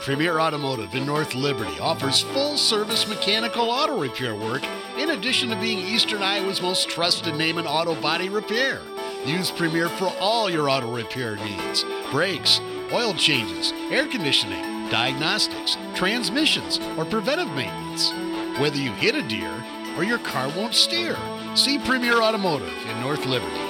Premier 0.00 0.38
Automotive 0.38 0.94
in 0.94 1.04
North 1.04 1.34
Liberty 1.34 1.78
offers 1.80 2.22
full 2.22 2.56
service 2.56 3.08
mechanical 3.08 3.68
auto 3.68 4.00
repair 4.00 4.36
work 4.36 4.62
in 4.96 5.10
addition 5.10 5.50
to 5.50 5.56
being 5.56 5.78
Eastern 5.78 6.22
Iowa's 6.22 6.62
most 6.62 6.88
trusted 6.88 7.34
name 7.34 7.58
in 7.58 7.66
auto 7.66 8.00
body 8.00 8.28
repair. 8.28 8.80
Use 9.26 9.50
Premier 9.50 9.88
for 9.88 10.12
all 10.20 10.48
your 10.48 10.70
auto 10.70 10.94
repair 10.94 11.34
needs 11.36 11.84
brakes, 12.12 12.60
oil 12.92 13.12
changes, 13.14 13.72
air 13.90 14.06
conditioning, 14.06 14.88
diagnostics, 14.88 15.76
transmissions, 15.94 16.78
or 16.96 17.04
preventive 17.04 17.50
maintenance. 17.54 18.12
Whether 18.60 18.78
you 18.78 18.92
hit 18.92 19.16
a 19.16 19.22
deer 19.22 19.52
or 19.96 20.04
your 20.04 20.18
car 20.18 20.48
won't 20.56 20.74
steer, 20.74 21.16
see 21.54 21.78
Premier 21.78 22.20
Automotive 22.22 22.72
in 22.86 23.00
North 23.00 23.26
Liberty. 23.26 23.69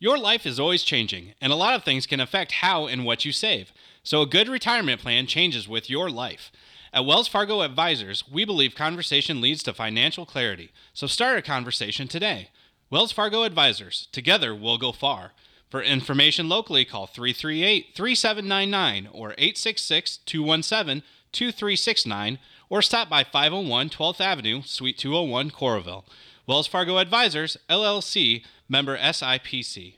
Your 0.00 0.16
life 0.16 0.46
is 0.46 0.60
always 0.60 0.84
changing, 0.84 1.34
and 1.40 1.52
a 1.52 1.56
lot 1.56 1.74
of 1.74 1.82
things 1.82 2.06
can 2.06 2.20
affect 2.20 2.52
how 2.52 2.86
and 2.86 3.04
what 3.04 3.24
you 3.24 3.32
save. 3.32 3.72
So, 4.04 4.22
a 4.22 4.26
good 4.26 4.48
retirement 4.48 5.00
plan 5.00 5.26
changes 5.26 5.66
with 5.66 5.90
your 5.90 6.08
life. 6.08 6.52
At 6.92 7.04
Wells 7.04 7.26
Fargo 7.26 7.62
Advisors, 7.62 8.22
we 8.30 8.44
believe 8.44 8.76
conversation 8.76 9.40
leads 9.40 9.64
to 9.64 9.74
financial 9.74 10.24
clarity. 10.24 10.70
So, 10.94 11.08
start 11.08 11.36
a 11.36 11.42
conversation 11.42 12.06
today. 12.06 12.50
Wells 12.90 13.10
Fargo 13.10 13.42
Advisors, 13.42 14.06
together 14.12 14.54
we'll 14.54 14.78
go 14.78 14.92
far. 14.92 15.32
For 15.68 15.82
information 15.82 16.48
locally, 16.48 16.84
call 16.84 17.08
338 17.08 17.88
3799 17.96 19.08
or 19.12 19.32
866 19.32 20.18
217 20.18 21.02
2369 21.32 22.38
or 22.70 22.82
stop 22.82 23.08
by 23.10 23.24
501 23.24 23.90
12th 23.90 24.20
Avenue, 24.20 24.62
Suite 24.62 24.96
201, 24.96 25.50
Coralville. 25.50 26.04
Wells 26.46 26.66
Fargo 26.66 26.96
Advisors, 26.96 27.58
LLC, 27.68 28.42
member 28.68 28.96
SIPC. 28.98 29.94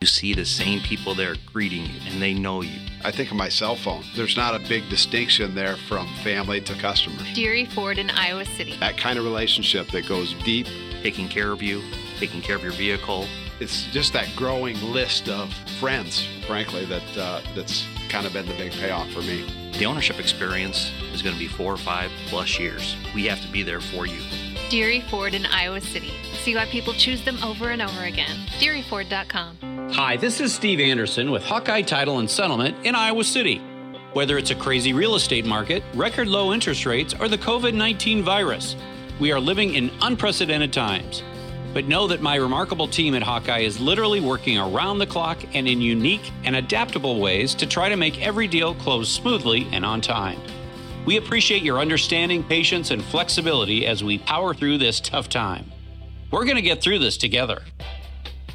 You 0.00 0.06
see 0.06 0.32
the 0.32 0.44
same 0.44 0.80
people 0.80 1.14
there 1.14 1.34
greeting 1.52 1.84
you, 1.84 2.00
and 2.08 2.22
they 2.22 2.32
know 2.32 2.62
you. 2.62 2.78
I 3.04 3.10
think 3.10 3.30
of 3.30 3.36
my 3.36 3.48
cell 3.48 3.74
phone. 3.74 4.04
There's 4.14 4.36
not 4.36 4.54
a 4.54 4.60
big 4.68 4.88
distinction 4.88 5.56
there 5.56 5.76
from 5.76 6.06
family 6.22 6.60
to 6.60 6.74
customers. 6.74 7.22
Deery 7.34 7.66
Ford 7.66 7.98
in 7.98 8.08
Iowa 8.10 8.44
City. 8.44 8.76
That 8.78 8.96
kind 8.96 9.18
of 9.18 9.24
relationship 9.24 9.88
that 9.88 10.08
goes 10.08 10.34
deep. 10.44 10.68
Taking 11.02 11.28
care 11.28 11.50
of 11.50 11.62
you, 11.62 11.82
taking 12.18 12.40
care 12.40 12.56
of 12.56 12.62
your 12.62 12.72
vehicle. 12.72 13.26
It's 13.60 13.86
just 13.86 14.12
that 14.12 14.28
growing 14.36 14.80
list 14.80 15.28
of 15.28 15.52
friends, 15.80 16.26
frankly, 16.46 16.84
that 16.86 17.16
uh, 17.16 17.40
that's 17.56 17.84
kind 18.08 18.24
of 18.24 18.32
been 18.32 18.46
the 18.46 18.54
big 18.54 18.72
payoff 18.72 19.10
for 19.10 19.20
me. 19.20 19.46
The 19.78 19.84
ownership 19.84 20.20
experience 20.20 20.92
is 21.12 21.22
going 21.22 21.34
to 21.34 21.38
be 21.38 21.48
four 21.48 21.72
or 21.72 21.76
five 21.76 22.10
plus 22.26 22.58
years. 22.58 22.96
We 23.14 23.26
have 23.26 23.40
to 23.42 23.48
be 23.48 23.62
there 23.64 23.80
for 23.80 24.06
you. 24.06 24.20
Deery 24.68 25.00
Ford 25.08 25.32
in 25.32 25.46
Iowa 25.46 25.80
City. 25.80 26.12
See 26.42 26.54
why 26.54 26.66
people 26.66 26.92
choose 26.92 27.24
them 27.24 27.42
over 27.42 27.70
and 27.70 27.80
over 27.80 28.02
again. 28.02 28.36
DeeryFord.com. 28.60 29.92
Hi, 29.92 30.18
this 30.18 30.40
is 30.40 30.54
Steve 30.54 30.78
Anderson 30.78 31.30
with 31.30 31.42
Hawkeye 31.42 31.80
Title 31.80 32.18
and 32.18 32.28
Settlement 32.28 32.76
in 32.84 32.94
Iowa 32.94 33.24
City. 33.24 33.62
Whether 34.12 34.36
it's 34.36 34.50
a 34.50 34.54
crazy 34.54 34.92
real 34.92 35.14
estate 35.14 35.46
market, 35.46 35.82
record 35.94 36.28
low 36.28 36.52
interest 36.52 36.84
rates, 36.84 37.14
or 37.18 37.28
the 37.28 37.38
COVID 37.38 37.72
19 37.72 38.22
virus, 38.22 38.76
we 39.18 39.32
are 39.32 39.40
living 39.40 39.74
in 39.74 39.90
unprecedented 40.02 40.70
times. 40.70 41.22
But 41.72 41.86
know 41.86 42.06
that 42.06 42.20
my 42.20 42.34
remarkable 42.34 42.88
team 42.88 43.14
at 43.14 43.22
Hawkeye 43.22 43.60
is 43.60 43.80
literally 43.80 44.20
working 44.20 44.58
around 44.58 44.98
the 44.98 45.06
clock 45.06 45.38
and 45.54 45.66
in 45.66 45.80
unique 45.80 46.30
and 46.44 46.56
adaptable 46.56 47.20
ways 47.20 47.54
to 47.54 47.66
try 47.66 47.88
to 47.88 47.96
make 47.96 48.20
every 48.20 48.46
deal 48.46 48.74
close 48.74 49.08
smoothly 49.08 49.66
and 49.72 49.84
on 49.86 50.02
time. 50.02 50.38
We 51.06 51.16
appreciate 51.16 51.62
your 51.62 51.78
understanding, 51.78 52.44
patience, 52.44 52.90
and 52.90 53.02
flexibility 53.02 53.86
as 53.86 54.04
we 54.04 54.18
power 54.18 54.54
through 54.54 54.78
this 54.78 55.00
tough 55.00 55.28
time. 55.28 55.70
We're 56.30 56.44
going 56.44 56.56
to 56.56 56.62
get 56.62 56.82
through 56.82 56.98
this 56.98 57.16
together. 57.16 57.62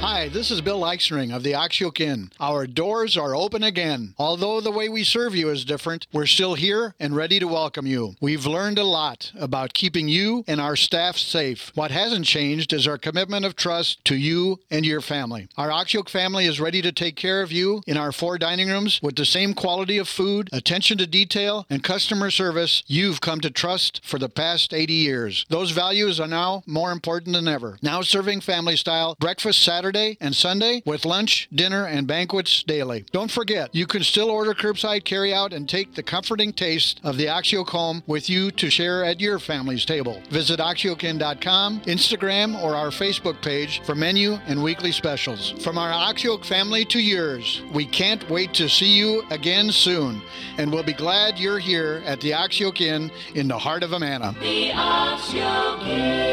Hi, 0.00 0.28
this 0.28 0.52
is 0.52 0.60
Bill 0.60 0.82
Eichstring 0.82 1.34
of 1.34 1.42
the 1.42 1.54
Oxyoke 1.54 2.00
Inn. 2.00 2.30
Our 2.38 2.68
doors 2.68 3.16
are 3.16 3.34
open 3.34 3.64
again. 3.64 4.14
Although 4.16 4.60
the 4.60 4.70
way 4.70 4.88
we 4.88 5.02
serve 5.02 5.34
you 5.34 5.50
is 5.50 5.64
different, 5.64 6.06
we're 6.12 6.26
still 6.26 6.54
here 6.54 6.94
and 7.00 7.16
ready 7.16 7.40
to 7.40 7.48
welcome 7.48 7.84
you. 7.84 8.14
We've 8.20 8.46
learned 8.46 8.78
a 8.78 8.84
lot 8.84 9.32
about 9.36 9.74
keeping 9.74 10.06
you 10.06 10.44
and 10.46 10.60
our 10.60 10.76
staff 10.76 11.16
safe. 11.16 11.72
What 11.74 11.90
hasn't 11.90 12.26
changed 12.26 12.72
is 12.72 12.86
our 12.86 12.96
commitment 12.96 13.44
of 13.44 13.56
trust 13.56 14.04
to 14.04 14.14
you 14.14 14.60
and 14.70 14.86
your 14.86 15.00
family. 15.00 15.48
Our 15.56 15.70
Oxyoke 15.70 16.08
family 16.08 16.46
is 16.46 16.60
ready 16.60 16.80
to 16.80 16.92
take 16.92 17.16
care 17.16 17.42
of 17.42 17.50
you 17.50 17.82
in 17.88 17.96
our 17.96 18.12
four 18.12 18.38
dining 18.38 18.68
rooms 18.68 19.00
with 19.02 19.16
the 19.16 19.24
same 19.24 19.52
quality 19.52 19.98
of 19.98 20.08
food, 20.08 20.48
attention 20.52 20.98
to 20.98 21.08
detail, 21.08 21.66
and 21.68 21.82
customer 21.82 22.30
service 22.30 22.84
you've 22.86 23.20
come 23.20 23.40
to 23.40 23.50
trust 23.50 24.00
for 24.04 24.20
the 24.20 24.28
past 24.28 24.72
80 24.72 24.92
years. 24.92 25.44
Those 25.48 25.72
values 25.72 26.20
are 26.20 26.28
now 26.28 26.62
more 26.66 26.92
important 26.92 27.34
than 27.34 27.48
ever. 27.48 27.78
Now 27.82 28.02
serving 28.02 28.42
family 28.42 28.76
style 28.76 29.16
breakfast 29.18 29.58
Saturday 29.58 29.87
and 29.96 30.34
Sunday 30.34 30.82
with 30.84 31.04
lunch, 31.04 31.48
dinner, 31.54 31.86
and 31.86 32.06
banquets 32.06 32.62
daily. 32.62 33.04
Don't 33.12 33.30
forget, 33.30 33.74
you 33.74 33.86
can 33.86 34.02
still 34.02 34.30
order 34.30 34.54
curbside 34.54 35.04
carryout 35.04 35.52
and 35.52 35.68
take 35.68 35.94
the 35.94 36.02
comforting 36.02 36.52
taste 36.52 37.00
of 37.04 37.16
the 37.16 37.26
Oxyoke 37.26 37.70
home 37.70 38.02
with 38.06 38.28
you 38.28 38.50
to 38.52 38.70
share 38.70 39.04
at 39.04 39.20
your 39.20 39.38
family's 39.38 39.84
table. 39.84 40.22
Visit 40.30 40.60
oxyokin.com, 40.60 41.80
Instagram, 41.82 42.62
or 42.62 42.74
our 42.74 42.88
Facebook 42.88 43.40
page 43.42 43.80
for 43.84 43.94
menu 43.94 44.34
and 44.46 44.62
weekly 44.62 44.92
specials. 44.92 45.52
From 45.62 45.78
our 45.78 45.90
Oxyoke 45.90 46.44
family 46.44 46.84
to 46.86 46.98
yours, 47.00 47.62
we 47.72 47.86
can't 47.86 48.28
wait 48.28 48.52
to 48.54 48.68
see 48.68 48.96
you 48.96 49.22
again 49.30 49.70
soon, 49.70 50.20
and 50.58 50.72
we'll 50.72 50.82
be 50.82 50.92
glad 50.92 51.38
you're 51.38 51.58
here 51.58 52.02
at 52.04 52.20
the 52.20 52.32
Oxyoke 52.32 52.80
Inn 52.80 53.10
in 53.34 53.48
the 53.48 53.58
heart 53.58 53.82
of 53.82 53.92
Amana. 53.92 54.34
The 54.40 54.70
Oxyoke 54.70 56.28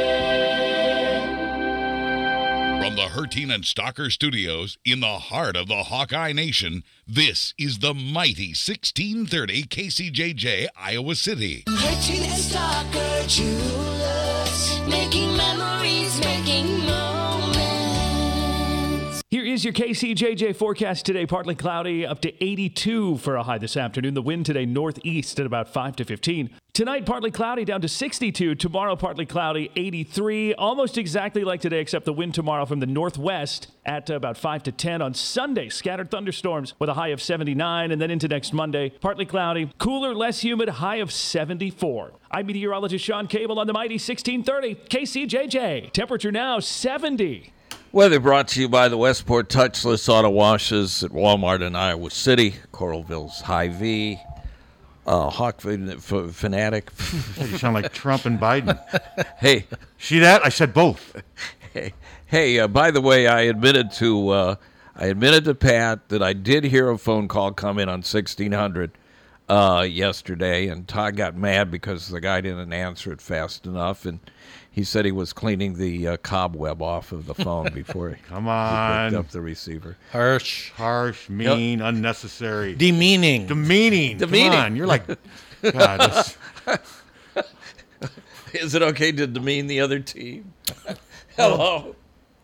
From 2.85 2.95
the 2.95 3.07
Herteen 3.07 3.51
and 3.51 3.63
Stocker 3.63 4.11
Studios 4.11 4.77
in 4.85 4.99
the 4.99 5.17
heart 5.17 5.55
of 5.55 5.67
the 5.67 5.85
Hawkeye 5.85 6.33
Nation, 6.33 6.83
this 7.07 7.55
is 7.57 7.79
the 7.79 7.95
mighty 7.95 8.49
1630 8.49 9.63
KCJJ 9.63 10.67
Iowa 10.77 11.15
City. 11.15 11.63
And 11.65 13.27
Jewelers, 13.27 14.79
making 14.87 15.35
memories, 15.35 16.19
Here 19.35 19.43
is 19.43 19.65
your 19.65 19.73
KCJJ 19.73 20.55
forecast 20.55 21.05
today. 21.05 21.25
Partly 21.25 21.55
cloudy, 21.55 22.05
up 22.05 22.21
to 22.21 22.31
82 22.41 23.17
for 23.17 23.35
a 23.35 23.43
high 23.43 23.57
this 23.57 23.75
afternoon. 23.75 24.13
The 24.13 24.21
wind 24.21 24.45
today 24.45 24.65
northeast 24.65 25.37
at 25.41 25.45
about 25.45 25.67
5 25.67 25.97
to 25.97 26.05
15. 26.05 26.51
Tonight, 26.71 27.05
partly 27.05 27.31
cloudy, 27.31 27.65
down 27.65 27.81
to 27.81 27.89
62. 27.89 28.55
Tomorrow, 28.55 28.95
partly 28.95 29.25
cloudy, 29.25 29.69
83. 29.75 30.53
Almost 30.53 30.97
exactly 30.97 31.43
like 31.43 31.59
today, 31.59 31.81
except 31.81 32.05
the 32.05 32.13
wind 32.13 32.33
tomorrow 32.33 32.65
from 32.65 32.79
the 32.79 32.85
northwest 32.85 33.67
at 33.85 34.09
about 34.09 34.37
5 34.37 34.63
to 34.63 34.71
10. 34.71 35.01
On 35.01 35.13
Sunday, 35.13 35.67
scattered 35.67 36.09
thunderstorms 36.09 36.73
with 36.79 36.89
a 36.89 36.93
high 36.93 37.09
of 37.09 37.21
79. 37.21 37.91
And 37.91 38.01
then 38.01 38.11
into 38.11 38.29
next 38.29 38.53
Monday, 38.53 38.89
partly 39.01 39.25
cloudy, 39.25 39.69
cooler, 39.79 40.15
less 40.15 40.39
humid, 40.45 40.69
high 40.69 40.97
of 40.97 41.11
74. 41.11 42.13
I'm 42.31 42.45
meteorologist 42.45 43.03
Sean 43.03 43.27
Cable 43.27 43.59
on 43.59 43.67
the 43.67 43.73
mighty 43.73 43.95
1630 43.95 44.75
KCJJ. 44.87 45.91
Temperature 45.91 46.31
now 46.31 46.61
70. 46.61 47.51
Weather 47.95 48.19
brought 48.19 48.49
to 48.49 48.59
you 48.59 48.67
by 48.67 48.89
the 48.89 48.97
Westport 48.97 49.47
Touchless 49.47 50.09
Auto 50.09 50.29
Washes 50.29 51.01
at 51.01 51.11
Walmart 51.11 51.65
in 51.65 51.77
Iowa 51.77 52.09
City, 52.09 52.55
Coralville's 52.73 53.39
Hy-Vee, 53.39 54.19
uh, 55.07 55.29
Hawk 55.29 55.61
Fanatic. 55.61 56.91
you 57.37 57.57
sound 57.57 57.73
like 57.73 57.93
Trump 57.93 58.25
and 58.25 58.37
Biden. 58.37 58.77
hey. 59.37 59.65
See 59.97 60.19
that? 60.19 60.45
I 60.45 60.49
said 60.49 60.73
both. 60.73 61.23
Hey, 61.71 61.93
hey 62.25 62.59
uh, 62.59 62.67
by 62.67 62.91
the 62.91 62.99
way, 62.99 63.27
I 63.27 63.43
admitted 63.43 63.93
to 63.93 64.27
uh, 64.27 64.55
I 64.93 65.05
admitted 65.05 65.45
to 65.45 65.55
Pat 65.55 66.09
that 66.09 66.21
I 66.21 66.33
did 66.33 66.65
hear 66.65 66.89
a 66.89 66.97
phone 66.97 67.29
call 67.29 67.53
come 67.53 67.79
in 67.79 67.87
on 67.87 67.99
1600 67.99 68.91
uh, 69.47 69.87
yesterday, 69.89 70.67
and 70.67 70.85
Todd 70.85 71.15
got 71.15 71.37
mad 71.37 71.71
because 71.71 72.09
the 72.09 72.19
guy 72.19 72.41
didn't 72.41 72.73
answer 72.73 73.13
it 73.13 73.21
fast 73.21 73.65
enough, 73.65 74.05
and 74.05 74.19
he 74.75 74.83
said 74.83 75.05
he 75.05 75.11
was 75.13 75.31
cleaning 75.31 75.75
the 75.75 76.05
uh, 76.05 76.17
cobweb 76.17 76.81
off 76.81 77.13
of 77.13 77.27
the 77.27 77.33
phone 77.45 77.71
before 77.73 78.09
he, 78.09 78.21
Come 78.23 78.43
he 78.43 78.49
on. 78.49 79.11
picked 79.11 79.19
up 79.19 79.29
the 79.31 79.39
receiver. 79.39 79.95
Harsh. 80.11 80.71
Harsh, 80.71 81.29
mean, 81.29 81.79
unnecessary. 81.79 82.75
Demeaning. 82.75 83.47
Demeaning. 83.47 84.17
Demeaning. 84.17 84.51
Come 84.51 84.59
on. 84.65 84.75
You're 84.75 84.85
like, 84.85 85.07
God, 85.61 86.01
this, 86.11 86.37
Is 88.53 88.75
it 88.75 88.81
okay 88.81 89.13
to 89.13 89.27
demean 89.27 89.67
the 89.67 89.79
other 89.79 89.99
team? 90.01 90.51
Hello. 91.37 91.95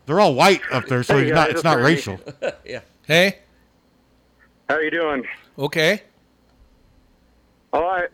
they're 0.06 0.20
all 0.20 0.34
white 0.34 0.62
up 0.72 0.86
there, 0.86 1.02
so 1.02 1.18
Hey, 1.18 1.24
it's 1.24 1.34
not, 1.34 1.50
it's 1.50 1.64
not 1.64 1.80
racial. 1.80 2.18
yeah. 2.64 2.80
Hey. 3.06 3.40
How 4.70 4.76
are 4.76 4.82
you 4.82 4.90
doing? 4.90 5.26
Okay. 5.58 6.02
Oh, 7.74 7.84
I 7.84 8.06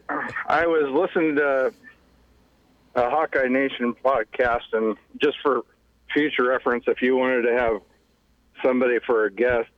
I 0.47 0.66
was 0.66 0.89
listening 0.91 1.37
to 1.37 1.73
a 2.99 3.11
Hawkeye 3.11 3.49
Nation 3.49 3.94
podcast, 4.05 4.72
and 4.72 4.96
just 5.20 5.38
for 5.42 5.62
future 6.12 6.44
reference, 6.49 6.84
if 6.86 7.03
you 7.03 7.16
wanted 7.16 7.42
to 7.42 7.53
have 7.53 7.80
somebody 8.62 8.99
for 9.07 9.24
a 9.24 9.30
guest, 9.30 9.68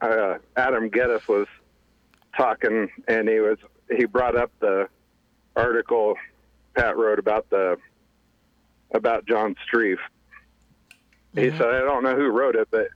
uh, 0.00 0.38
Adam 0.56 0.88
Geddes 0.88 1.26
was 1.28 1.46
talking, 2.36 2.88
and 3.08 3.28
he 3.28 3.40
was 3.40 3.58
he 3.96 4.04
brought 4.06 4.36
up 4.36 4.50
the 4.60 4.88
article 5.56 6.14
Pat 6.74 6.96
wrote 6.96 7.18
about 7.18 7.48
the 7.50 7.76
about 8.94 9.26
John 9.26 9.54
Streif. 9.66 9.98
He 11.34 11.50
said, 11.50 11.62
I 11.62 11.80
don't 11.80 12.04
know 12.04 12.14
who 12.14 12.28
wrote 12.28 12.54
it, 12.54 12.68
but 12.70 12.88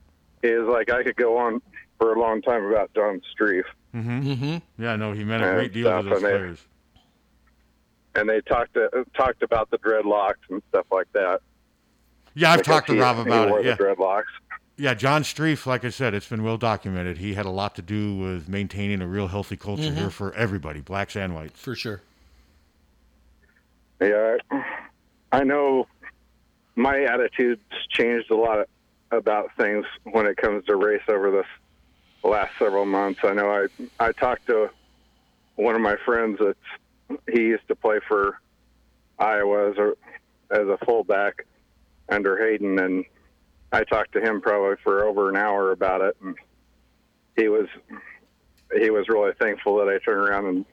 he 0.43 0.51
was 0.53 0.69
like, 0.69 0.91
I 0.93 1.03
could 1.03 1.17
go 1.17 1.37
on 1.39 1.61
for 1.99 2.15
a 2.15 2.21
long 2.21 2.41
time 2.41 2.65
about 2.65 2.95
John 2.95 3.21
Streif. 3.35 3.65
Mm-hmm. 3.95 4.31
Mm-hmm. 4.31 4.83
Yeah, 4.83 4.95
no, 4.95 5.13
he 5.13 5.25
meant 5.25 5.43
a 5.45 5.53
great 5.55 5.73
deal 5.73 5.89
to 6.03 6.09
those 6.09 6.19
and 6.19 6.25
they- 6.25 6.31
players. 6.39 6.67
And 8.19 8.29
they 8.29 8.41
talked 8.41 8.75
to, 8.75 9.07
talked 9.17 9.43
about 9.43 9.71
the 9.71 9.79
dreadlocks 9.79 10.35
and 10.51 10.61
stuff 10.71 10.87
like 10.91 11.07
that. 11.13 11.41
Yeah, 12.35 12.51
I've 12.53 12.59
Because 12.59 12.75
talked 12.75 12.87
to 12.89 12.95
he- 12.95 13.01
Rob 13.01 13.17
he 13.17 13.23
about 13.23 13.49
wore 13.51 13.61
it. 13.61 13.63
the 13.63 13.69
Yeah. 13.71 13.77
dreadlocks. 13.77 14.25
Yeah, 14.77 14.95
John 14.95 15.23
Streif, 15.23 15.67
like 15.67 15.85
I 15.85 15.89
said, 15.91 16.15
it's 16.15 16.29
been 16.29 16.43
well 16.45 16.57
documented. 16.57 17.19
He 17.19 17.35
had 17.35 17.47
a 17.47 17.51
lot 17.51 17.75
to 17.77 17.83
do 17.83 18.15
with 18.17 18.49
maintaining 18.49 19.03
a 19.03 19.07
real 19.09 19.27
healthy 19.29 19.57
culture 19.57 19.91
Mhm. 19.91 19.97
here 19.97 20.11
for 20.11 20.33
everybody, 20.35 20.81
blacks 20.81 21.17
and 21.17 21.35
whites. 21.35 21.61
For 21.61 21.75
sure. 21.75 22.01
Yeah, 24.01 24.37
I 25.33 25.43
know 25.43 25.89
my 26.77 27.03
attitude's 27.03 27.61
changed 27.91 28.31
a 28.31 28.37
lot 28.37 28.69
about 29.11 29.51
things 29.57 29.85
when 30.05 30.27
it 30.27 30.37
comes 30.37 30.65
to 30.67 30.77
race 30.77 31.03
over 31.09 31.31
this 31.33 31.47
last 32.23 32.57
several 32.59 32.85
months. 32.87 33.21
I 33.25 33.33
know 33.33 33.51
I 33.51 33.67
I 33.99 34.13
talked 34.13 34.47
to 34.47 34.71
one 35.57 35.75
of 35.75 35.81
my 35.81 35.97
friends 36.05 36.39
that 36.39 36.57
he 37.31 37.41
used 37.41 37.67
to 37.69 37.77
play 37.77 37.99
for 38.07 38.41
Iowa 39.19 39.71
as 39.71 39.77
a 39.79 39.93
as 40.51 40.67
a 40.67 40.79
fullback 40.85 41.47
under 42.09 42.39
Hayden, 42.39 42.79
and 42.79 43.05
I 43.73 43.85
talked 43.85 44.13
to 44.13 44.21
him 44.21 44.41
probably 44.41 44.77
for 44.83 45.05
over 45.05 45.29
an 45.29 45.37
hour 45.37 45.73
about 45.73 46.01
it, 46.01 46.17
and 46.23 46.35
he 47.37 47.49
was 47.49 47.67
he 48.79 48.91
was 48.91 49.09
really 49.09 49.33
thankful 49.41 49.77
that 49.79 49.89
I 49.89 49.99
turned 49.99 50.29
around 50.29 50.47
and 50.47 50.65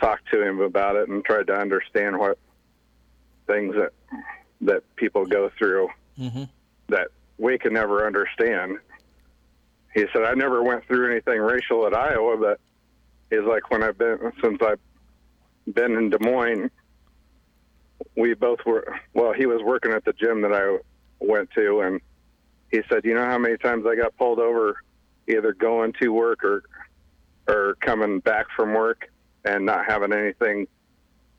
talked 0.00 0.28
to 0.32 0.42
him 0.42 0.60
about 0.60 0.96
it 0.96 1.08
and 1.08 1.24
tried 1.24 1.46
to 1.48 1.54
understand 1.54 2.18
what 2.18 2.38
things 3.46 3.74
that 3.76 3.92
that 4.60 4.82
people 4.96 5.26
go 5.26 5.50
through 5.58 5.88
Mm-hmm. 6.18 6.44
that 6.88 7.08
we 7.38 7.56
can 7.58 7.72
never 7.72 8.06
understand. 8.06 8.78
He 9.94 10.04
said, 10.12 10.24
I 10.24 10.34
never 10.34 10.62
went 10.62 10.86
through 10.86 11.10
anything 11.10 11.40
racial 11.40 11.86
at 11.86 11.94
Iowa, 11.94 12.36
but 12.36 12.60
he's 13.30 13.46
like, 13.48 13.70
when 13.70 13.82
I've 13.82 13.96
been, 13.96 14.18
since 14.42 14.58
I've 14.62 14.78
been 15.72 15.92
in 15.96 16.10
Des 16.10 16.18
Moines, 16.18 16.70
we 18.16 18.34
both 18.34 18.58
were, 18.66 18.94
well, 19.14 19.32
he 19.32 19.46
was 19.46 19.62
working 19.62 19.92
at 19.92 20.04
the 20.04 20.12
gym 20.12 20.42
that 20.42 20.52
I 20.52 20.78
went 21.20 21.50
to, 21.52 21.80
and 21.80 22.00
he 22.70 22.80
said, 22.88 23.04
you 23.04 23.14
know 23.14 23.24
how 23.24 23.38
many 23.38 23.56
times 23.56 23.84
I 23.86 23.94
got 23.94 24.16
pulled 24.16 24.38
over 24.38 24.76
either 25.28 25.52
going 25.52 25.92
to 26.00 26.08
work 26.08 26.42
or, 26.44 26.64
or 27.48 27.76
coming 27.80 28.18
back 28.20 28.46
from 28.56 28.74
work 28.74 29.08
and 29.44 29.64
not 29.66 29.84
having 29.86 30.12
anything 30.12 30.66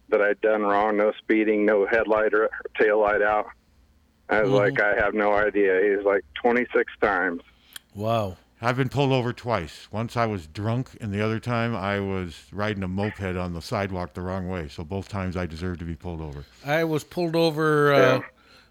that 0.10 0.22
I'd 0.22 0.40
done 0.42 0.62
wrong, 0.62 0.98
no 0.98 1.12
speeding, 1.18 1.66
no 1.66 1.86
headlight 1.86 2.34
or 2.34 2.50
tail 2.80 3.02
light 3.02 3.22
out. 3.22 3.48
I 4.30 4.42
was 4.42 4.52
Mhm. 4.52 4.54
like, 4.54 4.80
I 4.82 4.96
have 4.96 5.14
no 5.14 5.34
idea. 5.34 5.82
He's 5.96 6.06
like 6.06 6.24
26 6.36 6.92
times. 7.02 7.42
Wow. 7.94 8.38
I've 8.64 8.78
been 8.78 8.88
pulled 8.88 9.12
over 9.12 9.34
twice. 9.34 9.90
Once 9.92 10.16
I 10.16 10.26
was 10.26 10.48
drunk, 10.48 10.92
and 11.02 11.14
the 11.14 11.22
other 11.22 11.40
time 11.40 11.76
I 11.76 12.00
was 12.00 12.46
riding 12.52 12.82
a 12.82 12.88
moped 12.88 13.36
on 13.36 13.54
the 13.54 13.62
sidewalk 13.62 14.14
the 14.14 14.22
wrong 14.22 14.48
way. 14.48 14.70
So 14.70 14.86
both 14.86 15.10
times 15.10 15.36
I 15.36 15.46
deserved 15.46 15.80
to 15.80 15.86
be 15.86 15.96
pulled 15.96 16.22
over. 16.22 16.46
I 16.66 16.86
was 16.86 17.04
pulled 17.04 17.36
over 17.36 17.94
uh, 17.94 18.22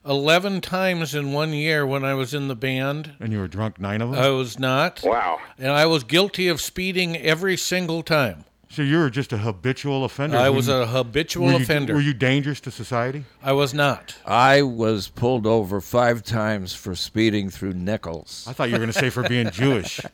11 0.06 0.62
times 0.62 1.14
in 1.14 1.32
one 1.32 1.52
year 1.52 1.86
when 1.86 2.04
I 2.04 2.14
was 2.14 2.32
in 2.32 2.48
the 2.48 2.56
band. 2.56 3.16
And 3.20 3.34
you 3.34 3.38
were 3.38 3.48
drunk 3.48 3.78
nine 3.78 4.00
of 4.00 4.10
them? 4.10 4.18
I 4.18 4.30
was 4.30 4.58
not. 4.58 5.02
Wow. 5.04 5.38
And 5.58 5.70
I 5.70 5.84
was 5.84 6.04
guilty 6.04 6.48
of 6.48 6.62
speeding 6.62 7.16
every 7.18 7.58
single 7.58 8.02
time. 8.02 8.44
So 8.72 8.80
you 8.80 8.98
were 9.00 9.10
just 9.10 9.34
a 9.34 9.36
habitual 9.36 10.02
offender? 10.02 10.38
I 10.38 10.48
was 10.48 10.66
you- 10.66 10.72
a 10.74 10.86
habitual 10.86 11.44
were 11.46 11.52
you- 11.52 11.56
offender. 11.58 11.92
Were 11.92 12.00
you 12.00 12.14
dangerous 12.14 12.58
to 12.60 12.70
society? 12.70 13.24
I 13.42 13.52
was 13.52 13.74
not. 13.74 14.14
I 14.24 14.62
was 14.62 15.08
pulled 15.08 15.46
over 15.46 15.82
five 15.82 16.22
times 16.22 16.74
for 16.74 16.94
speeding 16.94 17.50
through 17.50 17.74
Nichols. 17.74 18.46
I 18.48 18.54
thought 18.54 18.70
you 18.70 18.72
were 18.76 18.78
going 18.78 18.90
to 18.92 18.98
say 18.98 19.10
for 19.10 19.28
being 19.28 19.50
Jewish. 19.50 20.00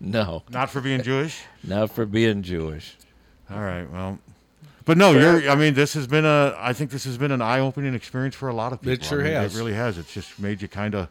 No. 0.00 0.42
Not 0.50 0.68
for 0.70 0.80
being 0.82 1.02
Jewish? 1.02 1.42
Not 1.62 1.90
for 1.90 2.04
being 2.04 2.42
Jewish. 2.42 2.96
All 3.50 3.60
right, 3.60 3.90
well. 3.90 4.18
But 4.84 4.98
no, 4.98 5.12
you're. 5.12 5.48
I 5.50 5.54
mean, 5.54 5.72
this 5.74 5.94
has 5.94 6.06
been 6.06 6.26
a. 6.26 6.54
I 6.58 6.74
think 6.74 6.90
this 6.90 7.04
has 7.04 7.16
been 7.16 7.30
an 7.30 7.40
eye-opening 7.40 7.94
experience 7.94 8.34
for 8.34 8.48
a 8.48 8.54
lot 8.54 8.72
of 8.74 8.80
people. 8.80 8.92
It 8.92 9.04
sure 9.04 9.20
I 9.20 9.24
mean, 9.24 9.32
has. 9.32 9.54
It 9.54 9.58
really 9.58 9.72
has. 9.72 9.96
It's 9.96 10.12
just 10.12 10.38
made 10.38 10.60
you 10.60 10.68
kind 10.68 10.94
of, 10.94 11.08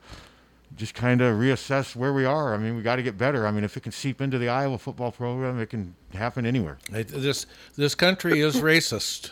just 0.76 0.94
kind 0.94 1.22
of 1.22 1.38
reassess 1.38 1.96
where 1.96 2.14
we 2.14 2.26
are. 2.26 2.54
I 2.54 2.58
mean, 2.58 2.76
we 2.76 2.82
got 2.82 2.96
to 2.98 3.04
get 3.04 3.18
better. 3.18 3.46
I 3.46 3.52
mean, 3.52 3.64
if 3.64 3.78
it 3.78 3.82
can 3.84 3.92
seep 3.92 4.22
into 4.22 4.38
the 4.38 4.50
Iowa 4.50 4.78
football 4.78 5.12
program, 5.12 5.60
it 5.60 5.70
can 5.70 5.96
happen 6.14 6.46
anywhere. 6.46 6.78
It- 6.92 7.08
This 7.10 7.46
this 7.76 7.96
country 7.96 8.42
is 8.42 8.56
racist. 8.58 9.32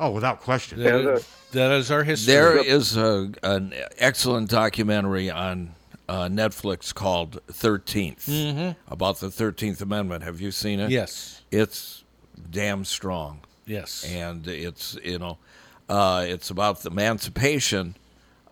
Oh, 0.00 0.10
without 0.10 0.40
question. 0.40 0.80
That 0.82 1.00
is, 1.14 1.28
that 1.52 1.72
is 1.72 1.90
our 1.90 2.04
history. 2.04 2.32
There 2.32 2.56
is 2.56 2.96
a, 2.96 3.32
an 3.42 3.74
excellent 3.98 4.48
documentary 4.48 5.28
on 5.28 5.74
uh, 6.08 6.26
Netflix 6.28 6.94
called 6.94 7.40
13th 7.48 8.26
Mhm. 8.28 8.76
about 8.86 9.18
the 9.18 9.26
13th 9.26 9.80
Amendment. 9.80 10.22
Have 10.22 10.40
you 10.40 10.52
seen 10.52 10.78
it? 10.78 10.90
Yes. 10.90 11.42
It's 11.50 12.04
damn 12.50 12.84
strong. 12.84 13.40
Yes. 13.66 14.04
And 14.08 14.46
it's, 14.46 14.96
you 15.04 15.18
know, 15.18 15.38
uh, 15.88 16.24
it's 16.28 16.48
about 16.50 16.82
the 16.82 16.90
emancipation. 16.90 17.96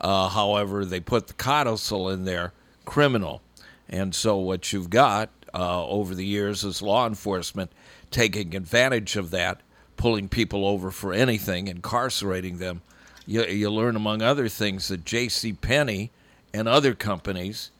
Uh, 0.01 0.29
however, 0.29 0.85
they 0.85 1.01
put 1.01 1.27
the 1.27 1.33
codicil 1.35 2.09
in 2.09 2.25
there, 2.25 2.53
criminal. 2.85 3.43
And 3.89 4.15
so 4.15 4.37
what 4.37 4.73
you've 4.73 4.91
got 4.91 5.31
uh, 5.55 5.87
over 5.87 6.15
the 6.15 6.27
years 6.27 6.65
is 6.65 6.83
law 6.83 7.07
enforcement 7.07 7.71
taking 8.11 8.55
advantage 8.55 9.17
of 9.17 9.31
that, 9.31 9.61
pulling 9.97 10.29
people 10.29 10.67
over 10.67 10.91
for 10.91 11.13
anything, 11.13 11.69
incarcerating 11.69 12.59
them. 12.59 12.83
You, 13.27 13.45
you 13.45 13.71
learn, 13.71 13.97
among 13.97 14.23
other 14.23 14.49
things, 14.49 14.89
that 14.89 15.05
J.C. 15.05 15.53
Penney 15.55 16.11
and 16.53 16.69
other 16.69 16.95
companies 16.95 17.71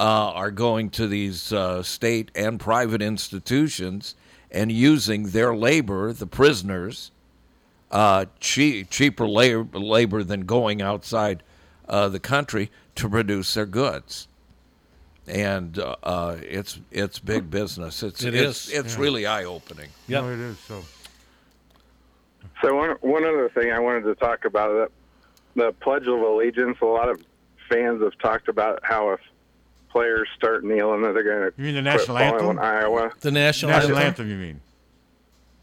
uh, 0.00 0.30
are 0.30 0.50
going 0.50 0.90
to 0.90 1.06
these 1.06 1.52
uh, 1.52 1.82
state 1.82 2.30
and 2.34 2.58
private 2.58 3.02
institutions 3.02 4.14
and 4.50 4.70
using 4.70 5.30
their 5.30 5.54
labor, 5.54 6.12
the 6.12 6.26
prisoners, 6.26 7.10
uh, 7.90 8.26
cheap, 8.40 8.90
cheaper 8.90 9.28
labor, 9.28 9.78
labor 9.78 10.24
than 10.24 10.46
going 10.46 10.80
outside 10.80 11.42
uh, 11.88 12.08
the 12.08 12.20
country 12.20 12.70
to 12.96 13.08
produce 13.08 13.54
their 13.54 13.66
goods. 13.66 14.28
And 15.26 15.78
uh, 15.78 15.96
uh, 16.02 16.36
it's 16.42 16.80
it's 16.90 17.18
big 17.18 17.50
business. 17.50 18.02
It's 18.02 18.22
It 18.22 18.34
it's, 18.34 18.68
is. 18.68 18.74
it's 18.74 18.94
Yeah. 18.96 19.00
really 19.00 19.26
eye 19.26 19.44
opening. 19.44 19.88
No, 20.06 20.28
it 20.30 20.38
is. 20.38 20.58
So 20.58 20.84
So 22.62 22.74
one 22.74 22.90
one 23.00 23.24
other 23.24 23.48
thing 23.48 23.72
I 23.72 23.78
wanted 23.78 24.02
to 24.04 24.14
talk 24.16 24.44
about 24.44 24.72
that 24.74 24.88
the 25.56 25.72
Pledge 25.80 26.06
of 26.06 26.20
Allegiance. 26.20 26.76
A 26.82 26.84
lot 26.84 27.08
of 27.08 27.22
fans 27.70 28.02
have 28.02 28.18
talked 28.18 28.48
about 28.48 28.80
how 28.82 29.10
if 29.12 29.20
players 29.88 30.28
start 30.36 30.64
kneeling, 30.64 31.02
that 31.02 31.14
they're 31.14 31.22
going 31.22 31.50
to 31.50 31.54
You 31.56 31.64
mean 31.66 31.74
the 31.76 31.82
national 31.82 32.18
following 32.18 32.34
anthem? 32.34 32.58
Iowa. 32.58 33.10
The 33.20 33.30
national, 33.30 33.70
national 33.70 33.96
anthem. 33.96 34.06
anthem. 34.06 34.30
You 34.30 34.36
mean? 34.36 34.60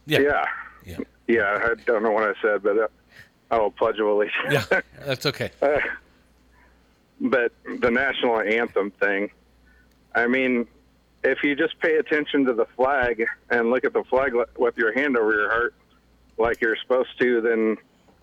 Yeah. 0.07 0.45
yeah. 0.85 0.97
Yeah. 1.27 1.59
I 1.63 1.75
don't 1.85 2.01
know 2.01 2.11
what 2.11 2.23
I 2.23 2.33
said, 2.41 2.63
but 2.63 2.77
uh, 2.79 2.87
oh, 3.51 3.69
Pledge 3.71 3.99
of 3.99 4.07
Allegiance. 4.07 4.33
Yeah, 4.71 4.81
that's 5.05 5.25
okay. 5.27 5.51
Uh, 5.61 5.77
but 7.22 7.53
the 7.80 7.89
national 7.91 8.39
anthem 8.41 8.91
thing, 8.91 9.30
I 10.14 10.27
mean, 10.27 10.68
if 11.23 11.43
you 11.43 11.56
just 11.56 11.80
pay 11.80 11.95
attention 11.98 12.45
to 12.45 12.53
the 12.53 12.65
flag 12.76 13.26
and 13.49 13.69
look 13.69 13.85
at 13.85 13.93
the 13.93 14.03
flag 14.06 14.34
with 14.57 14.76
your 14.77 14.91
hand 14.93 15.15
over 15.18 15.31
your 15.31 15.49
heart, 15.49 15.73
like 16.38 16.60
you're 16.61 16.76
supposed 16.81 17.18
to, 17.19 17.39
then 17.41 17.77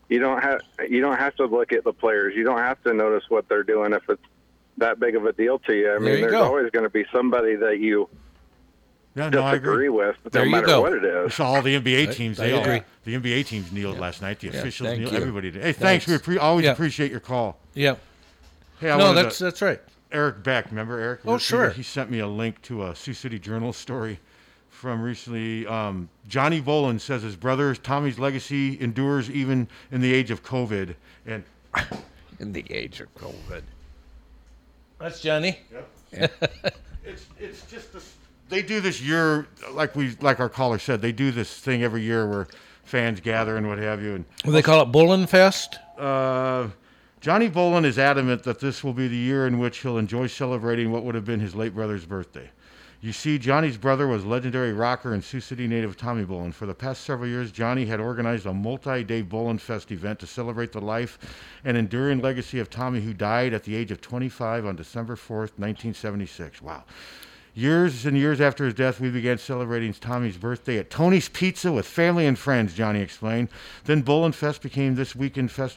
you 0.08 0.18
don't 0.18 0.42
have 0.42 0.60
you 0.88 1.00
don't 1.00 1.16
have 1.18 1.34
to 1.36 1.44
look 1.46 1.72
at 1.72 1.84
the 1.84 1.92
players. 1.92 2.34
You 2.34 2.42
don't 2.44 2.58
have 2.58 2.82
to 2.82 2.92
notice 2.92 3.24
what 3.28 3.48
they're 3.48 3.62
doing 3.62 3.92
if 3.92 4.02
it's 4.08 4.22
that 4.78 4.98
big 4.98 5.14
of 5.16 5.24
a 5.26 5.32
deal 5.32 5.58
to 5.60 5.74
you. 5.74 5.86
I 5.86 5.90
There 5.92 6.00
mean, 6.00 6.14
you 6.14 6.20
there's 6.22 6.32
go. 6.32 6.42
always 6.44 6.70
going 6.70 6.84
to 6.84 6.90
be 6.90 7.04
somebody 7.12 7.54
that 7.56 7.78
you 7.78 8.08
Yeah, 9.14 9.28
no, 9.28 9.42
I 9.44 9.52
disagree 9.52 9.86
agree. 9.86 9.88
with, 9.90 10.16
There 10.30 10.42
no 10.42 10.46
you 10.46 10.50
matter 10.52 10.66
go. 10.66 10.80
what 10.82 10.92
it 10.92 11.04
I 11.04 11.24
is. 11.26 11.34
saw 11.34 11.52
all 11.54 11.62
the 11.62 11.74
NBA 11.80 12.14
teams. 12.14 12.38
I 12.40 12.46
They 12.48 12.52
all, 12.52 12.60
agree. 12.62 12.82
the 13.04 13.14
NBA 13.14 13.46
teams 13.46 13.70
kneeled 13.72 13.98
last 13.98 14.22
night. 14.22 14.40
The 14.40 14.48
Yeah, 14.48 14.58
officials 14.60 14.88
thank 14.88 15.00
kneeled. 15.00 15.12
you. 15.12 15.18
Everybody 15.18 15.50
did. 15.50 15.62
Hey, 15.62 15.72
thanks. 15.72 16.06
We 16.06 16.12
Thanks. 16.16 16.26
appre- 16.26 16.40
always 16.42 16.64
Yeah. 16.64 16.72
appreciate 16.72 17.10
your 17.10 17.20
call. 17.20 17.58
Yeah. 17.74 17.96
Hey, 18.80 18.90
I 18.90 18.96
No, 18.98 19.12
that's- 19.12 19.38
to- 19.38 19.44
that's 19.44 19.62
right. 19.62 19.80
Eric 20.10 20.42
Beck, 20.42 20.66
remember 20.70 20.98
Eric? 20.98 21.20
Oh, 21.26 21.36
sure. 21.38 21.70
He 21.70 21.82
sent 21.82 22.10
me 22.10 22.20
a 22.20 22.26
link 22.26 22.62
to 22.62 22.84
a 22.86 22.94
Sioux 22.94 23.12
City 23.12 23.38
Journal 23.38 23.72
story 23.74 24.18
from 24.70 25.02
recently. 25.02 25.66
Um, 25.66 26.08
Johnny 26.28 26.62
Bolin 26.62 26.98
says 27.00 27.22
his 27.22 27.36
brother 27.36 27.74
Tommy's 27.74 28.18
legacy 28.18 28.80
endures 28.80 29.28
even 29.30 29.68
in 29.92 30.00
the 30.00 30.14
age 30.14 30.30
of 30.30 30.42
COVID. 30.42 30.94
And 31.26 31.44
in 32.40 32.52
the 32.52 32.64
age 32.70 33.00
of 33.00 33.14
COVID, 33.16 33.62
That's 34.98 35.20
Johnny. 35.20 35.58
Yeah. 36.10 36.28
it's 37.04 37.26
it's 37.38 37.66
just 37.70 37.92
this, 37.92 38.14
they 38.48 38.62
do 38.62 38.80
this 38.80 39.02
year 39.02 39.46
like 39.72 39.94
we 39.94 40.16
like 40.22 40.40
our 40.40 40.48
caller 40.48 40.78
said 40.78 41.02
they 41.02 41.12
do 41.12 41.30
this 41.30 41.52
thing 41.58 41.82
every 41.82 42.00
year 42.00 42.26
where 42.26 42.46
fans 42.84 43.20
gather 43.20 43.58
and 43.58 43.68
what 43.68 43.76
have 43.76 44.02
you 44.02 44.14
and 44.14 44.24
What 44.44 44.46
do 44.46 44.52
they 44.52 44.62
call 44.62 44.80
it 44.82 44.90
Bolin 44.90 45.28
Fest? 45.28 45.78
uh, 45.98 46.68
Johnny 47.20 47.50
Bolin 47.50 47.84
is 47.84 47.98
adamant 47.98 48.44
that 48.44 48.60
this 48.60 48.84
will 48.84 48.92
be 48.92 49.08
the 49.08 49.16
year 49.16 49.44
in 49.44 49.58
which 49.58 49.78
he'll 49.78 49.98
enjoy 49.98 50.28
celebrating 50.28 50.92
what 50.92 51.02
would 51.02 51.16
have 51.16 51.24
been 51.24 51.40
his 51.40 51.52
late 51.52 51.74
brother's 51.74 52.06
birthday. 52.06 52.48
You 53.00 53.12
see, 53.12 53.38
Johnny's 53.38 53.76
brother 53.76 54.06
was 54.06 54.24
legendary 54.24 54.72
rocker 54.72 55.12
and 55.12 55.22
Sioux 55.22 55.40
City 55.40 55.66
native 55.66 55.96
Tommy 55.96 56.24
Bolin. 56.24 56.54
For 56.54 56.66
the 56.66 56.74
past 56.74 57.02
several 57.02 57.28
years, 57.28 57.50
Johnny 57.50 57.86
had 57.86 57.98
organized 57.98 58.46
a 58.46 58.54
multi-day 58.54 59.24
Bolin 59.24 59.58
Fest 59.60 59.90
event 59.90 60.20
to 60.20 60.28
celebrate 60.28 60.70
the 60.70 60.80
life 60.80 61.18
and 61.64 61.76
enduring 61.76 62.20
legacy 62.20 62.60
of 62.60 62.70
Tommy, 62.70 63.00
who 63.00 63.12
died 63.12 63.52
at 63.52 63.64
the 63.64 63.74
age 63.74 63.90
of 63.90 64.00
25 64.00 64.66
on 64.66 64.76
December 64.76 65.16
4th, 65.16 65.58
1976. 65.58 66.62
Wow. 66.62 66.84
Years 67.58 68.06
and 68.06 68.16
years 68.16 68.40
after 68.40 68.66
his 68.66 68.74
death, 68.74 69.00
we 69.00 69.10
began 69.10 69.36
celebrating 69.36 69.92
Tommy's 69.92 70.36
birthday 70.36 70.78
at 70.78 70.90
Tony's 70.90 71.28
Pizza 71.28 71.72
with 71.72 71.86
family 71.86 72.24
and 72.24 72.38
friends. 72.38 72.72
Johnny 72.72 73.00
explained. 73.00 73.48
Then 73.84 74.04
Bolin 74.04 74.32
Fest 74.32 74.62
became 74.62 74.94
this 74.94 75.16
weekend 75.16 75.50
fest 75.50 75.76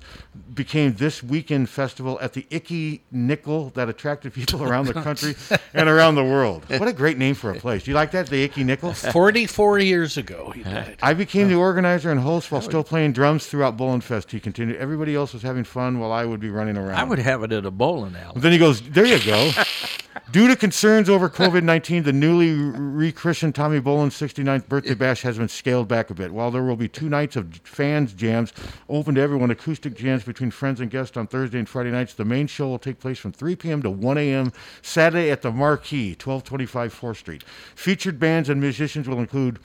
became 0.54 0.94
this 0.94 1.24
weekend 1.24 1.70
festival 1.70 2.20
at 2.22 2.34
the 2.34 2.46
Icky 2.52 3.02
Nickel 3.12 3.72
that 3.72 3.90
attracted 3.90 4.32
people 4.32 4.64
around 4.68 4.86
the 4.86 4.94
country 4.94 5.34
and 5.74 5.90
around 5.90 6.14
the 6.14 6.24
world. 6.24 6.68
What 6.82 6.88
a 6.88 6.94
great 6.94 7.18
name 7.18 7.34
for 7.34 7.50
a 7.50 7.56
place! 7.56 7.84
Do 7.84 7.92
you 7.92 7.96
like 7.96 8.12
that, 8.12 8.28
the 8.28 8.44
Icky 8.44 8.64
Nickel? 8.64 8.94
Forty-four 8.94 9.80
years 9.80 10.18
ago, 10.18 10.52
he 10.52 10.62
died. 10.62 10.98
I 11.02 11.16
became 11.16 11.48
the 11.48 11.56
oh. 11.56 11.62
organizer 11.62 12.12
and 12.12 12.20
host 12.20 12.52
while 12.52 12.62
still 12.62 12.84
playing 12.84 13.14
drums 13.14 13.48
throughout 13.48 13.76
Bolin 13.76 14.04
Fest. 14.04 14.30
He 14.32 14.40
continued. 14.40 14.78
Everybody 14.78 15.16
else 15.16 15.34
was 15.34 15.42
having 15.42 15.64
fun 15.64 16.00
while 16.00 16.12
I 16.12 16.26
would 16.26 16.40
be 16.40 16.52
running 16.52 16.78
around. 16.78 17.00
I 17.00 17.04
would 17.06 17.18
have 17.18 17.42
it 17.42 17.52
at 17.52 17.66
a 17.66 17.72
bowling 17.72 18.16
alley. 18.16 18.40
Then 18.40 18.52
he 18.52 18.60
goes, 18.60 18.82
There 18.82 19.06
you 19.06 19.24
go. 19.24 19.52
Due 20.32 20.48
to 20.48 20.56
concerns 20.56 21.10
over 21.10 21.30
COVID 21.30 21.64
19, 21.72 22.04
the 22.04 22.12
newly 22.12 22.52
rechristened 22.52 23.56
Tommy 23.56 23.80
Bolin's 23.80 24.14
69th 24.16 24.68
birthday 24.68 24.94
bash 24.94 25.22
has 25.22 25.38
been 25.38 25.48
scaled 25.48 25.88
back 25.88 26.10
a 26.10 26.14
bit. 26.14 26.34
While 26.34 26.52
there 26.52 26.64
will 26.64 26.76
be 26.76 26.90
two 26.90 27.08
nights 27.08 27.38
of 27.38 27.62
fans 27.64 28.12
jams 28.12 28.52
open 28.90 29.16
to 29.16 29.22
everyone, 29.22 29.52
acoustic 29.52 29.96
jams 29.96 30.26
between 30.26 30.52
friends 30.52 30.82
and 30.82 30.92
guests 30.92 31.16
on 31.16 31.28
Thursday 31.28 31.60
and 31.60 31.70
Friday 31.70 31.92
nights, 31.92 32.14
the 32.14 32.26
main 32.26 32.48
show 32.48 32.68
will 32.68 32.78
take 32.78 33.00
place 33.00 33.20
from 33.20 33.32
3 33.32 33.56
p.m. 33.56 33.82
to 33.84 33.90
1 33.90 34.18
a.m. 34.18 34.52
Saturday 34.82 35.32
at 35.32 35.44
the 35.44 35.50
Marquee, 35.50 36.10
1225 36.10 36.94
4th 36.94 37.16
Street. 37.16 37.44
Featured 37.74 38.20
bands 38.20 38.50
and 38.50 38.60
musicians 38.60 39.08
will 39.08 39.20
include 39.20 39.58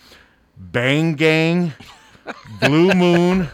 Bang 0.57 1.15
Gang. 1.15 1.73
Blue 2.61 2.93
Moon, 2.93 3.49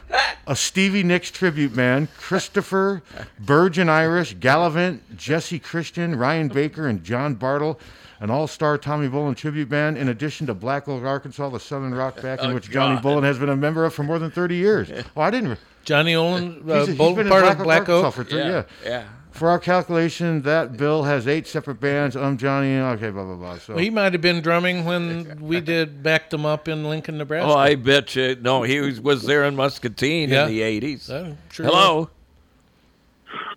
a 0.47 0.57
Stevie 0.57 1.03
Nicks 1.03 1.31
tribute 1.31 1.75
band, 1.75 2.09
Christopher, 2.17 3.03
Virgin 3.39 3.89
Irish, 3.89 4.35
Gallivant, 4.35 5.17
Jesse 5.17 5.59
Christian, 5.59 6.17
Ryan 6.17 6.49
Baker, 6.49 6.87
and 6.87 7.05
John 7.05 7.35
Bartle, 7.35 7.79
an 8.23 8.31
all-star 8.31 8.79
Tommy 8.79 9.09
Bolin 9.09 9.37
tribute 9.37 9.69
band, 9.69 9.99
in 9.99 10.09
addition 10.09 10.47
to 10.47 10.55
Black 10.55 10.89
Oak, 10.89 11.05
Arkansas, 11.05 11.49
the 11.51 11.59
Southern 11.61 11.93
rock 11.95 12.23
band, 12.23 12.41
in 12.41 12.51
Oh, 12.53 12.55
which 12.55 12.71
Johnny 12.71 12.95
God. 13.01 13.05
Bolin 13.05 13.23
has 13.25 13.39
been 13.39 13.49
a 13.51 13.57
member 13.57 13.85
of 13.85 13.93
for 13.93 14.05
more 14.05 14.19
than 14.19 14.31
30 14.31 14.55
years. 14.57 14.91
Oh, 15.17 15.21
I 15.21 15.31
didn't. 15.31 15.59
Johnny 15.85 16.15
Bolin, 16.15 16.63
uh, 16.71 16.75
He's- 16.75 16.87
he's 16.89 16.97
Bolin 16.97 17.17
been 17.17 17.27
in 17.27 17.31
part 17.31 17.43
Black 17.43 17.55
of 17.55 17.61
Oak, 17.61 17.65
Black 17.65 17.81
Arkansas 17.81 18.07
Oak. 18.09 18.15
for 18.15 18.25
three, 18.25 18.39
Yeah, 18.39 18.49
yeah. 18.49 18.63
yeah. 18.87 19.03
For 19.33 19.49
our 19.49 19.59
calculation, 19.59 20.43
that 20.43 20.77
bill 20.77 21.03
has 21.05 21.27
eight 21.27 21.47
separate 21.49 21.81
bands. 21.81 22.15
Um, 22.15 22.37
Johnny, 22.37 22.77
okay, 22.79 23.09
blah 23.11 23.25
blah 23.25 23.35
blah. 23.35 23.59
So 23.59 23.73
Well, 23.75 23.83
he 23.83 23.89
might 23.89 24.13
have 24.13 24.21
been 24.21 24.43
drumming 24.43 24.85
when 24.85 25.39
we 25.41 25.59
did 25.61 26.03
back 26.03 26.29
them 26.31 26.45
up 26.45 26.69
in 26.69 26.85
Lincoln, 26.85 27.17
Nebraska. 27.17 27.49
Oh, 27.51 27.57
I 27.57 27.75
bet 27.75 28.15
you. 28.15 28.37
No, 28.41 28.63
he 28.63 28.79
was, 28.81 29.01
was 29.01 29.23
there 29.25 29.45
in 29.45 29.57
Muscatine 29.57 30.29
Yeah. 30.29 30.47
in 30.47 30.49
the 30.53 30.61
80s. 30.61 31.09
I'm 31.11 31.39
sure 31.51 31.65
Hello. 31.67 32.11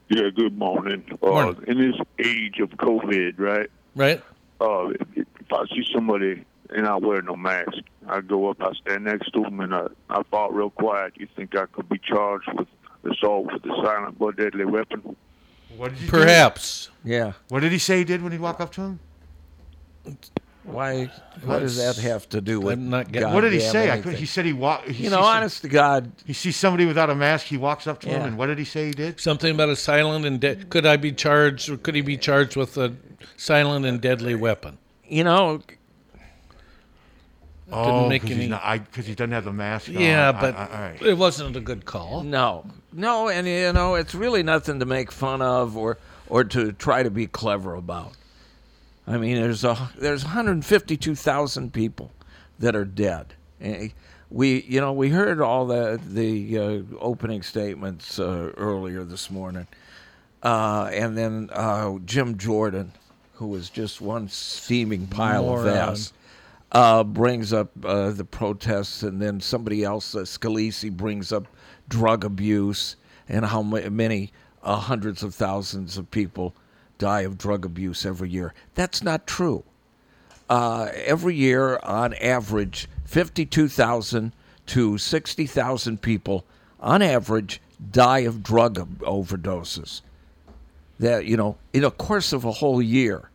Yeah, 0.10 0.30
good 0.36 0.58
morning. 0.58 1.04
Uh, 1.22 1.28
Morning. 1.28 1.64
In 1.68 1.78
this 1.78 2.00
age 2.26 2.60
of 2.60 2.70
COVID, 2.72 3.34
right? 3.38 3.70
Right. 3.96 4.22
Uh, 4.62 4.90
if, 4.90 5.28
if 5.40 5.54
I 5.54 5.66
see 5.68 5.86
somebody 5.94 6.44
and 6.70 6.84
not 6.84 7.02
wear 7.02 7.22
no 7.22 7.36
mask, 7.36 7.78
I 8.08 8.22
go 8.22 8.50
up, 8.50 8.62
I 8.62 8.72
stand 8.74 9.06
next 9.06 9.32
to 9.34 9.42
them, 9.42 9.60
and 9.60 9.74
I, 9.74 9.88
I 10.10 10.24
fought 10.24 10.54
real 10.54 10.70
quiet. 10.70 11.14
You 11.18 11.28
think 11.36 11.56
I 11.56 11.66
could 11.66 11.90
be 11.90 12.00
charged 12.00 12.50
with 12.58 12.68
assault 13.12 13.52
with 13.52 13.66
a 13.66 13.84
silent 13.84 14.18
but 14.18 14.36
deadly 14.38 14.66
weapon? 14.66 15.16
What 15.78 15.92
did 15.92 16.02
you 16.02 16.06
do? 16.08 16.12
Perhaps. 16.12 16.90
Yeah. 17.04 17.34
What 17.50 17.62
did 17.62 17.72
he 17.72 17.78
say 17.78 18.00
he 18.00 18.04
did 18.04 18.22
when 18.22 18.32
he 18.32 18.38
walked 18.38 18.62
up 18.62 18.72
to 18.74 18.82
him? 18.82 19.00
Why? 20.66 21.12
What 21.44 21.60
does 21.60 21.78
that 21.78 21.96
have 22.02 22.28
to 22.30 22.42
do 22.42 22.60
with? 22.60 22.74
I'm 22.74 22.90
not 22.90 23.12
goddamn 23.12 23.34
What 23.34 23.42
did 23.42 23.54
he 23.54 23.60
say? 23.60 23.92
I 23.92 24.02
could, 24.02 24.16
he 24.16 24.26
said 24.26 24.46
he 24.46 24.54
walked. 24.54 24.90
You 24.90 25.10
know, 25.12 25.22
honest 25.22 25.62
to 25.62 25.68
God, 25.70 26.12
he 26.26 26.34
sees 26.34 26.56
somebody 26.56 26.86
without 26.86 27.10
a 27.10 27.16
mask. 27.16 27.46
He 27.46 27.58
walks 27.58 27.86
up 27.86 28.00
to 28.02 28.10
him, 28.10 28.24
and 28.24 28.38
what 28.38 28.48
did 28.48 28.58
he 28.58 28.66
say 28.66 28.88
he 28.88 28.92
did? 28.92 29.20
Something 29.20 29.54
about 29.54 29.70
a 29.70 29.76
silent 29.76 30.26
and 30.26 30.40
de- 30.40 30.56
could 30.56 30.86
I 30.88 30.98
be 30.98 31.12
charged? 31.12 31.70
Or 31.70 31.78
could 31.78 31.94
he 31.94 32.02
be 32.02 32.18
charged 32.18 32.56
with 32.56 32.78
a 32.78 32.96
silent 33.38 33.86
and 33.86 34.02
deadly 34.02 34.34
weapon? 34.34 34.78
You 35.08 35.24
know, 35.24 35.62
Oh, 37.72 38.08
make 38.08 38.22
because 38.22 38.36
any- 38.36 38.42
he's 38.44 38.50
not. 38.52 38.62
I 38.64 38.78
because 38.78 39.08
he 39.08 39.16
doesn't 39.16 39.32
have 39.32 39.46
the 39.46 39.54
mask. 39.54 39.88
Yeah, 39.90 40.30
I- 40.30 40.32
but 40.40 40.56
I- 40.56 40.66
all 40.68 40.82
right. 40.82 41.02
it 41.02 41.18
wasn't 41.18 41.56
a 41.56 41.60
good 41.60 41.86
call. 41.86 42.22
No, 42.24 42.66
no, 42.94 43.28
and 43.28 43.48
you 43.48 43.74
know, 43.74 43.96
it's 43.96 44.14
really 44.14 44.44
nothing 44.44 44.80
to 44.80 44.86
make 44.86 45.12
fun 45.12 45.42
of 45.42 45.76
or 45.76 45.98
or 46.28 46.44
to 46.44 46.72
try 46.74 47.02
to 47.04 47.10
be 47.10 47.26
clever 47.28 47.74
about. 47.76 48.14
I 49.08 49.18
mean, 49.18 49.36
there's 49.36 49.64
a 49.64 49.92
there's 49.98 50.24
152,000 50.24 51.72
people 51.74 52.12
that 52.60 52.76
are 52.76 52.86
dead. 52.86 53.34
Eh, 53.62 53.90
We, 54.32 54.64
you 54.64 54.82
know, 54.82 54.92
we 54.94 55.10
heard 55.10 55.40
all 55.40 55.68
the 55.68 56.00
the 56.04 56.58
uh, 56.60 56.82
opening 57.00 57.44
statements 57.44 58.20
uh, 58.20 58.52
earlier 58.58 59.04
this 59.04 59.30
morning, 59.30 59.68
uh, 60.42 60.90
and 60.92 61.16
then 61.18 61.50
uh, 61.54 61.98
Jim 62.06 62.38
Jordan, 62.38 62.92
who 63.34 63.48
was 63.48 63.70
just 63.70 64.02
one 64.02 64.28
steaming 64.28 65.06
pile 65.08 65.44
Moron. 65.44 65.68
of 65.68 65.74
ass 65.76 66.14
uh, 66.72 67.04
brings 67.04 67.54
up 67.54 67.70
uh, 67.86 68.10
the 68.10 68.26
protests, 68.26 69.04
and 69.04 69.22
then 69.22 69.40
somebody 69.40 69.84
else, 69.84 70.16
uh, 70.16 70.20
Scalise, 70.26 70.92
brings 70.92 71.32
up 71.32 71.46
drug 71.88 72.26
abuse 72.26 72.96
and 73.30 73.46
how 73.46 73.62
ma- 73.62 73.88
many 73.92 74.32
uh, 74.64 74.78
hundreds 74.78 75.22
of 75.22 75.36
thousands 75.36 75.98
of 75.98 76.10
people 76.10 76.56
die 76.98 77.22
of 77.22 77.38
drug 77.38 77.66
abuse 77.66 78.06
every 78.06 78.30
year. 78.30 78.54
That's 78.76 79.04
not 79.04 79.28
true. 79.28 79.64
Uh, 80.50 80.90
every 80.94 81.36
year, 81.36 81.80
on 81.84 82.14
average, 82.16 82.88
52,000 83.06 84.32
to 84.68 84.98
60,000 84.98 86.02
people, 86.02 86.46
on 86.80 87.02
average, 87.02 87.62
die 87.92 88.20
of 88.20 88.44
drug 88.44 88.76
overdoses. 89.00 90.02
That, 91.00 91.26
you 91.26 91.36
know, 91.36 91.58
in 91.74 91.84
a 91.84 91.92
course 91.92 92.32
of 92.32 92.46
a 92.46 92.52
whole 92.52 92.82
year 92.82 93.30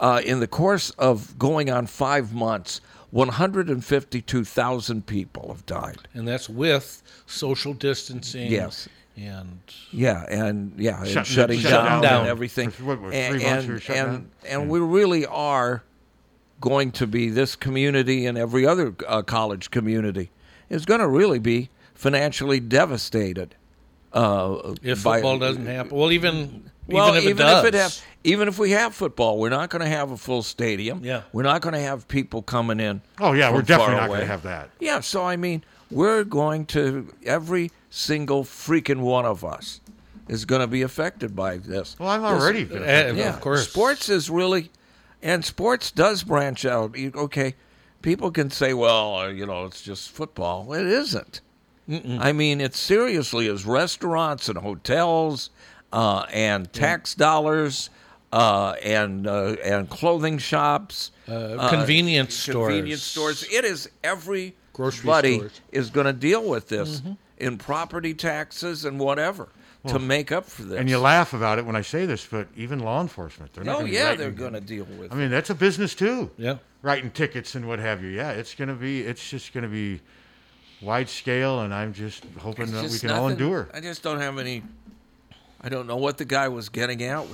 uh, 0.00 0.20
in 0.24 0.40
the 0.40 0.46
course 0.46 0.90
of 0.90 1.38
going 1.38 1.70
on 1.70 1.86
five 1.86 2.34
months, 2.34 2.80
152,000 3.10 5.06
people 5.06 5.48
have 5.48 5.64
died. 5.66 6.08
And 6.14 6.26
that's 6.26 6.48
with 6.48 7.02
social 7.26 7.72
distancing. 7.72 8.50
Yes. 8.50 8.88
And 9.16 9.60
Yeah, 9.92 10.24
and 10.28 10.72
yeah, 10.76 11.02
and 11.02 11.26
shutting 11.26 11.60
shut 11.60 11.70
down, 11.70 12.02
down. 12.02 12.20
and 12.20 12.28
everything. 12.28 12.70
For 12.70 12.84
what, 12.84 13.00
what, 13.00 13.10
three 13.10 13.18
and 13.20 13.42
and, 13.42 13.68
we 13.68 13.74
were 13.74 13.80
shut 13.80 13.96
and, 13.96 14.08
down? 14.08 14.30
and 14.48 14.68
we 14.70 14.80
really 14.80 15.24
are 15.26 15.84
going 16.60 16.90
to 16.92 17.06
be 17.06 17.28
this 17.28 17.54
community 17.54 18.26
and 18.26 18.36
every 18.38 18.66
other 18.66 18.94
uh, 19.06 19.22
college 19.22 19.70
community 19.70 20.30
is 20.68 20.84
going 20.84 21.00
to 21.00 21.06
really 21.08 21.38
be 21.38 21.70
financially 21.94 22.58
devastated. 22.60 23.54
Uh, 24.12 24.74
if 24.82 25.04
by- 25.04 25.16
football 25.18 25.38
doesn't 25.38 25.66
happen, 25.66 25.96
well, 25.96 26.10
even 26.12 26.70
well, 26.86 27.08
even 27.08 27.18
if 27.18 27.24
it 27.24 27.30
even 27.30 27.46
does, 27.46 27.64
if 27.64 27.68
it 27.68 27.74
have, 27.74 28.02
even 28.24 28.48
if 28.48 28.58
we 28.58 28.70
have 28.72 28.94
football, 28.94 29.38
we're 29.38 29.48
not 29.48 29.70
going 29.70 29.82
to 29.82 29.88
have 29.88 30.10
a 30.10 30.16
full 30.16 30.42
stadium. 30.42 31.04
Yeah. 31.04 31.22
we're 31.32 31.42
not 31.42 31.62
going 31.62 31.74
to 31.74 31.80
have 31.80 32.06
people 32.08 32.42
coming 32.42 32.80
in. 32.80 33.00
Oh, 33.20 33.32
yeah, 33.32 33.46
from 33.48 33.56
we're 33.56 33.62
definitely 33.62 33.94
far 33.94 34.08
not 34.08 34.14
gonna 34.14 34.26
have 34.26 34.42
that. 34.42 34.70
Yeah, 34.80 35.00
so 35.00 35.24
I 35.24 35.36
mean, 35.36 35.64
we're 35.90 36.24
going 36.24 36.66
to 36.66 37.12
every 37.24 37.70
single 37.98 38.42
freaking 38.44 39.00
one 39.00 39.24
of 39.24 39.44
us 39.44 39.80
is 40.28 40.44
going 40.44 40.60
to 40.60 40.66
be 40.66 40.82
affected 40.82 41.36
by 41.36 41.56
this. 41.58 41.96
Well, 41.98 42.08
I'm 42.08 42.22
This- 42.22 42.30
already 42.42 42.64
been 42.64 42.82
affected. 42.82 43.16
yeah, 43.16 43.34
of 43.34 43.40
course. 43.40 43.68
Sports 43.68 44.08
is 44.08 44.28
really, 44.28 44.70
and 45.22 45.44
sports 45.44 45.90
does 45.90 46.24
branch 46.24 46.64
out. 46.64 46.96
Okay, 46.98 47.54
people 48.02 48.30
can 48.32 48.50
say, 48.50 48.74
well, 48.74 49.14
uh, 49.16 49.28
you 49.28 49.46
know, 49.46 49.64
it's 49.66 49.80
just 49.82 50.10
football. 50.10 50.72
It 50.72 50.86
isn't. 50.86 51.40
I 52.18 52.32
mean, 52.32 52.62
it 52.62 52.74
seriously 52.74 53.46
is 53.46 53.66
restaurants 53.66 54.48
and 54.48 54.56
hotels 54.58 55.50
uh, 55.92 56.24
and 56.32 56.72
tax 56.72 57.14
dollars 57.14 57.90
uh, 58.32 58.74
and 58.82 59.26
uh, 59.28 59.54
and 59.62 59.88
clothing 59.90 60.38
shops, 60.38 61.12
Uh, 61.28 61.68
convenience 61.68 62.46
convenience 62.46 63.02
stores. 63.02 63.40
stores. 63.40 63.52
It 63.52 63.64
is 63.66 63.88
every 64.02 64.56
Grocery 64.72 65.06
buddy 65.06 65.36
stores. 65.36 65.60
is 65.70 65.90
going 65.90 66.06
to 66.06 66.12
deal 66.14 66.42
with 66.42 66.68
this 66.68 67.00
Mhm. 67.00 67.16
In 67.44 67.58
property 67.58 68.14
taxes 68.14 68.84
and 68.84 68.98
whatever 68.98 69.48
to 69.86 69.98
make 69.98 70.32
up 70.32 70.46
for 70.46 70.62
this. 70.62 70.78
And 70.80 70.88
you 70.88 70.98
laugh 70.98 71.34
about 71.34 71.58
it 71.58 71.66
when 71.66 71.76
I 71.76 71.82
say 71.82 72.06
this, 72.06 72.26
but 72.26 72.48
even 72.56 72.78
law 72.78 73.02
enforcement, 73.02 73.52
they're 73.52 73.64
not 73.64 73.76
Oh, 73.76 73.78
gonna 73.80 73.92
yeah, 73.92 74.04
writing- 74.04 74.18
they're 74.18 74.30
gonna 74.30 74.60
deal 74.60 74.84
with 74.86 75.02
it. 75.02 75.12
I 75.12 75.14
mean, 75.14 75.30
that's 75.30 75.50
a 75.50 75.54
business 75.54 75.94
too. 75.94 76.30
Yeah. 76.38 76.56
Writing 76.80 77.10
tickets 77.10 77.54
and 77.54 77.68
what 77.68 77.78
have 77.80 78.02
you. 78.02 78.08
Yeah, 78.08 78.30
it's 78.30 78.54
going 78.54 78.68
to 78.68 78.74
be, 78.74 79.02
it's 79.02 79.28
just 79.30 79.52
going 79.54 79.62
to 79.64 79.70
be 79.70 80.00
wide 80.82 81.08
scale, 81.08 81.60
and 81.60 81.72
I'm 81.72 81.92
just 81.94 82.24
hoping 82.38 82.64
It's 82.64 82.72
that 82.72 82.82
we 82.82 82.88
just 82.88 83.00
can 83.02 83.10
all 83.10 83.28
endure. 83.28 83.68
I 83.72 83.80
just 83.80 84.02
don't 84.02 84.20
have 84.20 84.38
any. 84.38 84.62
I 85.62 85.70
don't 85.70 85.86
know 85.86 85.96
what 85.96 86.18
the 86.18 86.26
guy 86.26 86.48
was 86.48 86.68
getting 86.68 87.02
at. 87.02 87.26
We 87.28 87.32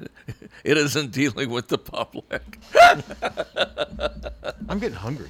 It 0.64 0.78
isn't 0.78 1.10
dealing 1.12 1.50
with 1.50 1.68
the 1.68 1.76
public. 1.76 2.58
I'm 4.68 4.78
getting 4.78 4.96
hungry. 4.96 5.28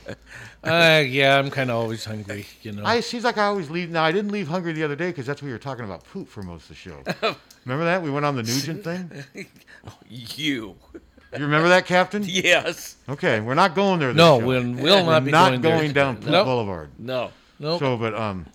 Uh, 0.62 1.02
yeah, 1.06 1.38
I'm 1.38 1.50
kind 1.50 1.70
of 1.70 1.76
always 1.76 2.04
hungry, 2.04 2.46
you 2.62 2.70
know. 2.72 2.84
I 2.84 2.96
it 2.96 3.02
seems 3.02 3.24
like 3.24 3.36
I 3.36 3.46
always 3.46 3.68
leave. 3.68 3.90
Now 3.90 4.04
I 4.04 4.12
didn't 4.12 4.30
leave 4.30 4.46
hungry 4.48 4.72
the 4.72 4.84
other 4.84 4.94
day 4.96 5.08
because 5.08 5.26
that's 5.26 5.42
what 5.42 5.46
we 5.46 5.52
were 5.52 5.58
talking 5.58 5.84
about 5.84 6.04
poop 6.04 6.28
for 6.28 6.42
most 6.42 6.62
of 6.64 6.68
the 6.68 6.74
show. 6.76 7.02
remember 7.64 7.84
that 7.84 8.00
we 8.02 8.10
went 8.10 8.24
on 8.24 8.36
the 8.36 8.42
Nugent 8.44 8.84
thing. 8.84 9.10
you. 10.08 10.76
You 11.36 11.44
remember 11.44 11.68
that, 11.68 11.86
Captain? 11.86 12.22
Yes. 12.26 12.96
Okay, 13.08 13.40
we're 13.40 13.54
not 13.54 13.74
going 13.74 14.00
there. 14.00 14.08
This 14.12 14.16
No, 14.18 14.40
show. 14.40 14.46
we'll- 14.46 14.72
we'll 14.72 15.04
We're 15.06 15.12
not 15.12 15.24
be 15.24 15.30
not 15.30 15.48
going 15.50 15.60
there. 15.62 15.76
going 15.78 15.92
down 15.92 16.16
Poop 16.16 16.26
Nope. 16.30 16.46
Boulevard. 16.46 16.90
No. 16.98 17.30
Nope. 17.58 17.80
So, 17.80 17.96
but 17.96 18.14
um, 18.14 18.46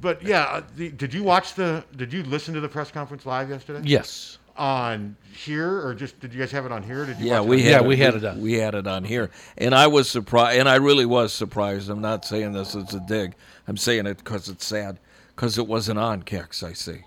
but 0.00 0.22
yeah, 0.22 0.42
uh, 0.44 0.62
the, 0.76 0.90
did 0.90 1.14
you 1.14 1.22
watch 1.22 1.54
the? 1.54 1.84
Did 1.96 2.12
you 2.12 2.22
listen 2.24 2.52
to 2.54 2.60
the 2.60 2.68
press 2.68 2.90
conference 2.90 3.24
live 3.26 3.48
yesterday? 3.50 3.80
Yes. 3.84 4.38
On 4.56 5.16
here, 5.32 5.84
or 5.84 5.94
just 5.94 6.20
did 6.20 6.32
you 6.32 6.38
guys 6.40 6.52
have 6.52 6.64
it 6.66 6.70
on 6.72 6.82
here? 6.84 7.02
Or 7.02 7.06
did 7.06 7.18
you 7.18 7.26
Yeah, 7.26 7.40
we 7.40 7.60
it 7.60 7.72
had 7.72 7.82
on 7.84 7.90
it, 7.92 7.98
had 7.98 8.14
it 8.14 8.24
on. 8.24 8.40
We 8.40 8.52
had 8.54 8.74
it 8.76 8.86
on 8.86 9.02
here, 9.04 9.30
and 9.58 9.74
I 9.74 9.86
was 9.88 10.08
surprised, 10.08 10.58
and 10.60 10.68
I 10.68 10.76
really 10.76 11.06
was 11.06 11.32
surprised. 11.32 11.90
I'm 11.90 12.00
not 12.00 12.24
saying 12.24 12.52
this 12.52 12.76
as 12.76 12.94
a 12.94 13.00
dig. 13.00 13.34
I'm 13.66 13.76
saying 13.76 14.06
it 14.06 14.18
because 14.18 14.48
it's 14.48 14.64
sad, 14.64 15.00
because 15.34 15.58
it 15.58 15.66
wasn't 15.66 15.98
on 15.98 16.22
Kex. 16.22 16.62
I 16.62 16.72
see. 16.72 17.00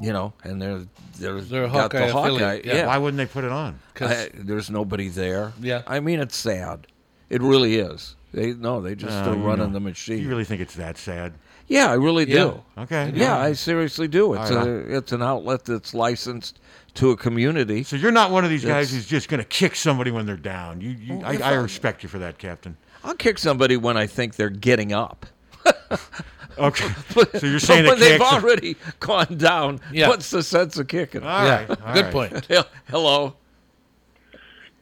You 0.00 0.12
know, 0.12 0.32
and 0.44 0.62
they're 0.62 0.82
they're, 1.18 1.40
They're 1.40 1.64
a 1.64 1.68
got 1.68 1.90
the 1.90 1.98
Hawkeye 1.98 2.08
Hawkeye. 2.10 2.28
affiliate, 2.28 2.64
yeah. 2.64 2.74
Yeah. 2.76 2.86
Why 2.86 2.98
wouldn't 2.98 3.18
they 3.18 3.26
put 3.26 3.42
it 3.44 3.50
on? 3.50 3.80
I- 4.00 4.30
there's 4.34 4.70
nobody 4.70 5.08
there. 5.08 5.52
Yeah. 5.60 5.82
I 5.88 5.98
mean, 6.00 6.20
it's 6.20 6.36
sad. 6.36 6.86
It 7.30 7.42
really 7.42 7.76
is. 7.76 8.14
They 8.32 8.52
no, 8.52 8.80
they 8.80 8.94
just 8.94 9.12
Uh, 9.12 9.22
still 9.24 9.38
running 9.38 9.66
know, 9.68 9.72
the 9.72 9.80
machine. 9.80 10.22
You 10.22 10.28
really 10.28 10.44
think 10.44 10.60
it's 10.60 10.74
that 10.76 10.98
sad? 10.98 11.32
Yeah, 11.66 11.90
I 11.90 11.94
really 11.94 12.24
do. 12.26 12.60
Yeah. 12.76 12.82
Okay. 12.84 13.12
Yeah, 13.14 13.32
All 13.34 13.40
right. 13.40 13.46
I 13.48 13.52
seriously 13.54 14.06
do. 14.08 14.34
It's 14.34 14.50
All 14.50 14.58
right. 14.58 14.66
a 14.68 14.96
it's 14.98 15.12
an 15.12 15.22
outlet 15.22 15.64
that's 15.64 15.92
licensed 15.94 16.60
to 16.94 17.10
a 17.10 17.16
community. 17.16 17.82
So 17.82 17.96
you're 17.96 18.12
not 18.12 18.30
one 18.30 18.44
of 18.44 18.50
these 18.50 18.64
guys 18.64 18.88
It's- 18.88 18.92
who's 18.92 19.06
just 19.06 19.28
going 19.28 19.40
to 19.40 19.46
kick 19.48 19.74
somebody 19.74 20.10
when 20.10 20.26
they're 20.26 20.36
down. 20.36 20.80
You, 20.80 20.90
you 20.90 21.14
Well, 21.16 21.26
I, 21.26 21.34
if 21.34 21.42
I 21.42 21.50
I- 21.50 21.54
respect 21.54 22.02
you 22.02 22.08
for 22.08 22.18
that, 22.20 22.38
Captain. 22.38 22.76
I'll 23.04 23.14
kick 23.14 23.38
somebody 23.38 23.76
when 23.76 23.96
I 23.96 24.06
think 24.06 24.36
they're 24.36 24.48
getting 24.48 24.92
up. 24.92 25.26
Okay. 26.58 26.88
But- 27.14 27.40
So 27.40 27.46
you're 27.46 27.58
saying 27.60 27.84
but 27.84 27.92
when 27.92 28.00
they've 28.00 28.18
kicks- 28.20 28.32
already 28.32 28.76
gone 29.00 29.36
down, 29.36 29.80
Yeah. 29.92 30.08
what's 30.08 30.30
the 30.30 30.42
sense 30.42 30.76
of 30.78 30.88
kicking? 30.88 31.22
All 31.22 31.44
Yeah, 31.44 31.54
right, 31.66 31.70
all 31.70 31.94
good 31.94 32.04
right. 32.06 32.12
point. 32.12 32.46
Hello. 32.90 33.34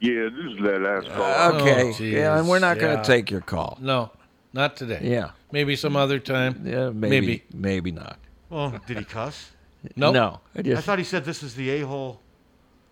Yeah, 0.01 0.29
this 0.29 0.53
is 0.53 0.59
that 0.63 0.81
last 0.83 1.09
call. 1.09 1.61
Okay. 1.61 1.93
Oh, 1.99 2.03
yeah, 2.03 2.39
and 2.39 2.49
we're 2.49 2.59
not 2.59 2.79
going 2.79 2.97
to 2.99 3.03
take 3.05 3.31
your 3.31 3.41
call. 3.41 3.79
No, 3.81 4.11
not 4.53 4.77
today. 4.77 5.01
Yeah. 5.03 5.31
Maybe 5.53 5.75
some 5.77 5.97
other 5.97 6.19
time. 6.19 6.63
Yeah, 6.65 6.91
maybe, 6.91 7.45
maybe, 7.53 7.93
not. 7.93 8.19
Well, 8.51 8.79
did 8.87 8.99
he 8.99 9.05
cuss? 9.05 9.51
Nope. 9.97 10.15
No. 10.15 10.41
I 10.57 10.73
I 10.73 10.81
thought 10.81 10.99
he 10.99 11.05
said 11.05 11.25
this 11.25 11.43
is 11.43 11.55
the 11.55 11.71
a 11.71 11.81
hole. 11.87 12.21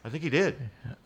I 0.04 0.08
think 0.10 0.22
he 0.22 0.30
did. 0.30 0.56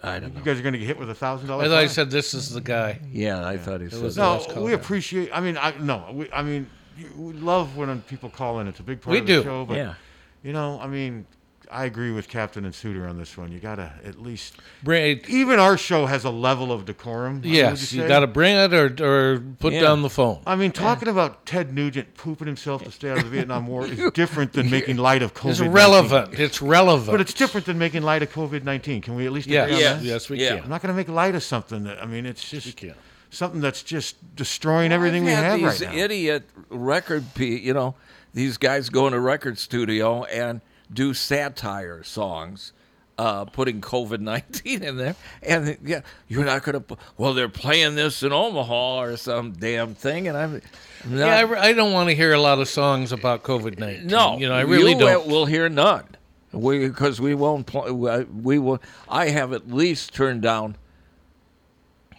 I 0.02 0.18
don't 0.18 0.34
know. 0.34 0.40
You 0.40 0.44
guys 0.44 0.58
are 0.58 0.62
going 0.62 0.72
to 0.72 0.78
get 0.78 0.86
hit 0.86 0.98
with 0.98 1.08
a 1.10 1.14
thousand 1.14 1.48
dollars. 1.48 1.66
I 1.66 1.68
dollars. 1.68 1.78
thought 1.78 1.82
he 1.88 1.94
said 1.94 2.10
this 2.10 2.34
is 2.34 2.50
the 2.50 2.60
guy. 2.60 3.00
Yeah, 3.12 3.46
I 3.46 3.56
thought 3.56 3.80
he 3.80 3.88
said 3.90 4.02
was 4.02 4.16
No, 4.16 4.32
last 4.34 4.50
call. 4.50 4.64
we 4.64 4.72
appreciate. 4.72 5.30
I 5.32 5.40
mean, 5.40 5.56
I 5.56 5.72
no, 5.78 6.10
we, 6.12 6.30
I 6.32 6.42
mean, 6.42 6.62
you- 6.64 6.66
we 7.16 7.32
love 7.34 7.76
when 7.76 8.00
people 8.02 8.30
call 8.30 8.60
in. 8.60 8.68
It's 8.68 8.80
a 8.80 8.82
big 8.82 9.00
part 9.00 9.12
We 9.12 9.18
of 9.20 9.26
the 9.26 9.32
do. 9.34 9.42
show. 9.42 9.64
But 9.64 9.76
Yeah. 9.76 9.94
you 10.42 10.52
know, 10.52 10.78
I 10.80 10.86
mean, 10.86 11.26
I 11.70 11.84
agree 11.84 12.12
with 12.12 12.28
Captain 12.30 12.64
and 12.64 12.74
Suter 12.74 13.06
on 13.06 13.18
this 13.18 13.36
one. 13.36 13.52
You 13.52 13.58
gotta 13.58 13.92
at 14.02 14.22
least. 14.22 14.54
Bring, 14.82 15.20
Even 15.28 15.58
our 15.58 15.76
show 15.76 16.06
has 16.06 16.24
a 16.24 16.30
level 16.30 16.72
of 16.72 16.86
decorum. 16.86 17.42
yes, 17.44 17.92
would 17.92 17.92
you 17.92 18.08
got 18.08 18.20
to 18.20 18.26
bring 18.26 18.56
it 18.56 18.72
or, 18.72 18.86
or 19.04 19.38
put 19.58 19.74
Yeah. 19.74 19.82
down 19.82 20.00
the 20.00 20.08
phone. 20.08 20.40
I 20.46 20.56
mean, 20.56 20.72
talking 20.72 21.08
about 21.08 21.44
Ted 21.44 21.74
Nugent 21.74 22.14
pooping 22.14 22.46
himself 22.46 22.84
to 22.84 22.90
stay 22.90 23.10
out 23.10 23.18
of 23.18 23.24
the 23.24 23.30
Vietnam 23.30 23.66
War 23.66 23.84
is 23.86 24.00
different 24.14 24.54
than 24.54 24.70
making 24.78 24.96
light 24.96 25.20
of 25.22 25.34
COVID. 25.34 25.50
It's 25.50 25.60
relevant. 25.60 26.32
It's 26.40 26.62
relevant. 26.62 27.10
But 27.10 27.20
it's 27.20 27.34
different 27.34 27.66
than 27.66 27.76
making 27.78 28.02
light 28.02 28.22
of 28.22 28.32
COVID 28.32 28.64
nineteen. 28.64 29.02
Can 29.02 29.14
we 29.14 29.26
at 29.26 29.32
least 29.32 29.46
Yes. 29.48 29.64
agree 29.64 29.74
on 29.74 29.80
Yes. 29.82 29.96
that? 29.98 30.04
Yes, 30.06 30.30
we 30.30 30.40
Yeah. 30.40 30.54
can. 30.54 30.64
I'm 30.64 30.70
not 30.70 30.80
going 30.80 30.94
to 30.94 30.96
make 30.96 31.08
light 31.10 31.34
of 31.34 31.42
something 31.42 31.84
that 31.84 32.02
I 32.02 32.06
mean. 32.06 32.24
It's 32.24 32.48
just 32.48 32.74
can. 32.78 32.94
Something 33.30 33.60
that's 33.60 33.82
just 33.82 34.16
destroying 34.36 34.92
everything 34.92 35.24
we 35.24 35.32
I've 35.32 35.44
had 35.44 35.58
these 35.58 35.80
right 35.80 35.92
now. 35.92 35.92
idiot 36.04 36.44
record 36.70 37.24
pe 37.34 37.46
You 37.58 37.74
know, 37.74 37.94
these 38.34 38.56
guys 38.56 38.88
go 38.90 39.06
in 39.06 39.14
a 39.14 39.20
record 39.20 39.58
studio 39.58 40.24
and 40.24 40.60
do 40.92 41.14
satire 41.14 42.02
songs. 42.02 42.72
Uh, 43.18 43.44
putting 43.46 43.80
COVID 43.80 44.20
nineteen 44.20 44.80
in 44.84 44.96
there, 44.96 45.16
and 45.42 45.76
yeah, 45.84 46.02
you're 46.28 46.44
not 46.44 46.62
gonna. 46.62 46.84
Well, 47.16 47.34
they're 47.34 47.48
playing 47.48 47.96
this 47.96 48.22
in 48.22 48.32
Omaha 48.32 49.00
or 49.00 49.16
some 49.16 49.50
damn 49.54 49.96
thing, 49.96 50.28
and 50.28 50.36
I'm. 50.36 50.62
Not, 51.04 51.26
Yeah, 51.26 51.36
I, 51.36 51.40
re- 51.40 51.58
I 51.58 51.72
don't 51.72 51.92
want 51.92 52.10
to 52.10 52.14
hear 52.14 52.32
a 52.32 52.40
lot 52.40 52.60
of 52.60 52.68
songs 52.68 53.10
about 53.10 53.42
COVID 53.42 53.76
nineteen. 53.76 54.06
No, 54.06 54.38
you 54.38 54.48
know, 54.48 54.54
I 54.54 54.60
really 54.60 54.92
you 54.92 55.00
don't. 55.00 55.26
We'll 55.26 55.46
hear 55.46 55.68
none. 55.68 56.04
We 56.52 56.86
because 56.86 57.20
we 57.20 57.34
won't. 57.34 57.66
Pl- 57.66 57.92
we 57.92 58.60
will. 58.60 58.80
I 59.08 59.30
have 59.30 59.52
at 59.52 59.68
least 59.68 60.14
turned 60.14 60.42
down. 60.42 60.76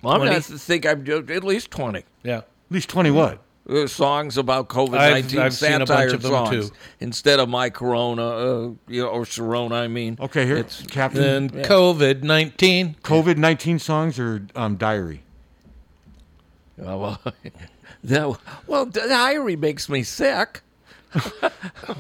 Well, 0.02 0.14
I'm 0.14 0.20
20? 0.22 0.34
not 0.36 0.44
to 0.44 0.58
think 0.58 0.86
I've 0.86 1.04
do- 1.04 1.26
at 1.30 1.44
least 1.44 1.72
twenty 1.72 2.04
yeah, 2.24 2.38
At 2.38 2.46
least 2.70 2.90
twenty 2.90 3.12
what? 3.12 3.42
uh, 3.70 3.86
songs 3.88 4.38
about 4.38 4.68
COVID 4.70 4.98
I've- 4.98 5.14
nineteen 5.22 5.40
I've 5.40 5.54
seen 5.54 5.82
a 5.82 5.86
satire 5.88 6.08
bunch 6.08 6.14
of 6.14 6.22
them, 6.24 6.32
songs 6.32 6.70
too. 6.70 6.76
instead 7.00 7.40
of 7.40 7.50
my 7.50 7.70
Corona, 7.70 8.28
uh, 8.28 8.70
you 8.88 9.02
know, 9.04 9.08
or 9.10 9.24
Sharona. 9.26 9.74
I 9.74 9.88
mean, 9.88 10.18
Okay, 10.20 10.46
here, 10.46 10.58
It's- 10.58 10.84
Captain. 10.90 11.48
then 11.48 11.60
Yeah. 11.62 11.68
COVID 11.68 12.24
nineteen. 12.24 12.96
COVID 13.04 13.38
nineteen 13.38 13.78
songs 13.80 14.18
or 14.18 14.48
um, 14.56 14.76
diary? 14.78 15.24
Oh, 16.82 16.98
well, 16.98 17.22
that, 18.06 18.38
well, 18.68 18.86
diary 18.86 19.56
makes 19.58 19.90
me 19.90 20.02
sick. 20.04 20.62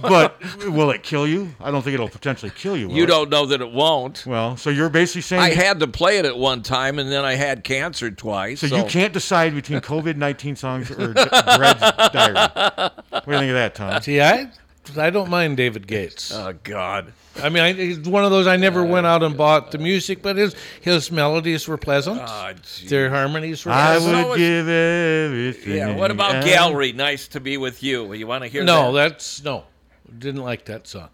But 0.01 0.39
will 0.67 0.91
it 0.91 1.03
kill 1.03 1.27
you? 1.27 1.49
I 1.59 1.71
don't 1.71 1.81
think 1.81 1.93
it'll 1.95 2.09
potentially 2.09 2.51
kill 2.55 2.77
you. 2.77 2.89
You 2.91 3.03
it? 3.03 3.07
don't 3.07 3.29
know 3.29 3.45
that 3.47 3.61
it 3.61 3.71
won't. 3.71 4.25
Well, 4.25 4.55
so 4.57 4.69
you're 4.69 4.89
basically 4.89 5.21
saying 5.21 5.41
I 5.41 5.49
had 5.53 5.79
to 5.79 5.87
play 5.87 6.17
it 6.19 6.25
at 6.25 6.37
one 6.37 6.61
time, 6.61 6.99
and 6.99 7.11
then 7.11 7.25
I 7.25 7.35
had 7.35 7.63
cancer 7.63 8.11
twice. 8.11 8.61
so, 8.61 8.67
you 8.67 8.83
can't 8.85 9.13
decide 9.13 9.55
between 9.55 9.79
COVID 9.81 10.15
nineteen 10.15 10.55
songs 10.55 10.91
or 10.91 11.13
D- 11.13 11.25
Bread's 11.57 11.81
diary. 12.13 12.33
What 13.09 13.25
do 13.25 13.31
you 13.33 13.39
think 13.39 13.49
of 13.49 13.55
that, 13.55 13.75
Tom? 13.75 14.01
See, 14.01 14.21
I 14.21 14.51
I 14.97 15.09
don't 15.09 15.29
mind 15.29 15.57
David 15.57 15.87
Gates. 15.87 16.31
Oh 16.31 16.53
God. 16.63 17.13
I 17.41 17.49
mean, 17.49 17.63
I, 17.63 17.73
he's 17.73 17.99
one 17.99 18.25
of 18.25 18.31
those 18.31 18.47
I 18.47 18.57
never 18.57 18.83
went 18.83 19.05
oh, 19.05 19.09
out 19.09 19.23
and 19.23 19.37
bought 19.37 19.71
the 19.71 19.77
music, 19.77 20.21
but 20.21 20.35
his 20.35 20.55
his 20.81 21.11
melodies 21.11 21.67
were 21.67 21.77
pleasant. 21.77 22.19
Ah, 22.21 22.53
gee. 22.61 22.87
Their 22.87 23.09
harmonies 23.09 23.65
were 23.65 23.71
I 23.71 23.91
pleasant. 23.97 24.15
would 24.15 24.23
always- 24.23 24.39
give 24.39 24.67
everything. 24.67 25.77
Yeah. 25.77 25.95
What 25.95 26.11
about 26.11 26.35
I- 26.35 26.43
Gallery? 26.43 26.91
Nice 26.91 27.27
to 27.29 27.39
be 27.39 27.57
with 27.57 27.83
you. 27.83 28.11
You 28.13 28.27
want 28.27 28.43
to 28.43 28.49
hear 28.49 28.63
no, 28.63 28.91
that? 28.93 29.09
that's 29.09 29.43
no. 29.43 29.65
Didn't 30.17 30.41
like 30.43 30.65
that 30.65 30.87
song. 30.87 31.09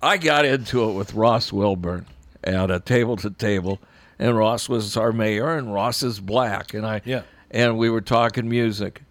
I 0.00 0.16
got 0.16 0.44
into 0.44 0.88
it 0.88 0.92
with 0.92 1.14
Ross 1.14 1.52
Wilburn 1.52 2.06
at 2.44 2.70
a 2.70 2.78
table 2.78 3.16
to 3.16 3.30
table, 3.30 3.80
and 4.18 4.36
Ross 4.36 4.68
was 4.68 4.96
our 4.96 5.12
mayor, 5.12 5.56
and 5.56 5.74
Ross 5.74 6.02
is 6.04 6.20
black, 6.20 6.72
and 6.74 6.86
I 6.86 7.02
Yeah. 7.04 7.22
and 7.50 7.76
we 7.76 7.90
were 7.90 8.00
talking 8.00 8.48
music, 8.48 9.02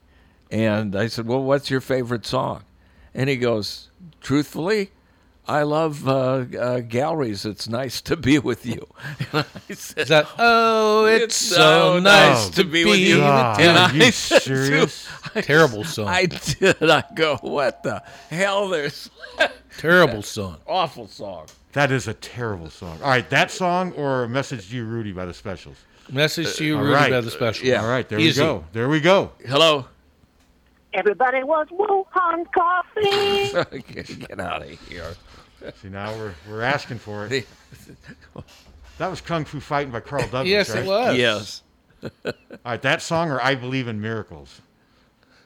and 0.49 0.95
I 0.95 1.07
said, 1.07 1.27
"Well, 1.27 1.43
what's 1.43 1.69
your 1.69 1.81
favorite 1.81 2.25
song?" 2.25 2.63
And 3.13 3.29
he 3.29 3.37
goes, 3.37 3.89
"Truthfully." 4.21 4.91
I 5.49 5.63
love 5.63 6.05
uh, 6.09 6.43
uh, 6.59 6.79
galleries. 6.81 7.45
It's 7.45 7.69
nice 7.69 8.01
to 8.01 8.17
be 8.17 8.37
with 8.37 8.65
you. 8.65 8.85
And 9.31 9.45
I 9.69 9.73
said, 9.73 9.97
Is 10.01 10.07
that 10.09 10.27
oh, 10.37 11.05
it's, 11.05 11.23
It's 11.23 11.35
so 11.37 11.55
so 11.55 11.99
nice 12.01 12.35
nice 12.35 12.49
to 12.49 12.63
to 12.63 12.69
be 12.69 12.83
with 12.83 12.99
you. 12.99 13.19
God, 13.19 13.61
And 13.61 13.77
are 13.77 13.89
I 13.89 13.93
you 13.93 14.11
said 14.11 14.41
to- 14.41 14.65
serious? 14.65 15.07
Terrible 15.43 15.85
song. 15.85 16.09
I 16.09 16.25
did. 16.25 16.83
I 16.83 17.01
go, 17.15 17.37
what 17.37 17.81
the 17.83 18.03
hell? 18.29 18.67
There's 18.67 19.09
Terrible 19.77 20.21
song. 20.21 20.57
awful 20.67 21.07
song. 21.07 21.45
That 21.71 21.93
is 21.93 22.09
a 22.09 22.13
terrible 22.15 22.69
song. 22.69 22.99
All 23.01 23.09
right, 23.09 23.29
that 23.29 23.49
song 23.49 23.93
or 23.93 24.27
message 24.27 24.67
to 24.69 24.75
you, 24.75 24.83
Rudy, 24.83 25.13
by 25.13 25.23
the 25.25 25.33
Specials. 25.33 25.77
Message 26.11 26.57
to 26.57 26.65
you, 26.65 26.75
All 26.75 26.81
Rudy, 26.83 26.93
right. 26.95 27.11
by 27.11 27.21
the 27.21 27.31
special. 27.31 27.67
Yeah. 27.67 27.83
All 27.83 27.89
right, 27.89 28.07
there 28.09 28.19
Easy. 28.19 28.41
we 28.41 28.47
go. 28.47 28.63
There 28.73 28.89
we 28.89 28.99
go. 28.99 29.31
Hello. 29.47 29.85
Everybody 30.97 31.43
wants 31.43 31.71
Wuhan 31.71 32.51
coffee. 32.51 33.81
get, 33.93 34.19
get 34.27 34.39
out 34.39 34.63
of 34.63 34.69
here. 34.89 35.13
See, 35.79 35.89
now 35.89 36.11
we're 36.15 36.33
we're 36.49 36.63
asking 36.63 36.97
for 36.97 37.27
it. 37.27 37.45
that 38.97 39.07
was 39.07 39.21
Kung 39.21 39.45
Fu 39.45 39.59
Fighting 39.59 39.91
by 39.91 39.99
Carl 39.99 40.23
Douglas. 40.23 40.47
Yes, 40.47 40.73
it 40.73 40.87
was. 40.87 41.15
Yes. 41.15 41.61
All 42.03 42.33
right, 42.65 42.81
that 42.81 43.03
song 43.03 43.29
or 43.29 43.39
I 43.39 43.53
Believe 43.53 43.87
in 43.87 44.01
Miracles. 44.01 44.59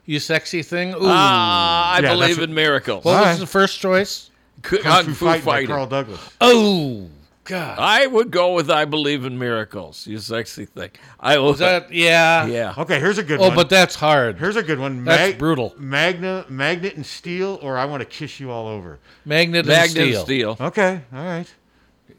You 0.06 0.20
sexy 0.20 0.64
thing. 0.64 0.94
Ooh. 0.94 1.00
Ah, 1.02 1.96
I 1.96 2.00
Yeah, 2.00 2.14
believe 2.14 2.40
in 2.40 2.54
miracles. 2.54 3.04
what 3.04 3.14
All 3.16 3.20
was 3.22 3.28
right. 3.32 3.40
the 3.40 3.46
first 3.48 3.80
choice? 3.82 4.30
Kung, 4.62 5.04
Fu, 5.06 5.14
Fighting 5.26 5.46
by. 5.46 5.66
Carl 5.66 5.86
Douglas. 5.86 6.22
Oh 6.40 7.10
God. 7.44 7.80
I 7.80 8.06
would 8.06 8.30
go 8.30 8.54
with 8.54 8.70
I 8.70 8.86
believe 8.86 9.26
in 9.26 9.40
miracles. 9.40 10.06
You 10.06 10.20
sexy 10.20 10.66
thing. 10.66 10.92
I. 11.20 11.40
Was 11.40 11.60
that 11.60 11.92
yeah? 11.92 12.46
yeah. 12.46 12.74
Okay, 12.78 13.00
here's 13.00 13.18
a 13.18 13.24
good 13.24 13.40
Oh, 13.40 13.48
one. 13.48 13.56
but 13.56 13.70
that's 13.70 13.96
hard. 13.96 14.38
Here's 14.38 14.56
a 14.56 14.64
good 14.64 14.80
one. 14.80 15.04
That's 15.04 15.38
brutal. 15.38 15.74
Magna, 15.78 16.46
Magnet 16.50 16.96
and 16.96 17.06
Steel, 17.06 17.58
or 17.64 17.78
I 17.78 17.86
want 17.86 18.02
to 18.02 18.06
kiss 18.06 18.40
you 18.40 18.52
all 18.52 18.68
over. 18.68 19.00
Magnet, 19.26 19.66
Magnet 19.66 19.98
and 19.98 20.16
and 20.16 20.24
steel. 20.24 20.56
steel. 20.56 20.68
Okay, 20.68 21.02
all 21.14 21.26
right. 21.26 21.52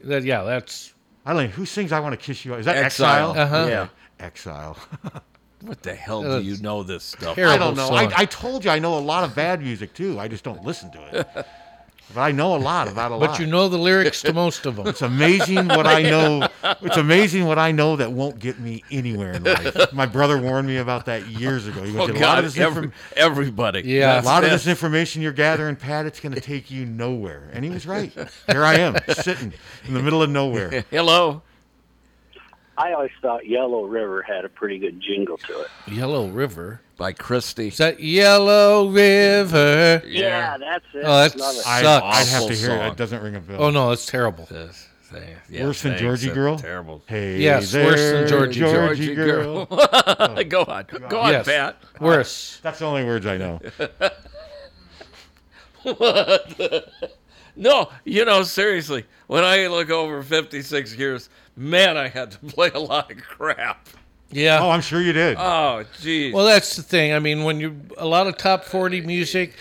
That, 0.03 0.23
yeah, 0.23 0.43
that's 0.43 0.93
I 1.25 1.33
don't. 1.33 1.49
who 1.49 1.65
sings 1.65 1.91
I 1.93 2.01
want 2.01 2.19
to 2.19 2.25
kiss 2.25 2.43
you? 2.43 2.53
Is 2.55 2.65
that 2.65 2.75
Exile. 2.75 3.29
Exile? 3.31 3.43
Uh-huh. 3.45 3.67
Yeah. 3.69 3.87
Exile. 4.25 4.77
What 5.61 5.81
the 5.81 5.95
hell 5.95 6.21
do 6.23 6.41
you 6.41 6.57
know 6.57 6.83
this 6.83 7.05
stuff? 7.05 7.37
I 7.37 7.57
don't 7.57 7.77
know. 7.77 7.87
I, 7.87 8.11
I 8.13 8.25
told 8.25 8.65
you 8.65 8.71
I 8.71 8.79
know 8.79 8.97
a 8.97 8.99
lot 8.99 9.23
of 9.23 9.33
bad 9.33 9.61
music 9.61 9.93
too. 9.93 10.19
I 10.19 10.27
just 10.27 10.43
don't 10.43 10.61
listen 10.65 10.91
to 10.91 11.19
it. 11.37 11.47
But 12.13 12.21
I 12.21 12.31
know 12.31 12.55
a 12.55 12.57
lot 12.57 12.87
about 12.87 13.11
a 13.11 13.15
lot. 13.15 13.27
but 13.31 13.39
you 13.39 13.47
know 13.47 13.69
the 13.69 13.77
lyrics 13.77 14.21
to 14.23 14.33
most 14.33 14.65
of 14.67 14.75
them. 14.75 14.85
It's 14.87 15.01
amazing 15.01 15.67
what 15.67 15.87
I 15.87 16.03
know. 16.03 16.47
It's 16.81 16.97
amazing 16.97 17.45
what 17.45 17.57
I 17.57 17.71
know 17.71 17.95
that 17.95 18.11
won't 18.11 18.37
get 18.39 18.59
me 18.59 18.83
anywhere 18.91 19.33
in 19.33 19.43
life. 19.43 19.91
My 19.93 20.05
brother 20.05 20.37
warned 20.39 20.67
me 20.67 20.77
about 20.77 21.05
that 21.07 21.27
years 21.27 21.65
ago. 21.65 21.81
He 21.83 21.91
goes, 21.93 22.09
Oh 22.09 22.11
"A 22.11 22.13
lot 22.13 22.19
God! 22.19 22.37
of 22.39 22.43
this 22.45 22.57
Every, 22.57 22.83
inform- 22.83 22.93
everybody. 23.15 23.81
Yeah. 23.85 24.21
a 24.21 24.23
lot 24.23 24.43
of 24.43 24.51
this 24.51 24.67
information 24.67 25.21
you're 25.23 25.31
gathering, 25.31 25.75
Pat, 25.75 26.05
it's 26.05 26.19
going 26.19 26.35
to 26.35 26.41
take 26.41 26.69
you 26.69 26.85
nowhere. 26.85 27.49
And 27.51 27.63
he 27.65 27.71
was 27.71 27.87
right. 27.87 28.11
Here 28.47 28.63
I 28.63 28.75
am, 28.75 28.95
sitting 29.09 29.53
in 29.85 29.93
the 29.95 30.01
middle 30.03 30.21
of 30.21 30.29
nowhere. 30.29 30.85
Hello. 30.91 31.41
I 32.77 32.93
always 32.93 33.11
thought 33.21 33.45
Yellow 33.47 33.85
River 33.85 34.21
had 34.23 34.45
a 34.45 34.49
pretty 34.49 34.79
good 34.79 34.99
jingle 34.99 35.37
to 35.37 35.61
it. 35.61 35.67
Yellow 35.87 36.27
River. 36.27 36.81
By 37.03 37.11
Christie. 37.11 37.67
Is 37.67 37.77
that 37.79 37.99
Yellow 37.99 38.87
River? 38.87 40.01
Yeah, 40.07 40.57
that's 40.57 40.85
it. 40.93 41.03
Oh, 41.03 41.17
that 41.17 41.35
Love 41.37 41.55
it. 41.57 41.67
I, 41.67 41.81
sucks. 41.81 42.05
I'd 42.05 42.27
have 42.29 42.47
to 42.47 42.53
hear 42.53 42.69
it. 42.71 42.77
song. 42.79 42.91
It 42.91 42.95
doesn't 42.95 43.21
ring 43.21 43.35
a 43.35 43.41
bell. 43.41 43.61
Oh 43.61 43.69
no, 43.71 43.91
it's 43.91 44.05
terrible. 44.05 44.45
This 44.49 44.87
thing. 45.01 45.35
Yeah, 45.49 45.65
Worse 45.65 45.81
than. 45.81 45.97
Georgie 45.97 46.29
Girl? 46.31 46.57
Terrible. 46.57 47.03
Hey, 47.05 47.41
Yes, 47.41 47.73
there, 47.73 47.87
worse 47.87 47.99
than 47.99 48.27
Georgie 48.29 48.59
Girl. 48.61 48.71
Georgie 48.87 49.15
girl. 49.15 49.67
Oh. 49.69 50.43
Go 50.47 50.61
on. 50.63 50.85
Go 51.09 51.19
on, 51.19 51.31
yes, 51.33 51.45
Pat. 51.45 51.75
worse. 51.99 52.61
That's 52.63 52.79
the 52.79 52.85
only 52.85 53.03
words 53.03 53.25
I 53.25 53.35
know. 53.35 53.59
What 55.83 56.89
No, 57.57 57.89
you 58.05 58.23
know, 58.23 58.43
seriously, 58.43 59.05
when 59.27 59.43
I 59.43 59.67
look 59.67 59.89
over 59.89 60.23
56 60.23 60.95
years, 60.95 61.29
man, 61.57 61.97
I 61.97 62.07
had 62.07 62.31
to 62.31 62.37
play 62.39 62.71
a 62.73 62.79
lot 62.79 63.11
of 63.11 63.17
crap. 63.17 63.89
Yeah. 64.31 64.59
Oh, 64.61 64.69
I'm 64.69 64.81
sure 64.81 65.01
you 65.01 65.13
did. 65.13 65.37
Oh, 65.39 65.83
geez. 66.01 66.33
Well, 66.33 66.45
that's 66.45 66.75
the 66.75 66.81
thing. 66.83 67.13
I 67.13 67.19
mean, 67.19 67.43
when 67.43 67.59
you 67.59 67.75
a 67.97 68.05
lot 68.05 68.25
of 68.27 68.37
top 68.37 68.63
forty 68.65 68.99
music, 69.01 69.53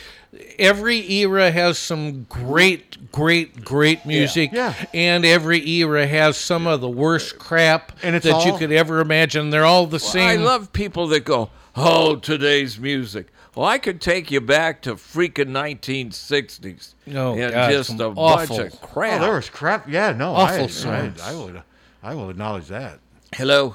every 0.59 1.11
era 1.13 1.51
has 1.51 1.79
some 1.79 2.23
great, 2.25 3.13
great, 3.13 3.65
great 3.65 4.07
music, 4.07 4.51
Yeah. 4.53 4.75
and 4.95 5.27
every 5.27 5.67
era 5.69 6.07
has 6.07 6.39
some 6.39 6.67
of 6.67 6.81
the 6.81 6.89
worst 6.89 7.39
crap 7.39 7.93
And 8.03 8.17
it's 8.17 8.25
that 8.25 8.47
you 8.47 8.57
could 8.57 8.73
ever 8.73 9.01
imagine. 9.01 9.51
They're 9.51 9.67
all 9.67 9.87
the 9.87 9.97
I 9.97 9.99
same. 9.99 10.29
I 10.41 10.43
love 10.43 10.73
people 10.73 11.07
that 11.09 11.25
go, 11.27 11.51
oh, 11.77 12.17
today's 12.17 12.79
music. 12.79 13.27
Well, 13.55 13.67
I 13.67 13.77
could 13.77 14.01
take 14.01 14.31
you 14.31 14.41
back 14.41 14.81
to 14.83 14.95
freaking 14.95 15.49
1960s 15.51 16.95
Oh, 17.15 17.35
and 17.39 17.53
God, 17.53 17.71
just 17.71 17.91
a 18.01 18.07
awful- 18.07 18.57
bunch 18.57 18.73
of 18.73 18.81
Oh, 18.83 18.87
crap. 18.87 19.21
there 19.21 19.35
was 19.35 19.51
crap. 19.51 19.87
Yeah, 19.91 20.13
no. 20.13 20.35
Awful 20.35 20.65
I, 20.65 20.67
songs. 20.69 21.21
I, 21.21 21.33
I 21.33 21.37
would, 21.37 21.63
I 22.03 22.15
will 22.15 22.31
acknowledge 22.31 22.69
that. 22.69 23.01
Hello. 23.35 23.75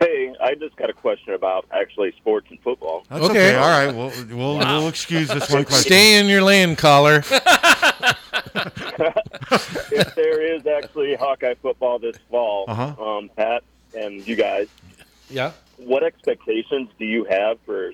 Hey, 0.00 0.34
I 0.42 0.54
just 0.54 0.76
got 0.76 0.90
a 0.90 0.92
question 0.92 1.32
about 1.34 1.64
actually 1.70 2.12
sports 2.18 2.48
and 2.50 2.60
football. 2.60 3.04
That's 3.08 3.24
Okay. 3.24 3.48
okay. 3.50 3.54
All 3.56 3.68
right. 3.68 3.94
We'll, 3.94 4.12
we'll, 4.36 4.58
we'll 4.58 4.88
excuse 4.88 5.28
this 5.28 5.50
one 5.50 5.64
question. 5.64 5.86
Stay 5.90 6.18
in 6.20 6.26
your 6.26 6.42
lane, 6.42 6.76
caller. 6.76 7.22
if 9.90 10.14
there 10.14 10.42
is 10.54 10.66
actually 10.66 11.14
Hawkeye 11.14 11.54
football 11.62 11.98
this 11.98 12.16
fall, 12.30 12.64
Uh-huh. 12.68 13.02
um, 13.02 13.30
Pat 13.36 13.62
and 13.96 14.26
you 14.26 14.36
guys, 14.36 14.68
yeah. 15.30 15.52
what 15.78 16.02
expectations 16.02 16.90
do 16.98 17.04
you 17.04 17.24
have 17.24 17.58
for 17.64 17.92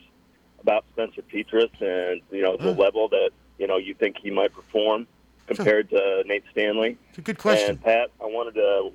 about 0.61 0.85
Spencer 0.93 1.23
Petras 1.23 1.71
and 1.81 2.21
you 2.31 2.43
know 2.43 2.57
the 2.57 2.75
Huh. 2.75 2.81
level 2.81 3.09
that 3.09 3.31
you 3.59 3.67
know 3.67 3.77
you 3.77 3.95
think 3.95 4.17
he 4.19 4.31
might 4.31 4.53
perform 4.53 5.07
compared 5.47 5.91
to 5.91 6.23
Nate 6.27 6.45
Stanley? 6.51 6.97
It's 7.11 7.19
a 7.19 7.23
good 7.23 7.39
question. 7.39 7.71
And 7.71 7.83
Pat, 7.83 8.11
I 8.21 8.25
wanted 8.27 8.55
to 8.55 8.91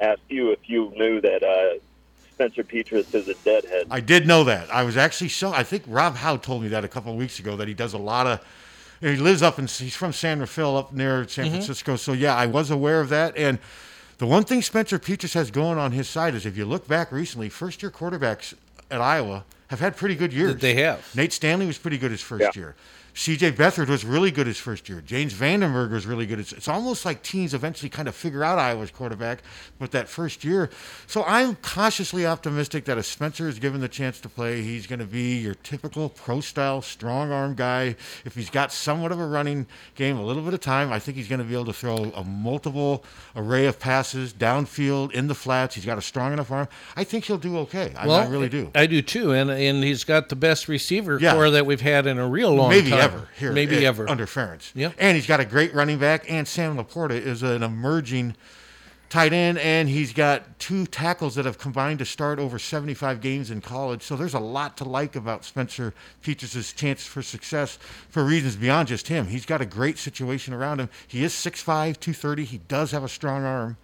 ask 0.00 0.20
you 0.28 0.50
if 0.52 0.60
you 0.68 0.92
knew 0.96 1.20
that 1.20 1.42
uh, 1.42 1.78
Spencer 2.38 2.62
Petras 2.62 3.12
is 3.16 3.26
a 3.26 3.34
deadhead. 3.34 3.88
I 3.90 3.98
did 3.98 4.24
know 4.24 4.44
that. 4.44 4.72
I 4.72 4.84
was 4.84 4.96
actually 4.96 5.28
so. 5.30 5.52
I 5.52 5.64
think 5.64 5.82
Rob 5.88 6.14
Howe 6.14 6.36
told 6.36 6.62
me 6.62 6.68
that 6.68 6.84
a 6.84 6.88
couple 6.88 7.10
of 7.10 7.18
weeks 7.18 7.40
ago 7.40 7.56
that 7.56 7.66
he 7.66 7.74
does 7.74 7.94
a 7.94 7.98
lot 7.98 8.28
of. 8.28 8.40
He 9.00 9.16
lives 9.16 9.42
up 9.42 9.58
in. 9.58 9.66
He's 9.66 9.96
from 9.96 10.12
San 10.12 10.38
Rafael, 10.38 10.76
up 10.76 10.92
near 10.92 11.26
San 11.26 11.46
Mhm. 11.46 11.50
Francisco. 11.50 11.96
So 11.96 12.12
yeah, 12.12 12.36
I 12.36 12.46
was 12.46 12.70
aware 12.70 13.00
of 13.00 13.08
that. 13.08 13.36
And 13.36 13.58
the 14.18 14.26
one 14.26 14.44
thing 14.44 14.62
Spencer 14.62 15.00
Petras 15.00 15.34
has 15.34 15.50
going 15.50 15.78
on 15.78 15.90
his 15.90 16.08
side 16.08 16.36
is 16.36 16.46
if 16.46 16.56
you 16.56 16.64
look 16.64 16.86
back 16.86 17.10
recently, 17.10 17.48
first 17.48 17.82
year 17.82 17.90
quarterbacks 17.90 18.54
at 18.88 19.00
Iowa 19.00 19.44
have 19.68 19.80
had 19.80 19.96
pretty 19.96 20.14
good 20.14 20.32
years. 20.32 20.60
They 20.60 20.74
have. 20.74 21.04
Nate 21.16 21.32
Stanley 21.32 21.66
was 21.66 21.76
pretty 21.76 21.98
good 21.98 22.12
his 22.12 22.22
first 22.22 22.42
Yeah. 22.42 22.50
year. 22.54 22.74
CJ 23.18 23.54
Beathard 23.56 23.88
was 23.88 24.04
really 24.04 24.30
good 24.30 24.46
his 24.46 24.58
first 24.58 24.88
year. 24.88 25.00
James 25.00 25.34
Vandenberg 25.34 25.90
was 25.90 26.06
really 26.06 26.24
good. 26.24 26.38
It's, 26.38 26.52
it's 26.52 26.68
almost 26.68 27.04
like 27.04 27.20
teams 27.24 27.52
eventually 27.52 27.88
kind 27.88 28.06
of 28.06 28.14
figure 28.14 28.44
out 28.44 28.60
Iowa's 28.60 28.92
quarterback 28.92 29.40
with 29.80 29.90
that 29.90 30.08
first 30.08 30.44
year. 30.44 30.70
So 31.08 31.24
I'm 31.24 31.56
cautiously 31.56 32.24
optimistic 32.24 32.84
that 32.84 32.96
if 32.96 33.06
Spencer 33.06 33.48
is 33.48 33.58
given 33.58 33.80
the 33.80 33.88
chance 33.88 34.20
to 34.20 34.28
play, 34.28 34.62
he's 34.62 34.86
going 34.86 35.00
to 35.00 35.04
be 35.04 35.36
your 35.36 35.54
typical 35.54 36.10
pro 36.10 36.40
style, 36.40 36.80
strong 36.80 37.32
arm 37.32 37.56
guy. 37.56 37.96
If 38.24 38.36
he's 38.36 38.50
got 38.50 38.70
somewhat 38.70 39.10
of 39.10 39.18
a 39.18 39.26
running 39.26 39.66
game, 39.96 40.16
a 40.16 40.24
little 40.24 40.44
bit 40.44 40.54
of 40.54 40.60
time, 40.60 40.92
I 40.92 41.00
think 41.00 41.16
he's 41.16 41.26
going 41.28 41.40
to 41.40 41.44
be 41.44 41.54
able 41.54 41.64
to 41.64 41.72
throw 41.72 41.96
a 42.14 42.22
multiple 42.22 43.04
array 43.34 43.66
of 43.66 43.80
passes 43.80 44.32
downfield, 44.32 45.10
in 45.10 45.26
the 45.26 45.34
flats. 45.34 45.74
He's 45.74 45.84
got 45.84 45.98
a 45.98 46.02
strong 46.02 46.32
enough 46.32 46.52
arm. 46.52 46.68
I 46.94 47.02
think 47.02 47.24
he'll 47.24 47.36
do 47.36 47.58
okay. 47.58 47.92
I, 47.98 48.08
I 48.08 48.28
really 48.28 48.48
do. 48.48 48.70
I 48.76 48.86
do 48.86 49.02
too, 49.02 49.32
and 49.32 49.50
and 49.50 49.82
he's 49.82 50.04
got 50.04 50.28
the 50.28 50.36
best 50.36 50.68
receiver 50.68 51.18
Yeah. 51.20 51.32
core 51.34 51.50
that 51.50 51.66
we've 51.66 51.80
had 51.80 52.06
in 52.06 52.18
a 52.18 52.28
real 52.28 52.54
long 52.54 52.70
maybe 52.70 52.90
time. 52.90 53.07
Ever 53.08 53.28
here, 53.38 53.52
maybe 53.52 53.84
eh, 53.84 53.88
ever 53.88 54.08
under 54.08 54.26
Ferentz. 54.26 54.72
Yep. 54.74 54.94
and 54.98 55.16
he's 55.16 55.26
got 55.26 55.40
a 55.40 55.44
great 55.44 55.74
running 55.74 55.98
back, 55.98 56.30
and 56.30 56.46
Sam 56.46 56.76
LaPorta 56.76 57.12
is 57.12 57.42
an 57.42 57.62
emerging 57.62 58.34
tight 59.08 59.32
end, 59.32 59.58
and 59.58 59.88
he's 59.88 60.12
got 60.12 60.58
two 60.58 60.86
tackles 60.86 61.34
that 61.34 61.44
have 61.44 61.58
combined 61.58 61.98
to 61.98 62.04
start 62.04 62.38
over 62.38 62.58
75 62.58 63.20
games 63.20 63.50
in 63.50 63.60
college. 63.60 64.02
So 64.02 64.16
there's 64.16 64.34
a 64.34 64.40
lot 64.40 64.76
to 64.78 64.84
like 64.84 65.16
about 65.16 65.44
Spencer 65.44 65.94
Petras' 66.22 66.74
chance 66.74 67.06
for 67.06 67.22
success 67.22 67.78
for 68.10 68.24
reasons 68.24 68.56
beyond 68.56 68.88
just 68.88 69.08
him. 69.08 69.26
He's 69.26 69.46
got 69.46 69.60
a 69.60 69.66
great 69.66 69.98
situation 69.98 70.52
around 70.52 70.80
him. 70.80 70.90
He 71.06 71.24
is 71.24 71.32
6'5", 71.32 71.64
230. 71.64 72.44
He 72.44 72.58
does 72.68 72.90
have 72.90 73.04
a 73.04 73.08
strong 73.08 73.44
arm. 73.44 73.76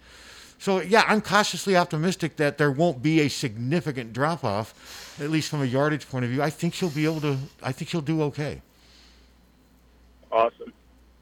So 0.57 0.79
yeah, 0.79 1.03
I'm 1.07 1.21
cautiously 1.21 1.75
optimistic 1.75 2.37
that 2.37 2.57
there 2.57 2.71
won't 2.71 3.01
be 3.01 3.21
a 3.21 3.27
significant 3.27 4.13
drop 4.13 4.43
off, 4.43 5.17
at 5.19 5.29
least 5.29 5.49
from 5.49 5.61
a 5.61 5.65
yardage 5.65 6.07
point 6.09 6.23
of 6.25 6.31
view. 6.31 6.41
I 6.41 6.49
think 6.49 6.75
he'll 6.75 6.89
be 6.89 7.05
able 7.05 7.21
to. 7.21 7.37
I 7.61 7.71
think 7.71 7.89
he'll 7.91 8.01
do 8.01 8.21
okay. 8.23 8.61
Awesome. 10.31 10.73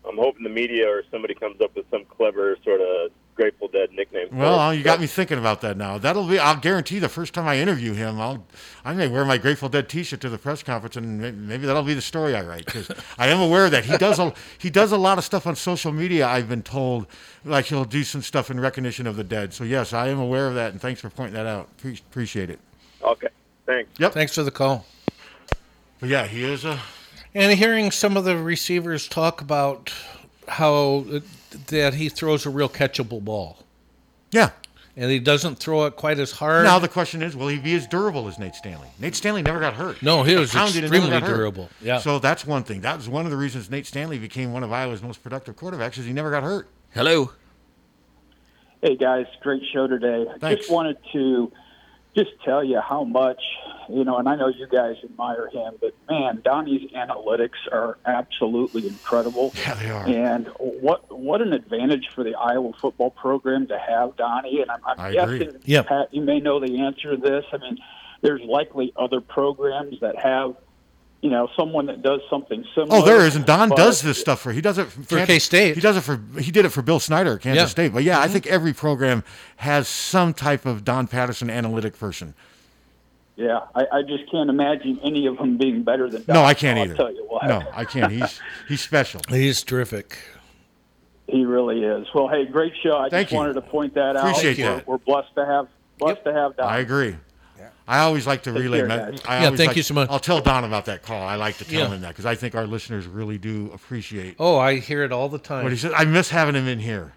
I'm 0.07 0.17
hoping 0.17 0.43
the 0.43 0.49
media 0.49 0.89
or 0.89 1.03
somebody 1.11 1.33
comes 1.33 1.61
up 1.61 1.75
with 1.75 1.85
some 1.89 2.05
clever 2.05 2.57
sort 2.63 2.81
of 2.81 3.11
Grateful 3.35 3.67
Dead 3.67 3.91
nickname. 3.91 4.27
Well, 4.31 4.69
him. 4.69 4.77
you 4.77 4.83
got 4.83 4.99
me 4.99 5.07
thinking 5.07 5.39
about 5.39 5.61
that 5.61 5.75
now. 5.75 5.97
That'll 5.97 6.27
be. 6.27 6.37
I'll 6.37 6.59
guarantee 6.59 6.99
the 6.99 7.09
first 7.09 7.33
time 7.33 7.47
I 7.47 7.57
interview 7.57 7.93
him, 7.93 8.21
I'll 8.21 8.45
I 8.85 8.93
may 8.93 9.07
wear 9.07 9.25
my 9.25 9.37
Grateful 9.37 9.69
Dead 9.69 9.89
T-shirt 9.89 10.21
to 10.21 10.29
the 10.29 10.37
press 10.37 10.61
conference, 10.61 10.97
and 10.97 11.47
maybe 11.47 11.65
that'll 11.65 11.83
be 11.83 11.95
the 11.95 12.01
story 12.01 12.35
I 12.35 12.43
write 12.43 12.65
because 12.65 12.91
I 13.17 13.29
am 13.29 13.39
aware 13.39 13.69
that 13.71 13.85
he 13.85 13.97
does 13.97 14.19
a 14.19 14.33
he 14.59 14.69
does 14.69 14.91
a 14.91 14.97
lot 14.97 15.17
of 15.17 15.23
stuff 15.23 15.47
on 15.47 15.55
social 15.55 15.91
media. 15.91 16.27
I've 16.27 16.47
been 16.47 16.61
told, 16.61 17.07
like 17.43 17.65
he'll 17.65 17.85
do 17.85 18.03
some 18.03 18.21
stuff 18.21 18.51
in 18.51 18.59
recognition 18.59 19.07
of 19.07 19.15
the 19.15 19.23
dead. 19.23 19.53
So 19.53 19.63
yes, 19.63 19.93
I 19.93 20.09
am 20.09 20.19
aware 20.19 20.47
of 20.47 20.53
that, 20.55 20.71
and 20.71 20.79
thanks 20.79 21.01
for 21.01 21.09
pointing 21.09 21.33
that 21.33 21.47
out. 21.47 21.75
Pre- 21.77 21.99
appreciate 22.09 22.51
it. 22.51 22.59
Okay. 23.01 23.29
Thanks. 23.65 23.89
Yep. 23.97 24.13
Thanks 24.13 24.35
for 24.35 24.43
the 24.43 24.51
call. 24.51 24.85
But 25.99 26.09
yeah, 26.09 26.27
he 26.27 26.43
is 26.43 26.65
a. 26.65 26.79
And 27.35 27.57
hearing 27.57 27.91
some 27.91 28.15
of 28.15 28.25
the 28.25 28.37
receivers 28.37 29.07
talk 29.07 29.41
about 29.41 29.91
how 30.47 31.05
uh, 31.11 31.19
that 31.67 31.95
he 31.95 32.09
throws 32.09 32.45
a 32.45 32.49
real 32.49 32.69
catchable 32.69 33.23
ball. 33.23 33.59
Yeah. 34.31 34.51
And 34.95 35.09
he 35.09 35.17
doesn't 35.17 35.55
throw 35.55 35.85
it 35.85 35.95
quite 35.95 36.19
as 36.19 36.31
hard. 36.31 36.65
Now 36.65 36.77
the 36.77 36.87
question 36.87 37.23
is, 37.23 37.35
will 37.35 37.47
he 37.47 37.57
be 37.57 37.73
as 37.73 37.87
durable 37.87 38.27
as 38.27 38.37
Nate 38.37 38.53
Stanley? 38.53 38.89
Nate 38.99 39.15
Stanley 39.15 39.41
never 39.41 39.59
got 39.59 39.73
hurt. 39.73 40.03
No, 40.03 40.21
he 40.21 40.35
was 40.35 40.51
Pounded 40.51 40.83
extremely 40.83 41.09
got 41.09 41.23
hurt. 41.23 41.35
durable. 41.35 41.69
Yeah. 41.81 41.97
So 41.97 42.19
that's 42.19 42.45
one 42.45 42.63
thing. 42.63 42.81
That 42.81 42.97
was 42.97 43.09
one 43.09 43.25
of 43.25 43.31
the 43.31 43.37
reasons 43.37 43.71
Nate 43.71 43.87
Stanley 43.87 44.19
became 44.19 44.53
one 44.53 44.61
of 44.63 44.71
Iowa's 44.71 45.01
most 45.01 45.23
productive 45.23 45.55
quarterbacks, 45.55 45.97
is 45.97 46.05
he 46.05 46.13
never 46.13 46.29
got 46.29 46.43
hurt. 46.43 46.67
Hello. 46.91 47.31
Hey 48.83 48.95
guys, 48.95 49.25
great 49.41 49.63
show 49.71 49.87
today. 49.87 50.27
I 50.31 50.37
Thanks. 50.37 50.61
just 50.61 50.71
wanted 50.71 50.97
to 51.13 51.51
just 52.15 52.31
tell 52.45 52.63
you 52.63 52.79
how 52.79 53.03
much 53.03 53.41
you 53.89 54.03
know, 54.03 54.17
and 54.17 54.27
I 54.29 54.35
know 54.35 54.47
you 54.47 54.67
guys 54.67 54.95
admire 55.03 55.47
him, 55.49 55.75
but 55.81 55.93
man, 56.09 56.41
Donnie's 56.43 56.91
analytics 56.91 57.57
are 57.71 57.97
absolutely 58.05 58.87
incredible. 58.87 59.53
Yeah, 59.55 59.73
they 59.75 59.89
are. 59.89 60.05
And 60.07 60.47
what 60.57 61.11
what 61.11 61.41
an 61.41 61.53
advantage 61.53 62.09
for 62.13 62.23
the 62.23 62.35
Iowa 62.35 62.73
football 62.81 63.11
program 63.11 63.67
to 63.67 63.77
have 63.79 64.15
Donnie. 64.17 64.61
And 64.61 64.71
I'm, 64.71 64.79
I'm 64.85 64.99
I 64.99 65.09
agree. 65.09 65.39
guessing, 65.39 65.61
Yep. 65.65 65.87
Pat, 65.87 66.13
you 66.13 66.21
may 66.21 66.39
know 66.39 66.59
the 66.59 66.79
answer 66.81 67.11
to 67.15 67.17
this. 67.17 67.45
I 67.51 67.57
mean, 67.57 67.77
there's 68.21 68.41
likely 68.41 68.93
other 68.95 69.19
programs 69.21 69.99
that 70.01 70.17
have, 70.19 70.55
you 71.21 71.29
know, 71.29 71.49
someone 71.57 71.85
that 71.87 72.01
does 72.01 72.21
something 72.29 72.65
similar. 72.75 72.97
Oh, 73.01 73.05
there 73.05 73.25
is, 73.25 73.35
and 73.35 73.45
Don 73.45 73.69
but- 73.69 73.77
does 73.77 74.01
this 74.01 74.17
stuff 74.17 74.41
for. 74.41 74.51
He 74.51 74.61
does 74.61 74.77
it 74.77 74.85
For 74.91 75.03
Kansas- 75.17 75.27
K-State. 75.27 75.75
He 75.75 75.81
does 75.81 75.97
it 75.97 76.01
for. 76.01 76.19
He 76.39 76.51
did 76.51 76.65
it 76.65 76.69
for 76.69 76.81
Bill 76.81 76.99
Snyder 76.99 77.37
Kansas 77.37 77.61
Yeah. 77.63 77.67
State. 77.67 77.93
But 77.93 78.03
yeah, 78.03 78.19
I 78.19 78.27
Mhm. 78.27 78.31
think 78.31 78.47
every 78.47 78.73
program 78.73 79.23
has 79.57 79.87
some 79.87 80.33
type 80.33 80.65
of 80.65 80.83
Don 80.83 81.07
Patterson 81.07 81.49
analytic 81.49 81.97
person. 81.97 82.33
Yeah, 83.35 83.61
I, 83.73 83.85
I 83.91 84.01
just 84.03 84.29
can't 84.31 84.49
imagine 84.49 84.99
any 85.03 85.25
of 85.25 85.37
them 85.37 85.57
being 85.57 85.83
better 85.83 86.07
than. 86.09 86.23
Don. 86.25 86.35
No, 86.35 86.43
I 86.43 86.53
can't 86.53 86.77
I'll 86.77 86.85
either. 86.85 86.95
tell 86.95 87.13
you 87.13 87.25
what. 87.27 87.45
No, 87.47 87.63
I 87.73 87.83
can't. 87.85 88.11
He's 88.11 88.39
he's 88.67 88.81
special. 88.81 89.21
He's 89.29 89.63
terrific. 89.63 90.17
He 91.27 91.43
really 91.45 91.83
is. 91.83 92.05
Well, 92.13 92.27
hey, 92.27 92.45
great 92.45 92.73
show. 92.83 92.97
I 92.97 93.09
Thank 93.09 93.27
just 93.27 93.31
you. 93.31 93.37
wanted 93.39 93.53
to 93.53 93.61
point 93.61 93.95
that 93.95 94.15
out. 94.15 94.27
Appreciate 94.29 94.57
we're, 94.59 94.75
that. 94.75 94.87
We're 94.87 94.97
blessed 94.99 95.33
to 95.35 95.45
have 95.45 95.67
blessed 95.97 96.23
to 96.25 96.33
have 96.33 96.55
Don. 96.57 96.67
I 96.67 96.79
agree. 96.79 97.15
I 97.85 97.99
always 97.99 98.25
like 98.25 98.43
to 98.43 98.53
Take 98.53 98.61
relay. 98.63 98.87
care. 98.87 99.13
I 99.27 99.41
Yeah, 99.43 99.49
thank 99.49 99.69
like- 99.69 99.75
you 99.77 99.83
so 99.83 99.93
much. 99.93 100.09
I'll 100.09 100.19
tell 100.19 100.39
Don 100.39 100.63
about 100.63 100.85
that 100.85 101.01
call. 101.01 101.21
I 101.21 101.35
like 101.35 101.57
to 101.57 101.65
tell 101.65 101.81
Yeah. 101.81 101.87
him 101.89 102.01
that 102.01 102.09
because 102.09 102.25
I 102.25 102.35
think 102.35 102.55
our 102.55 102.65
listeners 102.65 103.07
really 103.07 103.37
do 103.37 103.71
appreciate 103.73 104.35
Oh, 104.39 104.57
I 104.57 104.75
hear 104.79 105.03
it 105.03 105.11
all 105.11 105.27
the 105.27 105.37
time. 105.37 105.63
what 105.63 105.73
he 105.73 105.77
said. 105.77 105.91
I 105.93 106.05
miss 106.05 106.29
having 106.29 106.55
him 106.55 106.65
in 106.67 106.79
here. 106.79 107.13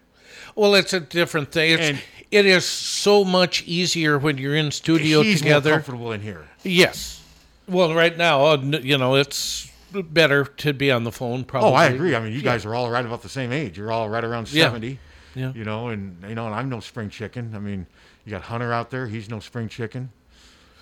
Well, 0.57 0.75
it's 0.75 0.93
a 0.93 1.01
different 1.01 1.53
thing. 1.53 1.73
It's, 1.79 1.83
And- 1.91 2.01
it 2.33 2.45
is 2.47 2.65
so 2.65 3.25
much 3.25 3.63
easier 3.67 4.19
when 4.19 4.37
you're 4.39 4.57
in 4.57 4.73
studio 4.73 5.23
He's 5.23 5.41
together. 5.41 5.71
more 5.71 5.79
comfortable 5.79 6.13
in 6.13 6.21
here. 6.23 6.45
Yes. 6.65 7.23
Well, 7.69 7.95
right 7.95 8.17
now, 8.17 8.45
uh, 8.47 8.57
you 8.83 8.99
know, 8.99 9.15
it's 9.15 9.71
better 9.93 10.45
to 10.45 10.73
be 10.73 10.91
on 10.91 11.05
the 11.05 11.13
phone. 11.13 11.45
Probably. 11.45 11.71
Oh, 11.71 11.75
I 11.75 11.87
agree. 11.87 12.15
I 12.17 12.21
mean, 12.21 12.33
you 12.33 12.39
Yeah. 12.39 12.45
guys 12.45 12.65
are 12.65 12.75
all 12.75 12.91
right 12.91 13.05
about 13.05 13.23
the 13.23 13.29
same 13.29 13.53
age. 13.53 13.79
You're 13.79 13.93
all 13.93 14.09
right 14.09 14.25
around 14.25 14.47
seventy. 14.49 14.99
Yeah. 15.35 15.53
You 15.55 15.65
know, 15.65 15.89
and 15.89 16.17
you 16.29 16.35
know, 16.35 16.47
and 16.47 16.55
I'm 16.55 16.69
no 16.69 16.81
spring 16.81 17.11
chicken. 17.11 17.53
I 17.55 17.59
mean, 17.59 17.87
you 18.25 18.31
got 18.31 18.43
Hunter 18.43 18.73
out 18.73 18.91
there. 18.91 19.07
He's 19.07 19.29
no 19.29 19.39
spring 19.39 19.69
chicken. 19.69 20.11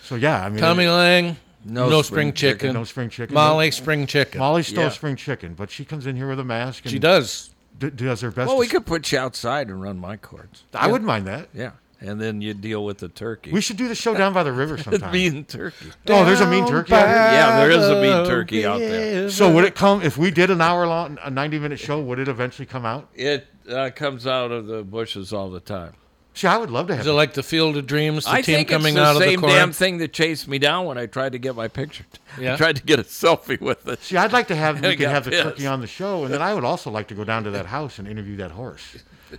So 0.03 0.15
yeah, 0.15 0.45
I 0.45 0.49
mean, 0.49 0.61
Tommy 0.61 0.85
it- 0.85 0.91
Lang, 0.91 1.37
no, 1.65 2.03
spring, 2.03 2.33
chicken. 2.33 2.73
No 2.75 2.85
spring 2.85 3.09
chicken. 3.11 3.35
Molly, 3.35 3.71
spring 3.71 4.07
chicken. 4.07 4.39
Molly's 4.39 4.67
still 4.67 4.85
Yeah. 4.85 4.89
spring 4.91 5.17
chicken, 5.17 5.55
but 5.55 5.71
she 5.71 5.85
comes 5.85 6.07
in 6.07 6.17
here 6.17 6.29
with 6.29 6.39
a 6.41 6.45
mask. 6.45 6.85
And 6.85 6.93
She 6.93 6.99
does. 6.99 7.51
D- 7.79 7.91
does 7.91 8.21
her 8.21 8.31
best. 8.31 8.49
Well, 8.49 8.59
we 8.59 8.69
could 8.69 8.87
put 8.87 9.11
you 9.13 9.19
outside 9.19 9.69
and 9.69 9.81
run 9.83 9.99
my 9.99 10.17
courts. 10.17 10.63
I 10.73 10.87
wouldn't 10.87 11.07
mind 11.07 11.27
that. 11.27 11.49
Yeah, 11.53 11.73
and 12.01 12.21
then 12.21 12.41
you 12.41 12.55
deal 12.55 12.85
with 12.85 12.99
the 12.99 13.09
turkey. 13.09 13.51
We 13.51 13.61
should 13.61 13.77
do 13.77 13.89
the 13.89 13.95
show 13.95 14.15
down 14.15 14.33
by 14.33 14.43
the 14.43 14.53
river 14.53 14.79
sometime. 14.83 15.13
mean 15.13 15.45
turkey. 15.45 15.87
Oh, 16.09 16.25
there's 16.25 16.41
a 16.41 16.49
mean 16.49 16.67
turkey 16.69 16.93
out 16.95 17.07
here. 17.07 17.17
Yeah, 17.17 17.57
there 17.59 17.71
is 17.71 17.85
a 17.89 18.01
mean 18.01 18.27
turkey 18.27 18.65
out 18.65 18.79
there. 18.79 19.29
So 19.31 19.53
would 19.53 19.65
it 19.65 19.75
come 19.75 20.03
if 20.03 20.17
we 20.17 20.31
did 20.31 20.51
an 20.51 20.61
hour 20.61 20.87
long, 20.87 21.19
a 21.25 21.31
ninety 21.31 21.59
minute 21.59 21.81
show? 21.81 22.01
Would 22.01 22.19
it 22.19 22.29
eventually 22.29 22.67
come 22.67 22.85
out? 22.87 23.09
It 23.15 23.47
uh, 23.69 23.91
comes 23.95 24.27
out 24.27 24.53
of 24.53 24.67
the 24.67 24.83
bushes 24.83 25.33
all 25.33 25.51
the 25.51 25.61
time. 25.61 25.95
See, 26.35 26.49
I 26.49 26.57
would 26.57 26.71
love 26.71 26.89
to 26.89 26.95
have. 26.97 27.03
Is 27.03 27.07
it 27.07 27.13
like 27.13 27.35
the 27.35 27.45
Field 27.45 27.77
of 27.77 27.87
Dreams? 27.87 28.25
The 28.25 28.31
I 28.33 28.43
team 28.43 28.57
think 28.57 28.69
coming 28.69 28.95
it's 28.95 29.01
the 29.01 29.05
out 29.07 29.17
of 29.17 29.23
same 29.23 29.41
the 29.41 29.47
corn. 29.47 29.53
damn 29.53 29.73
thing 29.73 29.99
that 29.99 30.13
chased 30.13 30.49
me 30.49 30.59
down 30.59 30.85
when 30.87 30.99
I 30.99 31.07
tried 31.07 31.33
to 31.33 31.39
get 31.39 31.55
my 31.55 31.69
picture. 31.69 32.05
Yeah. 32.37 32.55
I 32.55 32.57
tried 32.57 32.75
to 32.75 32.83
get 32.83 32.99
a 32.99 33.05
selfie 33.05 33.61
with 33.61 33.87
it. 33.87 34.03
See, 34.03 34.17
I'd 34.17 34.33
like 34.33 34.49
to 34.49 34.57
have 34.57 34.75
And 34.79 34.87
I 34.87 34.89
we 34.89 34.97
could 34.97 35.03
got 35.05 35.13
have 35.13 35.25
the 35.27 35.31
pissed. 35.31 35.43
turkey 35.45 35.67
on 35.69 35.81
the 35.81 35.87
show, 35.87 36.25
and 36.25 36.35
then 36.35 36.43
I 36.43 36.53
would 36.53 36.65
also 36.65 36.91
like 36.91 37.07
to 37.09 37.15
go 37.15 37.23
down 37.23 37.45
to 37.45 37.53
that 37.53 37.67
house 37.77 38.01
and 38.01 38.09
interview 38.09 38.35
that 38.39 38.51
horse 38.51 38.97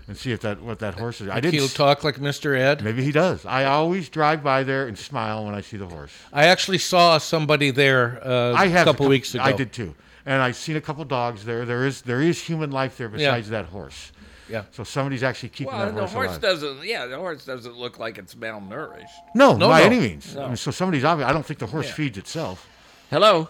and 0.07 0.15
see 0.15 0.31
if 0.31 0.39
that 0.41 0.61
what 0.61 0.79
that 0.79 0.93
horse 0.97 1.19
is. 1.19 1.27
I 1.27 1.41
did. 1.41 1.53
He'll 1.53 1.67
talk 1.67 2.05
like 2.05 2.15
Mr. 2.15 2.57
Ed. 2.57 2.81
Maybe 2.81 3.03
he 3.03 3.11
does. 3.11 3.45
I 3.45 3.65
always 3.65 4.07
drive 4.07 4.41
by 4.41 4.63
there 4.63 4.87
and 4.87 4.97
smile 4.97 5.43
when 5.43 5.53
I 5.55 5.59
see 5.59 5.75
the 5.75 5.87
horse. 5.87 6.13
I 6.31 6.45
actually 6.45 6.77
saw 6.77 7.17
somebody 7.17 7.69
there 7.71 8.21
uh, 8.25 8.53
I 8.53 8.65
a 8.65 8.69
have 8.69 8.85
couple 8.85 9.07
cou- 9.07 9.09
weeks 9.09 9.35
ago. 9.35 9.43
I 9.43 9.51
did 9.51 9.73
too, 9.73 9.93
and 10.25 10.41
I've 10.41 10.55
seen 10.55 10.77
a 10.77 10.81
couple 10.81 11.03
dogs 11.03 11.43
there. 11.43 11.65
There 11.65 11.85
is 11.85 12.01
there 12.03 12.21
is 12.21 12.41
human 12.41 12.71
life 12.71 12.97
there 12.97 13.09
Yeah. 13.09 13.17
besides 13.31 13.49
that 13.49 13.65
horse. 13.65 14.13
Yeah. 14.49 14.63
So 14.71 14.83
somebody's 14.83 15.23
actually 15.23 15.49
keeping 15.49 15.73
Well, 15.73 15.85
that 15.87 15.95
the 15.95 16.01
horse, 16.01 16.11
horse 16.13 16.27
alive. 16.29 16.41
doesn't. 16.41 16.83
Yeah, 16.85 17.05
the 17.07 17.17
horse 17.17 17.45
doesn't 17.45 17.75
look 17.75 17.97
like 17.99 18.17
it's 18.17 18.35
malnourished. 18.35 19.07
No, 19.33 19.55
No, 19.57 19.69
by 19.69 19.79
no. 19.81 19.85
any 19.87 19.99
means. 19.99 20.35
No. 20.35 20.43
I 20.43 20.47
mean, 20.47 20.55
so 20.57 20.71
somebody's 20.71 21.03
obvious. 21.03 21.27
I 21.29 21.33
don't 21.33 21.45
think 21.45 21.59
the 21.59 21.65
horse 21.67 21.87
Yeah. 21.87 21.93
feeds 21.93 22.17
itself. 22.17 22.67
Hello. 23.09 23.49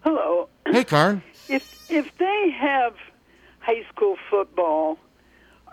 Hello. 0.00 0.48
Hey, 0.66 0.84
Karn. 0.84 1.22
If 1.48 1.90
if 1.90 2.16
they 2.18 2.50
have 2.58 2.94
high 3.60 3.84
school 3.94 4.16
football, 4.30 4.98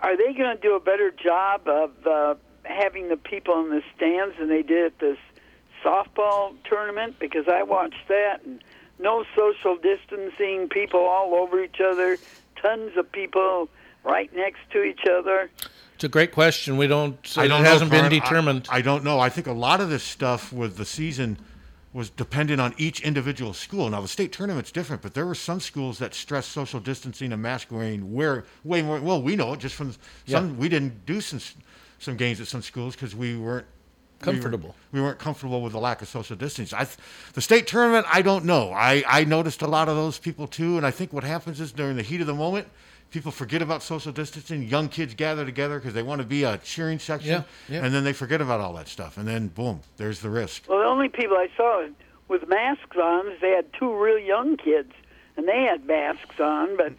are 0.01 0.17
they 0.17 0.33
going 0.33 0.55
to 0.55 0.61
do 0.61 0.75
a 0.75 0.79
better 0.79 1.11
job 1.11 1.67
of 1.67 1.91
uh, 2.05 2.35
having 2.63 3.09
the 3.09 3.17
people 3.17 3.59
in 3.61 3.69
the 3.69 3.81
stands 3.95 4.37
than 4.37 4.49
they 4.49 4.61
did 4.63 4.85
at 4.87 4.99
this 4.99 5.17
softball 5.83 6.53
tournament? 6.65 7.15
Because 7.19 7.47
I 7.47 7.63
watched 7.63 8.07
that 8.09 8.43
and 8.43 8.63
no 8.99 9.23
social 9.35 9.77
distancing, 9.77 10.67
people 10.69 10.99
all 10.99 11.33
over 11.35 11.63
each 11.63 11.79
other, 11.79 12.17
tons 12.61 12.97
of 12.97 13.09
people 13.11 13.69
right 14.09 14.33
next 14.35 14.59
to 14.71 14.83
each 14.83 15.01
other. 15.09 15.49
It's 15.95 16.03
a 16.03 16.09
great 16.09 16.31
question. 16.31 16.77
We 16.77 16.87
don't. 16.87 17.17
I 17.37 17.47
don't 17.47 17.61
it 17.61 17.63
know, 17.63 17.69
hasn't 17.69 17.91
been 17.91 18.01
Karn. 18.01 18.13
I- 18.13 18.19
determined. 18.19 18.67
I, 18.71 18.81
don't 18.81 19.03
know. 19.03 19.19
I 19.19 19.29
think 19.29 19.47
a 19.47 19.53
lot 19.53 19.81
of 19.81 19.89
this 19.89 20.03
stuff 20.03 20.53
with 20.53 20.77
the 20.77 20.85
season 20.85 21.37
was 21.91 22.09
dependent 22.09 22.61
on 22.61 22.73
each 22.77 23.01
individual 23.01 23.51
school. 23.53 23.89
Now 23.89 24.01
the 24.01 24.07
state 24.07 24.31
tournament's 24.31 24.71
different, 24.71 25.01
but 25.01 25.13
there 25.13 25.25
were 25.25 25.35
some 25.35 25.59
schools 25.59 25.97
that 25.99 26.13
stressed 26.13 26.51
social 26.51 26.79
distancing 26.79 27.33
and 27.33 27.41
mask 27.41 27.71
wearing 27.71 28.13
where 28.13 28.45
way 28.63 28.81
more. 28.81 29.01
Well, 29.01 29.21
we 29.21 29.35
know 29.35 29.53
it 29.53 29.59
just 29.59 29.75
from 29.75 29.93
some. 30.27 30.49
Yeah. 30.49 30.55
We 30.55 30.69
didn't 30.69 31.05
do 31.05 31.19
some 31.19 31.41
some 31.97 32.15
games 32.15 32.39
at 32.39 32.47
some 32.47 32.61
schools 32.61 32.95
because 32.95 33.15
we 33.15 33.35
weren't 33.35 33.65
we 34.21 34.27
were- 34.27 34.33
Comfortable. 34.33 34.75
We, 34.91 35.01
weren't 35.01 35.19
comfortable 35.19 35.61
with 35.61 35.71
the 35.73 35.79
lack 35.79 36.01
of 36.01 36.07
social 36.07 36.35
distancing. 36.35 36.77
I, 36.77 36.87
the 37.33 37.41
state 37.41 37.67
tournament, 37.67 38.05
I 38.09 38.21
don't 38.21 38.43
know. 38.43 38.71
I, 38.73 39.01
I 39.07 39.23
noticed 39.23 39.61
a 39.61 39.67
lot 39.67 39.87
of 39.87 39.95
those 39.95 40.19
people 40.19 40.45
too, 40.45 40.75
and 40.75 40.85
I 40.85 40.91
think 40.91 41.13
what 41.13 41.23
happens 41.23 41.61
is 41.61 41.71
during 41.71 41.95
the 41.95 42.03
heat 42.03 42.19
of 42.19 42.27
the 42.27 42.33
moment, 42.33 42.67
people 43.11 43.31
forget 43.31 43.61
about 43.61 43.81
social 43.83 44.11
distancing. 44.11 44.63
Young 44.63 44.87
kids 44.89 45.13
gather 45.13 45.45
together 45.45 45.79
because 45.79 45.93
they 45.93 46.03
want 46.03 46.21
to 46.21 46.27
be 46.27 46.43
a 46.43 46.57
cheering 46.59 46.99
section, 46.99 47.29
Yeah, 47.31 47.43
yeah. 47.67 47.83
and 47.85 47.93
then 47.93 48.03
they 48.03 48.13
forget 48.13 48.41
about 48.41 48.59
all 48.61 48.73
that 48.73 48.87
stuff, 48.87 49.17
and 49.17 49.27
then 49.27 49.47
boom, 49.47 49.81
there's 49.97 50.19
the 50.19 50.29
risk. 50.29 50.63
Well, 50.67 50.79
the 50.79 50.85
only 50.85 51.09
people 51.09 51.35
I 51.37 51.47
saw 51.57 51.87
with 52.27 52.47
masks 52.47 52.97
on 52.97 53.27
is 53.31 53.41
they 53.41 53.51
had 53.51 53.71
two 53.73 53.93
real 53.95 54.19
young 54.19 54.57
kids, 54.57 54.91
and 55.37 55.47
they 55.47 55.63
had 55.63 55.85
masks 55.85 56.39
on, 56.39 56.77
but 56.77 56.93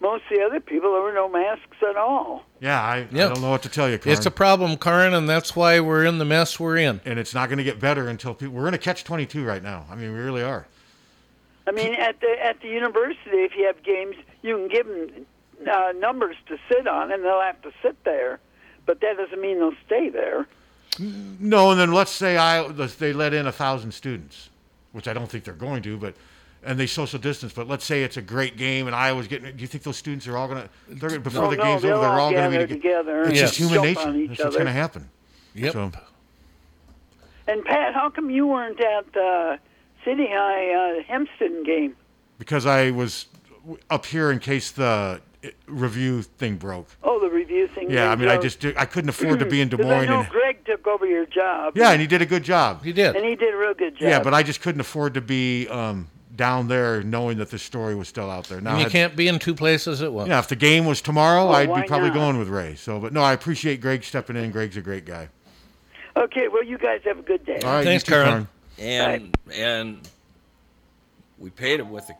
most 0.00 0.22
of 0.30 0.38
the 0.38 0.42
other 0.42 0.60
people, 0.60 0.92
there 0.92 1.02
were 1.02 1.12
no 1.12 1.28
masks 1.28 1.76
at 1.86 1.96
all. 1.96 2.44
Yeah, 2.60 2.80
I, 2.82 3.06
Yeah. 3.12 3.26
I 3.26 3.28
don't 3.28 3.42
know 3.42 3.50
what 3.50 3.62
to 3.64 3.68
tell 3.68 3.88
you, 3.90 3.98
Karn. 3.98 4.16
It's 4.16 4.24
a 4.24 4.30
problem, 4.30 4.78
Karin, 4.78 5.12
and 5.12 5.28
that's 5.28 5.54
why 5.54 5.78
we're 5.80 6.04
in 6.06 6.16
the 6.16 6.24
mess 6.24 6.58
we're 6.58 6.78
in. 6.78 7.02
and 7.04 7.18
it's 7.18 7.34
not 7.34 7.50
going 7.50 7.58
to 7.58 7.64
get 7.64 7.78
better 7.78 8.08
until 8.08 8.32
people. 8.32 8.54
We're 8.54 8.68
in 8.68 8.72
a 8.74 8.78
catch 8.78 9.04
twenty 9.04 9.26
two 9.26 9.44
right 9.44 9.62
now. 9.62 9.84
I 9.90 9.96
mean, 9.96 10.12
we 10.14 10.18
really 10.20 10.42
are. 10.42 10.66
I 11.66 11.72
mean, 11.72 11.92
at 11.94 12.18
the 12.22 12.34
at 12.42 12.62
the 12.62 12.68
university, 12.68 13.42
if 13.44 13.54
you 13.54 13.66
have 13.66 13.82
games, 13.82 14.16
you 14.40 14.56
can 14.56 14.68
give 14.68 14.86
them 14.86 15.26
uh, 15.68 15.92
numbers 15.98 16.36
to 16.48 16.56
sit 16.68 16.86
on, 16.86 17.10
and 17.12 17.24
they'll 17.24 17.40
have 17.40 17.60
to 17.62 17.72
sit 17.82 18.02
there. 18.04 18.40
But 18.86 19.00
that 19.00 19.16
doesn't 19.16 19.40
mean 19.40 19.58
they'll 19.58 19.72
stay 19.86 20.08
there. 20.08 20.46
No, 20.98 21.70
and 21.70 21.78
then 21.80 21.92
let's 21.92 22.10
say 22.10 22.36
I 22.36 22.66
they 22.68 23.12
let 23.12 23.32
in 23.32 23.46
a 23.46 23.52
thousand 23.52 23.92
students, 23.92 24.50
which 24.92 25.06
I 25.08 25.12
don't 25.12 25.28
think 25.30 25.44
they're 25.44 25.54
going 25.54 25.82
to, 25.84 25.96
but 25.96 26.14
and 26.64 26.78
they 26.78 26.86
social 26.86 27.18
distance. 27.18 27.52
But 27.52 27.68
let's 27.68 27.84
say 27.84 28.02
it's 28.02 28.16
a 28.16 28.22
great 28.22 28.56
game, 28.56 28.86
and 28.86 28.94
Iowa's 28.96 29.28
getting. 29.28 29.54
Do 29.54 29.60
you 29.62 29.66
think 29.68 29.84
those 29.84 29.96
students 29.96 30.26
are 30.26 30.36
all 30.36 30.48
gonna? 30.48 30.68
They're 30.88 31.08
gonna- 31.10 31.20
before 31.20 31.42
No, 31.44 31.50
the 31.50 31.56
no, 31.56 31.62
game's 31.62 31.82
they'll 31.82 31.92
over, 31.92 32.00
they're 32.02 32.10
all 32.10 32.20
all 32.20 32.32
gonna 32.32 32.50
be 32.50 32.66
together. 32.66 32.74
together 32.74 33.20
It's 33.20 33.28
and 33.28 33.36
just 33.38 33.56
human 33.56 33.82
nature. 33.82 34.00
on 34.00 34.16
each 34.16 34.28
That's 34.30 34.44
what's 34.44 34.56
gonna 34.56 34.72
happen. 34.72 35.08
Yep. 35.54 35.72
So 35.72 35.92
And 37.48 37.64
Pat, 37.64 37.94
how 37.94 38.10
come 38.10 38.30
you 38.30 38.46
weren't 38.46 38.80
at 38.80 39.16
uh, 39.16 39.56
City 40.04 40.26
High 40.30 40.98
uh, 40.98 41.02
Hempstead 41.04 41.64
game? 41.64 41.96
because 42.38 42.64
I 42.66 42.90
was 42.90 43.26
up 43.90 44.06
here 44.06 44.30
in 44.30 44.38
case 44.38 44.70
the 44.70 45.20
review 45.66 46.22
thing 46.22 46.56
broke. 46.56 46.86
Oh, 47.02 47.18
the 47.20 47.30
review 47.30 47.66
thing. 47.68 47.90
Yeah, 47.90 48.10
I 48.10 48.16
mean, 48.16 48.28
I 48.28 48.32
broke. 48.36 48.42
just 48.42 48.64
I 48.76 48.84
couldn't 48.84 49.08
afford 49.14 49.38
to 49.40 49.46
be 49.46 49.60
in 49.60 49.68
Des 49.68 49.76
Moines. 49.78 49.92
I 49.92 50.06
know 50.06 50.20
And, 50.20 50.28
Greg 50.28 50.64
took 50.64 50.86
over 50.86 51.06
your 51.06 51.26
job. 51.26 51.76
yeah, 51.76 51.90
and 51.92 52.00
he 52.00 52.06
did 52.06 52.20
a 52.22 52.26
good 52.26 52.42
job. 52.42 52.84
He 52.84 52.92
did. 52.92 53.16
And 53.16 53.24
he 53.24 53.36
did 53.36 53.54
a 53.54 53.56
real 53.56 53.74
good 53.74 53.94
job. 53.94 54.02
Yeah, 54.08 54.20
but 54.22 54.34
I 54.34 54.42
just 54.42 54.60
couldn't 54.60 54.80
afford 54.80 55.14
to 55.14 55.20
be 55.20 55.66
um, 55.68 56.08
down 56.36 56.68
there 56.68 57.02
knowing 57.02 57.38
that 57.38 57.50
the 57.50 57.58
story 57.58 57.94
was 57.94 58.08
still 58.08 58.30
out 58.30 58.44
there. 58.46 58.60
Now 58.60 58.70
And 58.72 58.78
you 58.80 58.84
had- 58.84 58.92
can't 58.92 59.16
be 59.16 59.28
in 59.28 59.38
two 59.38 59.54
places 59.54 60.02
at 60.02 60.12
once. 60.12 60.28
Yeah, 60.28 60.38
if 60.38 60.48
the 60.48 60.56
game 60.56 60.84
was 60.84 61.00
tomorrow, 61.00 61.46
Well, 61.46 61.54
I'd 61.54 61.74
be 61.82 61.88
probably 61.88 62.08
not? 62.10 62.14
going 62.14 62.38
with 62.38 62.48
Ray. 62.48 62.74
So, 62.74 62.98
but 63.00 63.12
no, 63.12 63.22
I 63.22 63.32
appreciate 63.32 63.80
Greg 63.80 64.04
stepping 64.04 64.36
in. 64.36 64.50
Greg's 64.50 64.76
a 64.76 64.82
great 64.82 65.04
guy. 65.06 65.28
Okay, 66.16 66.48
well, 66.48 66.64
you 66.64 66.76
guys 66.76 67.00
have 67.04 67.18
a 67.18 67.22
good 67.22 67.46
day. 67.46 67.60
All 67.64 67.70
right, 67.72 67.84
Thanks, 67.84 68.06
you 68.06 68.14
too, 68.14 68.22
Karen. 68.22 68.48
And 68.78 69.36
and 69.54 70.08
we 71.38 71.50
paid 71.50 71.80
him 71.80 71.90
with 71.90 72.08
a 72.10 72.14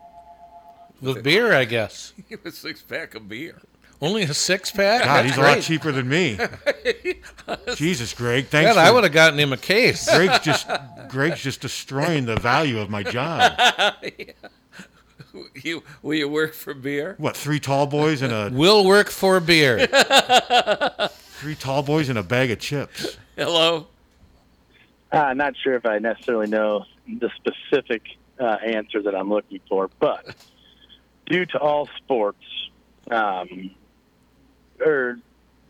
With 1.01 1.23
beer, 1.23 1.53
I 1.53 1.65
guess. 1.65 2.13
a 2.45 2.51
six 2.51 2.81
pack 2.81 3.15
of 3.15 3.27
beer. 3.27 3.59
Only 4.01 4.23
a 4.23 4.33
six 4.33 4.71
pack. 4.71 5.03
God, 5.03 5.25
That's 5.25 5.29
he's 5.29 5.37
a 5.37 5.41
lot 5.41 5.61
cheaper 5.61 5.91
than 5.91 6.09
me. 6.09 6.37
Jesus, 7.75 8.13
Greg, 8.13 8.47
thanks. 8.47 8.73
God, 8.73 8.79
I 8.79 8.89
would 8.91 9.03
have 9.03 9.13
gotten 9.13 9.39
him 9.39 9.53
a 9.53 9.57
case. 9.57 10.09
Greg's 10.15 10.39
just 10.39 10.67
Greg's 11.09 11.41
just 11.41 11.61
destroying 11.61 12.25
the 12.25 12.35
value 12.37 12.79
of 12.79 12.89
my 12.89 13.03
job. 13.03 13.53
you 15.55 15.83
will 16.01 16.15
you 16.15 16.27
work 16.27 16.53
for 16.53 16.73
beer? 16.73 17.13
What? 17.19 17.37
Three 17.37 17.59
tall 17.59 17.85
boys 17.85 18.23
and 18.23 18.33
a 18.33 18.49
Will 18.51 18.85
work 18.85 19.09
for 19.09 19.39
beer. 19.39 19.85
three 21.39 21.55
tall 21.55 21.83
boys 21.83 22.09
and 22.09 22.17
a 22.17 22.23
bag 22.23 22.49
of 22.49 22.59
chips. 22.59 23.17
Hello. 23.35 23.87
I'm 25.11 25.37
not 25.37 25.55
sure 25.57 25.75
if 25.75 25.85
I 25.85 25.99
necessarily 25.99 26.47
know 26.47 26.85
the 27.07 27.29
specific 27.35 28.01
uh, 28.39 28.45
answer 28.65 29.01
that 29.03 29.13
I'm 29.13 29.29
looking 29.29 29.59
for, 29.67 29.89
but 29.99 30.35
due 31.31 31.45
to 31.45 31.57
all 31.59 31.87
sports, 31.97 32.43
um, 33.09 33.71
or 34.85 35.17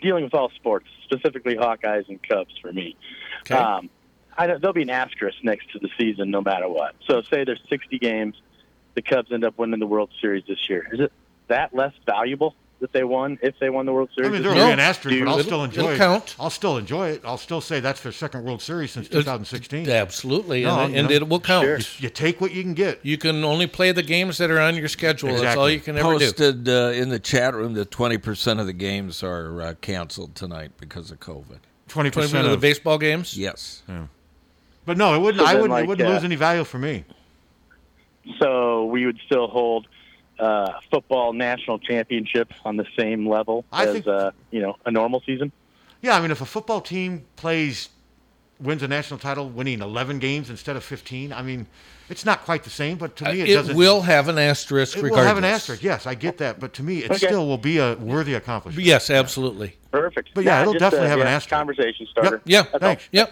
dealing 0.02 0.24
with 0.24 0.34
all 0.34 0.50
sports, 0.56 0.88
specifically 1.06 1.56
Hawkeyes 1.56 2.10
and 2.10 2.22
Cubs 2.28 2.54
for 2.62 2.74
me, 2.74 2.96
Okay. 3.42 3.56
um, 3.56 3.90
I 4.38 4.48
don't, 4.48 4.62
there'll 4.62 4.74
be 4.74 4.82
an 4.84 4.90
asterisk 4.90 5.38
next 5.44 5.72
to 5.74 5.80
the 5.80 5.90
season 6.00 6.32
no 6.32 6.42
matter 6.42 6.68
what. 6.68 6.96
So, 7.08 7.22
say 7.24 7.44
there's 7.44 7.62
60 7.70 8.00
games, 8.00 8.36
the 8.96 9.02
Cubs 9.02 9.32
end 9.32 9.44
up 9.44 9.58
winning 9.58 9.80
the 9.80 9.88
World 9.88 10.10
Series 10.22 10.44
this 10.48 10.70
year. 10.70 10.88
Is 10.92 11.00
it 11.02 11.12
that 11.48 11.76
less 11.76 11.94
valuable 12.06 12.56
that 12.82 12.92
they 12.92 13.04
won 13.04 13.40
if 13.42 13.58
they 13.60 13.70
won 13.70 13.86
the 13.86 13.94
World 13.94 14.10
Series. 14.14 14.28
I 14.28 14.32
Series? 14.32 14.34
mean, 14.34 14.44
this 14.44 14.54
there'll 14.54 14.68
year? 14.68 14.76
be 14.76 14.82
an 14.82 14.88
asterisk, 14.88 15.20
but 15.24 15.28
I'll 15.32 15.38
you- 15.38 15.44
still 15.44 15.64
enjoy 15.64 15.94
it. 15.94 15.98
Count. 15.98 16.36
I'll 16.40 16.50
still 16.50 16.78
enjoy 16.78 17.10
it. 17.10 17.22
I'll 17.24 17.38
still 17.38 17.62
say 17.62 17.80
that's 17.80 18.02
their 18.02 18.12
second 18.12 18.44
World 18.44 18.62
Series 18.62 18.92
since 18.92 19.08
2016. 19.08 19.90
Absolutely, 19.90 20.64
No, 20.64 20.80
and, 20.82 20.96
and 20.96 21.12
it 21.12 21.30
will 21.30 21.40
count. 21.40 21.66
You, 21.68 21.78
you 22.00 22.10
take 22.10 22.42
what 22.42 22.52
you 22.52 22.64
can 22.64 22.74
get. 22.74 23.00
You 23.04 23.18
can 23.18 23.44
only 23.44 23.68
play 23.68 23.92
the 23.92 24.04
games 24.04 24.38
that 24.40 24.52
are 24.52 24.60
on 24.60 24.76
your 24.76 24.88
schedule. 24.88 25.36
That's 25.38 25.56
all 25.56 25.70
you 25.70 25.80
can 25.80 25.98
ever 25.98 26.18
do. 26.18 26.26
Posted 26.26 26.68
uh, 26.68 26.92
in 26.94 27.10
the 27.10 27.20
chat 27.20 27.54
room 27.54 27.74
that 27.76 27.92
20% 27.92 28.60
of 28.60 28.66
the 28.66 28.74
games 28.74 29.24
are 29.24 29.62
uh, 29.62 29.74
canceled 29.82 30.36
tonight 30.36 30.72
because 30.80 31.12
of 31.12 31.20
COVID. 31.20 31.60
20% 31.88 32.46
of 32.46 32.52
the 32.52 32.58
baseball 32.58 32.98
games. 32.98 33.38
Yes. 33.38 33.84
But 34.86 34.98
no, 34.98 35.14
it 35.14 35.20
wouldn't. 35.20 35.46
So 35.46 35.50
I 35.50 35.54
wouldn't. 35.54 35.70
like, 35.72 35.84
it 35.84 35.88
wouldn't 35.88 36.10
uh, 36.10 36.14
lose 36.14 36.24
any 36.24 36.36
value 36.36 36.64
for 36.64 36.80
me. 36.80 37.06
So 38.40 38.86
we 38.86 39.06
would 39.06 39.20
still 39.26 39.48
hold 39.48 39.88
uh, 40.42 40.80
football 40.92 41.32
national 41.34 41.80
championship 41.80 42.52
on 42.66 42.76
the 42.76 42.86
same 42.98 43.28
level 43.30 43.64
I 43.72 43.86
as 43.86 43.94
think- 43.94 44.08
uh, 44.08 44.32
you 44.52 44.62
know 44.62 44.76
a 44.86 44.92
normal 44.92 45.22
season. 45.26 45.52
Yeah, 46.02 46.16
I 46.18 46.22
mean, 46.22 46.32
if 46.32 46.42
a 46.42 46.46
football 46.46 46.82
team 46.82 47.26
plays, 47.36 47.90
wins 48.60 48.82
a 48.82 48.88
national 48.88 49.20
title, 49.20 49.48
winning 49.50 49.82
11 49.84 50.18
games 50.18 50.50
instead 50.50 50.76
of 50.76 50.84
15, 50.84 51.32
I 51.32 51.44
mean, 51.44 51.68
it's 52.10 52.26
not 52.26 52.44
quite 52.44 52.64
the 52.64 52.72
same. 52.72 52.98
But 52.98 53.16
to 53.18 53.26
me, 53.26 53.42
it, 53.42 53.50
it 53.50 53.54
doesn't. 53.54 53.76
will 53.76 54.02
have 54.02 54.28
an 54.28 54.40
asterisk. 54.40 54.98
It 54.98 55.04
regardless. 55.04 55.20
will 55.22 55.28
have 55.28 55.38
an 55.38 55.44
asterisk. 55.44 55.84
Yes, 55.84 56.08
I 56.08 56.16
get 56.16 56.40
that. 56.40 56.60
But 56.60 56.74
to 56.74 56.84
me, 56.84 57.04
it 57.04 57.12
Okay. 57.12 57.28
still 57.28 57.46
will 57.46 57.60
be 57.60 57.78
a 57.78 57.94
worthy 57.98 58.34
accomplishment. 58.34 58.84
Yes, 58.84 59.12
absolutely. 59.12 59.76
Perfect. 59.92 60.30
But 60.34 60.44
yeah, 60.44 60.56
Nah, 60.56 60.62
it'll 60.62 60.74
just, 60.74 60.80
definitely 60.82 61.06
uh, 61.06 61.10
have 61.12 61.20
an 61.22 61.28
asterisk. 61.28 61.50
Conversation 61.52 62.08
starter. 62.10 62.42
Yeah, 62.46 62.64
That's 62.64 62.74
all. 62.74 62.80
thanks. 62.80 63.08
Yep. 63.12 63.32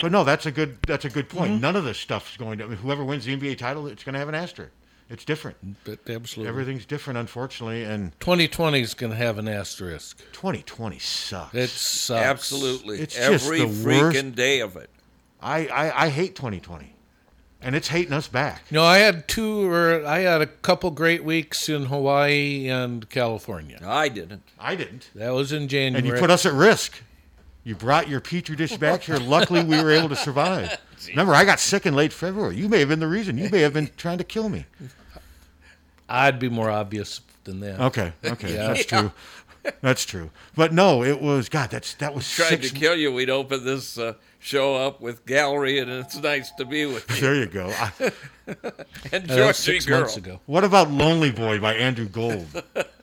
But 0.00 0.12
no, 0.12 0.24
that's 0.24 0.46
a 0.46 0.50
good. 0.50 0.78
That's 0.86 1.04
a 1.04 1.10
good 1.10 1.28
point. 1.28 1.60
None 1.60 1.76
of 1.76 1.84
this 1.84 1.98
stuff's 1.98 2.36
going 2.38 2.56
to. 2.58 2.64
I 2.64 2.68
mean, 2.68 2.78
whoever 2.78 3.04
wins 3.04 3.26
the 3.26 3.36
NBA 3.36 3.58
title, 3.58 3.86
it's 3.88 4.04
going 4.04 4.14
to 4.14 4.18
have 4.18 4.28
an 4.30 4.34
asterisk. 4.34 4.72
It's 5.08 5.24
different. 5.24 5.76
But 5.84 6.00
absolutely. 6.10 6.48
Everything's 6.48 6.84
different, 6.84 7.18
unfortunately, 7.18 7.84
and 7.84 8.18
2020 8.20 8.80
is 8.80 8.94
going 8.94 9.12
to 9.12 9.16
have 9.16 9.38
an 9.38 9.46
asterisk. 9.46 10.18
2020 10.32 10.98
sucks. 10.98 11.54
It 11.54 11.70
sucks. 11.70 12.24
Absolutely. 12.24 12.98
It's 12.98 13.14
just 13.14 13.44
Every 13.46 13.60
the 13.60 13.66
worst. 13.66 14.16
freaking 14.16 14.34
day 14.34 14.60
of 14.60 14.76
it. 14.76 14.90
I, 15.40 15.66
I 15.68 16.04
I 16.06 16.08
hate 16.08 16.34
2020, 16.34 16.92
and 17.60 17.76
it's 17.76 17.88
hating 17.88 18.12
us 18.14 18.26
back. 18.26 18.64
You 18.70 18.76
know, 18.76 18.84
I 18.84 18.98
had 18.98 19.28
two 19.28 19.70
or 19.70 20.04
I 20.04 20.20
had 20.20 20.40
a 20.40 20.46
couple 20.46 20.90
great 20.90 21.22
weeks 21.24 21.68
in 21.68 21.84
Hawaii 21.86 22.68
and 22.68 23.08
California. 23.08 23.78
I 23.86 24.08
didn't. 24.08 24.42
I 24.58 24.74
didn't. 24.74 25.10
That 25.14 25.30
was 25.30 25.52
in 25.52 25.68
January. 25.68 25.98
And 25.98 26.06
you 26.06 26.20
put 26.20 26.30
us 26.30 26.46
at 26.46 26.52
risk. 26.52 27.00
You 27.66 27.74
brought 27.74 28.08
your 28.08 28.20
petri 28.20 28.54
dish 28.54 28.76
back 28.76 29.02
here. 29.02 29.16
Luckily, 29.16 29.64
we 29.64 29.82
were 29.82 29.90
able 29.90 30.08
to 30.10 30.14
survive. 30.14 30.78
Remember, 31.08 31.34
I 31.34 31.44
got 31.44 31.58
sick 31.58 31.84
in 31.84 31.94
late 31.96 32.12
February. 32.12 32.54
You 32.54 32.68
may 32.68 32.78
have 32.78 32.88
been 32.88 33.00
the 33.00 33.08
reason. 33.08 33.36
You 33.38 33.48
may 33.50 33.58
have 33.62 33.72
been 33.72 33.90
trying 33.96 34.18
to 34.18 34.24
kill 34.24 34.48
me. 34.48 34.66
I'd 36.08 36.38
be 36.38 36.48
more 36.48 36.70
obvious 36.70 37.22
than 37.42 37.58
that. 37.60 37.80
Okay, 37.80 38.12
okay, 38.24 38.54
Yeah. 38.54 38.68
that's 38.68 38.84
true. 38.86 39.10
That's 39.80 40.04
true. 40.04 40.30
But 40.54 40.72
no, 40.72 41.02
it 41.02 41.20
was 41.20 41.48
God. 41.48 41.70
That's 41.70 41.94
that 41.94 42.14
was 42.14 42.30
Tried 42.30 42.50
six. 42.50 42.70
to 42.70 42.74
kill 42.76 42.94
you. 42.94 43.12
We'd 43.12 43.30
open 43.30 43.64
this 43.64 43.98
uh, 43.98 44.14
show 44.38 44.76
up 44.76 45.00
with 45.00 45.26
gallery, 45.26 45.80
and 45.80 45.90
it's 45.90 46.16
nice 46.18 46.52
to 46.52 46.64
be 46.64 46.86
with 46.86 47.10
you. 47.10 47.20
There 47.20 47.34
you 47.34 47.46
go. 47.46 47.70
I, 47.76 47.90
and 49.12 49.24
That 49.26 49.44
was 49.48 49.56
six 49.56 49.84
Girl. 49.84 50.02
months 50.02 50.16
ago. 50.16 50.38
what 50.46 50.62
about 50.62 50.92
Lonely 50.92 51.32
Boy 51.32 51.58
by 51.58 51.74
Andrew 51.74 52.06
Gold? 52.08 52.46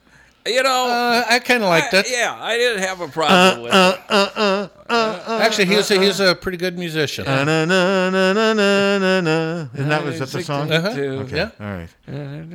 You 0.46 0.62
know, 0.62 0.88
Uh, 0.90 1.24
I 1.28 1.38
kind 1.38 1.62
of 1.62 1.70
liked 1.70 1.94
I- 1.94 2.00
it. 2.00 2.06
yeah, 2.10 2.36
I 2.38 2.58
didn't 2.58 2.82
have 2.82 3.00
a 3.00 3.08
problem 3.08 3.62
with 3.62 3.72
uh, 3.72 3.96
it. 3.96 4.00
uh, 4.10 4.28
uh, 4.36 4.68
uh, 4.90 4.94
uh, 5.26 5.38
Actually, 5.40 5.64
he's 5.66 5.90
a, 5.90 5.98
he's 5.98 6.20
a 6.20 6.34
pretty 6.34 6.58
good 6.58 6.78
musician. 6.78 7.26
uh, 7.26 7.44
na, 7.44 7.64
na, 7.64 8.10
na, 8.10 8.32
na, 8.34 8.52
na, 8.52 8.98
na, 8.98 9.20
na. 9.22 9.66
And 9.74 9.90
that 9.90 10.04
was 10.04 10.18
that 10.18 10.28
the 10.28 10.42
song. 10.42 10.70
Uh-huh. 10.70 10.88
Okay. 10.90 11.36
Yeah. 11.36 11.50
All 11.58 11.66
right. 11.66 11.88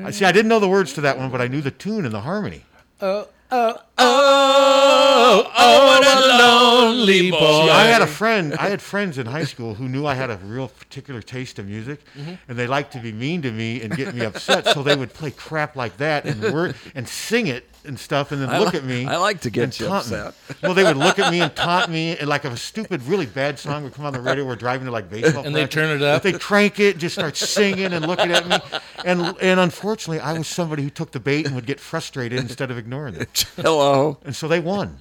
I 0.06 0.11
see. 0.11 0.24
I 0.26 0.32
didn't 0.32 0.49
know 0.49 0.60
the 0.60 0.68
words 0.70 0.94
to 0.94 1.02
that 1.02 1.18
one, 1.18 1.32
but 1.32 1.41
I 1.41 1.48
knew 1.48 1.61
the 1.61 1.72
tune 1.72 2.06
and 2.06 2.14
the 2.14 2.22
harmony. 2.22 2.64
Oh, 3.02 3.28
oh, 3.52 3.76
oh, 3.98 5.52
oh, 5.57 5.86
what 5.88 6.06
a 6.06 6.20
lonely 6.38 7.32
boy. 7.32 7.40
See, 7.40 7.70
I 7.72 7.86
had 7.86 8.02
a 8.03 8.07
friend. 8.07 8.53
I 8.56 8.70
had 8.70 8.82
friends 8.84 9.18
in 9.18 9.26
high 9.26 9.45
school 9.45 9.74
who 9.74 9.88
knew 9.90 10.06
I 10.06 10.14
had 10.14 10.30
a 10.30 10.38
real 10.45 10.68
particular 10.68 11.22
taste 11.24 11.57
of 11.60 11.66
music, 11.68 12.02
Mhm. 12.18 12.38
and 12.48 12.57
they 12.57 12.68
liked 12.68 12.94
to 12.94 12.99
be 12.99 13.11
mean 13.11 13.41
to 13.41 13.52
me 13.52 13.82
and 13.82 13.95
get 13.95 14.14
me 14.14 14.26
upset. 14.26 14.68
so 14.68 14.84
they 14.84 14.95
would 14.95 15.14
play 15.14 15.32
crap 15.32 15.76
like 15.76 15.98
that 15.98 16.26
and 16.26 16.53
word 16.53 16.76
and 16.94 17.07
sing 17.07 17.48
it 17.48 17.66
and 17.85 17.99
stuff, 17.99 18.31
and 18.31 18.41
then 18.41 18.49
I 18.49 18.60
look 18.60 18.73
li- 18.73 18.80
at 18.80 18.85
me. 18.85 19.06
I 19.06 19.18
like 19.18 19.41
to 19.41 19.49
get 19.49 19.64
and 19.64 19.80
you 19.80 19.88
upset. 19.88 20.34
Well, 20.61 20.73
they 20.73 20.84
would 20.84 20.97
look 20.97 21.18
at 21.19 21.31
me 21.31 21.39
and 21.41 21.56
taunt 21.56 21.89
me, 21.89 22.18
and 22.18 22.27
like 22.27 22.45
if 22.45 22.53
a 22.53 22.57
stupid, 22.57 23.01
really 23.03 23.26
bad 23.26 23.57
song 23.57 23.84
would 23.84 23.93
come 23.93 24.06
on 24.06 24.14
the 24.14 24.22
radio. 24.22 24.45
We're 24.45 24.56
driving 24.56 24.85
to 24.85 24.91
like 24.91 25.10
baseball, 25.10 25.45
And 25.45 25.56
they 25.56 25.61
practice, 25.61 25.76
turn 25.76 25.95
it 25.95 26.01
up? 26.03 26.22
They 26.23 26.34
crank 26.34 26.80
it, 26.80 26.97
just 26.97 27.15
start 27.15 27.38
singing 27.38 27.93
and 27.93 28.06
looking 28.06 28.31
at 28.31 28.47
me, 28.47 28.57
and 29.06 29.22
and 29.41 29.60
unfortunately, 29.60 30.19
I 30.19 30.34
was 30.38 30.47
somebody 30.47 30.84
who 30.84 30.89
took 30.89 31.11
the 31.11 31.19
bait 31.19 31.45
and 31.45 31.56
would 31.56 31.65
get 31.65 31.80
frustrated 31.80 32.39
instead 32.39 32.72
of 32.72 32.77
ignoring 32.77 33.15
it. 33.15 33.45
Hello. 33.56 34.18
And 34.26 34.35
so 34.35 34.47
they 34.47 34.60
won. 34.60 34.99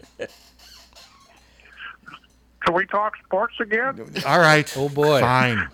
Can 2.60 2.74
we 2.74 2.86
talk 2.86 3.14
sports 3.24 3.54
again? 3.60 4.10
All 4.26 4.38
right. 4.38 4.72
Oh 4.76 4.88
boy. 4.88 5.20
Fine. 5.20 5.68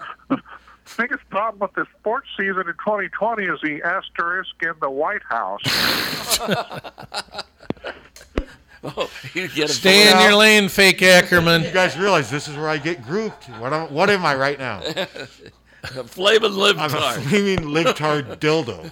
Biggest 0.96 1.28
problem 1.30 1.60
with 1.60 1.74
the 1.74 1.86
sports 1.98 2.28
season 2.36 2.60
in 2.60 2.74
2020 2.74 3.44
is 3.44 3.60
the 3.62 3.82
asterisk 3.82 4.54
in 4.62 4.72
the 4.80 4.90
White 4.90 5.22
House. 5.28 5.62
Oh, 8.84 9.10
you 9.32 9.48
get 9.48 9.70
Stay 9.70 10.10
in 10.12 10.20
your 10.20 10.34
lane, 10.34 10.68
fake 10.68 11.00
Ackerman. 11.00 11.62
You 11.62 11.70
guys 11.70 11.96
realize 11.96 12.30
this 12.30 12.48
is 12.48 12.56
where 12.56 12.68
I 12.68 12.76
get 12.76 13.02
grouped. 13.02 13.44
What 13.58 13.72
am, 13.72 13.92
what 13.92 14.10
am 14.10 14.26
I 14.26 14.34
right 14.34 14.58
now? 14.58 14.82
a 15.84 16.04
flaming 16.04 16.52
I'm 16.52 16.58
a 16.58 16.74
libtard. 16.74 17.22
flaming 17.28 17.58
libtard 17.60 18.36
dildo. 18.40 18.90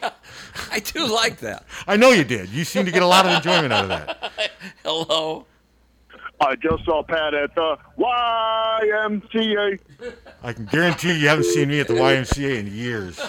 yeah, 0.00 0.10
I 0.70 0.78
do 0.78 1.12
like 1.12 1.38
that. 1.38 1.64
I 1.88 1.96
know 1.96 2.10
you 2.10 2.22
did. 2.22 2.50
You 2.50 2.64
seem 2.64 2.84
to 2.84 2.92
get 2.92 3.02
a 3.02 3.06
lot 3.06 3.26
of 3.26 3.32
enjoyment 3.32 3.72
out 3.72 3.82
of 3.84 3.88
that. 3.88 4.52
Hello. 4.84 5.46
I 6.40 6.56
just 6.56 6.84
saw 6.84 7.02
Pat 7.02 7.34
at 7.34 7.54
the 7.54 7.78
YMCA. 7.98 9.78
I 10.42 10.52
can 10.52 10.66
guarantee 10.66 11.18
you 11.18 11.28
haven't 11.28 11.44
seen 11.44 11.68
me 11.68 11.80
at 11.80 11.88
the 11.88 11.94
YMCA 11.94 12.58
in 12.58 12.66
years. 12.66 13.20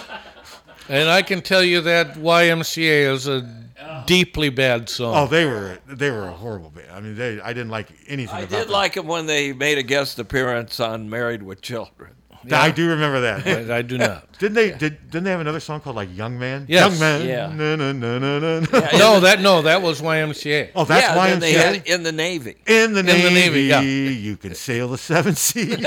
And 0.88 1.08
I 1.08 1.22
can 1.22 1.40
tell 1.40 1.62
you 1.62 1.80
that 1.82 2.14
YMCA 2.14 3.12
is 3.12 3.26
a 3.28 3.48
oh. 3.80 4.02
deeply 4.06 4.50
bad 4.50 4.88
song. 4.88 5.14
Oh, 5.16 5.26
they 5.26 5.46
were 5.46 5.78
they 5.86 6.10
were 6.10 6.24
a 6.28 6.32
horrible 6.32 6.70
band. 6.70 6.90
I 6.92 7.00
mean, 7.00 7.14
they 7.14 7.40
I 7.40 7.52
didn't 7.52 7.70
like 7.70 7.88
anything 8.06 8.34
about 8.34 8.42
it. 8.42 8.42
I 8.42 8.46
about 8.46 8.58
did 8.58 8.66
them. 8.66 8.72
like 8.72 8.96
it 8.96 9.04
when 9.04 9.26
they 9.26 9.52
made 9.52 9.78
a 9.78 9.82
guest 9.82 10.18
appearance 10.18 10.80
on 10.80 11.08
Married 11.08 11.42
with 11.42 11.62
Children. 11.62 12.14
I 12.52 12.70
do 12.70 12.88
remember 12.88 13.20
that. 13.22 13.46
I, 13.70 13.78
I 13.78 13.82
do 13.82 13.96
not. 13.98 14.38
Didn't 14.38 14.54
they? 14.54 14.70
Did 14.72 15.10
didn't 15.10 15.24
they 15.24 15.30
have 15.30 15.40
another 15.40 15.60
song 15.60 15.80
called 15.80 15.96
like 15.96 16.14
Young 16.14 16.38
Man? 16.38 16.66
Yes. 16.68 16.90
Young 16.90 17.00
Man. 17.00 17.26
Yeah. 17.26 17.52
No, 17.54 17.76
no, 17.76 17.92
no, 17.92 18.18
no, 18.18 18.38
no. 18.38 18.60
no. 18.60 18.88
no, 18.92 19.20
that 19.20 19.40
no, 19.40 19.62
that 19.62 19.80
was 19.82 20.00
YMCA. 20.00 20.70
Oh, 20.74 20.84
that's 20.84 21.06
yeah, 21.06 21.16
YMCA. 21.34 21.40
they 21.40 21.52
had 21.52 21.86
in 21.86 22.02
the 22.02 22.12
Navy. 22.12 22.56
In 22.66 22.92
the 22.92 23.00
In 23.00 23.06
the 23.06 23.12
Navy, 23.12 23.34
Navy, 23.34 23.62
yeah. 23.62 23.80
you 23.80 24.36
can 24.36 24.54
sail 24.54 24.88
the 24.88 24.98
seven 24.98 25.34
seas. 25.34 25.76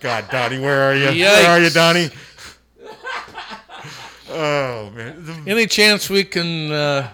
God, 0.00 0.28
Donnie, 0.30 0.58
where 0.60 0.82
are 0.90 0.94
you? 0.94 1.06
Where 1.22 1.50
are 1.50 1.60
you, 1.60 1.70
Donnie? 1.70 2.10
Oh 4.28 4.90
man, 4.94 5.24
The- 5.24 5.50
Any 5.50 5.66
chance 5.66 6.10
we 6.10 6.24
can? 6.24 6.70
Uh, 6.72 7.08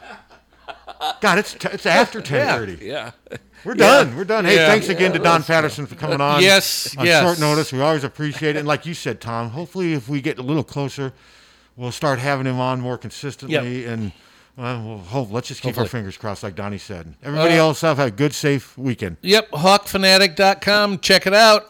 God, 1.21 1.39
it's 1.39 1.55
t- 1.55 1.69
it's 1.73 1.87
after 1.87 2.21
ten 2.21 2.47
thirty. 2.49 2.85
Yeah. 2.85 3.13
We're 3.65 3.73
Yeah. 3.73 4.05
done. 4.05 4.17
We're 4.17 4.25
done. 4.25 4.45
Hey, 4.45 4.57
Yeah. 4.57 4.67
thanks 4.69 4.89
again 4.89 5.13
to 5.13 5.19
Don. 5.19 5.43
Patterson 5.43 5.87
for 5.87 5.95
coming 5.95 6.21
on. 6.21 6.43
Yes, 6.43 6.95
on 6.99 7.07
yes. 7.07 7.23
short 7.23 7.39
notice. 7.39 7.73
We 7.73 7.81
always 7.81 8.05
appreciate 8.05 8.57
it. 8.57 8.61
And 8.61 8.69
like 8.69 8.87
you 8.87 8.95
said, 8.95 9.21
Tom, 9.21 9.51
hopefully 9.51 9.93
if 9.95 10.09
we 10.09 10.21
get 10.21 10.39
a 10.39 10.43
little 10.43 10.65
closer, 10.65 11.13
we'll 11.77 11.93
start 11.93 12.19
having 12.19 12.47
him 12.47 12.59
on 12.61 12.81
more 12.81 12.99
consistently. 12.99 13.85
And 13.87 14.13
well, 14.57 14.83
we'll 14.83 14.99
hope. 14.99 15.33
Let's 15.33 15.49
just 15.49 15.63
keep 15.63 15.79
our 15.79 15.87
fingers 15.87 16.17
crossed, 16.17 16.43
like 16.43 16.55
Donnie 16.55 16.77
said. 16.79 17.15
Everybody 17.23 17.55
Uh, 17.55 17.59
else 17.59 17.81
have 17.83 17.99
a 17.99 18.11
good, 18.11 18.35
safe 18.35 18.77
weekend. 18.77 19.17
yep, 19.23 19.51
hawkfanatic.com. 19.53 20.99
Check 20.99 21.27
it 21.27 21.35
out. 21.35 21.69